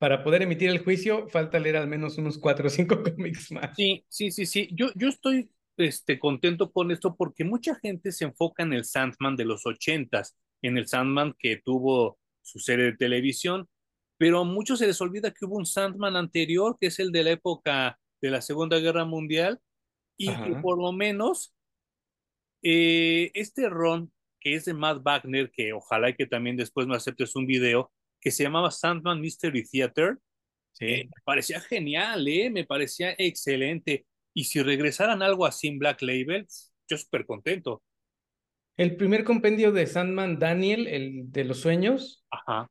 para 0.00 0.24
poder 0.24 0.40
emitir 0.40 0.70
el 0.70 0.82
juicio, 0.82 1.28
falta 1.28 1.58
leer 1.58 1.76
al 1.76 1.86
menos 1.86 2.16
unos 2.16 2.38
cuatro 2.38 2.68
o 2.68 2.70
cinco 2.70 3.02
cómics 3.04 3.52
más. 3.52 3.76
Sí, 3.76 4.02
sí, 4.08 4.30
sí, 4.30 4.46
sí. 4.46 4.70
Yo, 4.72 4.86
yo 4.94 5.08
estoy 5.08 5.50
este, 5.76 6.18
contento 6.18 6.72
con 6.72 6.90
esto 6.90 7.14
porque 7.14 7.44
mucha 7.44 7.74
gente 7.74 8.10
se 8.10 8.24
enfoca 8.24 8.62
en 8.62 8.72
el 8.72 8.86
Sandman 8.86 9.36
de 9.36 9.44
los 9.44 9.66
ochentas, 9.66 10.38
en 10.62 10.78
el 10.78 10.88
Sandman 10.88 11.34
que 11.38 11.58
tuvo 11.62 12.18
su 12.40 12.58
serie 12.60 12.86
de 12.86 12.96
televisión, 12.96 13.68
pero 14.16 14.40
a 14.40 14.44
muchos 14.44 14.78
se 14.78 14.86
les 14.86 14.98
olvida 15.02 15.32
que 15.32 15.44
hubo 15.44 15.58
un 15.58 15.66
Sandman 15.66 16.16
anterior, 16.16 16.78
que 16.80 16.86
es 16.86 16.98
el 16.98 17.12
de 17.12 17.22
la 17.22 17.30
época 17.32 17.98
de 18.22 18.30
la 18.30 18.40
Segunda 18.40 18.78
Guerra 18.78 19.04
Mundial, 19.04 19.60
y 20.16 20.28
que 20.28 20.54
por 20.62 20.80
lo 20.80 20.92
menos 20.92 21.54
eh, 22.62 23.30
este 23.34 23.68
ron, 23.68 24.10
que 24.40 24.54
es 24.54 24.64
de 24.64 24.72
Matt 24.72 25.02
Wagner, 25.02 25.50
que 25.50 25.74
ojalá 25.74 26.08
y 26.08 26.14
que 26.14 26.26
también 26.26 26.56
después 26.56 26.86
me 26.86 26.96
aceptes 26.96 27.36
un 27.36 27.46
video, 27.46 27.92
que 28.20 28.30
se 28.30 28.42
llamaba 28.44 28.70
Sandman 28.70 29.20
Mystery 29.20 29.64
Theater, 29.64 30.18
eh, 30.86 31.04
sí. 31.04 31.10
me 31.14 31.22
parecía 31.24 31.60
genial, 31.60 32.26
¿eh? 32.28 32.50
me 32.50 32.64
parecía 32.66 33.14
excelente. 33.18 34.06
Y 34.34 34.44
si 34.44 34.62
regresaran 34.62 35.22
algo 35.22 35.46
así 35.46 35.68
en 35.68 35.78
Black 35.78 36.02
Label, 36.02 36.46
yo 36.88 36.98
súper 36.98 37.26
contento. 37.26 37.82
El 38.76 38.96
primer 38.96 39.22
compendio 39.24 39.70
de 39.72 39.86
Sandman 39.86 40.38
Daniel, 40.40 40.88
el 40.88 41.30
de 41.30 41.44
los 41.44 41.60
sueños, 41.60 42.24
Ajá. 42.30 42.66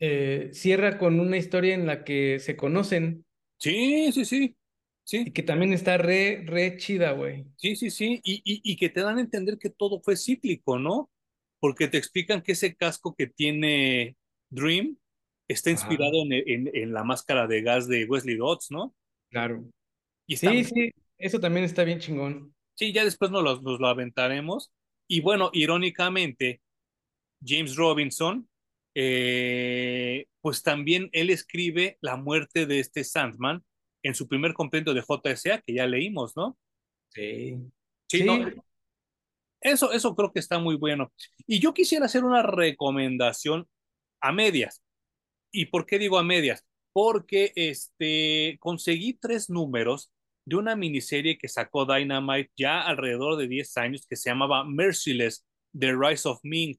eh, 0.00 0.50
cierra 0.52 0.98
con 0.98 1.20
una 1.20 1.36
historia 1.38 1.74
en 1.74 1.86
la 1.86 2.04
que 2.04 2.38
se 2.40 2.56
conocen 2.56 3.24
Sí, 3.58 4.12
sí, 4.12 4.24
sí. 4.24 4.56
y 5.24 5.32
Sí, 5.32 5.32
que 5.32 5.42
también 5.42 5.72
está 5.72 5.98
re, 5.98 6.42
re 6.46 6.76
chida, 6.78 7.12
güey. 7.12 7.46
sí, 7.56 7.76
sí, 7.76 7.90
sí. 7.90 8.20
Y, 8.24 8.36
y, 8.44 8.60
y 8.72 8.76
que 8.76 8.88
te 8.90 9.00
dan 9.02 9.18
a 9.18 9.20
entender 9.20 9.58
que 9.58 9.70
todo 9.70 10.00
fue 10.02 10.16
cíclico, 10.16 10.78
¿no? 10.78 11.10
Porque 11.60 11.88
te 11.88 11.98
explican 11.98 12.42
que 12.42 12.52
ese 12.52 12.74
casco 12.76 13.14
que 13.14 13.26
tiene 13.26 14.16
Dream 14.50 14.96
está 15.48 15.70
inspirado 15.70 16.22
en, 16.22 16.32
en, 16.32 16.70
en 16.74 16.92
la 16.92 17.04
máscara 17.04 17.46
de 17.46 17.62
gas 17.62 17.86
de 17.86 18.04
Wesley 18.04 18.36
Dodds, 18.36 18.70
¿no? 18.70 18.94
claro. 19.30 19.64
Y 20.26 20.34
está 20.34 20.50
Sí, 20.50 20.64
sí, 20.64 20.90
eso 21.18 21.38
también 21.38 21.64
está 21.64 21.84
bien 21.84 22.00
chingón. 22.00 22.54
Sí, 22.74 22.92
ya 22.92 23.04
después 23.04 23.30
nos 23.30 23.42
lo, 23.42 23.60
nos 23.62 23.80
lo 23.80 23.86
aventaremos. 23.86 24.72
Y 25.08 25.20
bueno, 25.20 25.50
irónicamente, 25.52 26.60
James 27.44 27.76
Robinson, 27.76 28.48
eh, 28.94 30.26
pues 30.40 30.62
también 30.62 31.08
él 31.12 31.30
escribe 31.30 31.96
la 32.00 32.16
muerte 32.16 32.66
de 32.66 32.80
este 32.80 33.04
Sandman 33.04 33.64
en 34.02 34.14
su 34.14 34.26
primer 34.26 34.52
compendio 34.52 34.94
de 34.94 35.02
JSA, 35.02 35.60
que 35.60 35.74
ya 35.74 35.86
leímos, 35.86 36.36
¿no? 36.36 36.58
Sí. 37.10 37.56
Sí, 38.08 38.24
no, 38.24 38.36
Sí, 38.36 38.54
eso, 39.60 39.92
eso 39.92 40.14
creo 40.14 40.32
que 40.32 40.38
está 40.38 40.58
muy 40.58 40.76
bueno. 40.76 41.12
Y 41.46 41.60
yo 41.60 41.74
quisiera 41.74 42.06
hacer 42.06 42.24
una 42.24 42.42
recomendación 42.42 43.68
a 44.20 44.32
medias. 44.32 44.82
¿Y 45.52 45.66
por 45.66 45.86
qué 45.86 45.98
digo 45.98 46.18
a 46.18 46.24
medias? 46.24 46.64
Porque 46.92 47.52
este, 47.56 48.56
conseguí 48.60 49.14
tres 49.14 49.50
números 49.50 50.10
de 50.44 50.56
una 50.56 50.76
miniserie 50.76 51.38
que 51.38 51.48
sacó 51.48 51.84
Dynamite 51.86 52.52
ya 52.56 52.82
alrededor 52.82 53.36
de 53.36 53.48
10 53.48 53.76
años 53.78 54.06
que 54.08 54.16
se 54.16 54.30
llamaba 54.30 54.64
Merciless, 54.64 55.44
The 55.78 55.94
Rise 55.94 56.28
of 56.28 56.40
Ming. 56.42 56.76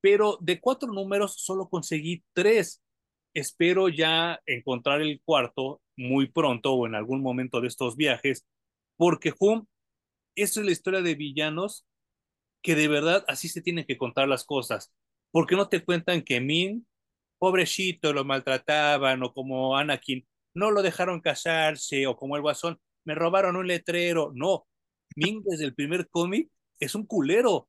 Pero 0.00 0.38
de 0.40 0.60
cuatro 0.60 0.92
números 0.92 1.34
solo 1.38 1.68
conseguí 1.68 2.24
tres. 2.32 2.82
Espero 3.34 3.88
ya 3.88 4.40
encontrar 4.46 5.02
el 5.02 5.20
cuarto 5.24 5.80
muy 5.96 6.28
pronto 6.28 6.72
o 6.74 6.86
en 6.86 6.94
algún 6.94 7.22
momento 7.22 7.60
de 7.60 7.68
estos 7.68 7.96
viajes, 7.96 8.46
porque 8.96 9.32
Hum, 9.38 9.66
esa 10.36 10.60
es 10.60 10.66
la 10.66 10.72
historia 10.72 11.02
de 11.02 11.14
villanos 11.14 11.86
que 12.62 12.74
de 12.74 12.88
verdad 12.88 13.24
así 13.28 13.48
se 13.48 13.62
tienen 13.62 13.84
que 13.84 13.98
contar 13.98 14.28
las 14.28 14.44
cosas. 14.44 14.92
Porque 15.34 15.56
no 15.56 15.68
te 15.68 15.84
cuentan 15.84 16.22
que 16.22 16.40
Min 16.40 16.86
pobrecito, 17.38 18.12
lo 18.12 18.24
maltrataban, 18.24 19.22
o 19.24 19.34
como 19.34 19.76
Anakin, 19.76 20.26
no 20.54 20.70
lo 20.70 20.82
dejaron 20.82 21.20
casarse, 21.20 22.06
o 22.06 22.16
como 22.16 22.36
el 22.36 22.42
Guasón, 22.42 22.80
me 23.04 23.16
robaron 23.16 23.56
un 23.56 23.66
letrero. 23.66 24.32
No, 24.34 24.66
Ming 25.16 25.42
desde 25.44 25.64
el 25.64 25.74
primer 25.74 26.08
cómic 26.08 26.50
es 26.80 26.94
un 26.94 27.06
culero, 27.06 27.68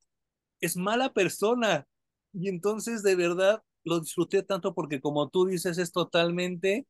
es 0.60 0.76
mala 0.76 1.12
persona. 1.12 1.86
Y 2.32 2.48
entonces 2.48 3.02
de 3.02 3.16
verdad 3.16 3.62
lo 3.84 4.00
disfruté 4.00 4.42
tanto 4.42 4.74
porque 4.74 5.00
como 5.00 5.28
tú 5.30 5.46
dices 5.46 5.78
es 5.78 5.92
totalmente 5.92 6.86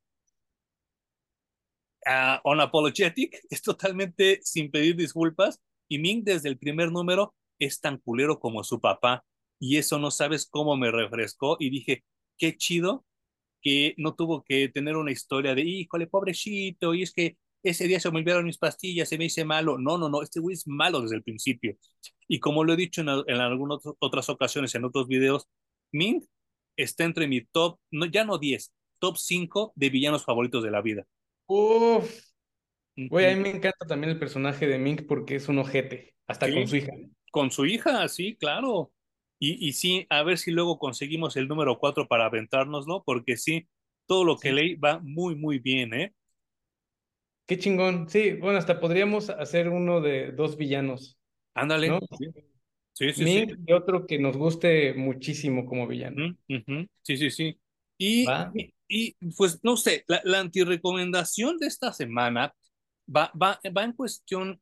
uh, 2.06 2.38
unapologetic, 2.50 3.40
es 3.50 3.62
totalmente 3.62 4.40
sin 4.42 4.70
pedir 4.70 4.96
disculpas. 4.96 5.60
Y 5.88 5.98
Ming 5.98 6.24
desde 6.24 6.48
el 6.50 6.58
primer 6.58 6.92
número 6.92 7.34
es 7.58 7.80
tan 7.80 7.98
culero 7.98 8.38
como 8.38 8.64
su 8.64 8.80
papá. 8.80 9.24
Y 9.58 9.76
eso 9.78 9.98
no 9.98 10.10
sabes 10.10 10.46
cómo 10.48 10.76
me 10.76 10.90
refrescó. 10.90 11.56
Y 11.58 11.70
dije, 11.70 12.04
qué 12.38 12.56
chido 12.56 13.04
que 13.62 13.94
no 13.96 14.14
tuvo 14.14 14.44
que 14.44 14.68
tener 14.68 14.96
una 14.96 15.12
historia 15.12 15.54
de, 15.54 15.62
híjole, 15.62 16.06
pobrecito, 16.06 16.94
y 16.94 17.02
es 17.02 17.12
que 17.12 17.36
ese 17.62 17.88
día 17.88 17.98
se 17.98 18.10
me 18.10 18.18
olvidaron 18.18 18.44
mis 18.44 18.58
pastillas, 18.58 19.08
se 19.08 19.18
me 19.18 19.24
hice 19.24 19.44
malo. 19.44 19.78
No, 19.78 19.98
no, 19.98 20.08
no, 20.08 20.22
este 20.22 20.40
güey 20.40 20.54
es 20.54 20.66
malo 20.66 21.00
desde 21.00 21.16
el 21.16 21.22
principio. 21.22 21.76
Y 22.28 22.38
como 22.38 22.62
lo 22.62 22.74
he 22.74 22.76
dicho 22.76 23.00
en, 23.00 23.08
en 23.08 23.40
algunas 23.40 23.80
otras 23.98 24.28
ocasiones, 24.28 24.74
en 24.74 24.84
otros 24.84 25.08
videos, 25.08 25.48
Ming 25.92 26.24
está 26.76 27.04
entre 27.04 27.26
mi 27.26 27.44
top, 27.44 27.78
no, 27.90 28.06
ya 28.06 28.24
no 28.24 28.38
10, 28.38 28.72
top 28.98 29.16
5 29.16 29.72
de 29.74 29.90
villanos 29.90 30.24
favoritos 30.24 30.62
de 30.62 30.70
la 30.70 30.82
vida. 30.82 31.06
Uf. 31.46 32.26
Güey, 32.96 33.32
a 33.32 33.36
mí 33.36 33.42
me 33.42 33.50
encanta 33.50 33.86
también 33.86 34.12
el 34.12 34.18
personaje 34.18 34.66
de 34.66 34.78
Ming 34.78 35.06
porque 35.06 35.36
es 35.36 35.48
un 35.48 35.58
ojete, 35.58 36.14
hasta 36.26 36.50
con 36.50 36.66
su 36.66 36.76
hija. 36.76 36.92
Con 37.30 37.50
su 37.50 37.66
hija, 37.66 38.08
sí, 38.08 38.36
claro. 38.36 38.90
Y, 39.38 39.68
y 39.68 39.72
sí, 39.72 40.06
a 40.08 40.22
ver 40.22 40.38
si 40.38 40.50
luego 40.50 40.78
conseguimos 40.78 41.36
el 41.36 41.48
número 41.48 41.78
4 41.78 42.08
para 42.08 42.26
aventárnoslo, 42.26 43.02
porque 43.04 43.36
sí, 43.36 43.68
todo 44.06 44.24
lo 44.24 44.38
que 44.38 44.52
leí 44.52 44.74
va 44.76 44.98
muy, 44.98 45.34
muy 45.36 45.58
bien, 45.58 45.92
¿eh? 45.94 46.14
Qué 47.46 47.58
chingón. 47.58 48.08
Sí, 48.08 48.32
bueno, 48.32 48.58
hasta 48.58 48.80
podríamos 48.80 49.30
hacer 49.30 49.68
uno 49.68 50.00
de 50.00 50.32
dos 50.32 50.56
villanos. 50.56 51.18
Ándale. 51.54 51.88
¿no? 51.88 52.00
Sí, 52.18 53.12
sí, 53.12 53.24
sí. 53.24 53.46
y 53.66 53.72
otro 53.72 54.06
que 54.06 54.18
nos 54.18 54.36
guste 54.36 54.94
muchísimo 54.94 55.66
como 55.66 55.86
villano. 55.86 56.36
Uh 56.48 56.54
-huh. 56.54 56.88
Sí, 57.02 57.16
sí, 57.16 57.30
sí. 57.30 57.58
Y, 57.98 58.26
y, 58.54 58.74
y, 58.88 59.16
pues 59.36 59.60
no 59.62 59.76
sé, 59.76 60.04
la, 60.08 60.20
la 60.24 60.40
antirecomendación 60.40 61.58
de 61.58 61.66
esta 61.66 61.92
semana 61.92 62.54
va, 63.14 63.30
va, 63.40 63.60
va 63.76 63.84
en 63.84 63.92
cuestión 63.92 64.60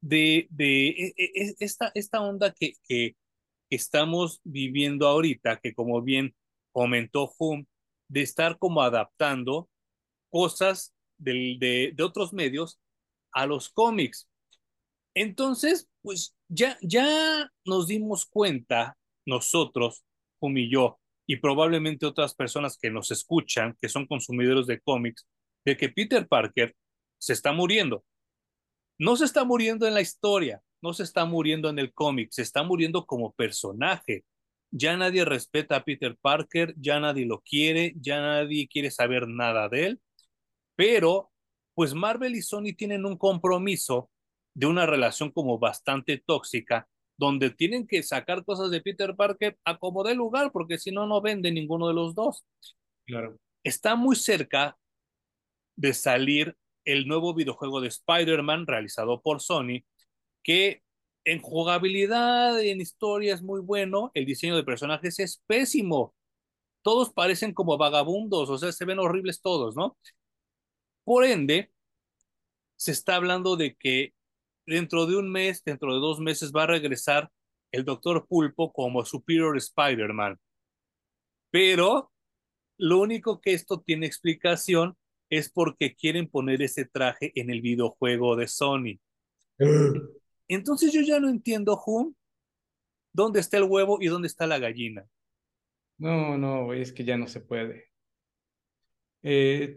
de, 0.00 0.46
de 0.50 1.12
esta, 1.58 1.90
esta 1.94 2.22
onda 2.22 2.52
que, 2.52 2.74
que 2.86 3.16
estamos 3.70 4.40
viviendo 4.44 5.06
ahorita, 5.06 5.60
que 5.60 5.74
como 5.74 6.02
bien 6.02 6.34
comentó 6.72 7.32
Hum, 7.38 7.66
de 8.08 8.22
estar 8.22 8.58
como 8.58 8.82
adaptando 8.82 9.68
cosas 10.30 10.92
de, 11.18 11.92
de, 11.94 12.02
otros 12.02 12.32
medios 12.32 12.80
a 13.32 13.46
los 13.46 13.68
cómics. 13.68 14.28
Entonces, 15.14 15.88
pues 16.02 16.36
ya, 16.48 16.78
ya 16.82 17.50
nos 17.64 17.86
dimos 17.86 18.26
cuenta 18.26 18.98
nosotros, 19.26 20.04
Hum 20.40 20.56
y 20.56 20.70
yo, 20.70 20.98
y 21.26 21.36
probablemente 21.36 22.06
otras 22.06 22.34
personas 22.34 22.76
que 22.76 22.90
nos 22.90 23.10
escuchan, 23.10 23.76
que 23.80 23.88
son 23.88 24.06
consumidores 24.06 24.66
de 24.66 24.80
cómics, 24.80 25.26
de 25.64 25.76
que 25.76 25.88
Peter 25.88 26.26
Parker 26.26 26.74
se 27.18 27.32
está 27.32 27.52
muriendo. 27.52 28.04
No 28.98 29.16
se 29.16 29.24
está 29.24 29.44
muriendo 29.44 29.86
en 29.86 29.94
la 29.94 30.00
historia, 30.00 30.62
no 30.82 30.92
se 30.92 31.02
está 31.02 31.24
muriendo 31.24 31.68
en 31.68 31.78
el 31.78 31.92
cómic, 31.92 32.30
se 32.30 32.42
está 32.42 32.62
muriendo 32.62 33.06
como 33.06 33.32
personaje. 33.32 34.24
Ya 34.70 34.96
nadie 34.96 35.24
respeta 35.24 35.76
a 35.76 35.84
Peter 35.84 36.16
Parker, 36.20 36.74
ya 36.78 37.00
nadie 37.00 37.26
lo 37.26 37.40
quiere, 37.40 37.94
ya 38.00 38.20
nadie 38.20 38.68
quiere 38.68 38.90
saber 38.90 39.26
nada 39.26 39.68
de 39.68 39.86
él, 39.86 40.00
pero 40.76 41.30
pues 41.74 41.94
Marvel 41.94 42.36
y 42.36 42.42
Sony 42.42 42.74
tienen 42.76 43.04
un 43.04 43.16
compromiso 43.16 44.10
de 44.54 44.66
una 44.66 44.86
relación 44.86 45.30
como 45.30 45.58
bastante 45.58 46.22
tóxica, 46.24 46.88
donde 47.16 47.50
tienen 47.50 47.86
que 47.86 48.02
sacar 48.02 48.44
cosas 48.44 48.70
de 48.70 48.80
Peter 48.80 49.14
Parker 49.16 49.58
a 49.64 49.78
como 49.78 50.04
de 50.04 50.14
lugar, 50.14 50.52
porque 50.52 50.78
si 50.78 50.90
no, 50.90 51.06
no 51.06 51.20
vende 51.20 51.52
ninguno 51.52 51.88
de 51.88 51.94
los 51.94 52.14
dos. 52.14 52.44
Claro. 53.06 53.36
Está 53.62 53.94
muy 53.94 54.16
cerca 54.16 54.76
de 55.76 55.94
salir 55.94 56.56
el 56.84 57.06
nuevo 57.06 57.34
videojuego 57.34 57.80
de 57.80 57.88
Spider-Man 57.88 58.66
realizado 58.66 59.20
por 59.20 59.40
Sony, 59.40 59.84
que 60.42 60.82
en 61.24 61.40
jugabilidad, 61.40 62.60
en 62.60 62.80
historia 62.80 63.34
es 63.34 63.42
muy 63.42 63.60
bueno, 63.60 64.10
el 64.14 64.24
diseño 64.24 64.56
de 64.56 64.64
personajes 64.64 65.18
es 65.18 65.42
pésimo. 65.46 66.14
Todos 66.82 67.12
parecen 67.12 67.52
como 67.52 67.76
vagabundos, 67.76 68.48
o 68.48 68.58
sea, 68.58 68.72
se 68.72 68.84
ven 68.84 68.98
horribles 68.98 69.42
todos, 69.42 69.76
¿no? 69.76 69.96
Por 71.04 71.24
ende, 71.24 71.70
se 72.76 72.92
está 72.92 73.16
hablando 73.16 73.56
de 73.56 73.74
que 73.76 74.14
dentro 74.66 75.06
de 75.06 75.16
un 75.16 75.30
mes, 75.30 75.62
dentro 75.64 75.92
de 75.94 76.00
dos 76.00 76.20
meses, 76.20 76.52
va 76.52 76.62
a 76.62 76.68
regresar 76.68 77.30
el 77.72 77.84
Doctor 77.84 78.26
Pulpo 78.26 78.72
como 78.72 79.04
Superior 79.04 79.56
Spider-Man. 79.56 80.38
Pero 81.50 82.10
lo 82.78 82.98
único 82.98 83.40
que 83.40 83.52
esto 83.52 83.80
tiene 83.80 84.06
explicación 84.06 84.96
es 85.28 85.50
porque 85.50 85.94
quieren 85.94 86.28
poner 86.28 86.62
ese 86.62 86.86
traje 86.86 87.32
en 87.34 87.50
el 87.50 87.60
videojuego 87.60 88.36
de 88.36 88.48
Sony. 88.48 88.98
Entonces 90.54 90.92
yo 90.92 91.00
ya 91.02 91.20
no 91.20 91.28
entiendo, 91.28 91.80
Hum, 91.86 92.12
dónde 93.12 93.38
está 93.38 93.56
el 93.56 93.64
huevo 93.64 93.98
y 94.00 94.06
dónde 94.06 94.26
está 94.26 94.48
la 94.48 94.58
gallina. 94.58 95.06
No, 95.98 96.36
no, 96.36 96.64
güey, 96.64 96.82
es 96.82 96.92
que 96.92 97.04
ya 97.04 97.16
no 97.16 97.28
se 97.28 97.40
puede. 97.40 97.90
Eh, 99.22 99.76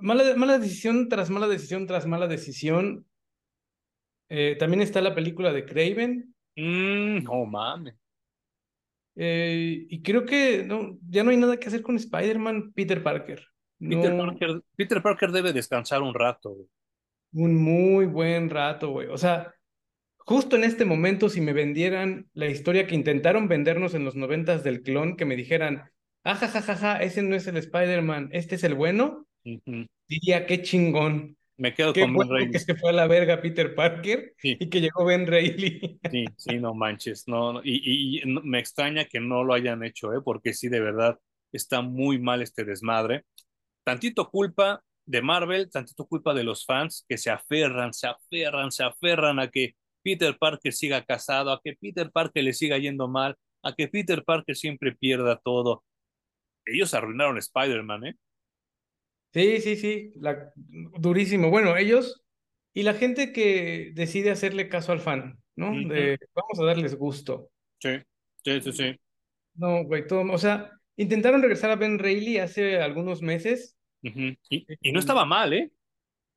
mala, 0.00 0.34
mala 0.34 0.58
decisión 0.58 1.08
tras 1.08 1.30
mala 1.30 1.46
decisión 1.46 1.86
tras 1.86 2.04
mala 2.06 2.26
decisión. 2.26 3.06
Eh, 4.28 4.56
también 4.58 4.80
está 4.80 5.00
la 5.00 5.14
película 5.14 5.52
de 5.52 5.64
Craven. 5.64 6.34
Mm, 6.56 7.22
no 7.22 7.44
mames. 7.44 7.94
Eh, 9.14 9.86
y 9.88 10.02
creo 10.02 10.24
que 10.26 10.64
no, 10.64 10.98
ya 11.08 11.22
no 11.22 11.30
hay 11.30 11.36
nada 11.36 11.58
que 11.58 11.68
hacer 11.68 11.82
con 11.82 11.94
Spider-Man, 11.94 12.72
Peter 12.72 13.02
Parker. 13.02 13.46
No, 13.78 14.02
Peter, 14.02 14.16
Parker. 14.16 14.62
Peter 14.74 15.02
Parker 15.02 15.30
debe 15.30 15.52
descansar 15.52 16.02
un 16.02 16.12
rato. 16.12 16.50
Güey. 16.50 16.68
Un 17.34 17.62
muy 17.62 18.06
buen 18.06 18.50
rato, 18.50 18.90
güey. 18.90 19.08
O 19.08 19.18
sea, 19.18 19.54
justo 20.26 20.56
en 20.56 20.64
este 20.64 20.84
momento, 20.84 21.28
si 21.28 21.40
me 21.40 21.52
vendieran 21.52 22.28
la 22.34 22.46
historia 22.46 22.86
que 22.86 22.94
intentaron 22.94 23.48
vendernos 23.48 23.94
en 23.94 24.04
los 24.04 24.16
noventas 24.16 24.64
del 24.64 24.82
clon, 24.82 25.16
que 25.16 25.24
me 25.24 25.36
dijeran, 25.36 25.90
ajajajaja, 26.24 27.00
ese 27.02 27.22
no 27.22 27.36
es 27.36 27.46
el 27.46 27.56
Spider-Man, 27.56 28.30
este 28.32 28.56
es 28.56 28.64
el 28.64 28.74
bueno, 28.74 29.26
uh 29.44 29.50
-huh. 29.64 29.86
diría, 30.08 30.46
qué 30.46 30.62
chingón. 30.62 31.36
Me 31.58 31.72
quedo 31.72 31.94
Qué 31.94 32.02
con 32.02 32.12
bueno 32.12 32.32
Ben 32.34 32.38
Reilly. 32.40 32.52
que 32.52 32.58
se 32.58 32.74
fue 32.74 32.90
a 32.90 32.92
la 32.92 33.06
verga 33.06 33.40
Peter 33.40 33.74
Parker 33.74 34.34
Sí. 34.36 34.58
y 34.60 34.68
que 34.68 34.82
llegó 34.82 35.06
Ben 35.06 35.26
Reilly. 35.26 35.98
Sí, 36.10 36.24
sí, 36.36 36.58
no 36.58 36.74
manches. 36.74 37.26
No, 37.28 37.54
no, 37.54 37.60
y, 37.64 38.20
y- 38.20 38.26
me 38.26 38.58
extraña 38.58 39.06
que 39.06 39.20
no 39.20 39.42
lo 39.42 39.54
hayan 39.54 39.82
hecho, 39.82 40.12
¿eh? 40.12 40.20
Porque 40.22 40.52
sí, 40.52 40.68
de 40.68 40.80
verdad, 40.80 41.18
está 41.52 41.80
muy 41.80 42.18
mal 42.18 42.42
este 42.42 42.64
desmadre. 42.64 43.22
Tantito 43.84 44.28
culpa 44.30 44.82
de 45.06 45.22
Marvel, 45.22 45.70
tantito 45.70 46.04
culpa 46.06 46.34
de 46.34 46.44
los 46.44 46.66
fans 46.66 47.06
que 47.08 47.16
se 47.16 47.30
aferran, 47.30 47.94
se 47.94 48.08
aferran, 48.08 48.70
se 48.70 48.82
aferran 48.84 49.38
a 49.38 49.48
que 49.48 49.76
Peter 50.06 50.38
Parker 50.38 50.72
siga 50.72 51.04
casado, 51.04 51.50
a 51.50 51.60
que 51.60 51.74
Peter 51.74 52.12
Parker 52.12 52.44
le 52.44 52.52
siga 52.52 52.78
yendo 52.78 53.08
mal, 53.08 53.36
a 53.64 53.74
que 53.74 53.88
Peter 53.88 54.22
Parker 54.22 54.54
siempre 54.54 54.94
pierda 54.94 55.36
todo. 55.36 55.82
Ellos 56.64 56.94
arruinaron 56.94 57.38
Spider-Man, 57.38 58.06
¿eh? 58.06 58.16
Sí, 59.32 59.60
sí, 59.60 59.74
sí, 59.74 60.12
la, 60.20 60.52
durísimo. 60.54 61.50
Bueno, 61.50 61.76
ellos 61.76 62.24
y 62.72 62.84
la 62.84 62.94
gente 62.94 63.32
que 63.32 63.90
decide 63.96 64.30
hacerle 64.30 64.68
caso 64.68 64.92
al 64.92 65.00
fan, 65.00 65.40
¿no? 65.56 65.72
De 65.72 66.16
vamos 66.36 66.60
a 66.60 66.64
darles 66.64 66.94
gusto. 66.94 67.50
Sí, 67.80 67.98
sí, 68.44 68.60
sí, 68.60 68.72
sí. 68.72 69.00
No, 69.54 69.82
güey, 69.82 70.06
todo, 70.06 70.22
o 70.32 70.38
sea, 70.38 70.70
intentaron 70.96 71.42
regresar 71.42 71.72
a 71.72 71.76
Ben 71.76 71.98
Reilly 71.98 72.38
hace 72.38 72.78
algunos 72.78 73.22
meses, 73.22 73.76
y, 74.02 74.38
y 74.50 74.92
no 74.92 75.00
estaba 75.00 75.24
mal, 75.24 75.52
¿eh? 75.52 75.72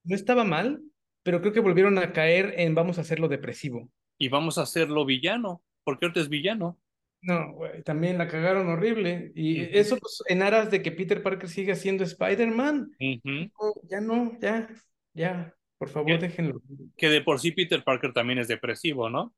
no 0.05 0.15
estaba 0.15 0.43
mal, 0.43 0.81
pero 1.23 1.41
creo 1.41 1.53
que 1.53 1.59
volvieron 1.59 1.97
a 1.97 2.13
caer 2.13 2.53
en 2.57 2.75
vamos 2.75 2.97
a 2.97 3.01
hacerlo 3.01 3.27
depresivo. 3.27 3.89
Y 4.17 4.29
vamos 4.29 4.57
a 4.57 4.63
hacerlo 4.63 5.05
villano, 5.05 5.63
porque 5.83 6.05
ahorita 6.05 6.19
es 6.19 6.29
villano. 6.29 6.79
No, 7.21 7.53
güey, 7.53 7.83
también 7.83 8.17
la 8.17 8.27
cagaron 8.27 8.69
horrible. 8.69 9.31
Y 9.35 9.61
eso 9.77 9.97
pues, 9.97 10.23
en 10.27 10.41
aras 10.41 10.71
de 10.71 10.81
que 10.81 10.91
Peter 10.91 11.21
Parker 11.21 11.49
siga 11.49 11.75
siendo 11.75 12.03
Spider-Man. 12.03 12.91
No, 12.99 13.73
ya 13.83 13.99
no, 13.99 14.39
ya, 14.39 14.69
ya, 15.13 15.53
por 15.77 15.89
favor, 15.89 16.19
déjenlo. 16.19 16.61
Que 16.95 17.09
de 17.09 17.21
por 17.21 17.39
sí 17.39 17.51
Peter 17.51 17.83
Parker 17.83 18.13
también 18.13 18.39
es 18.39 18.47
depresivo, 18.47 19.09
¿no? 19.09 19.33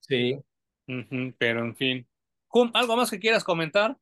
Sí. 0.00 0.38
Pero 1.38 1.64
en 1.64 1.76
fin. 1.76 2.08
¿Algo 2.72 2.96
más 2.96 3.10
que 3.10 3.18
quieras 3.18 3.44
comentar? 3.44 3.98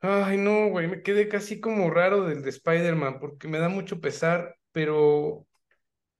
Ay, 0.00 0.36
no, 0.36 0.68
güey, 0.68 0.86
me 0.86 1.02
quedé 1.02 1.26
casi 1.26 1.58
como 1.58 1.90
raro 1.90 2.24
del 2.24 2.42
de 2.42 2.50
Spider-Man 2.50 3.18
porque 3.18 3.48
me 3.48 3.58
da 3.58 3.68
mucho 3.68 4.00
pesar, 4.00 4.56
pero 4.72 5.47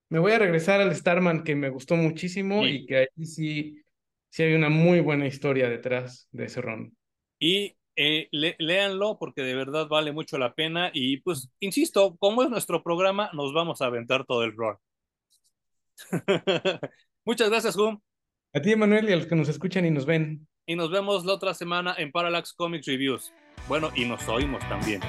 me 0.09 0.19
voy 0.19 0.31
a 0.33 0.39
regresar 0.39 0.81
al 0.81 0.95
Starman 0.95 1.43
que 1.43 1.55
me 1.55 1.69
gustó 1.69 1.95
muchísimo 1.95 2.63
Sí. 2.63 2.69
y 2.69 2.85
que 2.85 2.97
ahí 2.97 3.25
sí, 3.25 3.81
sí 4.29 4.43
hay 4.43 4.53
una 4.53 4.69
muy 4.69 4.99
buena 4.99 5.27
historia 5.27 5.69
detrás 5.69 6.27
de 6.31 6.45
ese 6.45 6.61
ron. 6.61 6.95
Y 7.39 7.75
eh, 7.95 8.27
le- 8.31 8.55
léanlo 8.59 9.17
porque 9.19 9.41
de 9.41 9.55
verdad 9.55 9.87
vale 9.87 10.11
mucho 10.11 10.37
la 10.37 10.53
pena. 10.53 10.89
Y 10.93 11.17
pues, 11.17 11.51
insisto, 11.59 12.15
como 12.17 12.43
es 12.43 12.49
nuestro 12.49 12.81
programa, 12.83 13.29
nos 13.33 13.53
vamos 13.53 13.81
a 13.81 13.85
aventar 13.87 14.25
todo 14.25 14.43
el 14.43 14.55
rol. 14.55 14.77
Muchas 17.25 17.49
gracias, 17.49 17.75
Hum. 17.77 17.99
A 18.53 18.61
ti, 18.61 18.75
Manuel, 18.75 19.07
y 19.09 19.13
a 19.13 19.15
los 19.15 19.27
que 19.27 19.35
nos 19.35 19.47
escuchan 19.49 19.85
y 19.85 19.91
nos 19.91 20.05
ven. 20.05 20.47
Y 20.65 20.75
nos 20.75 20.89
vemos 20.89 21.23
la 21.25 21.33
otra 21.33 21.53
semana 21.53 21.93
en 21.97 22.11
Parallax 22.11 22.53
Comics 22.53 22.87
Reviews. 22.87 23.31
Bueno, 23.67 23.91
y 23.95 24.05
nos 24.05 24.27
oímos 24.27 24.61
también. 24.69 25.01